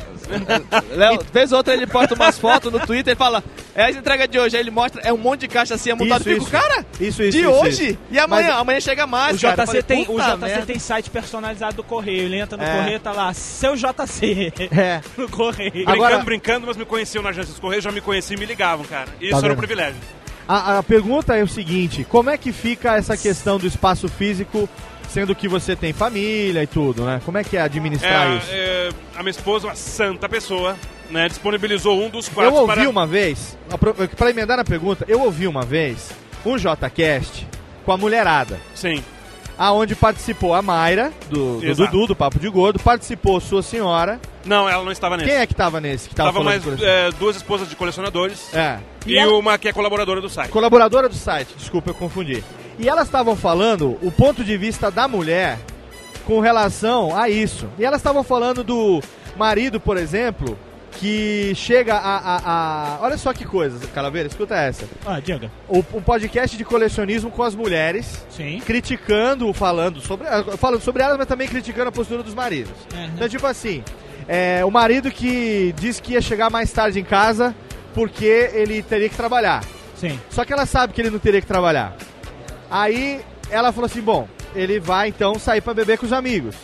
Léo, 0.95 1.19
vez 1.33 1.51
ou 1.51 1.57
outra 1.57 1.73
ele 1.73 1.87
posta 1.87 2.13
umas 2.13 2.37
fotos 2.37 2.71
no 2.71 2.79
Twitter 2.79 3.13
e 3.13 3.15
fala, 3.15 3.43
é 3.73 3.85
a 3.85 3.91
entrega 3.91 4.27
de 4.27 4.37
hoje. 4.39 4.55
Aí 4.55 4.61
ele 4.61 4.69
mostra, 4.71 5.01
é 5.03 5.11
um 5.11 5.17
monte 5.17 5.41
de 5.41 5.47
caixa 5.47 5.73
assim 5.75 5.89
amontado. 5.91 6.21
Isso, 6.21 6.29
Fico, 6.29 6.41
isso. 6.43 6.51
cara, 6.51 6.85
Isso, 6.99 7.23
isso, 7.23 7.31
de 7.31 7.39
isso, 7.39 7.49
hoje? 7.49 7.89
isso. 7.91 7.97
E 8.11 8.19
amanhã? 8.19 8.49
Mas- 8.49 8.57
amanhã 8.59 8.79
chega 8.79 9.07
mais, 9.07 9.35
O. 9.35 9.39
JC, 9.39 9.65
falei, 9.65 9.81
tem, 9.83 10.03
o 10.03 10.05
"Puta 10.05 10.23
JC 10.23 10.37
merda." 10.37 10.65
tem 10.65 10.79
site 10.79 11.09
personalizado 11.09 11.75
do 11.77 11.83
correio. 11.83 12.23
Ele 12.23 12.39
entra 12.39 12.57
no 12.57 12.63
É. 12.63 12.77
correio 12.77 12.99
tá 12.99 13.11
lá, 13.11 13.33
seu 13.33 13.75
JC. 13.75 14.53
É. 14.71 15.01
no 15.17 15.27
correio. 15.29 15.71
Brincando, 15.71 15.91
Agora- 15.95 16.17
brincando, 16.19 16.67
mas 16.67 16.77
me 16.77 16.85
conheciam 16.85 17.23
na 17.23 17.29
agência 17.29 17.51
dos 17.51 17.59
Correios, 17.59 17.83
já 17.83 17.91
me 17.91 18.01
conheciam 18.01 18.37
e 18.37 18.39
me 18.39 18.45
ligavam, 18.45 18.85
cara. 18.85 19.07
Isso 19.19 19.39
Tá 19.39 19.45
era 19.45 19.53
um 19.53 19.57
privilégio. 19.57 19.95
A, 20.47 20.77
a 20.77 20.83
pergunta 20.83 21.35
é 21.35 21.43
o 21.43 21.47
seguinte: 21.47 22.05
como 22.07 22.29
é 22.29 22.37
que 22.37 22.51
fica 22.53 22.95
essa 22.95 23.17
questão 23.17 23.57
do 23.57 23.65
espaço 23.67 24.07
físico, 24.07 24.69
sendo 25.09 25.33
que 25.35 25.47
você 25.47 25.75
tem 25.75 25.93
família 25.93 26.63
e 26.63 26.67
tudo, 26.67 27.03
né? 27.05 27.21
Como 27.25 27.37
é 27.37 27.43
que 27.43 27.57
é 27.57 27.61
administrar 27.61 28.31
É, 28.31 28.35
isso? 28.37 28.47
é, 28.51 28.89
a 29.15 29.19
minha 29.23 29.31
esposa, 29.31 29.67
uma 29.67 29.75
santa 29.75 30.27
pessoa, 30.29 30.75
né, 31.09 31.27
disponibilizou 31.27 32.01
um 32.03 32.09
dos 32.09 32.27
Eu 32.27 32.33
quartos 32.33 32.59
ouvi 32.59 32.73
para... 32.75 32.89
uma 32.89 33.07
vez, 33.07 33.57
pra 34.17 34.29
emendar 34.29 34.57
na 34.57 34.65
pergunta, 34.65 35.05
eu 35.07 35.21
ouvi 35.21 35.47
uma 35.47 35.63
vez 35.63 36.11
um 36.45 36.57
JCast 36.57 37.47
com 37.85 37.91
a 37.91 37.97
mulherada. 37.97 38.59
Sim. 38.75 39.03
Aonde 39.57 39.95
participou 39.95 40.53
a 40.53 40.61
Mayra, 40.61 41.11
do, 41.31 41.59
do. 41.59 41.73
Dudu, 41.75 42.07
do 42.07 42.15
Papo 42.15 42.37
de 42.37 42.47
Gordo, 42.47 42.77
participou 42.77 43.41
sua 43.41 43.63
senhora. 43.63 44.19
Não, 44.45 44.69
ela 44.69 44.83
não 44.83 44.91
estava 44.91 45.17
nesse. 45.17 45.29
Quem 45.31 45.39
é 45.39 45.47
que 45.47 45.55
tava 45.55 45.81
nesse? 45.81 46.09
Que 46.09 46.13
tava, 46.13 46.31
Tava 46.31 46.43
mais 46.43 46.61
é, 46.79 47.09
duas 47.17 47.35
esposas 47.37 47.67
de 47.67 47.75
colecionadores 47.75 48.53
É. 48.53 48.77
e, 49.05 49.17
uma 49.25 49.57
que 49.57 49.67
é 49.67 49.73
colaboradora 49.73 50.21
do 50.21 50.29
site. 50.29 50.51
Colaboradora 50.51 51.09
do 51.09 51.15
site, 51.15 51.55
desculpa, 51.57 51.89
eu 51.89 51.95
confundi. 51.95 52.43
E 52.79 52.87
elas 52.87 53.07
estavam 53.07 53.35
falando 53.35 53.97
o 54.01 54.11
ponto 54.11 54.43
de 54.43 54.55
vista 54.57 54.91
da 54.91 55.07
mulher 55.07 55.57
com 56.25 56.39
relação 56.39 57.15
a 57.17 57.29
isso. 57.29 57.67
E 57.79 57.85
elas 57.85 57.99
estavam 57.99 58.23
falando 58.23 58.63
do 58.63 59.01
marido, 59.35 59.79
por 59.79 59.97
exemplo, 59.97 60.57
que 60.91 61.53
chega 61.55 61.95
a, 61.95 62.17
a- 62.17 62.41
a- 62.45 62.97
Olha 63.01 63.17
só 63.17 63.33
que 63.33 63.45
coisa, 63.45 63.85
Calaveira, 63.87 64.27
escuta 64.27 64.55
essa. 64.55 64.85
Ah, 65.05 65.19
diga. 65.19 65.51
O, 65.67 65.77
um 65.93 66.01
podcast 66.01 66.57
de 66.57 66.63
colecionismo 66.65 67.29
com 67.31 67.43
as 67.43 67.55
mulheres, 67.55 68.25
Sim. 68.29 68.59
criticando, 68.65 69.51
falando 69.53 70.01
sobre, 70.01 70.27
falando 70.57 70.81
sobre 70.81 71.03
elas, 71.03 71.17
mas 71.17 71.27
também 71.27 71.47
criticando 71.47 71.89
a 71.89 71.91
postura 71.91 72.23
dos 72.23 72.33
maridos. 72.33 72.73
Uhum. 72.93 73.05
Então, 73.15 73.29
tipo 73.29 73.45
assim, 73.47 73.83
é, 74.27 74.63
o 74.65 74.71
marido 74.71 75.09
que 75.11 75.73
disse 75.79 76.01
que 76.01 76.13
ia 76.13 76.21
chegar 76.21 76.49
mais 76.49 76.71
tarde 76.71 76.99
em 76.99 77.03
casa 77.03 77.55
porque 77.93 78.49
ele 78.53 78.81
teria 78.83 79.09
que 79.09 79.15
trabalhar. 79.15 79.63
Sim. 79.95 80.19
Só 80.29 80.45
que 80.45 80.53
ela 80.53 80.65
sabe 80.67 80.93
que 80.93 81.01
ele 81.01 81.09
não 81.09 81.19
teria 81.19 81.41
que 81.41 81.47
trabalhar. 81.47 81.95
Aí 82.69 83.21
ela 83.49 83.71
falou 83.71 83.85
assim: 83.85 84.01
bom, 84.01 84.27
ele 84.55 84.79
vai 84.79 85.07
então 85.09 85.37
sair 85.39 85.61
pra 85.61 85.73
beber 85.73 85.97
com 85.97 86.05
os 86.05 86.13
amigos. 86.13 86.55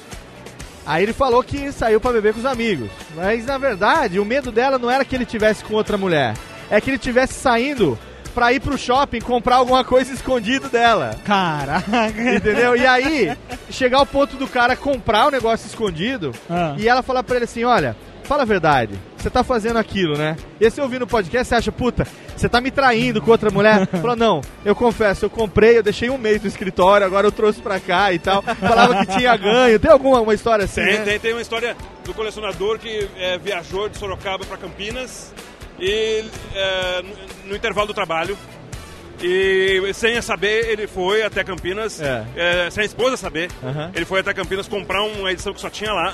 Aí 0.86 1.04
ele 1.04 1.14
falou 1.14 1.42
que 1.44 1.72
saiu 1.72 2.00
pra 2.02 2.12
beber 2.12 2.34
com 2.34 2.40
os 2.40 2.46
amigos. 2.46 2.90
Mas 3.16 3.46
na 3.46 3.58
verdade, 3.58 4.20
o 4.20 4.26
medo 4.26 4.52
dela 4.52 4.78
não 4.78 4.92
era 4.92 5.06
que 5.06 5.16
ele 5.16 5.26
tivesse 5.26 5.64
com 5.64 5.74
outra 5.76 5.98
mulher, 5.98 6.36
é 6.70 6.82
que 6.82 6.90
ele 6.90 6.98
tivesse 6.98 7.34
saindo 7.36 7.98
pra 8.36 8.52
ir 8.52 8.60
pro 8.60 8.78
shopping 8.78 9.22
comprar 9.22 9.58
alguma 9.58 9.84
coisa 9.84 10.12
escondido 10.12 10.68
dela. 10.68 11.16
Caraca. 11.24 12.10
Entendeu? 12.36 12.76
E 12.76 12.86
aí, 12.86 13.38
chegar 13.70 14.00
ao 14.00 14.06
ponto 14.06 14.36
do 14.36 14.48
cara 14.48 14.76
comprar 14.76 15.28
o 15.28 15.32
negócio 15.32 15.68
escondido 15.68 16.34
Ah. 16.50 16.76
e 16.78 16.88
ela 16.88 17.02
falar 17.04 17.24
pra 17.24 17.36
ele 17.38 17.46
assim: 17.46 17.64
olha, 17.64 17.96
fala 18.24 18.44
a 18.44 18.46
verdade, 18.46 18.94
você 19.18 19.30
tá 19.30 19.44
fazendo 19.44 19.78
aquilo, 19.78 20.18
né? 20.18 20.36
E 20.60 20.66
aí 20.66 20.72
você 20.72 20.82
ouvindo 20.82 21.04
o 21.04 21.08
podcast, 21.08 21.48
você 21.50 21.56
acha, 21.56 21.72
puta, 21.72 22.08
você 22.36 22.48
tá 22.50 22.60
me 22.60 22.72
traindo 22.72 23.22
com 23.22 23.32
outra 23.32 23.50
mulher? 23.52 23.88
Falou, 24.02 24.16
não, 24.16 24.42
eu 24.66 24.76
confesso, 24.76 25.26
eu 25.26 25.30
comprei, 25.30 25.78
eu 25.78 25.84
deixei 25.84 26.10
um 26.10 26.18
mês 26.18 26.42
no 26.42 26.48
escritório, 26.48 27.06
agora 27.06 27.28
eu 27.28 27.32
trouxe 27.32 27.62
pra 27.62 27.80
cá 27.80 28.12
e 28.14 28.20
tal. 28.20 28.42
Falava 28.42 29.06
que 29.06 29.18
tinha 29.18 29.36
ganho. 29.38 29.80
Tem 29.80 29.92
alguma 29.92 30.20
uma 30.22 30.34
história 30.34 30.66
assim? 30.66 30.84
Tem, 30.84 31.00
né? 31.00 31.06
tem, 31.06 31.20
tem 31.20 31.34
uma 31.34 31.42
história 31.42 31.76
do 32.04 32.14
colecionador 32.14 32.80
que 32.80 33.08
é, 33.18 33.38
viajou 33.38 33.88
de 33.90 33.98
Sorocaba 33.98 34.46
para 34.46 34.58
Campinas 34.58 35.34
e 35.80 36.24
é, 36.54 37.02
no, 37.02 37.50
no 37.50 37.56
intervalo 37.56 37.88
do 37.88 37.94
trabalho. 37.94 38.38
E 39.22 39.92
sem 39.94 40.22
saber, 40.22 40.70
ele 40.70 40.86
foi 40.88 41.24
até 41.24 41.44
Campinas, 41.44 42.02
É. 42.02 42.26
é, 42.36 42.70
sem 42.70 42.82
a 42.82 42.86
esposa 42.86 43.16
saber, 43.16 43.50
Aham. 43.64 43.92
ele 43.96 44.06
foi 44.06 44.20
até 44.20 44.34
Campinas 44.34 44.68
comprar 44.68 45.02
uma 45.04 45.32
edição 45.32 45.54
que 45.54 45.62
só 45.62 45.70
tinha 45.70 45.94
lá, 45.94 46.14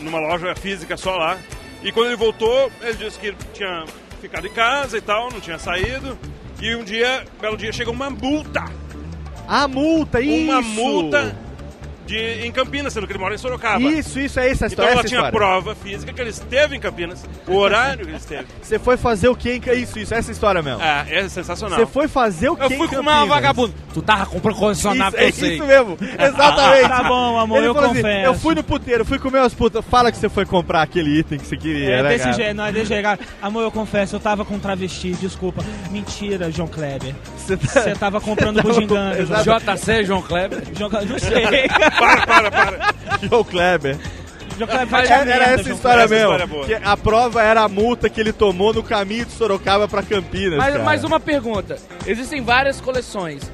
numa 0.00 0.18
loja 0.18 0.54
física 0.54 0.96
só 0.96 1.16
lá. 1.16 1.38
E 1.82 1.92
quando 1.92 2.08
ele 2.08 2.16
voltou, 2.16 2.70
ele 2.80 2.94
disse 2.94 3.18
que 3.18 3.34
tinha 3.52 3.84
ficado 4.20 4.46
em 4.46 4.52
casa 4.52 4.98
e 4.98 5.00
tal, 5.00 5.30
não 5.30 5.40
tinha 5.40 5.58
saído. 5.58 6.18
E 6.60 6.74
um 6.74 6.84
dia, 6.84 7.24
belo 7.40 7.56
dia, 7.56 7.72
chega 7.72 7.90
uma 7.90 8.10
multa. 8.10 8.64
A 9.48 9.66
multa, 9.66 10.20
isso! 10.20 10.44
Uma 10.44 10.60
multa 10.60 11.36
de, 12.10 12.46
em 12.46 12.50
Campinas, 12.52 12.92
sendo 12.92 13.06
que 13.06 13.12
ele 13.12 13.18
mora 13.20 13.34
em 13.34 13.38
Sorocaba. 13.38 13.80
Isso, 13.80 14.18
isso, 14.18 14.40
é 14.40 14.50
essa 14.50 14.66
Então 14.66 14.68
história. 14.68 14.90
ela 14.90 15.00
essa 15.00 15.08
tinha 15.08 15.20
história. 15.20 15.38
prova 15.38 15.74
física 15.74 16.12
que 16.12 16.20
ele 16.20 16.30
esteve 16.30 16.76
em 16.76 16.80
Campinas, 16.80 17.24
o 17.46 17.54
horário 17.56 18.04
que 18.04 18.10
ele 18.10 18.16
esteve. 18.18 18.46
Você 18.60 18.78
foi 18.78 18.96
fazer 18.96 19.28
o 19.28 19.36
quê? 19.36 19.60
em 19.64 19.80
Isso, 19.82 19.98
isso, 19.98 20.12
essa 20.14 20.32
história 20.32 20.60
mesmo. 20.62 20.80
Ah, 20.82 21.04
é 21.08 21.28
sensacional. 21.28 21.78
Você 21.78 21.86
foi 21.86 22.08
fazer 22.08 22.48
o 22.50 22.56
quê? 22.56 22.64
Eu 22.64 22.70
fui 22.70 22.86
em 22.86 22.88
com 22.88 22.96
uma 22.96 23.12
Campinas? 23.12 23.28
vagabunda. 23.28 23.74
Tu 23.94 24.02
tava 24.02 24.26
comprando 24.26 24.56
colecionável, 24.56 25.18
Isso, 25.20 25.24
é 25.24 25.28
eu 25.28 25.48
sei. 25.48 25.54
isso 25.56 25.66
mesmo, 25.66 25.98
exatamente. 26.18 26.88
Tá 26.88 27.02
bom, 27.04 27.38
amor, 27.38 27.58
Ele 27.58 27.66
eu 27.68 27.78
assim, 27.78 27.88
confesso. 27.88 28.26
eu 28.26 28.34
fui 28.34 28.54
no 28.54 28.62
puteiro, 28.64 29.04
fui 29.04 29.18
comer 29.18 29.38
umas 29.38 29.54
putas. 29.54 29.84
Fala 29.84 30.10
que 30.10 30.18
você 30.18 30.28
foi 30.28 30.44
comprar 30.44 30.82
aquele 30.82 31.18
item 31.18 31.38
que 31.38 31.46
você 31.46 31.56
queria, 31.56 31.90
É 31.96 32.02
né, 32.02 32.08
desse 32.10 32.32
jeito, 32.32 32.54
não 32.56 32.66
é 32.66 32.72
desse 32.72 32.86
jeito. 32.86 33.08
Amor, 33.40 33.62
eu 33.62 33.70
confesso, 33.70 34.16
eu 34.16 34.20
tava 34.20 34.44
com 34.44 34.58
travesti, 34.58 35.12
desculpa. 35.12 35.64
Mentira, 35.90 36.50
João 36.50 36.68
Kleber. 36.68 37.14
Você 37.56 37.80
Você 37.80 37.94
tava 37.94 38.20
comprando 38.20 38.60
bugiganga. 38.62 39.16
JC, 39.24 40.04
João 40.04 40.22
Kleber. 40.22 40.62
João 40.76 40.90
Kleber, 40.90 41.08
não 41.08 41.18
sei. 41.18 41.68
Para, 41.68 42.26
para, 42.26 42.50
para. 42.50 42.94
João 43.22 43.44
Kleber. 43.44 43.98
Era, 44.68 44.84
merda, 44.84 45.32
era 45.32 45.44
essa 45.52 45.70
história 45.70 46.06
mesmo. 46.06 46.34
história 46.34 46.74
é 46.74 46.80
que 46.80 46.84
a 46.86 46.96
prova 46.96 47.42
era 47.42 47.62
a 47.62 47.68
multa 47.68 48.10
que 48.10 48.20
ele 48.20 48.32
tomou 48.32 48.74
no 48.74 48.82
caminho 48.82 49.24
de 49.24 49.32
Sorocaba 49.32 49.88
pra 49.88 50.02
Campinas. 50.02 50.58
Mas, 50.58 50.72
cara. 50.72 50.84
mais 50.84 51.04
uma 51.04 51.18
pergunta. 51.18 51.78
Existem 52.06 52.42
várias 52.42 52.80
coleções. 52.80 53.50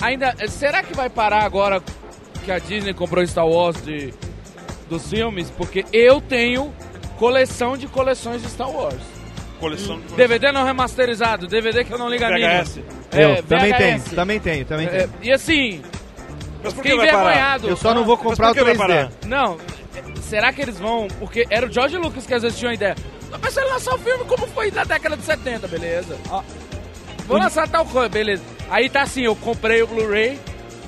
Ainda, 0.00 0.34
será 0.48 0.82
que 0.82 0.94
vai 0.94 1.08
parar 1.08 1.44
agora 1.44 1.82
que 2.44 2.50
a 2.50 2.58
Disney 2.58 2.94
comprou 2.94 3.24
Star 3.26 3.46
Wars 3.46 3.82
de, 3.84 4.12
dos 4.88 5.08
filmes? 5.08 5.50
Porque 5.50 5.84
eu 5.92 6.20
tenho 6.20 6.72
coleção 7.16 7.76
de 7.76 7.86
coleções 7.86 8.42
de 8.42 8.48
Star 8.48 8.70
Wars. 8.70 9.17
Coleção 9.60 9.98
de 10.00 10.14
DVD 10.14 10.52
não 10.52 10.64
remasterizado, 10.64 11.46
DVD 11.46 11.84
que 11.84 11.92
eu 11.92 11.98
não 11.98 12.08
ligo 12.08 12.24
a 12.24 12.28
mínima. 12.30 12.62
VHS. 12.62 12.80
Eu 13.12 13.28
É, 13.30 13.42
também 13.42 13.72
VHS. 13.72 13.78
tenho, 14.04 14.16
também 14.16 14.40
tenho, 14.40 14.64
também 14.64 14.86
É, 14.86 14.90
tenho. 14.90 15.10
e 15.22 15.32
assim, 15.32 15.82
Mas 16.62 16.72
por 16.72 16.82
que 16.82 16.90
fiquei 16.90 16.96
vai 16.96 17.10
parar? 17.10 17.22
envergonhado. 17.24 17.68
Eu 17.68 17.76
só 17.76 17.92
não 17.94 18.04
vou 18.04 18.16
Mas 18.16 18.24
comprar 18.26 18.50
o 18.50 18.54
por 18.54 18.58
que 18.58 18.64
vai 18.64 18.74
3D. 18.74 18.78
parar? 18.78 19.10
Não, 19.26 19.58
será 20.22 20.52
que 20.52 20.62
eles 20.62 20.78
vão. 20.78 21.08
Porque 21.18 21.44
era 21.50 21.66
o 21.66 21.72
George 21.72 21.96
Lucas 21.96 22.24
que 22.26 22.34
às 22.34 22.42
vezes 22.42 22.56
tinha 22.58 22.68
uma 22.68 22.74
ideia. 22.74 22.94
Tô 23.30 23.38
pensando 23.38 23.66
em 23.66 23.70
lançar 23.72 23.94
o 23.94 23.98
filme 23.98 24.24
como 24.24 24.46
foi 24.48 24.70
na 24.70 24.84
década 24.84 25.16
de 25.16 25.22
70, 25.24 25.66
beleza. 25.68 26.16
Ó, 26.30 26.42
vou 27.26 27.38
lançar 27.38 27.68
tal 27.68 27.84
coisa, 27.84 28.08
beleza. 28.08 28.42
Aí 28.70 28.88
tá 28.88 29.02
assim, 29.02 29.22
eu 29.22 29.34
comprei 29.36 29.82
o 29.82 29.86
Blu-ray, 29.86 30.38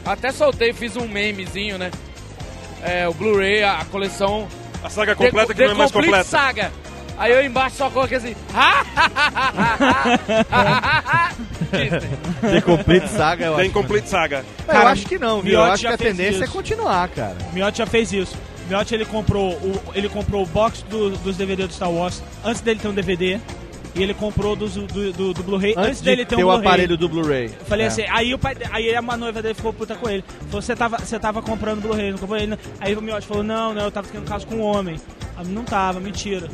até 0.07 0.31
soltei, 0.33 0.73
fiz 0.73 0.97
um 0.97 1.07
memezinho, 1.09 1.77
né? 1.77 1.91
É, 2.83 3.09
o 3.09 3.13
Blu-ray, 3.13 3.63
a 3.65 3.85
coleção. 3.91 4.47
A 4.83 4.89
saga 4.89 5.15
completa 5.15 5.49
The- 5.49 5.55
que 5.55 5.65
não 5.65 5.71
é 5.73 5.75
mais 5.75 5.91
Complete 5.91 6.07
completa. 6.11 6.25
Saga. 6.31 6.73
Aí 7.21 7.33
eu 7.33 7.45
embaixo 7.45 7.77
só 7.77 7.91
coloquei 7.91 8.17
assim. 8.17 8.35
Disney. 11.71 12.11
The 12.41 12.61
Complete 12.63 13.09
Saga, 13.09 13.45
eu 13.47 13.57
Tem 13.57 13.65
acho. 13.67 13.75
Complete 13.75 14.09
Saga. 14.09 14.45
Eu 14.61 14.65
Cara, 14.73 14.91
acho 14.91 15.07
que 15.07 15.19
não, 15.19 15.41
viu? 15.43 15.53
Eu 15.53 15.59
Miotti 15.61 15.73
acho 15.73 15.83
que 15.83 15.89
já 15.89 15.95
a 15.95 15.99
fez 15.99 16.17
tendência 16.17 16.41
é 16.41 16.45
isso. 16.45 16.53
continuar, 16.53 17.09
cara. 17.11 17.37
Miotti 17.53 17.79
já 17.79 17.87
fez 17.87 18.13
isso. 18.13 18.37
Miotti 18.69 18.95
ele 18.95 19.05
comprou 19.05 19.53
o, 19.53 19.81
ele 19.95 20.09
comprou 20.09 20.43
o 20.43 20.47
box 20.47 20.83
do- 20.89 21.11
dos 21.19 21.37
DVD 21.37 21.67
do 21.67 21.73
Star 21.73 21.91
Wars 21.91 22.23
antes 22.45 22.61
dele 22.63 22.81
ter 22.81 22.89
um 22.89 22.95
DVD. 22.95 23.39
E 23.95 24.03
ele 24.03 24.15
comprou 24.15 24.55
dos- 24.57 24.75
do, 24.75 25.13
do, 25.13 25.35
do 25.35 25.43
Blu-ray 25.43 25.73
antes, 25.77 25.89
Antes 25.89 26.01
dele 26.01 26.25
de 26.25 26.29
ter 26.31 26.37
ter 26.37 26.45
um 26.45 26.47
o 26.47 26.51
Blu-ray. 26.53 26.67
aparelho 26.69 26.97
do 26.97 27.09
Blu-ray. 27.09 27.47
Eu 27.47 27.67
falei 27.67 27.85
É. 27.85 27.89
assim, 27.89 28.05
aí 28.09 28.33
o 28.33 28.39
pai, 28.39 28.57
aí 28.71 28.95
a 28.95 29.03
noiva 29.03 29.43
dele 29.43 29.55
ficou 29.55 29.73
puta 29.73 29.95
com 29.97 30.09
ele. 30.09 30.25
Falou, 30.49 30.63
você 30.63 30.75
tava, 30.77 30.97
você 30.99 31.19
tava 31.19 31.43
comprando 31.43 31.83
Blu-ray, 31.83 32.13
não 32.13 32.19
comprou 32.19 32.39
ele. 32.39 32.47
não?" 32.49 32.59
Aí 32.81 32.95
o 32.95 33.03
Miotti 33.03 33.27
falou, 33.27 33.43
não, 33.43 33.75
não, 33.75 33.83
eu 33.83 33.91
tava 33.91 34.07
tendo 34.11 34.25
caso 34.25 34.47
com 34.47 34.55
um 34.57 34.63
homem. 34.63 34.97
Ah, 35.37 35.43
Não 35.45 35.65
tava, 35.65 35.99
mentira. 36.01 36.49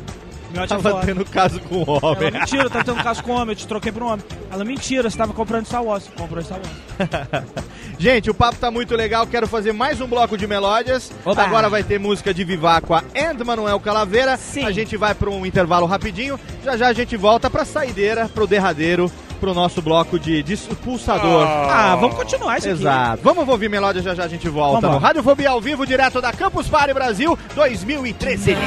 Minhote 0.51 0.69
tava 0.69 1.05
tendo 1.05 1.25
caso 1.25 1.59
com 1.61 1.75
o 1.75 1.99
homem. 2.01 2.27
Ela, 2.27 2.39
mentira, 2.39 2.69
tava 2.69 2.83
tendo 2.83 3.03
caso 3.03 3.23
com 3.23 3.31
o 3.31 3.35
homem, 3.35 3.49
eu 3.49 3.55
te 3.55 3.67
troquei 3.67 3.91
pro 3.91 4.05
um 4.05 4.09
homem. 4.09 4.25
Ela, 4.51 4.63
mentira, 4.63 5.09
você 5.09 5.17
tava 5.17 5.33
comprando 5.33 5.65
Star 5.65 5.83
Wars. 5.83 6.09
Comprou 6.17 6.43
Star 6.43 6.59
Wars. 6.59 7.43
Gente, 7.99 8.29
o 8.29 8.33
papo 8.33 8.57
tá 8.57 8.69
muito 8.69 8.95
legal, 8.95 9.25
quero 9.25 9.47
fazer 9.47 9.71
mais 9.73 9.99
um 9.99 10.07
bloco 10.07 10.37
de 10.37 10.47
melódias. 10.47 11.11
Agora 11.25 11.69
vai 11.69 11.83
ter 11.83 11.99
música 11.99 12.33
de 12.33 12.43
Viváqua 12.43 13.03
and 13.15 13.43
Manuel 13.43 13.79
Calaveira. 13.79 14.37
Sim. 14.37 14.65
A 14.65 14.71
gente 14.71 14.95
vai 14.95 15.15
pro 15.15 15.33
um 15.33 15.45
intervalo 15.45 15.85
rapidinho. 15.85 16.39
Já 16.63 16.77
já 16.77 16.87
a 16.87 16.93
gente 16.93 17.17
volta 17.17 17.49
pra 17.49 17.65
saideira, 17.65 18.29
pro 18.29 18.47
derradeiro 18.47 19.11
pro 19.39 19.53
nosso 19.53 19.81
bloco 19.81 20.19
de 20.19 20.43
pulsador. 20.83 21.43
Oh. 21.43 21.69
Ah, 21.69 21.93
ah, 21.93 21.95
vamos 21.95 22.15
continuar 22.15 22.57
isso 22.57 22.67
né? 22.67 22.73
Exato. 22.73 23.13
Aqui. 23.13 23.23
Vamos 23.23 23.47
ouvir 23.47 23.69
melódias, 23.69 24.03
já 24.03 24.15
já 24.15 24.23
a 24.23 24.27
gente 24.27 24.49
volta. 24.49 24.81
Vamos 24.81 24.95
no 24.95 25.01
Radiofobia 25.01 25.49
ao 25.49 25.61
vivo, 25.61 25.85
direto 25.85 26.21
da 26.21 26.33
Campus 26.33 26.67
Party 26.67 26.93
Brasil 26.93 27.37
2013. 27.55 28.57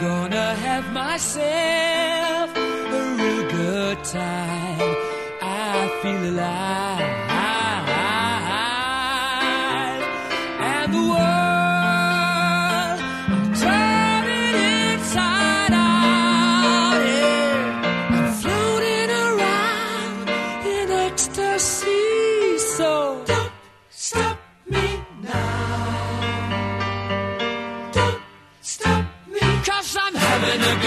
gonna 0.00 0.54
have 0.54 0.92
myself 0.92 2.56
a 2.56 3.14
real 3.18 3.50
good 3.50 4.04
time. 4.04 4.96
I 5.42 5.88
feel 6.02 6.22
alive, 6.32 7.02
and 10.60 10.94
the 10.94 11.02
world. 11.10 11.57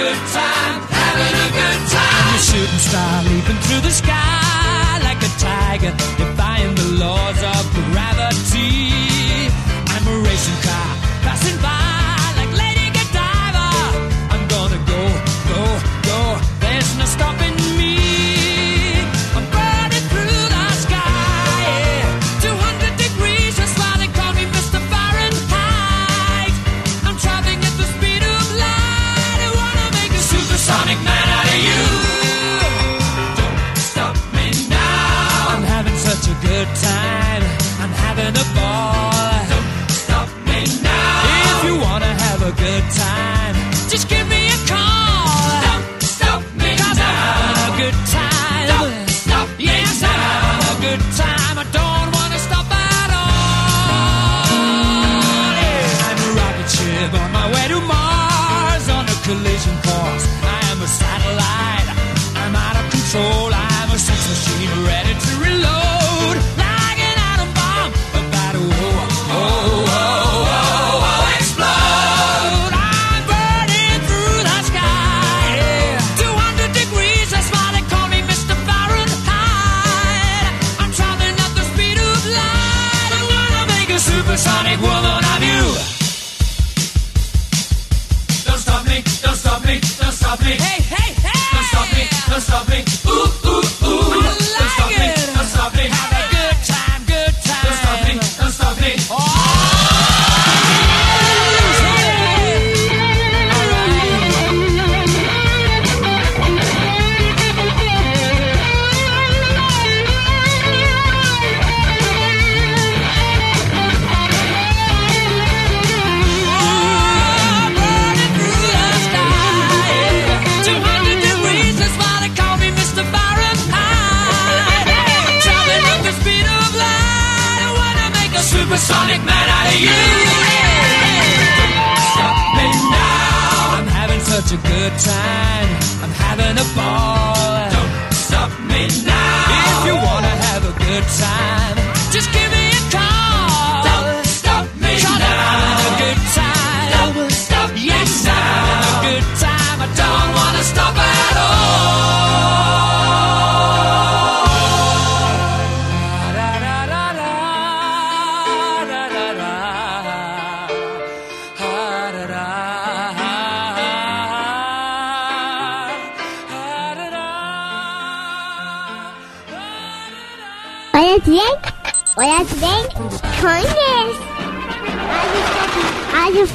good 0.01 0.21
time, 0.33 0.81
having 0.89 1.35
a 1.45 1.49
good 1.59 1.81
time. 1.93 2.25
I'm 2.25 2.35
a 2.35 2.41
shooting 2.49 2.81
star 2.89 3.23
leaping 3.29 3.59
through 3.65 3.81
the 3.81 3.93
sky 4.01 4.99
like 5.07 5.21
a 5.29 5.31
tiger, 5.37 5.93
defying 6.17 6.73
the 6.75 6.87
laws 7.03 7.39
of 7.53 7.63
gravity. 7.91 9.00
good 36.65 36.75
time. 36.75 37.10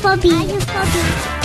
Phobia. 0.03 0.33
Are 0.35 0.45
you 0.45 0.61
phobia? 0.61 1.36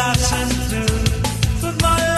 I 0.00 0.12
I 0.12 0.12
sent 0.14 0.52
through, 0.70 1.60
but 1.60 1.82
my 1.82 2.17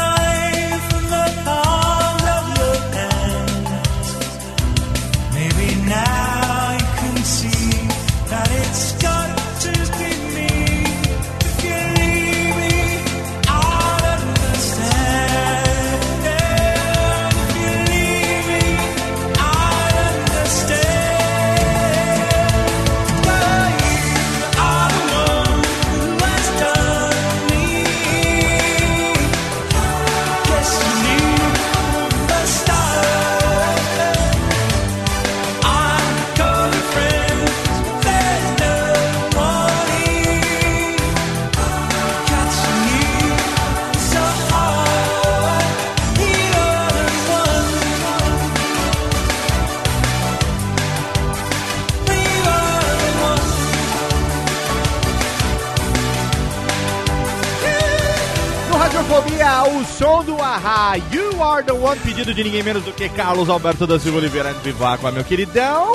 som 60.01 60.25
do 60.25 60.41
Ahá, 60.41 60.95
You 61.13 61.45
Are 61.45 61.63
The 61.63 61.73
One, 61.73 62.01
pedido 62.01 62.33
de 62.33 62.43
ninguém 62.43 62.63
menos 62.63 62.83
do 62.83 62.91
que 62.91 63.07
Carlos 63.11 63.51
Alberto 63.51 63.87
da 63.87 63.99
Silva 63.99 64.17
Oliveira 64.17 64.55
de 64.55 64.61
Viváqua, 64.61 65.13
meu 65.13 65.23
queridão. 65.23 65.93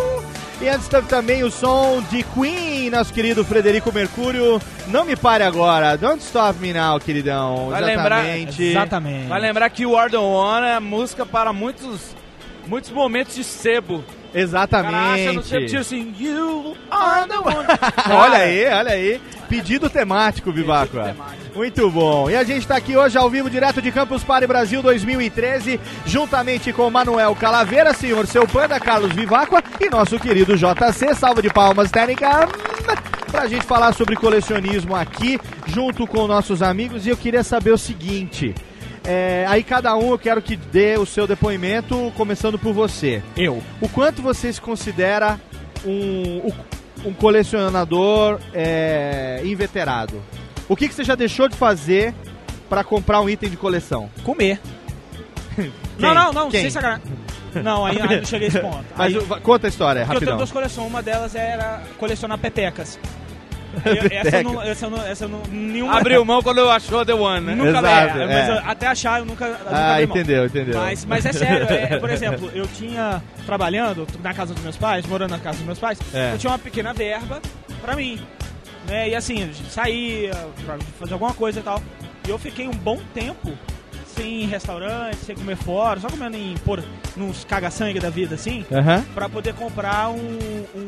E 0.61 0.69
antes 0.69 0.87
teve 0.87 1.07
também 1.07 1.43
o 1.43 1.49
som 1.49 2.03
de 2.11 2.21
Queen, 2.21 2.91
nosso 2.91 3.11
querido 3.11 3.43
Frederico 3.43 3.91
Mercúrio. 3.91 4.61
Não 4.89 5.05
me 5.05 5.15
pare 5.15 5.43
agora, 5.43 5.97
Don't 5.97 6.23
Stop 6.23 6.59
Me 6.59 6.71
Now, 6.71 6.99
queridão. 6.99 7.69
Vai 7.71 7.81
lembrar, 7.81 8.37
Exatamente. 8.37 9.27
Vai 9.27 9.41
lembrar 9.41 9.71
que 9.71 9.87
o 9.87 9.93
War 9.93 10.11
the 10.11 10.19
One 10.19 10.67
é 10.67 10.79
música 10.79 11.25
para 11.25 11.51
muitos, 11.51 12.15
muitos 12.67 12.91
momentos 12.91 13.33
de 13.33 13.43
sebo. 13.43 14.03
Exatamente. 14.35 14.93
Cara, 14.93 15.13
acha 15.13 15.33
no 15.33 15.41
sebo, 15.41 15.65
tira 15.65 15.81
assim, 15.81 16.13
You 16.19 16.77
are 16.91 17.27
the 17.27 17.39
one. 17.39 17.67
olha 18.15 18.37
aí, 18.37 18.65
olha 18.67 18.91
aí. 18.91 19.21
Pedido 19.47 19.89
temático, 19.89 20.51
Vivaco. 20.51 20.97
Muito 21.55 21.89
bom. 21.89 22.29
E 22.29 22.35
a 22.35 22.43
gente 22.43 22.61
está 22.61 22.75
aqui 22.77 22.97
hoje 22.97 23.17
ao 23.17 23.29
vivo, 23.29 23.49
direto 23.49 23.81
de 23.81 23.91
Campus 23.91 24.23
Party 24.23 24.47
Brasil 24.47 24.81
2013, 24.81 25.79
juntamente 26.05 26.73
com 26.73 26.89
Manuel 26.89 27.35
Calaveira, 27.35 27.93
senhor 27.93 28.25
seu 28.27 28.47
panda 28.47 28.79
Carlos 28.79 29.13
Vivacqua 29.13 29.63
e 29.79 29.89
nosso 29.89 30.19
querido 30.19 30.57
JC. 30.57 31.15
Salve 31.15 31.41
de 31.41 31.49
palmas, 31.49 31.91
técnica. 31.91 32.47
Pra 33.31 33.47
gente 33.47 33.65
falar 33.65 33.93
sobre 33.93 34.15
colecionismo 34.15 34.95
aqui, 34.95 35.39
junto 35.67 36.07
com 36.07 36.27
nossos 36.27 36.61
amigos. 36.61 37.05
E 37.05 37.09
eu 37.09 37.17
queria 37.17 37.43
saber 37.43 37.71
o 37.71 37.77
seguinte. 37.77 38.55
É, 39.03 39.45
aí 39.47 39.63
cada 39.63 39.95
um 39.95 40.11
eu 40.11 40.17
quero 40.17 40.41
que 40.41 40.55
dê 40.55 40.97
o 40.97 41.05
seu 41.05 41.27
depoimento, 41.27 42.11
começando 42.15 42.57
por 42.57 42.73
você. 42.73 43.21
Eu. 43.37 43.61
O 43.79 43.87
quanto 43.87 44.21
você 44.21 44.51
se 44.51 44.59
considera 44.59 45.39
um, 45.85 46.51
um 47.05 47.13
colecionador 47.13 48.39
é, 48.53 49.41
inveterado? 49.45 50.21
O 50.67 50.75
que, 50.75 50.87
que 50.87 50.93
você 50.93 51.03
já 51.03 51.15
deixou 51.15 51.47
de 51.47 51.55
fazer 51.55 52.13
pra 52.67 52.83
comprar 52.83 53.21
um 53.21 53.29
item 53.29 53.49
de 53.49 53.57
coleção? 53.57 54.09
Comer. 54.23 54.59
Não, 55.97 56.13
não, 56.13 56.33
não, 56.33 56.51
sem 56.51 56.69
sacanagem. 56.69 57.05
Não, 57.63 57.85
aí, 57.85 57.97
aí 58.01 58.17
não 58.17 58.25
cheguei 58.25 58.47
a 58.47 58.49
esse 58.49 58.59
ponto. 58.59 58.83
Mas 58.97 59.15
Aí- 59.15 59.39
conta 59.41 59.65
a 59.65 59.69
história, 59.69 60.01
Porque 60.01 60.17
eu 60.17 60.19
tenho 60.19 60.31
rapidão. 60.31 60.37
duas 60.37 60.51
coleções, 60.51 60.87
uma 60.89 61.01
delas 61.01 61.33
era 61.35 61.81
colecionar 61.97 62.37
pepecas. 62.37 62.99
Eu- 63.83 64.07
essa, 64.19 64.37
eu 64.37 64.43
não, 64.43 64.61
essa, 64.61 64.85
eu 64.85 64.89
não, 64.89 65.05
essa 65.05 65.23
eu 65.25 65.29
não, 65.29 65.41
nenhuma... 65.51 65.97
Abriu 65.97 66.23
mão 66.23 66.41
quando 66.41 66.59
eu 66.59 66.69
achou 66.69 67.05
The 67.05 67.13
One, 67.13 67.45
né? 67.45 67.55
Nunca 67.55 67.79
Exato, 67.79 68.19
é, 68.19 68.27
mas 68.27 68.67
até 68.67 68.87
achar 68.87 69.19
eu 69.19 69.25
nunca, 69.25 69.47
nunca 69.47 69.63
Ah, 69.71 70.01
entendeu, 70.01 70.45
entendeu. 70.45 70.79
Mas, 70.79 71.05
mas 71.05 71.25
é 71.25 71.33
sério, 71.33 71.67
é, 71.73 71.97
por 71.99 72.09
exemplo, 72.09 72.49
eu 72.53 72.67
tinha, 72.67 73.21
trabalhando 73.45 74.07
na 74.21 74.33
casa 74.33 74.53
dos 74.53 74.63
meus 74.63 74.77
pais, 74.77 75.05
morando 75.05 75.31
na 75.31 75.39
casa 75.39 75.57
dos 75.57 75.65
meus 75.65 75.79
pais, 75.79 75.99
É. 76.13 76.33
eu 76.33 76.37
tinha 76.37 76.51
uma 76.51 76.59
pequena 76.59 76.93
verba 76.93 77.41
pra 77.81 77.95
mim. 77.95 78.19
Né? 78.87 79.09
E 79.09 79.15
assim, 79.15 79.41
a 79.43 79.45
gente 79.47 79.71
saía 79.71 80.31
pra 80.65 80.77
fazer 80.99 81.13
alguma 81.13 81.33
coisa 81.33 81.59
e 81.59 81.63
tal. 81.63 81.81
E 82.27 82.29
eu 82.29 82.37
fiquei 82.37 82.67
um 82.67 82.71
bom 82.71 82.99
tempo 83.13 83.51
sem 84.15 84.45
restaurante, 84.47 85.17
sem 85.17 85.35
comer 85.35 85.57
fora, 85.57 85.99
só 85.99 86.07
comendo 86.07 86.37
em 86.37 86.55
por, 86.63 86.81
nos 87.17 87.43
caga-sangue 87.43 87.99
da 87.99 88.09
vida, 88.09 88.35
assim, 88.35 88.65
Aham. 88.71 89.03
pra 89.13 89.27
poder 89.27 89.53
comprar 89.53 90.09
um, 90.09 90.17
um, 90.19 90.87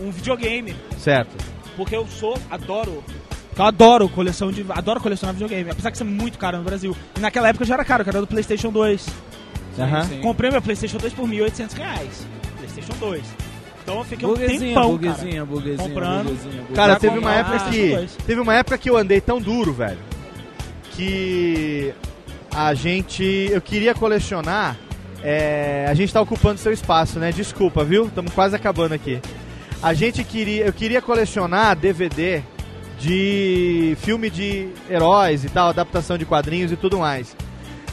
um 0.00 0.10
videogame. 0.10 0.74
Certo. 0.98 1.36
Porque 1.76 1.94
eu 1.96 2.06
sou, 2.06 2.36
adoro. 2.50 3.02
Eu 3.56 3.64
adoro 3.64 4.08
coleção 4.08 4.52
de. 4.52 4.64
Adoro 4.68 5.00
colecionar 5.00 5.34
videogame, 5.34 5.70
apesar 5.70 5.90
de 5.90 5.98
ser 5.98 6.04
muito 6.04 6.38
caro 6.38 6.58
no 6.58 6.64
Brasil. 6.64 6.96
E 7.16 7.20
naquela 7.20 7.48
época 7.48 7.64
já 7.64 7.74
era 7.74 7.84
caro, 7.84 8.04
que 8.04 8.10
era 8.10 8.20
do 8.20 8.26
Playstation 8.26 8.70
2. 8.70 9.06
Aham. 9.78 10.04
sim. 10.04 10.20
Comprei 10.20 10.50
meu 10.50 10.60
Playstation 10.62 10.98
2 10.98 11.12
por 11.12 11.28
1.800 11.28 11.72
reais. 11.74 12.26
Playstation 12.58 12.92
2. 12.98 13.22
Então 13.82 13.98
eu 13.98 14.04
fiquei 14.04 14.26
um 14.28 14.30
Burguesinha, 14.32 14.60
tempão, 14.60 14.90
burguesinha, 14.90 15.32
cara, 15.32 15.44
burguesia, 15.46 15.88
comprando. 15.88 16.74
Cara, 16.74 16.96
teve 16.96 17.18
uma 17.18 17.34
época 17.34 17.58
que. 17.70 17.88
2. 17.94 18.16
Teve 18.26 18.40
uma 18.40 18.54
época 18.54 18.78
que 18.78 18.90
eu 18.90 18.96
andei 18.96 19.20
tão 19.20 19.40
duro, 19.40 19.72
velho. 19.72 19.98
Que 20.92 21.94
a 22.54 22.74
gente. 22.74 23.48
Eu 23.50 23.60
queria 23.60 23.94
colecionar. 23.94 24.76
é, 25.22 25.86
a 25.88 25.94
gente 25.94 26.12
tá 26.12 26.20
ocupando 26.20 26.58
seu 26.58 26.72
espaço, 26.72 27.18
né? 27.18 27.32
Desculpa, 27.32 27.82
viu? 27.84 28.06
Estamos 28.06 28.32
quase 28.32 28.54
acabando 28.54 28.92
aqui. 28.94 29.20
A 29.82 29.94
gente 29.94 30.24
queria. 30.24 30.66
Eu 30.66 30.72
queria 30.72 31.00
colecionar 31.00 31.76
DVD 31.76 32.42
de 32.98 33.96
filme 34.00 34.28
de 34.28 34.68
heróis 34.90 35.44
e 35.44 35.48
tal, 35.48 35.68
adaptação 35.68 36.18
de 36.18 36.24
quadrinhos 36.24 36.72
e 36.72 36.76
tudo 36.76 36.98
mais. 36.98 37.36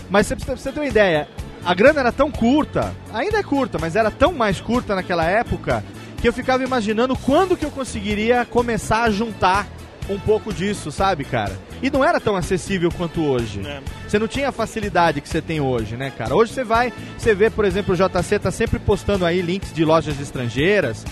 Mas 0.09 0.27
você, 0.27 0.35
você 0.35 0.71
ter 0.71 0.79
uma 0.79 0.87
ideia, 0.87 1.27
a 1.63 1.73
grana 1.75 1.99
era 1.99 2.11
tão 2.11 2.31
curta, 2.31 2.93
ainda 3.13 3.37
é 3.37 3.43
curta, 3.43 3.77
mas 3.79 3.95
era 3.95 4.09
tão 4.09 4.33
mais 4.33 4.59
curta 4.59 4.95
naquela 4.95 5.25
época, 5.25 5.83
que 6.19 6.27
eu 6.27 6.33
ficava 6.33 6.63
imaginando 6.63 7.15
quando 7.15 7.55
que 7.55 7.65
eu 7.65 7.71
conseguiria 7.71 8.45
começar 8.45 9.03
a 9.03 9.11
juntar 9.11 9.67
um 10.09 10.19
pouco 10.19 10.53
disso, 10.53 10.91
sabe, 10.91 11.23
cara? 11.23 11.57
E 11.81 11.89
não 11.89 12.03
era 12.03 12.19
tão 12.19 12.35
acessível 12.35 12.91
quanto 12.91 13.23
hoje. 13.23 13.61
É. 13.65 13.81
Você 14.07 14.17
não 14.17 14.27
tinha 14.27 14.49
a 14.49 14.51
facilidade 14.51 15.21
que 15.21 15.29
você 15.29 15.41
tem 15.41 15.59
hoje, 15.59 15.95
né, 15.95 16.11
cara? 16.15 16.35
Hoje 16.35 16.53
você 16.53 16.63
vai, 16.63 16.93
você 17.17 17.33
vê, 17.35 17.49
por 17.49 17.65
exemplo, 17.65 17.93
o 17.93 17.97
JC 17.97 18.39
tá 18.39 18.51
sempre 18.51 18.79
postando 18.79 19.25
aí 19.25 19.41
links 19.41 19.73
de 19.73 19.83
lojas 19.83 20.19
estrangeiras 20.19 21.03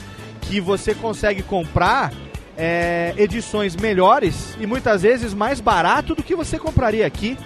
que 0.47 0.59
você 0.59 0.93
consegue 0.93 1.41
comprar 1.43 2.11
é, 2.57 3.13
edições 3.17 3.75
melhores 3.75 4.55
e 4.59 4.65
muitas 4.67 5.01
vezes 5.01 5.33
mais 5.33 5.59
barato 5.59 6.13
do 6.15 6.23
que 6.23 6.35
você 6.35 6.57
compraria 6.59 7.05
aqui. 7.05 7.37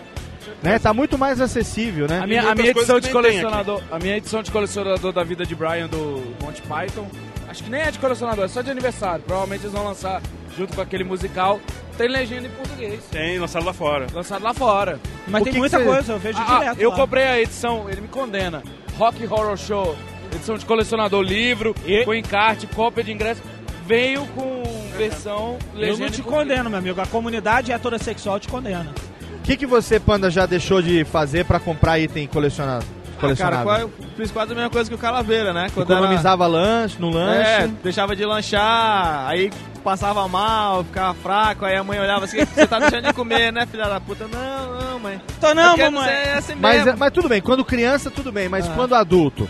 Né? 0.63 0.79
Tá 0.79 0.91
muito 0.93 1.17
mais 1.19 1.39
acessível, 1.39 2.07
né? 2.07 2.19
A 2.23 2.25
minha, 2.27 2.49
a 2.49 2.55
minha 2.55 2.71
edição 2.71 2.99
de 2.99 3.07
que 3.07 3.13
colecionador, 3.13 3.81
a 3.91 3.99
minha 3.99 4.17
edição 4.17 4.41
de 4.41 4.49
colecionador 4.49 5.11
da 5.13 5.23
vida 5.23 5.45
de 5.45 5.53
Brian 5.53 5.87
do 5.87 6.23
Monty 6.41 6.63
Python, 6.63 7.07
acho 7.47 7.63
que 7.63 7.69
nem 7.69 7.81
é 7.81 7.91
de 7.91 7.99
colecionador, 7.99 8.45
é 8.45 8.47
só 8.47 8.61
de 8.63 8.71
aniversário. 8.71 9.23
Provavelmente 9.23 9.61
eles 9.63 9.73
vão 9.73 9.83
lançar 9.85 10.19
junto 10.57 10.73
com 10.73 10.81
aquele 10.81 11.03
musical. 11.03 11.59
Tem 11.95 12.07
legenda 12.07 12.47
em 12.47 12.51
português. 12.51 13.03
Tem, 13.11 13.37
lançado 13.37 13.65
lá 13.65 13.73
fora. 13.73 14.07
Lançado 14.11 14.41
lá 14.43 14.53
fora. 14.53 14.99
Mas 15.27 15.41
O 15.41 15.43
tem 15.43 15.51
que 15.53 15.57
que 15.57 15.59
muita 15.59 15.77
você- 15.77 15.85
coisa, 15.85 16.13
eu 16.13 16.19
vejo 16.19 16.39
Ah, 16.39 16.59
direto. 16.59 16.79
eu 16.79 16.89
lá. 16.89 16.95
comprei 16.95 17.23
a 17.23 17.39
edição, 17.41 17.87
ele 17.89 18.01
me 18.01 18.07
condena. 18.07 18.63
Rock 18.97 19.25
Horror 19.27 19.57
Show, 19.57 19.95
edição 20.35 20.57
de 20.57 20.65
colecionador, 20.65 21.21
livro, 21.21 21.75
E- 21.85 22.03
com 22.05 22.13
encarte, 22.13 22.67
cópia 22.67 23.03
de 23.03 23.11
ingresso. 23.11 23.41
Veio 23.85 24.25
com 24.27 24.63
versão 24.97 25.57
legenda 25.73 26.03
Eu 26.03 26.05
não 26.07 26.09
te 26.09 26.21
condeno, 26.21 26.69
meu 26.69 26.79
amigo. 26.79 26.99
A 26.99 27.05
comunidade 27.05 27.71
heterossexual 27.71 28.39
te 28.39 28.47
condena. 28.47 28.87
O 29.39 29.41
que, 29.43 29.55
que 29.55 29.65
você, 29.65 29.97
Panda, 29.99 30.29
já 30.29 30.45
deixou 30.45 30.81
de 30.81 31.05
fazer 31.05 31.45
pra 31.45 31.59
comprar 31.59 31.97
item 31.99 32.27
colecionado? 32.27 32.85
Ah, 33.19 33.35
cara, 33.35 33.63
qual- 33.63 33.79
eu 33.79 33.91
fiz 34.15 34.29
quase 34.29 34.51
a 34.51 34.55
mesma 34.55 34.69
coisa 34.69 34.87
que 34.89 34.95
o 34.95 34.97
Calaveira, 34.97 35.51
né? 35.53 35.69
Quando 35.73 35.89
era- 35.89 35.99
Economizava 36.01 36.45
lanche, 36.45 36.97
no 36.99 37.09
lanche. 37.09 37.49
É, 37.49 37.67
deixava 37.81 38.15
de 38.15 38.23
lanchar, 38.25 39.25
aí 39.27 39.49
passava 39.83 40.27
mal, 40.27 40.83
ficava 40.83 41.13
fraco, 41.15 41.65
aí 41.65 41.75
a 41.77 41.83
mãe 41.83 41.97
olhava 41.99 42.25
assim, 42.25 42.43
você 42.45 42.67
tá 42.67 42.77
deixando 42.77 43.07
de 43.07 43.13
comer, 43.13 43.51
né, 43.53 43.65
filha 43.65 43.85
da 43.87 43.99
puta? 44.01 44.27
Não, 44.27 44.79
não, 44.91 44.99
mãe. 44.99 45.19
Tô 45.39 45.53
não, 45.53 45.77
mamãe. 45.77 46.09
É 46.09 46.33
assim 46.33 46.53
Mas, 46.55 46.83
mas 46.97 47.11
tudo 47.11 47.29
bem, 47.29 47.41
quando 47.41 47.63
criança, 47.65 48.11
tudo 48.11 48.31
bem, 48.31 48.49
mas 48.49 48.67
Ah. 48.67 48.73
quando 48.75 48.93
adulto? 48.93 49.49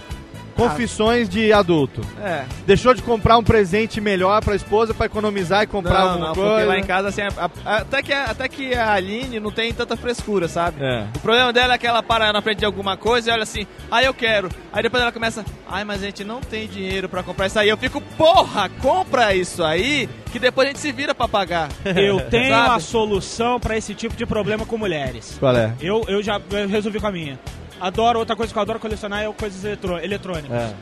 Confissões 0.58 1.30
de 1.30 1.54
adulto. 1.54 2.02
É. 2.22 2.44
Deixou 2.66 2.94
de 2.94 3.02
comprar 3.02 3.38
um 3.38 3.44
presente 3.44 4.02
melhor 4.02 4.44
pra 4.44 4.56
esposa 4.56 4.94
pra 4.94 5.06
economizar 5.06 5.64
e 5.64 5.68
comprar 5.68 6.00
Não, 6.02 6.10
alguma 6.10 6.28
não, 6.28 6.34
coisa? 6.36 6.50
porque 6.52 6.66
lá 6.66 6.78
em 6.80 6.84
casa, 6.84 7.08
assim, 7.10 7.22
a- 7.22 7.50
a- 7.66 7.78
até, 7.78 8.02
que 8.02 8.12
a, 8.14 8.24
até 8.26 8.48
que 8.50 8.74
a 8.74 8.94
Aline 8.94 9.40
não 9.40 9.52
tem 9.52 9.74
tanta 9.74 9.96
frescura, 9.96 10.48
sabe? 10.48 10.84
É. 10.84 11.06
O 11.16 11.20
problema 11.20 11.54
dela 11.54 11.74
é 11.76 11.78
que 11.78 11.86
ela 11.88 12.02
para 12.04 12.32
na 12.34 12.42
frente 12.42 12.60
de 12.60 12.66
alguma 12.66 12.98
coisa 12.98 13.30
e 13.30 13.34
olha 13.34 13.44
assim, 13.44 13.66
ah, 13.92 14.04
eu 14.04 14.14
quero. 14.14 14.50
Aí 14.74 14.82
depois 14.84 15.02
ela 15.02 15.12
começa, 15.12 15.46
ai, 15.70 15.84
mas 15.84 16.02
a 16.02 16.06
gente 16.06 16.24
não 16.24 16.42
tem 16.42 16.68
dinheiro 16.68 17.08
pra 17.08 17.24
comprar 17.24 17.48
isso 17.48 17.60
aí. 17.60 17.70
Eu 17.70 17.78
fico, 17.78 18.02
porra, 18.18 18.70
compra 18.82 19.34
isso 19.36 19.64
aí, 19.64 20.10
que 20.32 20.40
depois 20.40 20.68
a 20.68 20.70
gente 20.72 20.80
se 20.80 20.92
vira 20.92 21.14
pra 21.16 21.28
pagar. 21.28 21.70
Eu 21.86 22.20
tenho 22.30 22.50
Sabe? 22.50 22.76
a 22.76 22.80
solução 22.80 23.60
pra 23.60 23.78
esse 23.78 23.94
tipo 23.94 24.16
de 24.16 24.26
problema 24.26 24.66
com 24.66 24.78
mulheres. 24.78 25.36
Qual 25.40 25.56
é? 25.56 25.74
Eu, 25.80 26.04
eu 26.08 26.22
já 26.24 26.40
eu 26.52 26.68
resolvi 26.68 27.00
com 27.00 27.08
a 27.08 27.12
minha. 27.12 27.40
Adoro, 27.80 28.20
outra 28.20 28.36
coisa 28.36 28.52
que 28.52 28.58
eu 28.58 28.62
adoro 28.62 28.80
colecionar 28.80 29.24
é 29.24 29.32
coisas 29.34 29.64
eletrô- 29.64 30.00
eletrônicas. 30.00 30.52
É. 30.52 30.74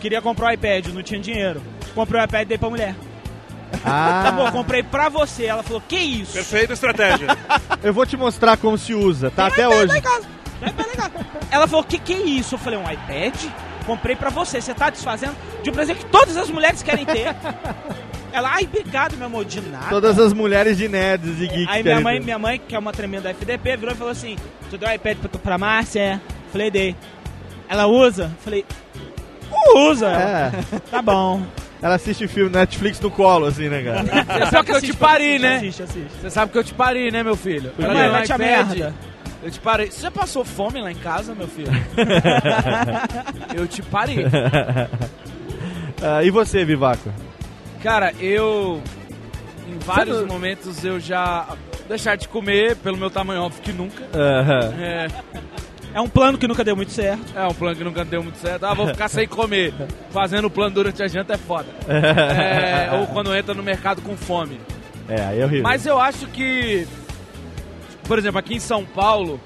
Queria 0.00 0.20
comprar 0.20 0.48
um 0.48 0.52
iPad, 0.52 0.86
não 0.88 1.02
tinha 1.02 1.18
dinheiro. 1.20 1.62
Comprei 1.94 2.20
o 2.20 2.24
iPad 2.24 2.42
e 2.42 2.44
dei 2.44 2.58
pra 2.58 2.68
mulher. 2.70 2.94
Ah, 3.84 4.22
Tá 4.26 4.32
bom, 4.32 4.50
comprei 4.52 4.82
pra 4.82 5.08
você. 5.08 5.46
Ela 5.46 5.62
falou, 5.62 5.82
que 5.88 5.96
isso? 5.96 6.34
Perfeita 6.34 6.74
estratégia. 6.74 7.26
eu 7.82 7.92
vou 7.94 8.04
te 8.06 8.16
mostrar 8.16 8.56
como 8.58 8.76
se 8.76 8.94
usa, 8.94 9.30
tá? 9.30 9.46
Até 9.46 9.66
hoje. 9.66 9.86
Lá 9.86 9.98
em 9.98 10.02
casa. 10.02 10.26
Tem 10.60 10.68
iPad 10.68 10.86
lá 10.86 10.92
em 10.92 10.96
casa. 10.96 11.26
Ela 11.50 11.66
falou, 11.66 11.84
que 11.84 11.98
que 11.98 12.12
é 12.12 12.20
isso? 12.20 12.54
Eu 12.54 12.58
falei, 12.58 12.78
um 12.78 12.90
iPad? 12.90 13.34
Comprei 13.86 14.14
pra 14.16 14.30
você. 14.30 14.60
Você 14.60 14.74
tá 14.74 14.90
desfazendo 14.90 15.34
de 15.62 15.70
um 15.70 15.72
presente 15.72 15.98
que 16.04 16.06
todas 16.10 16.36
as 16.36 16.50
mulheres 16.50 16.82
querem 16.82 17.06
ter. 17.06 17.34
Ela, 18.36 18.50
ai, 18.52 18.64
obrigado, 18.64 19.16
meu 19.16 19.28
amor, 19.28 19.46
de 19.46 19.62
nada. 19.62 19.88
Todas 19.88 20.18
as 20.18 20.34
mulheres 20.34 20.76
de 20.76 20.86
nerds 20.88 21.40
e 21.40 21.48
geeks. 21.48 21.68
Aí 21.70 21.82
minha 21.82 22.00
mãe, 22.02 22.20
minha 22.20 22.38
mãe, 22.38 22.60
que 22.60 22.76
é 22.76 22.78
uma 22.78 22.92
tremenda 22.92 23.30
FDP, 23.30 23.78
virou 23.78 23.94
e 23.94 23.96
falou 23.96 24.12
assim: 24.12 24.36
Tu 24.68 24.76
deu 24.76 24.92
iPad 24.92 25.16
pra, 25.16 25.28
pra 25.38 25.56
Márcia? 25.56 26.20
Falei, 26.52 26.70
dei. 26.70 26.94
Ela 27.66 27.86
usa? 27.86 28.30
Falei, 28.44 28.62
usa. 29.74 30.08
É. 30.08 30.52
Tá 30.90 31.00
bom. 31.00 31.46
Ela 31.80 31.94
assiste 31.94 32.28
filme 32.28 32.50
Netflix 32.50 33.00
no 33.00 33.10
colo, 33.10 33.46
assim, 33.46 33.70
né, 33.70 33.82
cara? 33.82 34.02
Você 34.44 34.50
sabe 34.50 34.66
que 34.66 34.72
eu 34.72 34.82
te 34.82 34.92
pari, 34.92 35.38
né? 35.38 35.56
Assiste, 35.56 35.82
assiste. 35.84 36.10
Você 36.20 36.30
sabe 36.30 36.52
que 36.52 36.58
eu 36.58 36.64
te 36.64 36.74
parei, 36.74 37.10
né, 37.10 37.22
meu 37.22 37.36
filho? 37.36 37.72
Ela 37.78 37.94
Mete 37.94 38.32
a 38.32 38.34
iPad, 38.34 38.38
merda. 38.38 38.94
Eu 39.42 39.50
te 39.50 39.60
parei. 39.60 39.90
Você 39.90 40.10
passou 40.10 40.44
fome 40.44 40.82
lá 40.82 40.92
em 40.92 40.96
casa, 40.96 41.34
meu 41.34 41.48
filho? 41.48 41.72
eu 43.56 43.66
te 43.66 43.80
parei. 43.80 44.26
Ah, 46.02 46.22
e 46.22 46.30
você, 46.30 46.62
Vivaco? 46.62 47.10
Cara, 47.86 48.12
eu. 48.18 48.82
Em 49.68 49.78
vários 49.78 50.16
Sabe- 50.16 50.28
momentos 50.28 50.84
eu 50.84 50.98
já. 50.98 51.46
deixar 51.88 52.16
de 52.16 52.26
comer, 52.26 52.74
pelo 52.78 52.96
meu 52.96 53.08
tamanho, 53.08 53.42
óbvio 53.42 53.62
que 53.62 53.72
nunca. 53.72 54.02
É, 54.12 55.06
É 55.94 56.00
um 56.00 56.08
plano 56.08 56.36
que 56.36 56.48
nunca 56.48 56.64
deu 56.64 56.74
muito 56.74 56.90
certo. 56.90 57.22
é 57.36 57.46
um 57.46 57.54
plano 57.54 57.76
que 57.76 57.84
nunca 57.84 58.04
deu 58.04 58.24
muito 58.24 58.38
certo. 58.38 58.64
Ah, 58.66 58.74
vou 58.74 58.88
ficar 58.88 59.06
sem 59.08 59.28
comer. 59.28 59.72
Fazendo 60.10 60.46
o 60.46 60.50
plano 60.50 60.74
durante 60.74 61.00
a 61.00 61.06
janta 61.06 61.34
é 61.34 61.38
foda. 61.38 61.68
É, 61.88 62.90
ou 62.98 63.06
quando 63.06 63.32
entra 63.32 63.54
no 63.54 63.62
mercado 63.62 64.02
com 64.02 64.16
fome. 64.16 64.60
É, 65.08 65.20
aí 65.24 65.40
é 65.40 65.44
horrível. 65.44 65.62
Mas 65.62 65.86
eu 65.86 66.00
acho 66.00 66.26
que, 66.26 66.88
por 68.08 68.18
exemplo, 68.18 68.40
aqui 68.40 68.56
em 68.56 68.60
São 68.60 68.84
Paulo, 68.84 69.40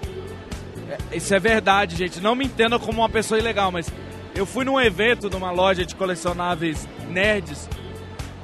é, 1.13 1.15
isso 1.19 1.35
é 1.35 1.39
verdade, 1.39 1.95
gente. 1.95 2.23
Não 2.23 2.35
me 2.35 2.47
entenda 2.47 2.79
como 2.79 3.03
uma 3.03 3.09
pessoa 3.11 3.39
ilegal, 3.39 3.71
mas 3.71 3.93
eu 4.35 4.47
fui 4.47 4.65
num 4.65 4.81
evento 4.81 5.29
numa 5.29 5.51
loja 5.51 5.85
de 5.85 5.95
colecionáveis 5.95 6.89
nerds 7.11 7.69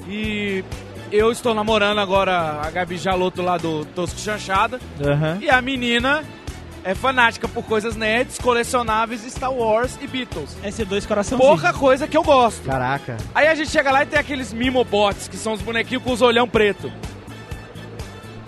e 0.09 0.65
eu 1.13 1.31
estou 1.31 1.55
namorando 1.55 1.99
agora 1.99 2.61
a 2.63 2.71
Gabi 2.71 2.97
Jaloto 2.99 3.43
lá 3.43 3.57
do 3.57 3.85
Tosco 3.87 4.19
Chanchada 4.19 4.81
Aham. 5.01 5.39
e 5.41 5.49
a 5.51 5.61
menina 5.61 6.25
é 6.85 6.95
fanática 6.95 7.49
por 7.49 7.65
coisas 7.65 7.97
nerds, 7.97 8.39
colecionáveis, 8.39 9.23
Star 9.23 9.53
Wars 9.53 9.99
e 10.01 10.07
Beatles. 10.07 10.57
S2 10.63 11.07
coraçãozinho. 11.07 11.49
Pouca 11.49 11.73
coisa 11.73 12.07
que 12.07 12.17
eu 12.17 12.23
gosto. 12.23 12.63
Caraca. 12.65 13.17
Aí 13.35 13.49
a 13.49 13.55
gente 13.57 13.71
chega 13.71 13.91
lá 13.91 14.05
e 14.05 14.07
tem 14.07 14.19
aqueles 14.21 14.53
Mimobots, 14.53 15.27
que 15.27 15.37
são 15.37 15.53
os 15.53 15.61
bonequinhos 15.61 16.05
com 16.05 16.13
os 16.13 16.23
olhão 16.23 16.49
preto. 16.49 16.93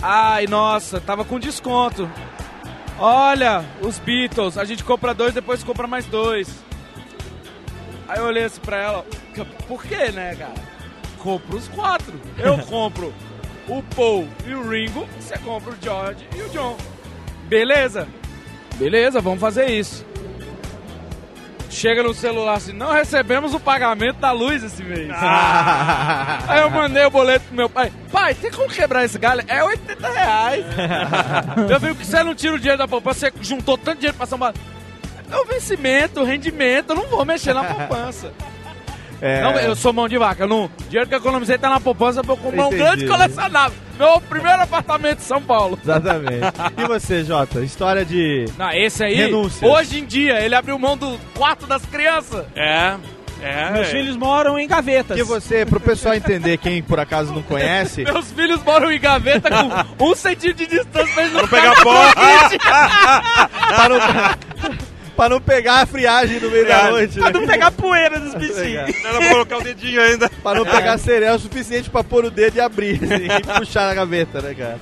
Ai, 0.00 0.46
nossa, 0.46 1.00
tava 1.00 1.24
com 1.24 1.40
desconto. 1.40 2.08
Olha, 3.00 3.64
os 3.80 3.98
Beatles, 3.98 4.56
a 4.56 4.64
gente 4.64 4.84
compra 4.84 5.12
dois, 5.12 5.34
depois 5.34 5.64
compra 5.64 5.88
mais 5.88 6.06
dois. 6.06 6.48
Aí 8.08 8.18
eu 8.18 8.26
olhei 8.26 8.44
assim 8.44 8.60
pra 8.60 8.76
ela, 8.76 9.04
por 9.66 9.82
que, 9.82 10.12
né, 10.12 10.36
cara? 10.36 10.77
Compra 11.18 11.56
os 11.56 11.68
quatro. 11.68 12.20
Eu 12.38 12.58
compro 12.66 13.12
o 13.68 13.82
Paul 13.94 14.28
e 14.46 14.54
o 14.54 14.68
Ringo, 14.68 15.06
você 15.18 15.36
compra 15.38 15.72
o 15.72 15.76
George 15.80 16.26
e 16.36 16.42
o 16.42 16.48
John. 16.48 16.76
Beleza? 17.44 18.08
Beleza, 18.76 19.20
vamos 19.20 19.40
fazer 19.40 19.66
isso. 19.70 20.06
Chega 21.70 22.02
no 22.02 22.14
celular 22.14 22.54
assim, 22.54 22.72
não 22.72 22.92
recebemos 22.92 23.52
o 23.52 23.60
pagamento 23.60 24.18
da 24.18 24.32
luz 24.32 24.64
esse 24.64 24.82
mês. 24.82 25.10
Aí 26.48 26.60
eu 26.60 26.70
mandei 26.70 27.04
o 27.04 27.10
boleto 27.10 27.44
pro 27.46 27.54
meu 27.54 27.68
pai. 27.68 27.92
Pai, 28.10 28.34
tem 28.34 28.50
como 28.50 28.68
quebrar 28.68 29.04
esse 29.04 29.18
galho? 29.18 29.44
É 29.46 29.62
80 29.62 30.08
reais. 30.08 30.64
eu 31.70 31.78
vi 31.78 31.94
que 31.94 32.06
você 32.06 32.22
não 32.22 32.34
tira 32.34 32.54
o 32.54 32.58
dinheiro 32.58 32.78
da 32.78 32.88
poupança, 32.88 33.30
você 33.30 33.32
juntou 33.42 33.76
tanto 33.76 33.98
dinheiro 33.98 34.16
pra 34.16 34.26
São 34.26 34.38
Paulo. 34.38 34.54
É 35.30 35.36
o 35.36 35.44
vencimento, 35.44 36.20
o 36.20 36.24
rendimento, 36.24 36.90
eu 36.90 36.96
não 36.96 37.06
vou 37.06 37.24
mexer 37.24 37.52
na 37.52 37.64
poupança. 37.64 38.32
É. 39.20 39.42
Não, 39.42 39.52
eu 39.56 39.74
sou 39.74 39.92
mão 39.92 40.08
de 40.08 40.16
vaca. 40.16 40.46
Não, 40.46 40.66
o 40.66 40.70
dinheiro 40.88 41.08
que 41.08 41.14
eu 41.14 41.18
economizei 41.18 41.58
tá 41.58 41.68
na 41.68 41.80
poupança 41.80 42.22
pra 42.22 42.32
eu 42.32 42.36
comprar 42.36 42.64
um 42.64 42.66
Entendi. 42.68 42.82
grande 42.82 43.06
colecionável. 43.06 43.76
Meu 43.98 44.20
primeiro 44.20 44.62
apartamento 44.62 45.18
em 45.18 45.22
São 45.22 45.42
Paulo. 45.42 45.76
Exatamente. 45.82 46.46
E 46.76 46.86
você, 46.86 47.24
Jota? 47.24 47.60
História 47.60 48.04
de. 48.04 48.44
Não, 48.56 48.70
esse 48.70 49.02
aí, 49.02 49.14
Renúncias. 49.14 49.68
hoje 49.68 49.98
em 49.98 50.04
dia, 50.04 50.40
ele 50.40 50.54
abriu 50.54 50.78
mão 50.78 50.96
do 50.96 51.18
quarto 51.34 51.66
das 51.66 51.84
crianças. 51.86 52.44
É, 52.54 52.94
é. 53.42 53.70
Meus 53.72 53.88
filhos 53.88 54.16
moram 54.16 54.56
em 54.58 54.66
gavetas. 54.68 55.16
Que 55.16 55.24
você, 55.24 55.66
pro 55.66 55.80
pessoal 55.80 56.14
entender, 56.14 56.56
quem 56.58 56.80
por 56.82 57.00
acaso 57.00 57.32
não 57.32 57.42
conhece, 57.42 58.04
Meus 58.04 58.30
filhos 58.32 58.62
moram 58.62 58.90
em 58.90 59.00
gaveta 59.00 59.48
com 59.96 60.04
um 60.10 60.14
centímetro 60.14 60.64
de 60.64 60.76
distância 60.76 61.12
pra 61.14 61.22
eles 61.24 61.34
não 61.34 61.48
pegar 61.48 61.74
pó. 61.82 62.12
pra 62.12 63.88
não, 63.88 64.78
pra 65.18 65.28
não 65.28 65.40
pegar 65.40 65.80
a 65.82 65.86
friagem 65.86 66.38
no 66.38 66.48
meio 66.48 66.64
da 66.64 66.90
noite. 66.92 67.18
Pra 67.18 67.32
né? 67.32 67.40
não 67.40 67.44
pegar 67.44 67.72
poeira 67.72 68.20
dos 68.20 68.34
bichinhos. 68.38 69.04
Ela 69.04 69.18
vai 69.18 69.30
colocar 69.30 69.58
o 69.58 69.62
dedinho 69.64 70.00
ainda. 70.00 70.30
Pra 70.30 70.54
não 70.54 70.64
pegar 70.64 70.96
cereal 70.96 71.34
o 71.34 71.38
suficiente 71.40 71.90
pra 71.90 72.04
pôr 72.04 72.24
o 72.24 72.30
dedo 72.30 72.56
e 72.56 72.60
abrir 72.60 73.02
assim, 73.02 73.26
e 73.26 73.58
puxar 73.58 73.88
na 73.88 73.94
gaveta, 73.94 74.40
né, 74.40 74.54
cara? 74.54 74.80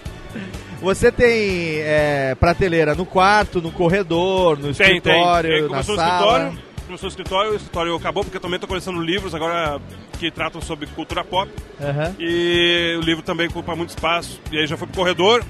Você 0.83 1.11
tem 1.11 1.79
é, 1.79 2.37
prateleira 2.39 2.95
no 2.95 3.07
quarto, 3.07 3.63
no 3.63 3.73
corredor, 3.73 4.59
no 4.59 4.75
Tem, 4.75 4.75
tem. 4.75 4.97
escritório, 4.99 5.51
É, 5.51 5.69
na 5.71 5.83
sala. 5.83 6.03
escritório, 6.05 6.59
começou 6.87 7.07
no 7.07 7.09
escritório, 7.09 7.53
o 7.53 7.57
escritório 7.57 7.95
acabou 7.97 8.23
porque 8.23 8.37
eu 8.37 8.41
também 8.43 8.61
tô 8.61 8.67
colecionando 8.67 9.03
livros 9.03 9.35
agora 9.35 9.81
que 10.19 10.31
tratam 10.31 10.61
sobre 10.61 10.87
cultura 10.89 11.25
pop. 11.25 11.51
Aham. 11.81 12.15
E 12.19 12.95
o 12.99 13.01
livro 13.01 13.23
também 13.23 13.49
ocupa 13.49 13.75
muito 13.75 13.89
espaço. 13.89 14.39
E 14.53 14.59
aí 14.59 14.67
já 14.67 14.77
foi 14.77 14.87
pro 14.87 14.97
corredor. 14.99 15.43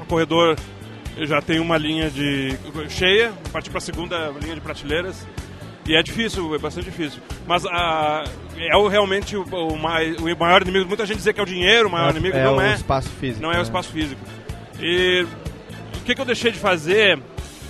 O 0.00 0.06
corredor 0.06 0.56
já 1.26 1.40
tem 1.40 1.58
uma 1.58 1.76
linha 1.76 2.10
de 2.10 2.56
cheia, 2.88 3.32
parti 3.52 3.70
pra 3.70 3.80
segunda 3.80 4.28
linha 4.40 4.54
de 4.54 4.60
prateleiras. 4.60 5.26
E 5.86 5.96
é 5.96 6.02
difícil, 6.02 6.54
é 6.54 6.58
bastante 6.58 6.84
difícil. 6.84 7.20
Mas 7.46 7.64
ah, 7.64 8.22
é 8.58 8.76
o, 8.76 8.88
realmente 8.88 9.34
o, 9.36 9.42
o 9.42 9.78
mai- 9.78 10.12
o 10.12 10.38
maior 10.38 10.60
inimigo. 10.60 10.86
Muita 10.86 11.06
gente 11.06 11.16
diz 11.22 11.32
que 11.32 11.40
é 11.40 11.42
o 11.42 11.46
dinheiro, 11.46 11.88
o 11.88 11.90
maior 11.90 12.10
inimigo. 12.10 12.36
é 12.36 12.44
não 12.44 12.56
o 12.56 12.60
é. 12.60 12.74
espaço 12.74 13.08
físico. 13.08 13.40
Não 13.40 13.50
é 13.50 13.54
né? 13.54 13.60
o 13.60 13.62
espaço 13.62 13.88
físico. 13.90 14.20
E 14.78 15.26
o 15.96 16.00
que, 16.04 16.14
que 16.14 16.20
eu 16.20 16.26
deixei 16.26 16.52
de 16.52 16.58
fazer? 16.58 17.18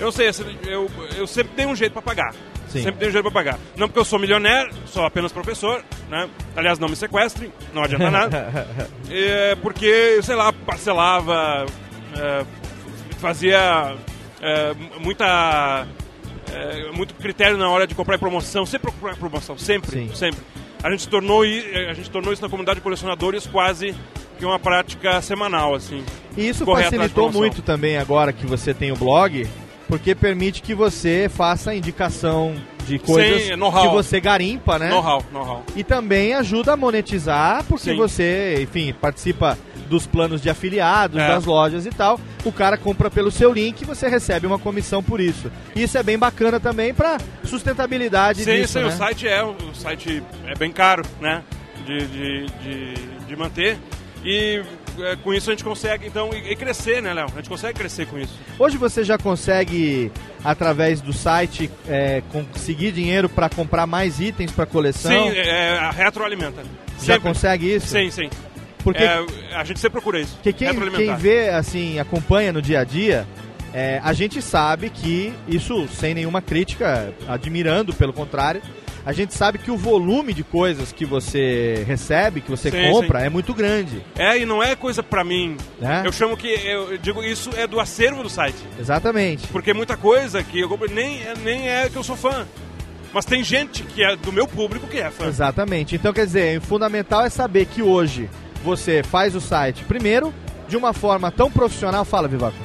Eu 0.00 0.10
sei, 0.10 0.28
assim, 0.28 0.44
eu, 0.66 0.90
eu 1.16 1.26
sempre 1.28 1.52
tenho 1.54 1.68
um 1.68 1.76
jeito 1.76 1.92
pra 1.92 2.02
pagar. 2.02 2.34
Sim. 2.68 2.82
Sempre 2.82 2.98
tenho 2.98 3.08
um 3.10 3.12
jeito 3.12 3.22
pra 3.24 3.32
pagar. 3.32 3.58
Não 3.76 3.86
porque 3.88 4.00
eu 4.00 4.04
sou 4.04 4.18
milionário, 4.18 4.72
sou 4.86 5.04
apenas 5.04 5.32
professor, 5.32 5.84
né? 6.10 6.28
Aliás, 6.56 6.78
não 6.78 6.88
me 6.88 6.96
sequestrem, 6.96 7.52
não 7.72 7.84
adianta 7.84 8.10
nada. 8.10 8.66
É 9.10 9.54
porque, 9.62 10.20
sei 10.22 10.34
lá, 10.34 10.52
parcelava, 10.52 11.64
é, 12.16 12.44
fazia 13.18 13.94
é, 14.40 14.74
muita. 15.00 15.86
é, 16.52 16.90
muito 16.92 17.14
critério 17.14 17.56
na 17.56 17.68
hora 17.68 17.86
de 17.86 17.94
comprar 17.94 18.16
em 18.16 18.18
promoção, 18.18 18.64
sempre 18.64 18.90
procurar 18.90 19.12
em 19.14 19.16
promoção, 19.18 19.58
sempre, 19.58 19.90
Sim. 19.90 20.10
sempre. 20.14 20.40
A 20.82 20.90
gente 20.90 21.08
tornou 21.08 21.44
i- 21.44 21.86
a 21.88 21.92
gente 21.94 22.08
tornou 22.10 22.32
isso 22.32 22.40
na 22.42 22.48
comunidade 22.48 22.76
de 22.78 22.82
colecionadores 22.82 23.46
quase 23.46 23.94
que 24.38 24.44
uma 24.44 24.58
prática 24.58 25.20
semanal, 25.20 25.74
assim. 25.74 26.04
E 26.36 26.48
isso 26.48 26.64
facilitou 26.64 27.32
muito 27.32 27.60
também 27.62 27.96
agora 27.98 28.32
que 28.32 28.46
você 28.46 28.72
tem 28.72 28.92
o 28.92 28.96
blog, 28.96 29.46
porque 29.88 30.14
permite 30.14 30.62
que 30.62 30.74
você 30.74 31.28
faça 31.28 31.74
indicação 31.74 32.54
de 32.86 32.98
coisas 33.00 33.42
Sim, 33.42 33.56
know-how. 33.56 33.82
que 33.82 33.88
você 33.94 34.20
garimpa, 34.20 34.78
né? 34.78 34.88
Know-how, 34.90 35.22
know-how. 35.32 35.62
E 35.74 35.82
também 35.82 36.32
ajuda 36.34 36.72
a 36.74 36.76
monetizar, 36.76 37.64
porque 37.64 37.90
Sim. 37.90 37.96
você, 37.96 38.58
enfim, 38.62 38.94
participa 38.98 39.58
dos 39.88 40.06
planos 40.06 40.40
de 40.42 40.50
afiliados, 40.50 41.18
É. 41.18 41.28
das 41.28 41.44
lojas 41.44 41.86
e 41.86 41.90
tal. 41.90 42.20
O 42.44 42.52
cara 42.52 42.76
compra 42.76 43.10
pelo 43.10 43.30
seu 43.30 43.52
link 43.52 43.80
e 43.80 43.84
você 43.84 44.08
recebe 44.08 44.46
uma 44.46 44.58
comissão 44.58 45.02
por 45.02 45.20
isso. 45.20 45.50
Isso 45.74 45.96
é 45.98 46.02
bem 46.02 46.18
bacana 46.18 46.60
também 46.60 46.92
pra 46.94 47.18
sustentabilidade 47.44 48.44
Sim, 48.44 48.54
disso, 48.56 48.74
sim, 48.74 48.78
né? 48.80 48.86
o 48.86 48.90
site 48.92 49.26
é 49.28 49.42
o 49.42 49.54
site 49.74 50.22
é 50.46 50.54
bem 50.54 50.70
caro, 50.72 51.02
né? 51.20 51.42
De, 51.84 52.06
de, 52.06 52.46
de, 52.62 52.94
de 53.26 53.36
manter. 53.36 53.78
E 54.24 54.62
é, 55.00 55.16
com 55.16 55.32
isso 55.32 55.48
a 55.50 55.52
gente 55.52 55.64
consegue, 55.64 56.06
então, 56.06 56.30
e, 56.32 56.52
e 56.52 56.56
crescer, 56.56 57.00
né, 57.00 57.12
Léo? 57.14 57.26
A 57.32 57.36
gente 57.36 57.48
consegue 57.48 57.78
crescer 57.78 58.06
com 58.06 58.18
isso. 58.18 58.34
Hoje 58.58 58.76
você 58.76 59.04
já 59.04 59.16
consegue, 59.16 60.10
através 60.44 61.00
do 61.00 61.12
site, 61.12 61.70
é, 61.86 62.22
conseguir 62.32 62.92
dinheiro 62.92 63.28
pra 63.28 63.48
comprar 63.48 63.86
mais 63.86 64.20
itens 64.20 64.50
pra 64.50 64.66
coleção? 64.66 65.10
Sim, 65.30 65.36
é, 65.36 65.78
a 65.78 65.90
retroalimenta. 65.90 66.62
Já 67.00 67.14
Sempre. 67.14 67.20
consegue 67.28 67.74
isso? 67.74 67.86
Sim, 67.86 68.10
sim. 68.10 68.28
Porque- 68.92 69.04
É, 69.04 69.24
a 69.54 69.64
gente 69.64 69.78
sempre 69.80 69.92
procura 69.92 70.20
isso. 70.20 70.34
Porque 70.34 70.52
quem, 70.52 70.74
quem 70.90 71.14
vê, 71.16 71.48
assim, 71.50 71.98
acompanha 71.98 72.52
no 72.52 72.60
dia 72.62 72.80
a 72.80 72.84
dia, 72.84 73.26
é, 73.72 74.00
a 74.02 74.12
gente 74.12 74.40
sabe 74.42 74.90
que, 74.90 75.32
isso 75.46 75.86
sem 75.88 76.14
nenhuma 76.14 76.40
crítica, 76.42 77.12
admirando, 77.26 77.92
pelo 77.94 78.12
contrário, 78.12 78.62
a 79.06 79.12
gente 79.12 79.32
sabe 79.32 79.58
que 79.58 79.70
o 79.70 79.76
volume 79.76 80.34
de 80.34 80.42
coisas 80.44 80.92
que 80.92 81.06
você 81.06 81.82
recebe, 81.86 82.40
que 82.42 82.50
você 82.50 82.70
Sim, 82.70 82.90
compra, 82.90 83.20
sim. 83.20 83.26
é 83.26 83.30
muito 83.30 83.54
grande. 83.54 84.02
É, 84.16 84.38
e 84.38 84.44
não 84.44 84.62
é 84.62 84.74
coisa 84.76 85.02
pra 85.02 85.24
mim. 85.24 85.56
Né? 85.80 86.02
Eu 86.04 86.12
chamo 86.12 86.36
que, 86.36 86.46
eu 86.48 86.98
digo, 86.98 87.22
isso 87.22 87.50
é 87.56 87.66
do 87.66 87.80
acervo 87.80 88.22
do 88.22 88.28
site. 88.28 88.58
Exatamente. 88.78 89.46
Porque 89.48 89.72
muita 89.72 89.96
coisa 89.96 90.42
que 90.42 90.60
eu 90.60 90.68
compro 90.68 90.90
nem, 90.92 91.22
é- 91.22 91.34
nem 91.42 91.68
é 91.68 91.88
que 91.88 91.96
eu 91.96 92.02
sou 92.04 92.16
fã. 92.16 92.46
Mas 93.10 93.24
tem 93.24 93.42
gente 93.42 93.82
que 93.84 94.04
é 94.04 94.14
do 94.16 94.30
meu 94.30 94.46
público 94.46 94.86
que 94.86 94.98
é 94.98 95.10
fã. 95.10 95.26
Exatamente. 95.26 95.94
Então, 95.94 96.12
quer 96.12 96.26
dizer, 96.26 96.58
o 96.58 96.60
fundamental 96.62 97.24
é 97.24 97.30
saber 97.30 97.64
que 97.64 97.80
hoje 97.80 98.28
você 98.64 99.02
faz 99.02 99.34
o 99.34 99.40
site, 99.40 99.84
primeiro, 99.84 100.32
de 100.68 100.76
uma 100.76 100.92
forma 100.92 101.30
tão 101.30 101.50
profissional. 101.50 102.04
Fala, 102.04 102.28
Vivaco. 102.28 102.56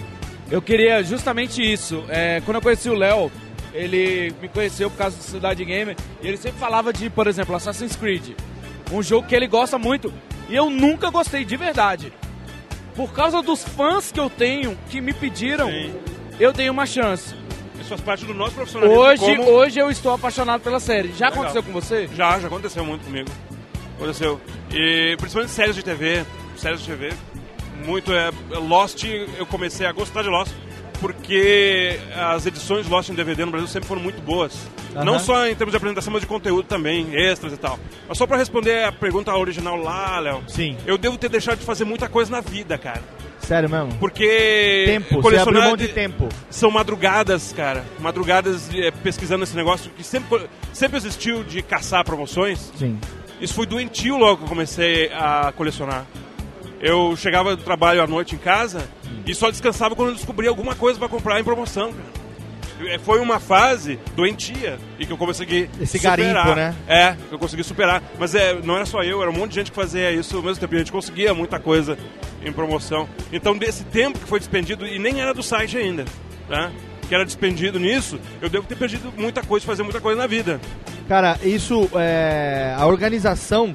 Eu 0.51 0.61
queria 0.61 1.03
justamente 1.03 1.61
isso. 1.61 2.03
É, 2.09 2.41
quando 2.45 2.55
eu 2.55 2.61
conheci 2.61 2.89
o 2.89 2.93
Léo, 2.95 3.31
ele 3.73 4.33
me 4.41 4.47
conheceu 4.47 4.89
por 4.89 4.97
causa 4.97 5.17
do 5.17 5.23
Cidade 5.23 5.63
Gamer, 5.65 5.95
e 6.21 6.27
ele 6.27 6.37
sempre 6.37 6.59
falava 6.59 6.91
de, 6.93 7.09
por 7.09 7.27
exemplo, 7.27 7.55
Assassin's 7.55 7.95
Creed. 7.95 8.31
Um 8.91 9.01
jogo 9.01 9.27
que 9.27 9.35
ele 9.35 9.47
gosta 9.47 9.77
muito. 9.79 10.13
E 10.49 10.55
eu 10.55 10.69
nunca 10.69 11.09
gostei 11.09 11.43
de 11.45 11.55
verdade. 11.57 12.11
Por 12.95 13.11
causa 13.11 13.41
dos 13.41 13.63
fãs 13.63 14.11
que 14.11 14.19
eu 14.19 14.29
tenho, 14.29 14.77
que 14.89 15.01
me 15.01 15.13
pediram, 15.13 15.71
eu 16.39 16.53
dei 16.53 16.69
uma 16.69 16.85
chance. 16.85 17.33
Isso 17.79 17.89
faz 17.89 18.01
parte 18.01 18.25
do 18.25 18.33
nosso 18.33 18.53
profissionalismo. 18.53 19.01
Hoje, 19.01 19.35
como- 19.37 19.49
hoje 19.49 19.79
eu 19.79 19.89
estou 19.89 20.13
apaixonado 20.13 20.61
pela 20.61 20.79
série. 20.79 21.07
Já 21.17 21.27
Legal. 21.29 21.31
aconteceu 21.45 21.63
com 21.63 21.71
você? 21.71 22.07
Já, 22.13 22.39
já 22.39 22.47
aconteceu 22.47 22.85
muito 22.85 23.03
comigo. 23.05 23.29
Aconteceu. 24.03 24.39
E 24.71 25.15
principalmente 25.17 25.51
séries 25.51 25.75
de 25.75 25.83
TV, 25.83 26.25
séries 26.57 26.81
de 26.81 26.87
TV, 26.87 27.13
muito 27.85 28.13
é 28.13 28.31
Lost, 28.51 29.03
eu 29.03 29.45
comecei 29.45 29.85
a 29.85 29.91
gostar 29.91 30.23
de 30.23 30.29
Lost 30.29 30.51
porque 31.03 31.99
as 32.15 32.45
edições 32.45 32.85
de 32.85 32.91
Lost 32.91 33.09
em 33.09 33.13
DVD 33.13 33.43
no 33.43 33.51
Brasil 33.51 33.67
sempre 33.67 33.89
foram 33.89 34.01
muito 34.01 34.21
boas. 34.21 34.53
Aham. 34.95 35.03
Não 35.03 35.19
só 35.19 35.45
em 35.47 35.53
termos 35.53 35.73
de 35.73 35.77
apresentação, 35.77 36.13
mas 36.13 36.21
de 36.21 36.27
conteúdo 36.27 36.63
também, 36.63 37.13
extras 37.13 37.51
e 37.51 37.57
tal. 37.57 37.77
Mas 38.07 38.17
só 38.17 38.25
pra 38.25 38.37
responder 38.37 38.85
a 38.85 38.91
pergunta 38.91 39.35
original 39.35 39.75
lá, 39.75 40.17
Léo. 40.19 40.41
Sim. 40.47 40.77
Eu 40.85 40.97
devo 40.97 41.17
ter 41.17 41.27
deixado 41.27 41.59
de 41.59 41.65
fazer 41.65 41.83
muita 41.83 42.07
coisa 42.07 42.31
na 42.31 42.39
vida, 42.39 42.77
cara. 42.77 43.01
Sério 43.39 43.69
mesmo? 43.69 43.93
Porque 43.95 44.85
Tempo, 44.87 45.15
você 45.15 45.21
colecionar 45.21 45.47
abriu 45.49 45.63
mão 45.63 45.77
de 45.77 45.87
tempo. 45.89 46.29
são 46.49 46.71
madrugadas, 46.71 47.51
cara. 47.51 47.83
Madrugadas 47.99 48.69
eh, 48.73 48.91
pesquisando 49.03 49.43
esse 49.43 49.55
negócio 49.57 49.91
que 49.91 50.03
sempre, 50.03 50.47
sempre 50.71 50.95
existiu 50.95 51.43
de 51.43 51.61
caçar 51.61 52.05
promoções. 52.05 52.71
Sim. 52.77 52.97
Isso 53.43 53.55
foi 53.55 53.65
doentio 53.65 54.17
logo 54.17 54.37
que 54.37 54.43
eu 54.45 54.47
comecei 54.47 55.11
a 55.11 55.51
colecionar. 55.51 56.05
Eu 56.79 57.13
chegava 57.17 57.57
do 57.57 57.61
trabalho 57.61 58.01
à 58.01 58.07
noite 58.07 58.35
em 58.35 58.37
casa 58.37 58.87
e 59.25 59.35
só 59.35 59.51
descansava 59.51 59.95
quando 59.97 60.09
eu 60.09 60.15
descobria 60.15 60.49
alguma 60.49 60.75
coisa 60.75 60.97
para 60.97 61.09
comprar 61.09 61.41
em 61.41 61.43
promoção, 61.43 61.91
cara. 61.91 62.23
Eh, 62.93 62.97
Foi 62.99 63.19
uma 63.19 63.41
fase 63.41 63.99
doentia 64.15 64.79
e 64.97 65.05
que 65.05 65.11
eu 65.11 65.17
consegui 65.17 65.69
Esse 65.81 65.99
superar. 65.99 66.33
garimpo, 66.33 66.55
né? 66.55 66.75
É, 66.87 67.17
eu 67.29 67.37
consegui 67.37 67.65
superar. 67.65 68.01
Mas 68.17 68.33
é, 68.33 68.53
não 68.63 68.77
era 68.77 68.85
só 68.85 69.03
eu, 69.03 69.21
era 69.21 69.29
um 69.29 69.33
monte 69.33 69.49
de 69.49 69.55
gente 69.55 69.71
que 69.71 69.75
fazia 69.75 70.09
isso 70.09 70.37
ao 70.37 70.41
mesmo 70.43 70.61
tempo. 70.61 70.73
A 70.75 70.77
gente 70.77 70.91
conseguia 70.91 71.33
muita 71.33 71.59
coisa 71.59 71.97
em 72.45 72.51
promoção. 72.53 73.09
Então, 73.31 73.57
desse 73.57 73.83
tempo 73.83 74.19
que 74.19 74.25
foi 74.27 74.39
despendido, 74.39 74.87
e 74.87 74.97
nem 74.99 75.19
era 75.19 75.33
do 75.33 75.43
site 75.43 75.77
ainda, 75.77 76.05
tá? 76.47 76.71
Que 77.07 77.15
era 77.15 77.25
despendido 77.25 77.79
nisso, 77.79 78.19
eu 78.41 78.49
devo 78.49 78.65
ter 78.65 78.75
perdido 78.75 79.13
muita 79.17 79.43
coisa, 79.43 79.65
fazer 79.65 79.83
muita 79.83 80.01
coisa 80.01 80.19
na 80.19 80.27
vida. 80.27 80.59
Cara, 81.07 81.37
isso 81.43 81.89
é. 81.95 82.73
A 82.77 82.85
organização, 82.85 83.73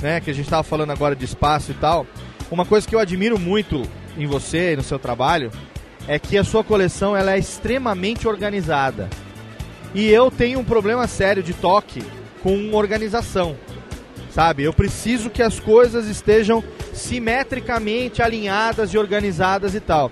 né, 0.00 0.20
que 0.20 0.30
a 0.30 0.34
gente 0.34 0.48
tava 0.48 0.62
falando 0.62 0.90
agora 0.90 1.14
de 1.14 1.24
espaço 1.24 1.70
e 1.70 1.74
tal. 1.74 2.06
Uma 2.50 2.64
coisa 2.64 2.88
que 2.88 2.94
eu 2.94 2.98
admiro 2.98 3.38
muito 3.38 3.82
em 4.16 4.26
você 4.26 4.72
e 4.72 4.76
no 4.76 4.82
seu 4.82 4.98
trabalho 4.98 5.52
é 6.08 6.18
que 6.18 6.36
a 6.36 6.42
sua 6.42 6.64
coleção 6.64 7.16
ela 7.16 7.32
é 7.32 7.38
extremamente 7.38 8.26
organizada. 8.26 9.08
E 9.94 10.08
eu 10.08 10.30
tenho 10.30 10.58
um 10.58 10.64
problema 10.64 11.06
sério 11.06 11.42
de 11.42 11.52
toque 11.52 12.02
com 12.42 12.72
organização. 12.74 13.56
Sabe? 14.30 14.62
Eu 14.62 14.72
preciso 14.72 15.28
que 15.28 15.42
as 15.42 15.58
coisas 15.58 16.06
estejam 16.06 16.62
simetricamente 16.92 18.22
alinhadas 18.22 18.94
e 18.94 18.98
organizadas 18.98 19.74
e 19.74 19.80
tal. 19.80 20.10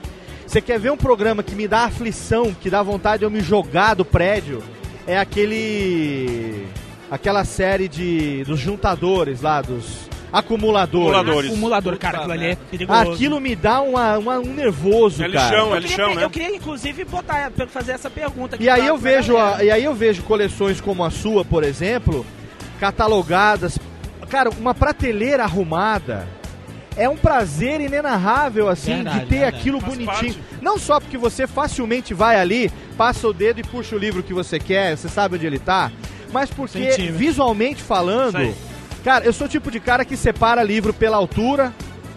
Você 0.48 0.62
quer 0.62 0.78
ver 0.80 0.90
um 0.90 0.96
programa 0.96 1.42
que 1.42 1.54
me 1.54 1.68
dá 1.68 1.84
aflição, 1.84 2.54
que 2.54 2.70
dá 2.70 2.82
vontade 2.82 3.18
de 3.18 3.24
eu 3.26 3.30
me 3.30 3.40
jogar 3.42 3.92
do 3.94 4.02
prédio? 4.04 4.62
É 5.06 5.18
aquele. 5.18 6.66
aquela 7.10 7.44
série 7.44 7.86
de. 7.86 8.44
dos 8.44 8.58
juntadores 8.58 9.42
lá, 9.42 9.60
dos 9.60 10.08
acumuladores. 10.32 11.08
Acumuladores. 11.14 11.50
Acumulador, 11.50 11.98
cara, 11.98 12.18
aquilo 12.18 12.32
ali 12.32 12.46
é 12.46 12.56
perigoso. 12.56 13.12
Aquilo 13.12 13.40
me 13.40 13.54
dá 13.54 13.82
uma, 13.82 14.16
uma- 14.16 14.38
um 14.38 14.54
nervoso, 14.54 15.22
É 15.22 15.28
cara. 15.30 15.48
lixão, 15.50 15.58
é 15.58 15.60
eu, 15.60 15.80
queria, 15.82 15.88
lixão, 15.88 16.14
né? 16.14 16.24
eu 16.24 16.30
queria, 16.30 16.56
inclusive, 16.56 17.04
botar, 17.04 17.52
fazer 17.68 17.92
essa 17.92 18.08
pergunta 18.08 18.56
aqui 18.56 18.64
E 18.64 18.70
aí 18.70 18.86
eu 18.86 18.96
vejo, 18.96 19.36
a- 19.36 19.62
e 19.62 19.70
aí 19.70 19.84
eu 19.84 19.94
vejo 19.94 20.22
coleções 20.22 20.80
como 20.80 21.04
a 21.04 21.10
sua, 21.10 21.44
por 21.44 21.62
exemplo, 21.62 22.24
catalogadas. 22.80 23.78
Cara, 24.30 24.48
uma 24.50 24.74
prateleira 24.74 25.44
arrumada. 25.44 26.26
É 26.98 27.08
um 27.08 27.16
prazer 27.16 27.80
inenarrável, 27.80 28.68
assim, 28.68 28.94
Verdade, 28.96 29.20
de 29.20 29.26
ter 29.26 29.38
verdade. 29.38 29.56
aquilo 29.56 29.80
Faz 29.80 29.92
bonitinho. 29.94 30.34
parte. 30.34 30.42
Não 30.60 30.78
só 30.78 30.98
porque 30.98 31.16
você 31.16 31.46
facilmente 31.46 32.12
vai 32.12 32.38
ali, 32.40 32.70
passa 32.96 33.28
o 33.28 33.32
dedo 33.32 33.60
e 33.60 33.62
puxa 33.64 33.94
o 33.94 33.98
livro 33.98 34.22
que 34.22 34.34
você 34.34 34.58
quer, 34.58 34.96
você 34.96 35.08
sabe 35.08 35.36
onde 35.36 35.46
ele 35.46 35.58
tá, 35.60 35.92
mas 36.32 36.50
porque, 36.50 36.90
Centímetro. 36.90 37.16
visualmente 37.16 37.82
falando, 37.82 38.52
cara, 39.04 39.24
eu 39.24 39.32
sou 39.32 39.46
o 39.46 39.50
tipo 39.50 39.70
de 39.70 39.78
cara 39.80 40.04
que 40.04 40.16
separa 40.16 40.62
livro 40.62 40.92
pela 40.92 41.16
altura. 41.16 41.72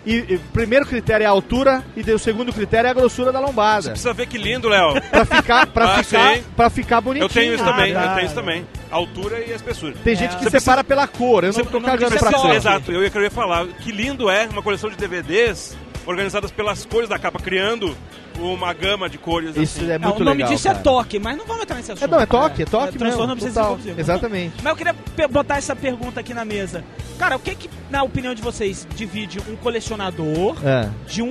E, 0.06 0.26
e 0.30 0.36
o 0.36 0.40
primeiro 0.52 0.86
critério 0.86 1.24
é 1.24 1.28
a 1.28 1.30
altura 1.30 1.84
e 1.96 2.02
o 2.12 2.18
segundo 2.18 2.52
critério 2.52 2.88
é 2.88 2.92
a 2.92 2.94
grossura 2.94 3.32
da 3.32 3.40
lombada. 3.40 3.90
Precisa 3.92 4.14
ver 4.14 4.26
que 4.28 4.38
lindo, 4.38 4.68
Léo. 4.68 5.00
Pra 5.12 5.26
ficar, 5.26 5.68
pra 5.68 5.86
Ah, 5.94 6.04
ficar, 6.04 6.38
pra 6.56 6.70
ficar 6.72 7.02
bonitinho. 7.02 7.26
Eu 7.26 7.30
tenho 7.30 7.54
isso 7.54 7.64
também, 7.64 7.90
eu 7.92 7.94
verdade. 7.96 8.16
tenho 8.16 8.26
isso 8.26 8.36
também. 8.36 8.66
A 8.92 8.96
altura 8.96 9.40
e 9.40 9.54
a 9.54 9.56
espessura. 9.56 9.94
Tem 10.04 10.16
gente 10.16 10.34
É. 10.36 10.38
que 10.40 10.44
Você 10.46 10.60
separa 10.60 10.84
pela 10.84 11.08
cor, 11.08 11.44
eu 11.44 11.48
não 11.48 11.54
Você- 11.54 11.64
tô 11.66 11.80
não 11.80 11.86
cagando 11.88 12.10
precisa 12.12 12.32
pra 12.32 12.40
cor. 12.40 12.56
Exato, 12.56 12.92
eu 12.92 13.04
ia 13.04 13.10
querer 13.12 13.30
falar. 13.32 13.68
Que 13.68 13.92
lindo 13.92 14.30
é 14.30 14.48
uma 14.48 14.64
coleção 14.64 14.90
de 14.90 14.96
DVDs 14.98 15.78
organizadas 16.06 16.52
pelas 16.52 16.86
cores 16.86 17.08
da 17.10 17.18
capa, 17.20 17.40
criando 17.40 17.96
uma 18.40 18.74
gama 18.74 19.10
de 19.10 19.18
cores. 19.18 19.56
Isso 19.56 19.80
assim. 19.80 19.92
é 19.92 19.96
É, 19.96 19.98
muito 20.00 20.22
o 20.22 20.24
nome 20.24 20.38
legal, 20.38 20.50
disso 20.52 20.64
cara. 20.68 20.80
é 20.80 20.82
toque, 20.82 21.20
mas 21.20 21.38
não 21.38 21.46
vamos 21.46 21.64
entrar 21.64 21.76
nesse 21.76 21.92
assunto. 21.92 22.04
É, 22.04 22.08
não, 22.08 22.20
é 22.22 22.26
toque, 22.26 22.64
é 22.64 22.66
toque 22.66 22.98
transtorno 22.98 23.36
mesmo, 23.36 23.50
total. 23.50 23.80
Exatamente. 23.98 24.56
Mas 24.64 24.72
eu 24.72 24.76
queria 24.78 24.96
botar 25.28 25.58
essa 25.58 25.76
pergunta 25.76 26.20
aqui 26.20 26.34
na 26.34 26.46
mesa. 26.46 26.84
Cara, 27.20 27.36
o 27.36 27.40
que 27.40 27.54
que, 27.56 27.70
na 27.90 28.04
opinião 28.04 28.34
de 28.34 28.42
vocês, 28.42 28.88
divide 28.96 29.40
um 29.50 29.56
colecionador 29.56 30.56
É. 30.66 30.90
de 31.08 31.22
um... 31.22 31.30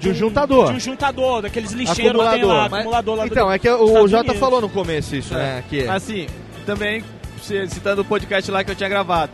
De 0.00 0.10
um 0.10 0.14
juntador. 0.14 0.68
De 0.70 0.76
um 0.76 0.80
juntador, 0.80 1.42
daqueles 1.42 1.72
lixeiros 1.72 2.30
tem 2.30 2.44
lá, 2.44 2.68
Mas- 2.68 2.80
acumulador 2.80 3.16
lá 3.16 3.24
do- 3.24 3.32
Então, 3.32 3.50
é 3.50 3.58
que 3.58 3.68
o 3.68 4.06
Jota 4.06 4.32
falou 4.34 4.60
no 4.60 4.68
começo 4.68 5.16
isso, 5.16 5.34
É. 5.34 5.36
né? 5.36 5.64
Que 5.68 5.88
Assim, 5.88 6.26
também, 6.64 7.02
citando 7.42 8.02
o 8.02 8.04
podcast 8.04 8.50
lá 8.50 8.62
que 8.64 8.70
eu 8.70 8.74
tinha 8.74 8.88
gravado. 8.88 9.32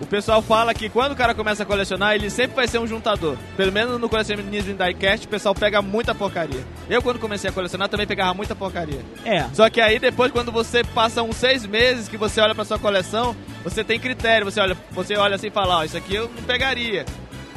O 0.00 0.06
pessoal 0.06 0.42
fala 0.42 0.74
que 0.74 0.88
quando 0.88 1.12
o 1.12 1.16
cara 1.16 1.34
começa 1.34 1.62
a 1.62 1.66
colecionar, 1.66 2.14
ele 2.14 2.28
sempre 2.28 2.56
vai 2.56 2.66
ser 2.66 2.78
um 2.78 2.86
juntador. 2.86 3.36
Pelo 3.56 3.70
menos 3.72 3.98
no 4.00 4.08
colecionismo 4.08 4.72
em 4.72 4.76
diecast, 4.76 5.24
o 5.26 5.28
pessoal 5.28 5.54
pega 5.54 5.80
muita 5.80 6.14
porcaria. 6.14 6.60
Eu, 6.90 7.00
quando 7.00 7.18
comecei 7.20 7.48
a 7.48 7.52
colecionar, 7.52 7.88
também 7.88 8.06
pegava 8.06 8.34
muita 8.34 8.56
porcaria. 8.56 9.00
É. 9.24 9.44
Só 9.54 9.70
que 9.70 9.80
aí, 9.80 9.98
depois, 10.00 10.32
quando 10.32 10.50
você 10.50 10.82
passa 10.82 11.22
uns 11.22 11.36
seis 11.36 11.64
meses 11.64 12.08
que 12.08 12.16
você 12.16 12.40
olha 12.40 12.54
pra 12.54 12.64
sua 12.64 12.78
coleção, 12.78 13.36
você 13.62 13.84
tem 13.84 13.98
critério. 14.00 14.44
Você 14.44 14.60
olha, 14.60 14.76
você 14.90 15.16
olha 15.16 15.36
assim 15.36 15.46
e 15.46 15.50
fala, 15.50 15.78
ó, 15.78 15.84
isso 15.84 15.96
aqui 15.96 16.16
eu 16.16 16.28
não 16.34 16.42
pegaria. 16.42 17.04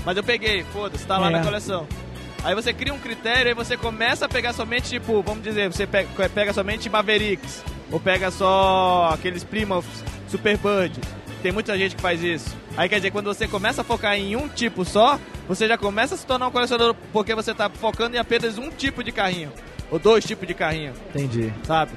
Mas 0.06 0.16
eu 0.16 0.24
peguei, 0.24 0.64
foda-se, 0.72 1.06
tá 1.08 1.18
lá 1.18 1.28
É. 1.28 1.32
na 1.32 1.44
coleção. 1.44 1.88
Aí 2.44 2.54
você 2.54 2.72
cria 2.72 2.94
um 2.94 3.00
critério 3.00 3.50
e 3.52 3.56
você 3.56 3.76
começa 3.76 4.26
a 4.26 4.30
pegar 4.30 4.54
somente, 4.54 4.90
tipo, 4.90 5.22
vamos 5.24 5.44
dizer, 5.44 5.70
você 5.74 5.88
pega, 5.88 6.08
pega 6.30 6.54
somente 6.54 6.88
Mavericks. 6.88 7.64
Ou 7.92 8.00
pega 8.00 8.30
só 8.32 9.10
aqueles 9.14 9.44
Primos 9.44 9.86
Superbud. 10.28 11.00
Tem 11.42 11.52
muita 11.52 11.78
gente 11.78 11.96
que 11.96 12.02
faz 12.02 12.22
isso. 12.24 12.56
Aí 12.76 12.90
quer 12.90 12.98
dizer, 12.98 13.12
quando 13.12 13.28
você 13.28 13.48
começa 13.48 13.82
a 13.82 13.84
focar 13.84 14.16
em 14.16 14.36
um 14.36 14.48
tipo 14.48 14.84
só, 14.84 15.20
você 15.48 15.68
já 15.68 15.78
começa 15.78 16.16
a 16.16 16.18
se 16.18 16.26
tornar 16.26 16.48
um 16.48 16.52
colecionador 16.52 16.96
porque 17.14 17.34
você 17.34 17.54
tá 17.54 17.70
focando 17.70 18.16
em 18.16 18.20
apenas 18.20 18.58
um 18.58 18.70
tipo 18.70 19.04
de 19.04 19.12
carrinho. 19.12 19.52
Ou 19.90 19.98
dois 19.98 20.26
tipos 20.26 20.48
de 20.48 20.54
carrinho, 20.54 20.94
entendi. 21.10 21.54
sabe? 21.64 21.94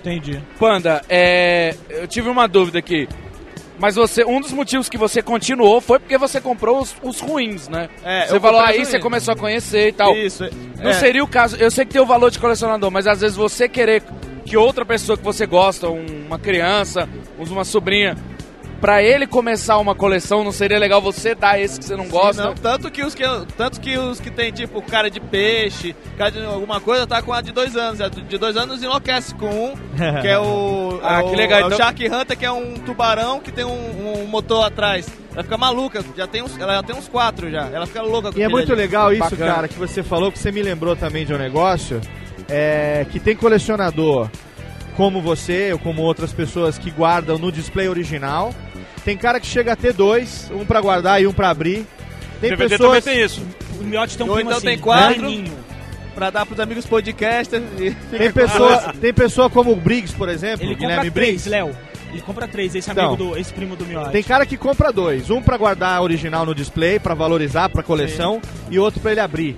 Entendi. 0.00 0.40
Panda, 0.58 1.02
é, 1.08 1.74
eu 1.88 2.06
tive 2.06 2.28
uma 2.28 2.46
dúvida 2.46 2.78
aqui. 2.78 3.08
Mas 3.78 3.96
você, 3.96 4.24
um 4.24 4.40
dos 4.40 4.52
motivos 4.52 4.90
que 4.90 4.98
você 4.98 5.22
continuou 5.22 5.80
foi 5.80 5.98
porque 5.98 6.18
você 6.18 6.38
comprou 6.38 6.80
os, 6.80 6.94
os 7.02 7.18
ruins, 7.18 7.66
né? 7.66 7.88
É, 8.04 8.26
você 8.26 8.36
eu 8.36 8.40
falou 8.40 8.60
aí, 8.60 8.84
você 8.84 8.98
começou 8.98 9.32
a 9.32 9.36
conhecer 9.36 9.88
e 9.88 9.92
tal. 9.92 10.14
Isso. 10.14 10.44
Não 10.76 10.90
é. 10.90 10.94
seria 10.94 11.24
o 11.24 11.26
caso. 11.26 11.56
Eu 11.56 11.70
sei 11.70 11.86
que 11.86 11.92
tem 11.92 12.00
o 12.00 12.06
valor 12.06 12.30
de 12.30 12.38
colecionador, 12.38 12.90
mas 12.90 13.06
às 13.06 13.22
vezes 13.22 13.36
você 13.36 13.68
querer 13.68 14.02
que 14.50 14.56
outra 14.56 14.84
pessoa 14.84 15.16
que 15.16 15.22
você 15.24 15.46
gosta, 15.46 15.88
um- 15.88 16.24
uma 16.26 16.38
criança, 16.38 17.08
uma 17.38 17.64
sobrinha, 17.64 18.16
pra 18.80 19.02
ele 19.02 19.26
começar 19.26 19.76
uma 19.78 19.94
coleção, 19.94 20.42
não 20.42 20.50
seria 20.50 20.78
legal 20.78 21.00
você 21.02 21.34
dar 21.34 21.60
esse 21.60 21.78
que 21.78 21.84
você 21.84 21.94
não 21.94 22.08
gosta? 22.08 22.42
Não, 22.42 22.54
tanto 22.54 22.90
que 22.90 23.02
os 23.04 23.14
que 23.14 23.22
tanto 23.56 23.80
que 23.80 23.96
os 23.98 24.18
que 24.18 24.30
tem 24.30 24.50
tipo 24.50 24.80
cara 24.82 25.10
de 25.10 25.20
peixe, 25.20 25.94
cara 26.18 26.30
de 26.30 26.42
alguma 26.44 26.80
coisa, 26.80 27.06
tá 27.06 27.20
com 27.22 27.32
a 27.32 27.40
de 27.42 27.52
dois 27.52 27.76
anos. 27.76 28.00
A 28.00 28.08
de 28.08 28.38
dois 28.38 28.56
anos 28.56 28.82
enlouquece 28.82 29.34
com 29.34 29.46
um, 29.48 29.74
que 30.20 30.26
é 30.28 30.38
o. 30.38 30.98
Ah, 31.04 31.20
é 31.20 31.24
o- 31.24 31.30
que 31.30 31.36
legal, 31.36 31.60
é 31.60 31.62
o 31.62 31.66
então- 31.66 31.78
Shark 31.78 32.08
Hunter, 32.08 32.36
que 32.38 32.44
é 32.44 32.50
um 32.52 32.74
tubarão 32.74 33.38
que 33.40 33.52
tem 33.52 33.64
um, 33.64 34.22
um 34.22 34.26
motor 34.26 34.64
atrás. 34.66 35.06
Ela 35.32 35.44
fica 35.44 35.56
maluca, 35.56 36.04
já 36.16 36.26
tem 36.26 36.42
uns, 36.42 36.58
ela 36.58 36.74
já 36.74 36.82
tem 36.82 36.96
uns 36.96 37.06
quatro 37.08 37.48
já. 37.50 37.68
Ela 37.68 37.86
fica 37.86 38.02
louca 38.02 38.32
com 38.32 38.38
E 38.38 38.42
é 38.42 38.48
muito 38.48 38.72
ali. 38.72 38.80
legal 38.82 39.12
isso, 39.12 39.20
Bacana. 39.30 39.54
cara, 39.54 39.68
que 39.68 39.78
você 39.78 40.02
falou, 40.02 40.32
que 40.32 40.38
você 40.38 40.50
me 40.50 40.60
lembrou 40.62 40.96
também 40.96 41.24
de 41.24 41.32
um 41.32 41.38
negócio, 41.38 42.00
é, 42.50 43.06
que 43.10 43.20
tem 43.20 43.36
colecionador 43.36 44.28
como 44.96 45.22
você, 45.22 45.72
ou 45.72 45.78
como 45.78 46.02
outras 46.02 46.32
pessoas 46.32 46.76
que 46.76 46.90
guardam 46.90 47.38
no 47.38 47.50
display 47.50 47.88
original. 47.88 48.52
Tem 49.04 49.16
cara 49.16 49.40
que 49.40 49.46
chega 49.46 49.72
a 49.72 49.76
ter 49.76 49.92
dois, 49.94 50.50
um 50.52 50.64
pra 50.64 50.80
guardar 50.80 51.22
e 51.22 51.26
um 51.26 51.32
pra 51.32 51.48
abrir. 51.48 51.86
Tem 52.40 52.50
DVD 52.50 52.76
pessoas... 52.76 53.02
também 53.02 53.16
tem 53.16 53.24
isso. 53.24 53.42
O 53.80 53.84
Miotti 53.84 54.16
tem 54.18 54.26
um 54.26 54.30
Ou 54.30 54.40
então 54.40 54.52
assim, 54.56 54.66
tem 54.66 54.78
quatro. 54.78 55.22
naninho. 55.22 55.52
Pra 56.14 56.28
dar 56.28 56.44
pros 56.44 56.60
amigos 56.60 56.84
podcasters 56.84 57.62
e 57.78 57.92
Tem 58.10 58.30
pessoa, 58.32 58.92
tem 59.00 59.14
pessoa 59.14 59.48
como 59.48 59.72
o 59.72 59.76
Briggs, 59.76 60.14
por 60.14 60.28
exemplo, 60.28 60.66
Ele 60.66 60.74
Guilherme 60.74 61.06
compra 61.06 61.12
três, 61.12 61.44
Briggs. 61.44 61.48
Léo. 61.48 61.70
Ele 62.12 62.22
compra 62.22 62.48
três, 62.48 62.74
esse 62.74 62.90
Então. 62.90 63.10
amigo 63.14 63.24
do, 63.30 63.38
esse 63.38 63.52
primo 63.54 63.76
do 63.76 63.86
Miotti. 63.86 64.10
Tem 64.10 64.22
cara 64.22 64.44
que 64.44 64.56
compra 64.56 64.92
dois, 64.92 65.30
um 65.30 65.40
pra 65.40 65.56
guardar 65.56 66.02
original 66.02 66.44
no 66.44 66.54
display, 66.54 66.98
pra 66.98 67.14
valorizar 67.14 67.68
pra 67.70 67.82
coleção, 67.82 68.42
e 68.68 68.78
outro 68.78 69.00
pra 69.00 69.12
ele 69.12 69.20
abrir. 69.20 69.56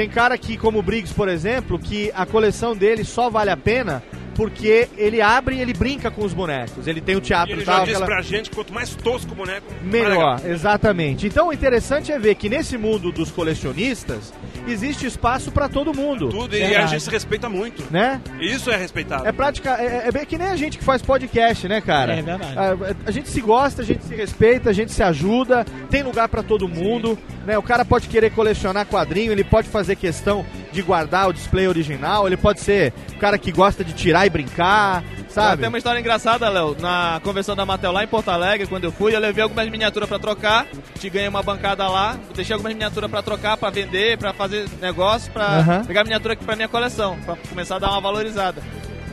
Tem 0.00 0.08
cara 0.08 0.38
que, 0.38 0.56
como 0.56 0.78
o 0.78 0.82
Briggs, 0.82 1.12
por 1.12 1.28
exemplo, 1.28 1.78
que 1.78 2.10
a 2.14 2.24
coleção 2.24 2.74
dele 2.74 3.04
só 3.04 3.28
vale 3.28 3.50
a 3.50 3.56
pena 3.56 4.02
porque 4.34 4.88
ele 4.96 5.20
abre 5.20 5.56
e 5.56 5.60
ele 5.60 5.74
brinca 5.74 6.10
com 6.10 6.24
os 6.24 6.32
bonecos. 6.32 6.86
Ele 6.86 7.02
tem 7.02 7.16
o 7.16 7.18
E 7.18 7.20
teatro 7.20 7.52
ele 7.52 7.60
e 7.60 7.64
já 7.66 7.72
tal, 7.74 7.80
disse 7.84 7.96
aquela- 7.96 8.06
pra 8.06 8.22
gente 8.22 8.50
quanto 8.50 8.72
mais 8.72 8.94
tosco 8.94 9.32
o 9.32 9.34
boneco, 9.34 9.66
Melhor, 9.82 10.40
exatamente. 10.46 11.26
Então 11.26 11.48
o 11.48 11.52
interessante 11.52 12.10
é 12.10 12.18
ver 12.18 12.34
que 12.36 12.48
nesse 12.48 12.78
mundo 12.78 13.12
dos 13.12 13.30
colecionistas 13.30 14.32
existe 14.66 15.06
espaço 15.06 15.50
pra 15.50 15.68
todo 15.68 15.94
mundo. 15.94 16.28
Tudo, 16.28 16.56
e 16.56 16.76
a 16.76 16.86
gente 16.86 17.02
se 17.02 17.10
respeita 17.10 17.48
muito. 17.48 17.84
Né? 17.90 18.20
Isso 18.40 18.70
é 18.70 18.76
respeitado. 18.76 19.26
É 19.26 19.32
prática, 19.32 19.70
é, 19.80 20.08
é 20.08 20.12
bem 20.12 20.24
que 20.24 20.38
nem 20.38 20.48
a 20.48 20.56
gente 20.56 20.78
que 20.78 20.84
faz 20.84 21.02
podcast, 21.02 21.66
né, 21.68 21.80
cara? 21.80 22.14
É 22.14 22.22
verdade. 22.22 22.58
A, 22.58 23.08
a 23.08 23.10
gente 23.10 23.28
se 23.28 23.40
gosta, 23.40 23.82
a 23.82 23.84
gente 23.84 24.04
se 24.04 24.14
respeita, 24.14 24.70
a 24.70 24.72
gente 24.72 24.92
se 24.92 25.02
ajuda, 25.02 25.64
tem 25.90 26.02
lugar 26.02 26.28
pra 26.28 26.42
todo 26.42 26.68
mundo, 26.68 27.18
né? 27.46 27.56
O 27.58 27.62
cara 27.62 27.84
pode 27.84 28.08
querer 28.08 28.30
colecionar 28.30 28.86
quadrinho, 28.86 29.32
ele 29.32 29.44
pode 29.44 29.68
fazer 29.68 29.96
questão 29.96 30.44
de 30.72 30.82
guardar 30.82 31.28
o 31.28 31.32
display 31.32 31.66
original, 31.66 32.26
ele 32.26 32.36
pode 32.36 32.60
ser 32.60 32.92
cara 33.20 33.38
que 33.38 33.52
gosta 33.52 33.84
de 33.84 33.92
tirar 33.92 34.26
e 34.26 34.30
brincar, 34.30 35.04
sabe? 35.28 35.60
Tem 35.60 35.68
uma 35.68 35.78
história 35.78 36.00
engraçada, 36.00 36.48
Léo. 36.48 36.74
Na 36.80 37.20
convenção 37.22 37.54
da 37.54 37.66
Mattel 37.66 37.92
lá 37.92 38.02
em 38.02 38.08
Porto 38.08 38.30
Alegre, 38.30 38.66
quando 38.66 38.84
eu 38.84 38.92
fui, 38.92 39.14
eu 39.14 39.20
levei 39.20 39.42
algumas 39.42 39.68
miniaturas 39.68 40.08
pra 40.08 40.18
trocar. 40.18 40.66
Te 40.98 41.10
ganhei 41.10 41.28
uma 41.28 41.42
bancada 41.42 41.86
lá. 41.86 42.18
Deixei 42.34 42.54
algumas 42.54 42.72
miniaturas 42.72 43.10
pra 43.10 43.22
trocar, 43.22 43.56
pra 43.56 43.68
vender, 43.70 44.16
pra 44.18 44.32
fazer 44.32 44.66
negócio, 44.80 45.30
pra 45.30 45.44
Aham. 45.44 45.84
pegar 45.84 46.02
miniatura 46.02 46.32
aqui 46.34 46.44
pra 46.44 46.56
minha 46.56 46.68
coleção, 46.68 47.18
pra 47.24 47.36
começar 47.48 47.76
a 47.76 47.78
dar 47.78 47.90
uma 47.90 48.00
valorizada. 48.00 48.62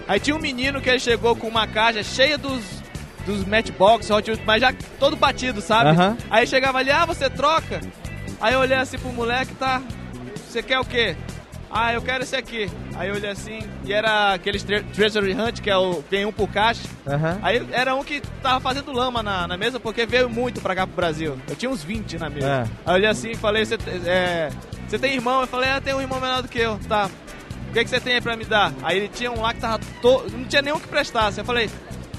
Aí 0.07 0.19
tinha 0.19 0.35
um 0.35 0.39
menino 0.39 0.79
que 0.79 0.89
ele 0.89 0.99
chegou 0.99 1.35
com 1.35 1.47
uma 1.47 1.67
caixa 1.67 2.01
cheia 2.01 2.37
dos, 2.37 2.63
dos 3.25 3.43
Matchbox, 3.45 4.09
Hot 4.09 4.29
Wheels, 4.29 4.41
mas 4.45 4.61
já 4.61 4.73
todo 4.97 5.17
batido, 5.17 5.59
sabe? 5.59 5.89
Aham. 5.89 6.17
Aí 6.29 6.47
chegava 6.47 6.77
ali, 6.77 6.89
ah, 6.91 7.05
você 7.05 7.29
troca? 7.29 7.81
Aí 8.39 8.53
eu 8.53 8.61
olhei 8.61 8.77
assim 8.77 8.97
pro 8.97 9.11
moleque, 9.11 9.53
tá? 9.55 9.81
Você 10.47 10.63
quer 10.63 10.79
o 10.79 10.85
quê? 10.85 11.17
Ah, 11.69 11.93
eu 11.93 12.01
quero 12.01 12.23
esse 12.23 12.35
aqui. 12.35 12.69
Aí 12.95 13.09
eu 13.09 13.15
olhei 13.15 13.29
assim, 13.29 13.59
e 13.83 13.93
era 13.93 14.33
aqueles 14.33 14.63
tre 14.63 14.81
Treasury 14.83 15.33
Hunt, 15.33 15.61
que 15.61 15.69
é 15.69 15.77
o 15.77 16.01
tem 16.03 16.25
um 16.25 16.31
por 16.31 16.49
caixa. 16.49 16.87
Aham. 17.05 17.39
Aí 17.41 17.67
era 17.71 17.95
um 17.95 18.03
que 18.03 18.21
tava 18.41 18.59
fazendo 18.59 18.91
lama 18.91 19.21
na, 19.21 19.47
na 19.47 19.57
mesa, 19.57 19.79
porque 19.79 20.05
veio 20.05 20.29
muito 20.29 20.61
pra 20.61 20.75
cá 20.75 20.87
pro 20.87 20.95
Brasil. 20.95 21.37
Eu 21.47 21.55
tinha 21.55 21.69
uns 21.69 21.83
20 21.83 22.17
na 22.17 22.29
mesa. 22.29 22.47
É. 22.47 22.61
Aí 22.61 22.69
eu 22.85 22.93
olhei 22.93 23.09
assim 23.09 23.31
e 23.31 23.35
falei, 23.35 23.65
você 23.65 23.77
é, 24.05 24.49
tem 24.99 25.13
irmão? 25.13 25.41
Eu 25.41 25.47
falei, 25.47 25.69
ah, 25.69 25.81
tem 25.81 25.93
um 25.93 26.01
irmão 26.01 26.19
menor 26.19 26.41
do 26.41 26.47
que 26.47 26.59
eu. 26.59 26.79
Tá. 26.87 27.09
O 27.69 27.73
que, 27.73 27.83
que 27.83 27.89
você 27.89 27.99
tem 27.99 28.13
aí 28.13 28.21
pra 28.21 28.37
me 28.37 28.45
dar? 28.45 28.73
Aí 28.81 28.97
ele 28.97 29.09
tinha 29.09 29.31
um 29.31 29.41
lá 29.41 29.53
que 29.53 29.59
tava 29.59 29.79
todo. 30.01 30.31
Não 30.31 30.45
tinha 30.45 30.61
nenhum 30.61 30.79
que 30.79 30.87
prestasse. 30.87 31.39
Eu 31.39 31.45
falei, 31.45 31.69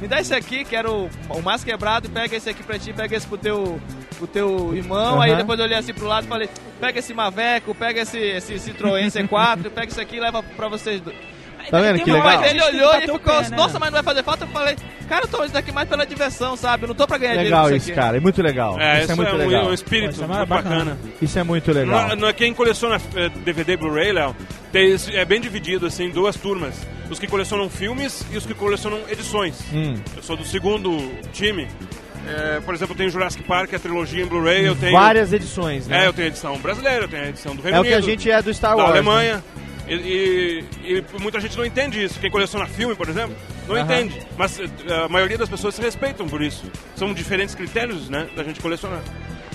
me 0.01 0.07
dá 0.09 0.21
esse 0.21 0.35
aqui, 0.35 0.65
que 0.65 0.77
era 0.77 0.91
o, 0.91 1.09
mais 1.43 1.65
quebrado, 1.65 2.07
e 2.07 2.11
pega 2.11 2.37
esse 2.37 2.49
aqui 2.51 2.63
pra 2.63 2.79
ti, 2.79 2.93
pega 2.93 3.17
esse 3.17 3.27
pro 3.27 3.37
teu, 3.39 3.81
pro 4.17 4.27
teu 4.27 4.75
irmão. 4.75 5.15
Aham. 5.15 5.23
Aí 5.23 5.37
depois 5.37 5.59
eu 5.59 5.65
olhei 5.65 5.77
assim 5.79 5.93
pro 5.93 6.07
lado 6.07 6.25
e 6.25 6.29
falei, 6.29 6.49
pega 6.81 6.99
esse 6.99 7.13
Maveco, 7.15 7.75
pega 7.75 8.01
esse, 8.03 8.19
esse 8.19 8.55
Citroën 8.55 9.07
C4, 9.11 9.71
pega 9.75 9.89
isso 9.91 10.01
aqui 10.01 10.17
e 10.17 10.21
leva 10.21 10.43
pra 10.43 10.69
vocês 10.69 11.01
dois. 11.01 11.17
Tá 11.71 11.81
vendo 11.83 12.03
que 12.03 12.11
legal? 12.11 12.43
Ele 12.45 12.63
olhou 12.63 12.95
e 12.97 13.01
ficou, 13.03 13.19
pé, 13.19 13.49
né? 13.51 13.57
nossa, 13.57 13.79
mas 13.79 13.91
não 13.91 13.97
vai 13.97 14.03
fazer 14.03 14.23
falta? 14.23 14.45
Eu 14.45 14.49
falei, 14.49 14.75
cara, 15.07 15.25
eu 15.25 15.29
tô 15.29 15.45
isso 15.45 15.53
daqui 15.53 15.71
mais 15.71 15.87
pela 15.87 16.07
diversão, 16.07 16.57
sabe? 16.57 16.85
Eu 16.85 16.89
não 16.89 16.95
tô 16.95 17.07
pra 17.07 17.19
ganhar 17.19 17.35
Legal 17.35 17.45
dinheiro 17.65 17.69
com 17.71 17.77
isso, 17.77 17.91
aqui. 17.91 18.01
cara. 18.01 18.17
É 18.17 18.21
muito 18.21 18.41
legal. 18.41 18.81
É, 18.81 18.95
isso 18.95 19.03
isso 19.03 19.13
é 19.13 19.15
muito 19.17 19.29
é 19.29 19.35
um- 19.35 19.37
legal. 19.37 19.67
um 19.67 19.75
espírito 19.75 20.05
Pô, 20.07 20.13
isso 20.15 20.25
é 20.25 20.27
muito 20.29 20.47
bacana. 20.49 20.75
bacana. 20.77 20.99
Isso 21.21 21.39
é 21.39 21.43
muito 21.43 21.71
legal. 21.73 22.09
Na, 22.09 22.17
na- 22.17 22.33
quem 22.33 22.55
coleciona 22.55 22.99
eh, 23.17 23.29
DVD 23.45 23.77
Blu-ray, 23.77 24.13
Léo, 24.13 24.35
é 25.13 25.25
bem 25.27 25.41
dividido 25.43 25.85
assim, 25.85 26.05
em 26.05 26.11
duas 26.11 26.37
turmas. 26.37 26.75
Os 27.11 27.19
que 27.19 27.27
colecionam 27.27 27.69
filmes 27.71 28.25
e 28.31 28.37
os 28.37 28.45
que 28.45 28.55
colecionam 28.55 29.01
edições. 29.09 29.57
Hum. 29.73 29.95
Eu 30.17 30.23
sou 30.23 30.37
do 30.37 30.45
segundo 30.45 30.91
time. 31.33 31.67
Eh, 32.27 32.61
por 32.65 32.75
exemplo, 32.75 32.93
eu 32.93 32.99
tenho 32.99 33.11
Jurassic 33.11 33.43
Park, 33.45 33.73
a 33.73 33.79
trilogia 33.79 34.23
em 34.23 34.27
Blu-ray, 34.27 34.67
eu 34.67 34.77
tenho... 34.77 34.93
Várias 34.93 35.33
edições, 35.33 35.87
né? 35.87 36.05
É, 36.05 36.07
eu 36.07 36.13
tenho 36.13 36.27
a 36.27 36.29
edição 36.31 36.59
brasileira, 36.59 37.05
eu 37.05 37.09
tenho 37.09 37.23
a 37.25 37.29
edição 37.29 37.57
do 37.57 37.63
Reino 37.63 37.79
É 37.79 37.81
o 37.81 37.85
que 37.85 37.93
a 37.95 37.97
Unido, 37.97 38.07
gente 38.07 38.31
é 38.31 38.43
do 38.43 38.53
Star 38.53 38.73
da 38.77 38.83
Wars. 38.83 38.89
né? 38.93 38.99
Alemanha. 38.99 39.45
E, 39.89 39.95
e- 39.95 40.65
e 40.99 41.05
muita 41.23 41.41
gente 41.41 41.57
não 41.57 41.65
entende 41.65 42.05
isso. 42.05 42.21
Quem 42.21 42.31
coleciona 42.31 42.67
filme, 42.67 42.95
por 42.95 43.09
exemplo, 43.09 43.35
não 43.67 43.75
Aham. 43.75 43.85
entende. 43.85 44.21
Mas 44.37 44.61
eh, 44.61 44.67
a 45.05 45.09
maioria 45.09 45.39
das 45.39 45.49
pessoas 45.49 45.75
se 45.75 45.81
respeitam 45.81 46.29
por 46.29 46.43
isso. 46.43 46.71
São 46.95 47.15
diferentes 47.15 47.55
critérios, 47.55 48.11
né, 48.11 48.29
da 48.37 48.45
gente 48.45 48.61
colecionar. 48.61 49.01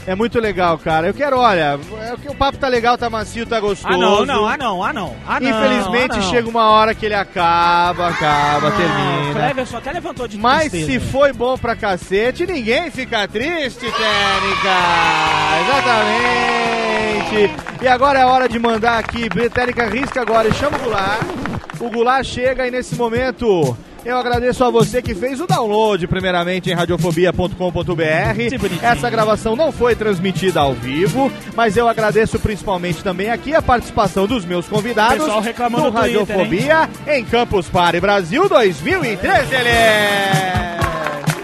É 0.05 0.15
muito 0.15 0.37
legal, 0.39 0.77
cara. 0.77 1.07
Eu 1.07 1.13
quero, 1.13 1.37
olha, 1.39 1.79
é 2.01 2.29
o 2.29 2.35
papo 2.35 2.57
tá 2.57 2.67
legal, 2.67 2.97
tá 2.97 3.09
macio, 3.09 3.45
tá 3.45 3.59
gostoso. 3.59 3.93
Ah, 3.93 3.97
não, 3.97 4.25
não, 4.25 4.45
ah, 4.47 4.57
não, 4.57 4.83
ah, 4.83 4.91
não. 4.91 5.15
Ah, 5.25 5.39
não 5.39 5.49
Infelizmente 5.49 6.13
ah, 6.13 6.17
não. 6.17 6.29
chega 6.29 6.49
uma 6.49 6.69
hora 6.71 6.93
que 6.93 7.05
ele 7.05 7.15
acaba, 7.15 8.09
acaba, 8.09 8.67
O 8.67 8.71
termina. 8.71 9.33
Cleverson 9.33 9.77
até 9.77 9.91
levantou 9.93 10.27
de 10.27 10.37
Mas 10.37 10.71
tristeza. 10.71 10.99
se 10.99 11.11
foi 11.11 11.31
bom 11.31 11.57
pra 11.57 11.75
cacete, 11.75 12.45
ninguém 12.45 12.91
fica 12.91 13.25
triste, 13.27 13.79
Técnica! 13.79 14.75
Exatamente! 15.63 17.51
E 17.81 17.87
agora 17.87 18.19
é 18.19 18.25
hora 18.25 18.49
de 18.49 18.59
mandar 18.59 18.99
aqui, 18.99 19.29
Técnica 19.49 19.87
risca 19.87 20.21
agora 20.21 20.49
e 20.49 20.53
chama 20.53 20.77
o 20.77 20.81
Goulart. 20.81 21.21
O 21.79 21.89
Goulart 21.89 22.25
chega 22.25 22.67
e 22.67 22.71
nesse 22.71 22.95
momento 22.95 23.75
eu 24.05 24.17
agradeço 24.17 24.63
a 24.63 24.69
você 24.69 25.01
que 25.01 25.15
fez 25.15 25.39
o 25.39 25.47
download 25.47 26.07
primeiramente 26.07 26.69
em 26.69 26.73
radiofobia.com.br. 26.73 27.53
Essa 28.81 29.09
gravação 29.09 29.55
não 29.55 29.71
foi 29.71 29.95
transmitida 29.95 30.59
ao 30.59 30.73
vivo, 30.73 31.31
mas 31.55 31.77
eu 31.77 31.87
agradeço 31.87 32.39
principalmente 32.39 33.03
também 33.03 33.29
aqui 33.29 33.55
a 33.55 33.61
participação 33.61 34.27
dos 34.27 34.45
meus 34.45 34.67
convidados 34.67 35.25
do 35.25 35.27
no 35.27 35.41
Twitter, 35.41 35.91
Radiofobia 35.91 36.89
em 37.07 37.23
Campus 37.23 37.67
Party 37.69 37.99
Brasil 37.99 38.47
2013. 38.49 39.55
Ele 39.55 40.82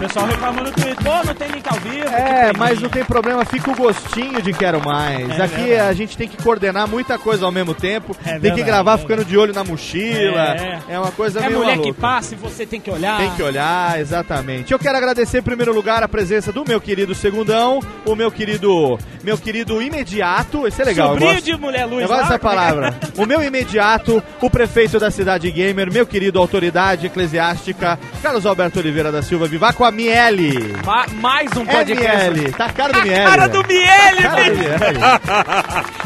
pessoal 0.00 0.26
reclamando 0.26 0.64
no 0.64 0.72
Twitter, 0.72 0.96
pô, 0.96 1.26
não 1.26 1.34
tem 1.34 1.48
link 1.48 1.66
ao 1.68 1.78
vivo. 1.78 2.08
é, 2.08 2.52
mas 2.56 2.70
link. 2.72 2.82
não 2.82 2.88
tem 2.90 3.04
problema, 3.04 3.44
fica 3.44 3.70
o 3.70 3.74
gostinho 3.76 4.40
de 4.42 4.52
quero 4.52 4.82
mais. 4.84 5.28
É 5.38 5.42
Aqui 5.42 5.74
a 5.74 5.92
gente 5.92 6.16
tem 6.16 6.26
que 6.26 6.42
coordenar 6.42 6.88
muita 6.88 7.18
coisa 7.18 7.44
ao 7.44 7.52
mesmo 7.52 7.74
tempo. 7.74 8.16
É 8.24 8.38
tem 8.38 8.54
que 8.54 8.62
gravar 8.62 8.94
é 8.94 8.98
ficando 8.98 9.24
de 9.24 9.36
olho 9.36 9.52
na 9.52 9.62
mochila. 9.62 10.56
É. 10.56 10.78
É, 10.88 10.98
uma 10.98 11.12
coisa 11.12 11.38
É 11.40 11.42
meio 11.46 11.58
mulher 11.58 11.76
maluca. 11.76 11.94
que 11.94 12.00
passa 12.00 12.34
e 12.34 12.36
você 12.38 12.64
tem 12.66 12.80
que 12.80 12.90
olhar. 12.90 13.18
Tem 13.18 13.30
que 13.30 13.42
olhar, 13.42 14.00
exatamente. 14.00 14.72
Eu 14.72 14.78
quero 14.78 14.96
agradecer 14.96 15.38
em 15.38 15.42
primeiro 15.42 15.72
lugar 15.74 16.02
a 16.02 16.08
presença 16.08 16.50
do 16.52 16.64
meu 16.66 16.80
querido 16.80 17.14
segundão, 17.14 17.80
o 18.06 18.14
meu 18.16 18.30
querido, 18.30 18.98
meu 19.22 19.36
querido 19.36 19.82
imediato, 19.82 20.66
esse 20.66 20.80
é 20.80 20.84
legal. 20.84 21.08
Sobrinho 21.10 21.32
gosto- 21.34 21.44
de 21.44 21.56
Mulher 21.56 21.84
Luz 21.84 22.02
Eu 22.02 22.08
gosto 22.08 22.20
dessa 22.22 22.34
é 22.34 22.36
é? 22.36 22.38
palavra. 22.38 22.94
O 23.16 23.26
meu 23.26 23.42
imediato, 23.42 24.22
o 24.40 24.48
prefeito 24.48 24.98
da 24.98 25.10
cidade 25.10 25.50
gamer, 25.50 25.92
meu 25.92 26.06
querido 26.06 26.38
autoridade 26.38 27.06
eclesiástica, 27.06 27.98
Carlos 28.22 28.46
Alberto 28.46 28.78
Oliveira 28.78 29.12
da 29.12 29.22
Silva 29.22 29.46
Vivaco, 29.46 29.84
a 29.90 29.92
Miele. 29.92 30.72
Ma- 30.86 31.06
mais 31.14 31.50
um 31.56 31.62
É 31.62 31.66
podcast. 31.66 32.30
Miele, 32.30 32.52
tá 32.52 32.66
a 32.66 32.72
cara 32.72 32.92
do 32.92 32.98
A 33.00 33.02
Miele. 33.04 33.24
cara 33.24 33.48
velho. 33.48 33.62
do 33.62 33.68
Miele, 33.68 34.22
Cara 34.22 34.44
do. 34.44 34.56
Miele. 34.56 35.00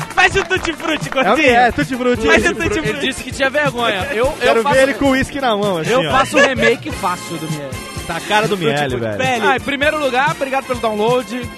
Faz 0.15 0.37
o 0.37 0.45
Tutti 0.45 0.73
Frutti, 0.73 1.09
É 1.09 1.11
o 1.11 1.13
gordinho. 1.25 1.37
Miele, 1.53 1.73
tutti 1.73 1.97
frutti. 1.97 2.27
Faz 2.27 2.47
o 2.47 2.55
Tutti 2.55 2.79
Ele 2.79 2.89
Frutti. 2.89 3.07
disse 3.07 3.23
que 3.25 3.31
tinha 3.33 3.51
vergonha. 3.51 4.07
Eu, 4.13 4.27
eu 4.27 4.33
Quero 4.41 4.63
faço, 4.63 4.75
ver 4.75 4.83
ele 4.83 4.95
com 4.95 5.05
o 5.07 5.11
uísque 5.11 5.41
na 5.41 5.57
mão, 5.57 5.79
assim, 5.79 5.91
eu 5.91 6.01
ó. 6.01 6.11
faço 6.11 6.37
remake 6.39 6.91
fácil 6.93 7.37
do 7.37 7.51
Miele. 7.51 7.71
Tá 8.07 8.17
a 8.17 8.21
cara 8.21 8.49
do 8.49 8.57
Miele, 8.57 8.97
velho. 8.97 9.19
Velho, 9.19 9.49
Ah, 9.49 9.57
em 9.57 9.61
primeiro 9.61 9.99
lugar, 9.99 10.31
obrigado 10.33 10.65
pelo 10.67 10.81
download. 10.81 11.49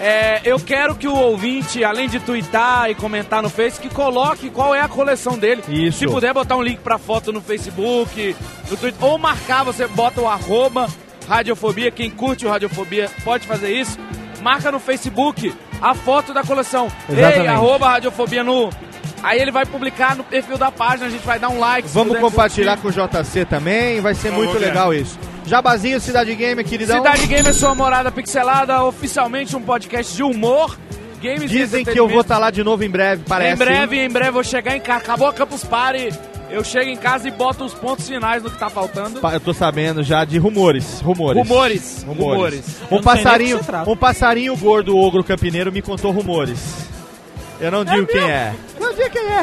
É, 0.00 0.40
eu 0.44 0.60
quero 0.60 0.94
que 0.94 1.08
o 1.08 1.14
ouvinte, 1.14 1.82
além 1.82 2.08
de 2.08 2.20
twittar 2.20 2.88
e 2.88 2.94
comentar 2.94 3.42
no 3.42 3.50
Face, 3.50 3.80
que 3.80 3.88
coloque 3.88 4.48
qual 4.48 4.72
é 4.74 4.80
a 4.80 4.86
coleção 4.88 5.36
dele. 5.36 5.62
Isso. 5.68 5.98
Se 6.00 6.06
puder 6.06 6.32
botar 6.32 6.56
um 6.56 6.62
link 6.62 6.78
pra 6.78 6.98
foto 6.98 7.32
no 7.32 7.40
Facebook, 7.40 8.36
no 8.70 8.76
Twitter, 8.76 9.04
ou 9.04 9.18
marcar, 9.18 9.64
você 9.64 9.86
bota 9.88 10.20
o 10.20 10.28
arroba 10.28 10.86
Radiofobia. 11.28 11.90
Quem 11.90 12.10
curte 12.10 12.46
o 12.46 12.48
Radiofobia 12.48 13.10
pode 13.22 13.46
fazer 13.46 13.72
isso. 13.72 13.98
Marca 14.42 14.72
no 14.72 14.80
Facebook 14.80 15.52
a 15.80 15.94
foto 15.94 16.32
da 16.32 16.42
coleção. 16.42 16.90
Exatamente. 17.08 17.40
Ei, 17.40 17.46
arroba 17.46 17.88
Radiofobia 17.88 18.42
no... 18.42 18.70
Aí 19.22 19.40
ele 19.40 19.50
vai 19.50 19.66
publicar 19.66 20.14
no 20.14 20.22
perfil 20.22 20.56
da 20.56 20.70
página, 20.70 21.06
a 21.06 21.10
gente 21.10 21.26
vai 21.26 21.40
dar 21.40 21.48
um 21.48 21.58
like. 21.58 21.88
Vamos 21.88 22.18
compartilhar 22.18 22.76
curtir. 22.76 23.00
com 23.00 23.04
o 23.04 23.22
JC 23.24 23.44
também, 23.44 24.00
vai 24.00 24.14
ser 24.14 24.30
Vamos 24.30 24.46
muito 24.46 24.60
ver. 24.60 24.66
legal 24.66 24.94
isso. 24.94 25.18
Jabazinho, 25.44 26.00
Cidade 26.00 26.32
Gamer, 26.36 26.64
queridão. 26.64 26.98
Cidade 26.98 27.26
Gamer, 27.26 27.52
sua 27.52 27.74
morada 27.74 28.12
pixelada, 28.12 28.84
oficialmente 28.84 29.56
um 29.56 29.60
podcast 29.60 30.14
de 30.14 30.22
humor. 30.22 30.78
Games 31.20 31.50
Dizem 31.50 31.84
que 31.84 31.98
eu 31.98 32.08
vou 32.08 32.20
estar 32.20 32.38
lá 32.38 32.48
de 32.50 32.62
novo 32.62 32.84
em 32.84 32.90
breve, 32.90 33.24
parece. 33.26 33.54
Em 33.54 33.56
breve, 33.56 34.04
em 34.04 34.08
breve 34.08 34.28
eu 34.28 34.32
vou 34.34 34.44
chegar 34.44 34.76
em 34.76 34.80
casa. 34.80 35.00
Acabou 35.00 35.26
a 35.26 35.32
Campus 35.32 35.64
Party. 35.64 36.10
Eu 36.50 36.64
chego 36.64 36.88
em 36.88 36.96
casa 36.96 37.28
e 37.28 37.30
boto 37.30 37.64
os 37.64 37.74
pontos 37.74 38.08
finais 38.08 38.42
no 38.42 38.50
que 38.50 38.58
tá 38.58 38.70
faltando. 38.70 39.20
Pa- 39.20 39.34
Eu 39.34 39.40
tô 39.40 39.52
sabendo 39.52 40.02
já 40.02 40.24
de 40.24 40.38
rumores. 40.38 41.00
Rumores. 41.00 41.42
Rumores. 41.42 42.02
Rumores. 42.06 42.80
Eu 42.80 42.86
Um 42.98 43.00
não 43.00 43.02
sei 43.02 43.14
nem 43.14 43.22
passarinho, 43.22 43.56
do 43.56 43.58
que 43.58 43.64
se 43.64 43.70
trata. 43.70 43.90
um 43.90 43.96
passarinho 43.96 44.56
gordo 44.56 44.96
ogro 44.96 45.22
campineiro 45.22 45.70
me 45.70 45.82
contou 45.82 46.10
rumores. 46.10 46.58
Eu 47.60 47.70
não 47.70 47.84
digo 47.84 48.06
quem 48.06 48.20
é. 48.22 48.54
Não 48.80 48.94
digo 48.94 49.10
quem 49.10 49.22
é. 49.26 49.42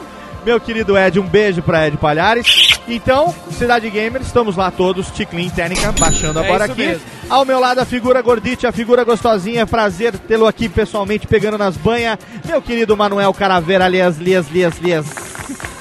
Meu 0.46 0.58
querido 0.58 0.96
Ed, 0.96 1.20
um 1.20 1.26
beijo 1.26 1.60
pra 1.60 1.86
Ed 1.86 1.98
Palhares. 1.98 2.80
Então, 2.88 3.34
Cidade 3.50 3.90
Gamer, 3.90 4.22
estamos 4.22 4.56
lá 4.56 4.70
todos, 4.70 5.10
Ticlin 5.10 5.50
Técnica, 5.50 5.92
baixando 5.92 6.38
É 6.40 6.44
agora 6.44 6.64
isso 6.64 6.72
aqui. 6.72 6.86
mesmo. 6.86 7.02
Ao 7.28 7.44
meu 7.44 7.60
lado 7.60 7.78
a 7.80 7.84
figura 7.84 8.22
gordite, 8.22 8.66
a 8.66 8.72
figura 8.72 9.04
gostosinha, 9.04 9.66
prazer 9.66 10.16
tê-lo 10.18 10.46
aqui 10.46 10.66
pessoalmente 10.70 11.26
pegando 11.26 11.58
nas 11.58 11.76
banhas. 11.76 12.18
Meu 12.46 12.62
querido 12.62 12.96
Manuel 12.96 13.34
Caraveira, 13.34 13.84
alias, 13.84 14.16
lias, 14.16 14.48
lias, 14.48 14.78
lias. 14.78 15.06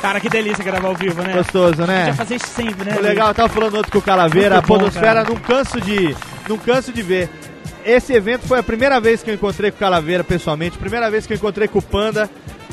Cara, 0.01 0.19
que 0.19 0.29
delícia 0.29 0.63
gravar 0.63 0.87
ao 0.87 0.95
vivo, 0.95 1.21
né? 1.21 1.33
Gostoso, 1.33 1.75
Podia 1.77 1.87
né? 1.87 2.13
fazer 2.13 2.35
isso 2.35 2.47
sempre, 2.47 2.89
né? 2.89 2.97
O 2.97 3.01
legal, 3.01 3.27
eu 3.29 3.33
tava 3.35 3.49
falando 3.49 3.75
outro 3.75 3.91
com 3.91 3.97
o 3.97 4.01
Calaveira, 4.01 4.55
Muito 4.55 4.65
a 4.65 4.67
Podosfera, 4.67 5.23
não 5.23 5.35
canso 5.35 5.81
de. 5.81 6.15
Não 6.47 6.57
canso 6.57 6.91
de 6.93 7.01
ver. 7.01 7.29
Esse 7.85 8.13
evento 8.13 8.47
foi 8.47 8.59
a 8.59 8.63
primeira 8.63 8.99
vez 8.99 9.21
que 9.21 9.29
eu 9.29 9.33
encontrei 9.33 9.71
com 9.71 9.77
o 9.77 9.79
Calaveira 9.79 10.23
pessoalmente, 10.23 10.77
primeira 10.77 11.09
vez 11.11 11.27
que 11.27 11.33
eu 11.33 11.37
encontrei 11.37 11.67
com 11.67 11.79
o 11.79 11.81
Panda. 11.81 12.29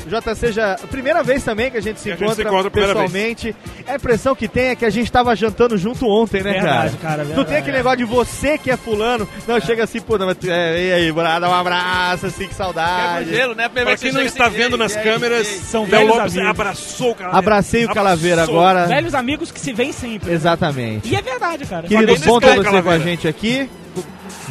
JC 0.07 0.51
já. 0.51 0.73
a 0.73 0.87
Primeira 0.87 1.21
vez 1.23 1.43
também 1.43 1.69
que 1.69 1.77
a 1.77 1.81
gente 1.81 1.99
se 1.99 2.03
Que 2.05 2.11
a 2.11 2.15
gente 2.15 2.23
encontra 2.23 2.43
se 2.43 2.47
encontra 2.49 2.71
pessoalmente. 2.71 3.55
A 3.87 3.95
impressão 3.95 4.35
que 4.35 4.47
tem 4.47 4.67
é 4.69 4.75
que 4.75 4.85
a 4.85 4.89
gente 4.89 5.11
tava 5.11 5.35
jantando 5.35 5.77
junto 5.77 6.07
ontem, 6.07 6.41
né, 6.41 6.53
Verdade, 6.53 6.97
cara? 6.97 7.01
cara, 7.01 7.17
Não 7.17 7.25
verdade. 7.27 7.47
tem 7.49 7.57
aquele 7.57 7.77
negócio 7.77 7.97
de 7.97 8.05
você 8.05 8.57
que 8.57 8.71
é 8.71 8.77
fulano. 8.77 9.27
Não, 9.47 9.59
chega 9.59 9.83
assim, 9.83 10.01
pô, 10.01 10.17
não, 10.17 10.25
mas, 10.27 10.37
é, 10.47 10.87
e 10.87 10.93
aí, 10.93 11.11
dar 11.11 11.49
um 11.49 11.53
abraço, 11.53 12.25
assim, 12.27 12.47
que 12.47 12.55
saudade. 12.55 13.29
o 13.29 13.33
gelo, 13.33 13.55
né? 13.55 13.69
Para 13.69 13.97
quem 13.97 14.11
não 14.11 14.21
está 14.21 14.47
vendo 14.49 14.77
nas 14.77 14.95
câmeras, 14.95 15.47
São 15.47 15.85
velhos 15.85 16.15
Lopes 16.15 16.33
amigos. 16.33 16.49
abraçou 16.49 17.11
o 17.11 17.15
Calaveira. 17.15 17.39
Abracei 17.39 17.85
o 17.85 17.93
Calaveira 17.93 18.43
Abraçou. 18.43 18.59
agora. 18.65 18.87
Velhos 18.87 19.13
amigos 19.13 19.51
que 19.51 19.59
se 19.59 19.73
veem 19.73 19.91
sempre. 19.91 20.31
Exatamente. 20.31 21.09
E 21.11 21.15
é 21.15 21.21
verdade, 21.21 21.65
cara. 21.65 21.87
Querido, 21.87 22.15
bom 22.25 22.39
ter 22.39 22.55
você 22.55 22.81
com 22.81 22.89
a 22.89 22.99
gente 22.99 23.27
aqui. 23.27 23.69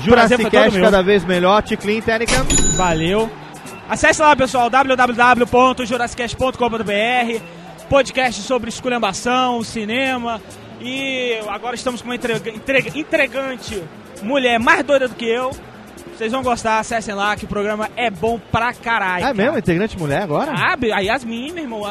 Jurassic 0.04 0.50
Cast 0.50 0.72
meu. 0.72 0.84
cada 0.84 1.02
vez 1.02 1.24
melhor. 1.24 1.62
Ticlin 1.62 2.00
Técnica. 2.00 2.44
Valeu. 2.76 3.30
Acesse 3.88 4.20
lá, 4.20 4.34
pessoal, 4.34 4.68
www.jurassicast.com.br. 4.68 7.40
podcast 7.88 8.42
sobre 8.42 8.68
esculhambação, 8.68 9.62
cinema. 9.62 10.40
E 10.80 11.38
agora 11.48 11.76
estamos 11.76 12.02
com 12.02 12.08
uma 12.08 12.16
entrega- 12.16 12.50
entrega- 12.50 12.98
entregante 12.98 13.80
mulher 14.22 14.58
mais 14.58 14.82
doida 14.84 15.06
do 15.08 15.14
que 15.14 15.24
eu. 15.24 15.50
Vocês 16.16 16.32
vão 16.32 16.42
gostar, 16.42 16.78
acessem 16.80 17.14
lá 17.14 17.36
que 17.36 17.44
o 17.44 17.48
programa 17.48 17.88
é 17.96 18.10
bom 18.10 18.40
pra 18.50 18.72
caralho. 18.74 19.24
É 19.26 19.32
mesmo? 19.34 19.56
Integrante 19.58 19.96
mulher 19.98 20.22
agora? 20.22 20.50
Ah, 20.52 20.74
a 20.94 21.00
Yasmin, 21.00 21.52
meu 21.52 21.62
irmão. 21.64 21.82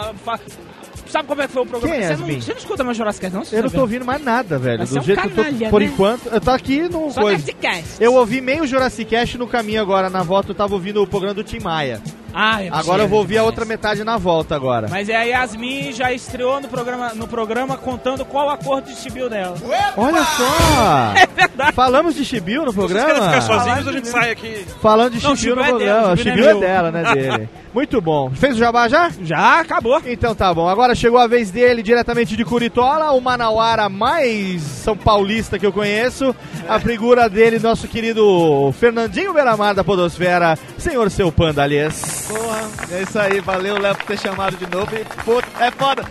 Sabe 1.16 1.30
como 1.30 1.42
é 1.42 1.48
que 1.48 1.54
foi 1.54 1.62
o 1.62 1.66
programa? 1.66 1.96
Quem 1.96 2.04
é 2.04 2.08
você, 2.10 2.22
não, 2.22 2.42
você 2.42 2.52
não 2.52 2.58
escuta 2.58 2.84
mais 2.84 2.98
Jurassic 2.98 3.22
Cast, 3.22 3.54
não? 3.54 3.58
Eu 3.58 3.64
não 3.64 3.70
tô 3.70 3.80
ouvindo 3.80 4.04
mais 4.04 4.22
nada, 4.22 4.60
velho. 4.60 4.86
Do 4.86 4.98
é 4.98 5.00
um 5.00 5.04
jeito 5.04 5.22
que 5.22 5.28
eu 5.28 5.32
canalha, 5.32 5.66
tô. 5.66 5.70
Por 5.70 5.80
né? 5.80 5.88
enquanto, 5.88 6.28
eu 6.28 6.42
tô 6.42 6.52
aqui 6.52 6.82
no. 6.90 7.10
Só 7.10 7.22
coisa. 7.22 7.46
Nerdcast. 7.46 8.04
Eu 8.04 8.16
ouvi 8.16 8.42
meio 8.42 8.68
Jurassic 8.68 9.10
Cast 9.10 9.38
no 9.38 9.48
caminho 9.48 9.82
agora. 9.82 10.10
Na 10.10 10.24
volta 10.24 10.52
eu 10.52 10.56
tava 10.56 10.74
ouvindo 10.74 11.02
o 11.02 11.08
programa 11.08 11.34
do 11.34 11.42
Tim 11.42 11.60
Maia. 11.60 12.02
Ah, 12.34 12.62
é 12.62 12.68
Agora 12.70 13.04
eu 13.04 13.08
vou 13.08 13.20
ouvir 13.20 13.38
a 13.38 13.44
outra 13.44 13.64
metade 13.64 14.04
na 14.04 14.18
volta 14.18 14.58
agora. 14.58 14.90
Mas 14.90 15.08
é 15.08 15.16
a 15.16 15.24
Yasmin 15.24 15.94
já 15.94 16.12
estreou 16.12 16.60
no 16.60 16.68
programa, 16.68 17.14
no 17.14 17.30
programa 17.30 17.78
contando 17.78 18.26
qual 18.26 18.50
a 18.50 18.58
cor 18.58 18.82
de 18.82 18.94
chibiu 18.94 19.30
dela. 19.30 19.56
Olha 19.96 20.24
só! 20.26 21.14
É 21.16 21.28
verdade. 21.28 21.72
Falamos 21.74 22.16
de 22.16 22.26
Chibiu 22.26 22.66
no 22.66 22.74
Vocês 22.74 22.92
programa? 22.92 23.14
querem 23.14 23.24
ficar 23.24 23.42
sozinhos, 23.42 23.88
a 23.88 23.92
gente 23.92 24.08
sai 24.10 24.32
aqui. 24.32 24.66
Falando 24.82 25.14
de 25.14 25.20
Chibiu 25.22 25.56
no 25.56 25.64
Chibiu 25.64 25.64
é 25.64 25.86
dela, 25.86 26.16
programa. 26.16 26.18
Chibiu 26.18 26.46
é 26.46 26.52
é 26.52 26.60
dela, 26.60 26.92
né, 26.92 27.14
dele. 27.14 27.50
Muito 27.76 27.99
bom. 27.99 28.31
Fez 28.34 28.56
o 28.56 28.57
jabá 28.60 28.88
já? 28.88 29.11
Já 29.22 29.60
acabou. 29.60 30.02
Então 30.06 30.34
tá 30.34 30.53
bom. 30.53 30.65
Agora 30.69 30.95
chegou 30.95 31.19
a 31.19 31.27
vez 31.27 31.52
dele, 31.52 31.84
diretamente 31.84 32.38
de 32.38 32.45
Curitola, 32.45 33.11
o 33.11 33.19
manauara 33.19 33.89
mais 33.89 34.61
São 34.61 34.95
Paulista 34.95 35.60
que 35.60 35.65
eu 35.65 35.73
conheço. 35.73 36.34
A 36.69 36.80
figura 36.80 37.27
dele, 37.30 37.60
nosso 37.60 37.85
querido 37.89 38.73
Fernandinho 38.80 39.34
Beiramar 39.34 39.76
da 39.76 39.84
Podosfera, 39.84 40.57
senhor 40.77 41.11
seu 41.11 41.30
panda, 41.34 41.64
aliás. 41.64 42.27
Porra, 42.30 42.61
é 42.91 43.02
isso 43.03 43.19
aí, 43.19 43.41
valeu, 43.41 43.77
Léo, 43.77 43.93
por 43.95 44.06
ter 44.06 44.19
chamado 44.19 44.56
de 44.56 44.73
novo. 44.73 44.89
E, 44.95 45.03
puta, 45.23 45.45
é 45.60 45.69
foda. 45.72 46.03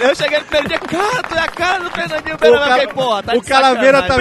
Eu 0.00 0.14
cheguei 0.16 0.38
no 0.38 0.44
primeiro 0.46 0.68
dia, 0.68 0.78
cara, 0.78 1.22
tu 1.22 1.34
é 1.34 1.38
a 1.40 1.48
cara 1.48 1.84
do 1.84 1.90
Fernandinho 1.90 2.38
Beira, 2.38 2.58
cara- 2.58 2.72
fiquei, 2.80 2.94
porra, 2.94 3.22
tá 3.22 3.34
o 3.36 3.42
Calaveira 3.42 4.02
tá- 4.02 4.14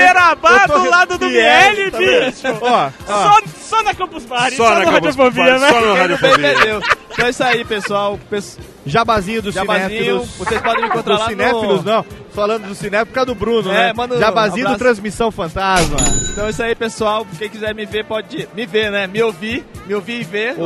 tô- 0.67 0.79
do 0.79 0.89
lado 0.89 1.17
do 1.17 1.25
Miele, 1.29 1.91
tá 1.91 1.97
bicho. 1.97 2.47
Ó, 2.61 2.89
ó. 3.07 3.23
Só, 3.23 3.41
só 3.77 3.83
na 3.83 3.93
Campus 3.93 4.25
Party, 4.25 4.57
Só 4.57 4.63
só, 4.65 4.69
na 4.73 4.79
na 4.79 4.85
Campus 4.91 5.15
Radiofobia, 5.15 5.45
Party, 5.45 5.61
né? 5.61 5.69
só 5.71 5.79
veio, 5.79 5.95
Radiofobia. 5.95 6.79
Então 7.11 7.25
é 7.25 7.29
isso 7.31 7.43
aí, 7.43 7.65
pessoal. 7.65 8.19
Pes- 8.29 8.57
Jabazinho 8.85 9.41
dos 9.41 9.53
Jabazinho, 9.53 9.89
cinéfilos. 9.89 10.29
vocês 10.37 10.61
podem 10.61 10.81
me 10.83 10.87
encontrar 10.89 11.13
dos 11.15 11.23
lá 11.23 11.29
cinéfilos, 11.29 11.83
no- 11.83 11.91
não. 11.91 12.05
Falando 12.33 12.67
do 12.67 12.75
cinéfilo 12.75 13.07
por 13.07 13.13
causa 13.13 13.25
do 13.25 13.35
Bruno, 13.35 13.71
É, 13.71 13.93
né? 13.93 13.93
um 13.93 14.19
Jabazinho 14.19 14.65
do 14.67 14.67
abraço. 14.73 14.79
Transmissão 14.79 15.31
Fantasma. 15.31 15.97
Então 16.31 16.45
é 16.45 16.49
isso 16.49 16.63
aí, 16.63 16.75
pessoal. 16.75 17.27
Quem 17.37 17.49
quiser 17.49 17.75
me 17.75 17.85
ver, 17.85 18.05
pode 18.05 18.47
me 18.55 18.65
ver, 18.65 18.89
né? 18.91 19.05
Me 19.07 19.21
ouvir, 19.21 19.65
me 19.85 19.93
ouvir 19.93 20.21
e 20.21 20.23
ver. 20.23 20.55
no. 20.57 20.65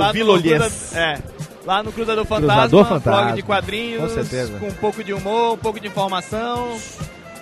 Cruza- 0.70 1.00
É. 1.00 1.18
Lá 1.66 1.82
no 1.82 1.94
Cruzador 1.94 2.26
Fantasma, 2.26 2.54
Cruzador 2.54 2.86
Fantasma. 2.86 3.22
blog 3.24 3.36
de 3.36 3.41
quadrinhos, 3.41 4.02
Com 4.02 4.10
certeza. 4.10 4.60
com 4.60 4.68
um 4.68 4.74
pouco 4.74 5.02
de 5.04 5.14
humor, 5.14 5.54
um 5.54 5.58
pouco 5.58 5.80
de 5.80 5.88
informação. 5.88 6.78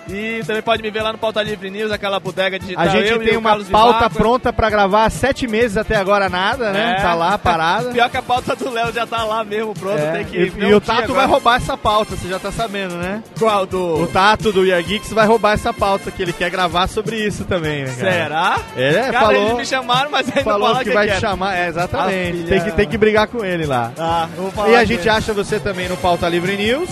E 0.08 0.42
também 0.46 0.62
pode 0.62 0.82
me 0.82 0.90
ver 0.90 1.02
lá 1.02 1.12
no 1.12 1.18
Pauta 1.18 1.42
Livre 1.42 1.70
News, 1.70 1.90
aquela 1.92 2.18
bodega 2.18 2.58
digital. 2.58 2.84
A 2.84 2.88
gente 2.88 3.08
eu 3.10 3.18
tem 3.20 3.36
uma 3.36 3.50
Carlos 3.50 3.68
pauta 3.68 3.98
Vivaco. 3.98 4.14
pronta 4.16 4.52
pra 4.52 4.68
gravar 4.68 5.04
há 5.04 5.10
sete 5.10 5.46
meses 5.46 5.76
até 5.76 5.96
agora 5.96 6.28
nada, 6.28 6.72
né? 6.72 6.96
É. 6.98 7.02
Tá 7.02 7.14
lá 7.14 7.38
parada. 7.38 7.90
Pior 7.94 8.10
que 8.10 8.16
a 8.16 8.22
pauta 8.22 8.56
do 8.56 8.70
Léo 8.70 8.92
já 8.92 9.06
tá 9.06 9.24
lá 9.24 9.44
mesmo, 9.44 9.74
pronto. 9.74 9.98
É, 9.98 10.12
Tem 10.12 10.24
que 10.24 10.36
e, 10.38 10.52
e 10.68 10.74
um 10.74 10.76
o 10.76 10.80
Tato 10.80 11.04
agora. 11.04 11.20
vai 11.20 11.26
roubar 11.26 11.56
essa 11.56 11.76
pauta, 11.76 12.16
você 12.16 12.28
já 12.28 12.38
tá 12.38 12.50
sabendo, 12.50 12.96
né? 12.96 13.22
Qual? 13.38 13.64
Do... 13.66 14.02
O 14.02 14.06
Tato 14.08 14.52
do 14.52 14.62
Geeks 14.64 15.12
vai 15.12 15.26
roubar 15.26 15.52
essa 15.54 15.72
pauta, 15.72 16.10
que 16.10 16.20
ele 16.22 16.32
quer 16.32 16.50
gravar 16.50 16.86
sobre 16.88 17.16
isso 17.16 17.44
também, 17.44 17.84
né, 17.84 17.94
cara? 17.98 18.12
Será? 18.12 18.58
É, 18.76 18.92
Cara, 19.10 19.20
falou, 19.26 19.42
eles 19.42 19.56
me 19.56 19.66
chamaram, 19.66 20.10
mas 20.10 20.28
ainda 20.28 20.42
falou 20.42 20.66
falaram 20.68 20.84
que 20.84 20.90
vai 20.90 21.08
te 21.10 21.20
chamar. 21.20 21.54
É, 21.56 21.62
Ah, 21.64 21.68
exatamente. 21.68 22.36
filha. 22.38 22.48
tem, 22.48 22.60
que, 22.60 22.70
tem 22.72 22.88
que 22.88 22.98
brigar 22.98 23.28
com 23.28 23.44
ele 23.44 23.66
lá. 23.66 23.92
Ah, 23.98 24.28
vou 24.36 24.50
falar 24.50 24.70
E 24.70 24.76
a 24.76 24.84
gente 24.84 25.00
ele. 25.02 25.10
acha 25.10 25.32
você 25.32 25.60
também 25.60 25.88
no 25.88 25.96
Pauta 25.96 26.28
Livre 26.28 26.56
News, 26.56 26.88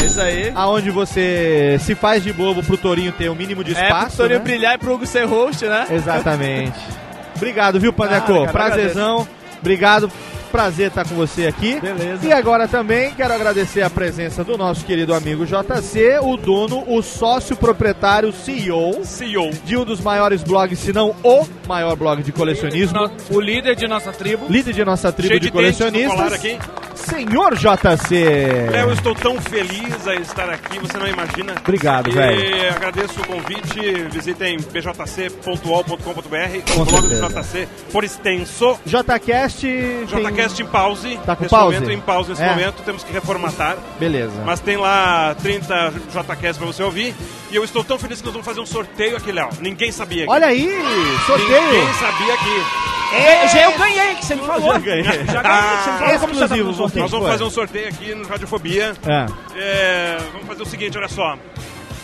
É 0.00 0.04
isso 0.04 0.20
aí. 0.20 0.52
aonde 0.54 0.90
você 0.90 1.76
se 1.80 1.94
faz 1.94 2.22
de 2.22 2.32
bobo 2.54 2.66
pro 2.66 2.76
Torinho 2.76 3.12
ter 3.12 3.28
o 3.28 3.34
mínimo 3.34 3.64
de 3.64 3.72
é, 3.72 3.74
pro 3.74 3.84
espaço. 3.84 4.16
Torinho 4.16 4.38
né? 4.38 4.44
brilhar 4.44 4.74
e 4.74 4.78
pro 4.78 4.94
Hugo 4.94 5.06
ser 5.06 5.24
host, 5.24 5.64
né? 5.64 5.86
Exatamente. 5.90 6.78
Obrigado, 7.34 7.80
viu? 7.80 7.94
Nada, 7.96 8.20
cara, 8.20 8.52
Prazerzão. 8.52 9.26
Obrigado. 9.60 10.10
Prazer 10.52 10.88
estar 10.88 11.04
com 11.08 11.14
você 11.14 11.46
aqui. 11.46 11.80
Beleza. 11.80 12.26
E 12.26 12.32
agora 12.32 12.68
também 12.68 13.12
quero 13.14 13.32
agradecer 13.32 13.82
a 13.82 13.88
presença 13.90 14.44
do 14.44 14.56
nosso 14.58 14.84
querido 14.84 15.14
amigo 15.14 15.46
JC, 15.46 16.18
o 16.22 16.36
dono, 16.36 16.84
o 16.86 17.02
sócio 17.02 17.56
proprietário, 17.56 18.32
CEO 18.32 19.04
CEO. 19.04 19.50
de 19.64 19.76
um 19.76 19.84
dos 19.84 20.00
maiores 20.00 20.42
blogs, 20.42 20.78
se 20.78 20.92
não 20.92 21.14
o 21.24 21.46
maior 21.66 21.96
blog 21.96 22.22
de 22.22 22.30
colecionismo, 22.32 23.10
o 23.30 23.40
líder 23.40 23.74
de 23.74 23.88
nossa 23.88 24.12
tribo. 24.12 24.46
líder 24.48 24.74
de 24.74 24.84
nossa 24.84 25.10
tribo 25.10 25.28
Cheio 25.28 25.40
de, 25.40 25.46
de 25.46 25.52
colecionistas, 25.52 26.32
aqui. 26.34 26.58
senhor 26.94 27.54
JC. 27.56 28.68
Léo, 28.70 28.88
eu 28.88 28.92
estou 28.92 29.14
tão 29.14 29.40
feliz 29.40 30.06
a 30.06 30.14
estar 30.16 30.50
aqui, 30.50 30.78
você 30.78 30.98
não 30.98 31.08
imagina. 31.08 31.54
Obrigado, 31.60 32.12
velho. 32.12 32.70
agradeço 32.76 33.20
o 33.20 33.26
convite. 33.26 33.80
Visitem 34.12 34.58
bjc.ol.com.br, 34.70 36.72
Com 36.74 36.82
o 36.82 36.84
blog 36.84 37.08
do. 37.08 37.28
JC 37.28 37.68
por 37.90 38.04
extenso. 38.04 38.78
JCast. 38.84 39.60
tem- 39.62 40.06
JCast 40.42 40.62
em 40.62 40.66
pause. 40.66 41.18
Tá 41.24 41.36
com 41.36 41.42
nesse 41.42 41.54
pause? 41.54 41.74
momento, 41.80 41.90
em 41.92 42.00
pause 42.00 42.30
nesse 42.30 42.42
É. 42.42 42.50
momento, 42.50 42.82
temos 42.82 43.02
que 43.04 43.12
reformatar. 43.12 43.76
Beleza. 43.98 44.42
Mas 44.44 44.60
tem 44.60 44.76
lá 44.76 45.34
30 45.42 45.92
JCast 46.10 46.58
pra 46.58 46.66
você 46.66 46.82
ouvir. 46.82 47.14
E 47.50 47.56
eu 47.56 47.64
estou 47.64 47.82
tão 47.84 47.98
feliz 47.98 48.18
que 48.20 48.24
nós 48.24 48.32
vamos 48.32 48.46
fazer 48.46 48.60
um 48.60 48.66
sorteio 48.66 49.16
aqui, 49.16 49.30
Léo. 49.32 49.48
Ninguém 49.60 49.92
sabia 49.92 50.24
aqui. 50.24 50.32
Olha 50.32 50.46
aí, 50.46 50.68
sorteio. 51.26 51.62
Ninguém 51.62 51.94
sabia 51.94 52.34
aqui. 52.34 52.62
É, 53.14 53.48
já 53.48 53.62
eu 53.64 53.78
ganhei, 53.78 54.14
que 54.14 54.24
você 54.24 54.34
me 54.34 54.40
falou. 54.46 54.72
Já 54.72 54.78
ganhei. 54.78 55.04
Já 55.04 55.42
ganhei, 55.42 55.76
que 55.76 55.82
você 55.84 55.90
me 55.90 55.98
falou 55.98 56.18
como 56.18 56.34
você 56.34 56.38
sorteio. 56.48 57.02
Nós 57.02 57.10
vamos 57.10 57.28
fazer 57.28 57.44
um 57.44 57.50
sorteio 57.50 57.88
aqui 57.88 58.14
no 58.14 58.26
Radiofobia. 58.26 58.94
É. 59.06 59.26
É, 59.54 60.18
vamos 60.32 60.46
fazer 60.48 60.62
o 60.62 60.66
seguinte, 60.66 60.96
olha 60.96 61.08
só. 61.08 61.36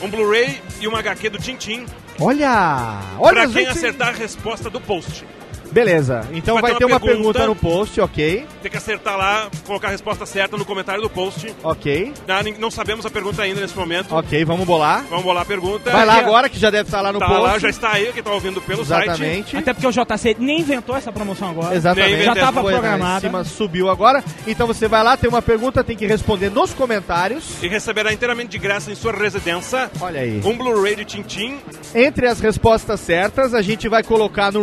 Um 0.02 0.08
Blu-ray 0.08 0.60
e 0.80 0.86
uma 0.86 0.98
HQ 1.00 1.28
do 1.30 1.38
Tintim 1.38 1.84
Olha! 2.20 2.98
Olha 3.18 3.32
pra 3.32 3.42
quem 3.48 3.64
gente- 3.64 3.68
acertar 3.78 4.08
a 4.08 4.12
resposta 4.12 4.68
do 4.68 4.80
post. 4.80 5.24
Beleza, 5.72 6.26
então 6.32 6.54
vai, 6.54 6.62
Vai 6.62 6.72
ter 6.72 6.78
ter 6.78 6.84
uma 6.86 6.98
pergunta. 7.00 7.38
pergunta 7.38 7.46
no 7.46 7.54
post, 7.56 8.00
ok. 8.00 8.46
Tem 8.62 8.70
que 8.70 8.76
acertar 8.76 9.16
lá, 9.16 9.48
colocar 9.66 9.88
a 9.88 9.90
resposta 9.90 10.24
certa 10.26 10.56
no 10.56 10.64
comentário 10.64 11.02
do 11.02 11.10
post. 11.10 11.54
Ok, 11.62 12.12
Ah, 12.28 12.42
nin- 12.42 12.56
Não 12.58 12.70
sabemos 12.70 13.04
a 13.06 13.10
pergunta 13.10 13.42
ainda 13.42 13.60
nesse 13.60 13.76
momento. 13.76 14.14
ok, 14.14 14.44
vamos 14.44 14.66
bolar. 14.66 15.04
Vamos 15.08 15.24
bolar 15.24 15.42
a 15.42 15.46
pergunta. 15.46 15.90
Vai 15.90 16.04
lá 16.06 16.14
Aqui, 16.14 16.24
ó. 16.24 16.26
agora 16.28 16.48
que 16.48 16.58
já 16.58 16.70
deve 16.70 16.88
estar 16.88 17.00
lá 17.00 17.12
no 17.12 17.18
Tá 17.18 17.26
post. 17.26 17.42
lá, 17.42 17.58
já 17.58 17.68
está 17.68 17.92
aí, 17.92 18.10
quem 18.12 18.22
tá 18.22 18.30
ouvindo 18.32 18.60
pelo 18.62 18.84
site. 18.84 19.04
Exatamente. 19.08 19.56
Até 19.56 19.72
porque 19.72 19.86
o 19.86 19.92
JC 19.92 20.36
nem 20.38 20.60
inventou 20.60 20.96
essa 20.96 21.12
promoção 21.12 21.48
agora. 21.50 21.74
Exatamente. 21.74 22.24
Já 22.24 22.34
tava 22.34 22.60
Foi 22.62 22.72
lá 22.72 22.78
programada. 22.80 23.18
Em 23.18 23.20
cima, 23.30 23.44
subiu 23.44 23.88
agora. 23.88 24.22
Então 24.46 24.66
você 24.66 24.88
vai 24.88 25.02
lá, 25.02 25.16
tem 25.16 25.28
uma 25.30 25.42
pergunta, 25.42 25.84
tem 25.84 25.96
que 25.96 26.06
responder 26.06 26.50
nos 26.50 26.72
comentários. 26.74 27.62
E 27.62 27.68
receberá 27.68 28.12
inteiramente 28.12 28.50
de 28.50 28.58
graça 28.58 28.90
em 28.90 28.94
sua 28.94 29.12
residência 29.12 29.90
Olha 30.00 30.20
aí. 30.20 30.40
um 30.44 30.56
Blu-ray 30.56 30.96
de 30.96 31.04
Tintim. 31.04 31.58
Entre 31.94 32.26
as 32.26 32.40
respostas 32.40 33.00
certas, 33.00 33.54
a 33.54 33.62
gente 33.62 33.88
vai 33.88 34.02
colocar 34.02 34.52
no 34.52 34.62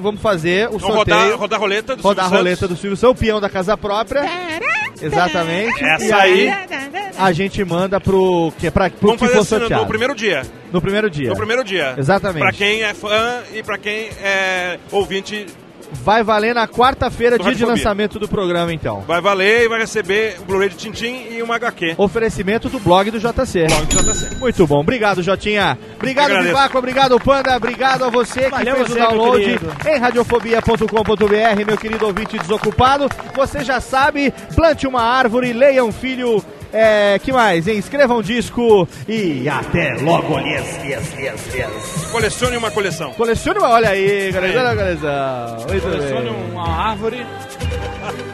vamos 0.00 0.20
fazer 0.20 0.68
o 0.68 0.78
Vamos 0.78 0.96
rodar, 0.96 1.18
sorteio. 1.18 1.36
rodar 1.38 1.58
a 1.58 1.60
roleta 1.60 1.96
do 1.96 2.02
Rodar 2.02 2.24
a 2.24 2.28
Silvio 2.28 2.38
roleta 2.44 2.60
Santos. 2.60 2.76
do 2.76 2.80
Silvio 2.80 2.96
Santos, 2.96 3.20
peão 3.20 3.40
da 3.40 3.48
casa 3.50 3.76
própria. 3.76 4.22
Exatamente. 5.00 5.84
Essa 5.84 6.04
e 6.04 6.12
aí. 6.12 6.50
a 7.18 7.32
gente 7.32 7.64
manda 7.64 8.00
pro 8.00 8.52
que 8.58 8.70
pra, 8.70 8.88
pro 8.90 9.08
Vamos 9.08 9.14
que 9.20 9.26
fazer 9.26 9.32
for 9.34 9.40
assim 9.40 9.58
sorteado. 9.58 9.82
no 9.82 9.88
primeiro 9.88 10.14
dia. 10.14 10.42
No 10.72 10.80
primeiro 10.80 11.10
dia. 11.10 11.28
No 11.30 11.36
primeiro 11.36 11.64
dia. 11.64 11.94
Exatamente. 11.98 12.40
Pra 12.42 12.52
quem 12.52 12.82
é 12.82 12.94
fã 12.94 13.42
e 13.52 13.62
pra 13.62 13.78
quem 13.78 14.08
é 14.22 14.78
ouvinte, 14.90 15.46
Vai 15.92 16.22
valer 16.22 16.54
na 16.54 16.66
quarta-feira, 16.66 17.38
dia 17.38 17.54
de 17.54 17.64
lançamento 17.64 18.18
do 18.18 18.26
programa, 18.28 18.72
então. 18.72 19.00
vai 19.02 19.20
valer 19.20 19.64
e 19.64 19.68
vai 19.68 19.80
receber 19.80 20.36
o 20.40 20.44
Blu-ray 20.44 20.70
de 20.70 20.76
Tintim 20.76 21.26
e 21.30 21.42
uma 21.42 21.56
HQ. 21.56 21.94
Oferecimento 21.98 22.68
do 22.68 22.78
blog 22.80 23.10
do 23.10 23.18
JC. 23.18 23.66
Blog 23.66 23.86
do 23.86 24.02
JC. 24.02 24.34
Muito 24.36 24.66
bom. 24.66 24.80
Obrigado, 24.80 25.22
Jotinha. 25.22 25.78
Obrigado. 25.96 26.42
Vivaco. 26.42 26.78
Obrigado, 26.78 27.20
Panda. 27.20 27.56
Obrigado 27.56 28.04
a 28.04 28.10
você 28.10 28.44
que 28.44 28.50
Valeu 28.50 28.76
fez 28.76 28.88
você, 28.88 29.00
o 29.00 29.08
download 29.08 29.60
em 29.86 29.98
radiofobia.com.br, 29.98 31.66
meu 31.66 31.78
querido 31.78 32.06
ouvinte 32.06 32.38
desocupado. 32.38 33.08
Você 33.34 33.62
já 33.62 33.80
sabe, 33.80 34.32
plante 34.54 34.86
uma 34.86 35.02
árvore, 35.02 35.52
leia 35.52 35.84
um 35.84 35.92
filho. 35.92 36.42
É, 36.72 37.18
que 37.18 37.32
mais, 37.32 37.68
hein? 37.68 37.76
Escreva 37.78 38.14
um 38.14 38.22
disco 38.22 38.88
e 39.06 39.46
até 39.48 39.94
logo, 40.00 40.38
yes, 40.38 40.80
yes, 40.84 41.12
yes, 41.18 41.54
yes. 41.54 42.10
Colecione 42.10 42.56
uma 42.56 42.70
coleção. 42.70 43.12
Colecione 43.12 43.58
uma, 43.58 43.68
olha 43.70 43.90
aí, 43.90 44.32
coleção, 44.32 44.76
coleção. 44.76 45.56
Muito 45.68 45.82
Colecione 45.82 46.30
bem. 46.30 46.50
uma 46.50 46.68
árvore. 46.68 47.26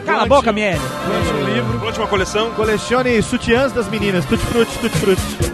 Cala 0.05 0.23
a 0.23 0.25
boca, 0.25 0.51
Miele. 0.53 0.79
Plante 0.79 1.33
um 1.33 1.53
livro. 1.53 1.79
Plante 1.79 1.99
uma 1.99 2.07
coleção. 2.07 2.51
Colecione 2.51 3.21
sutiãs 3.21 3.73
das 3.73 3.89
meninas, 3.89 4.23
tutti 4.25 4.45
frutti, 4.45 4.77
tutti 4.79 4.97
frutti. 4.97 5.49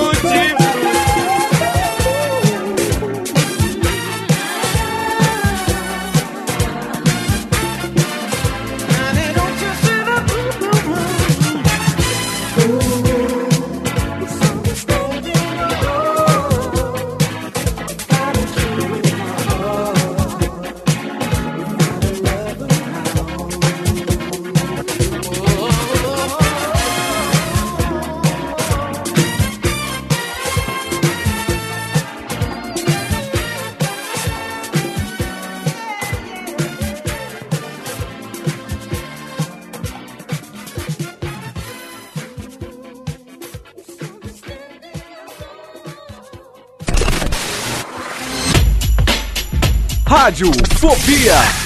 Rádio 50.26 50.50
Fobia. 50.80 51.65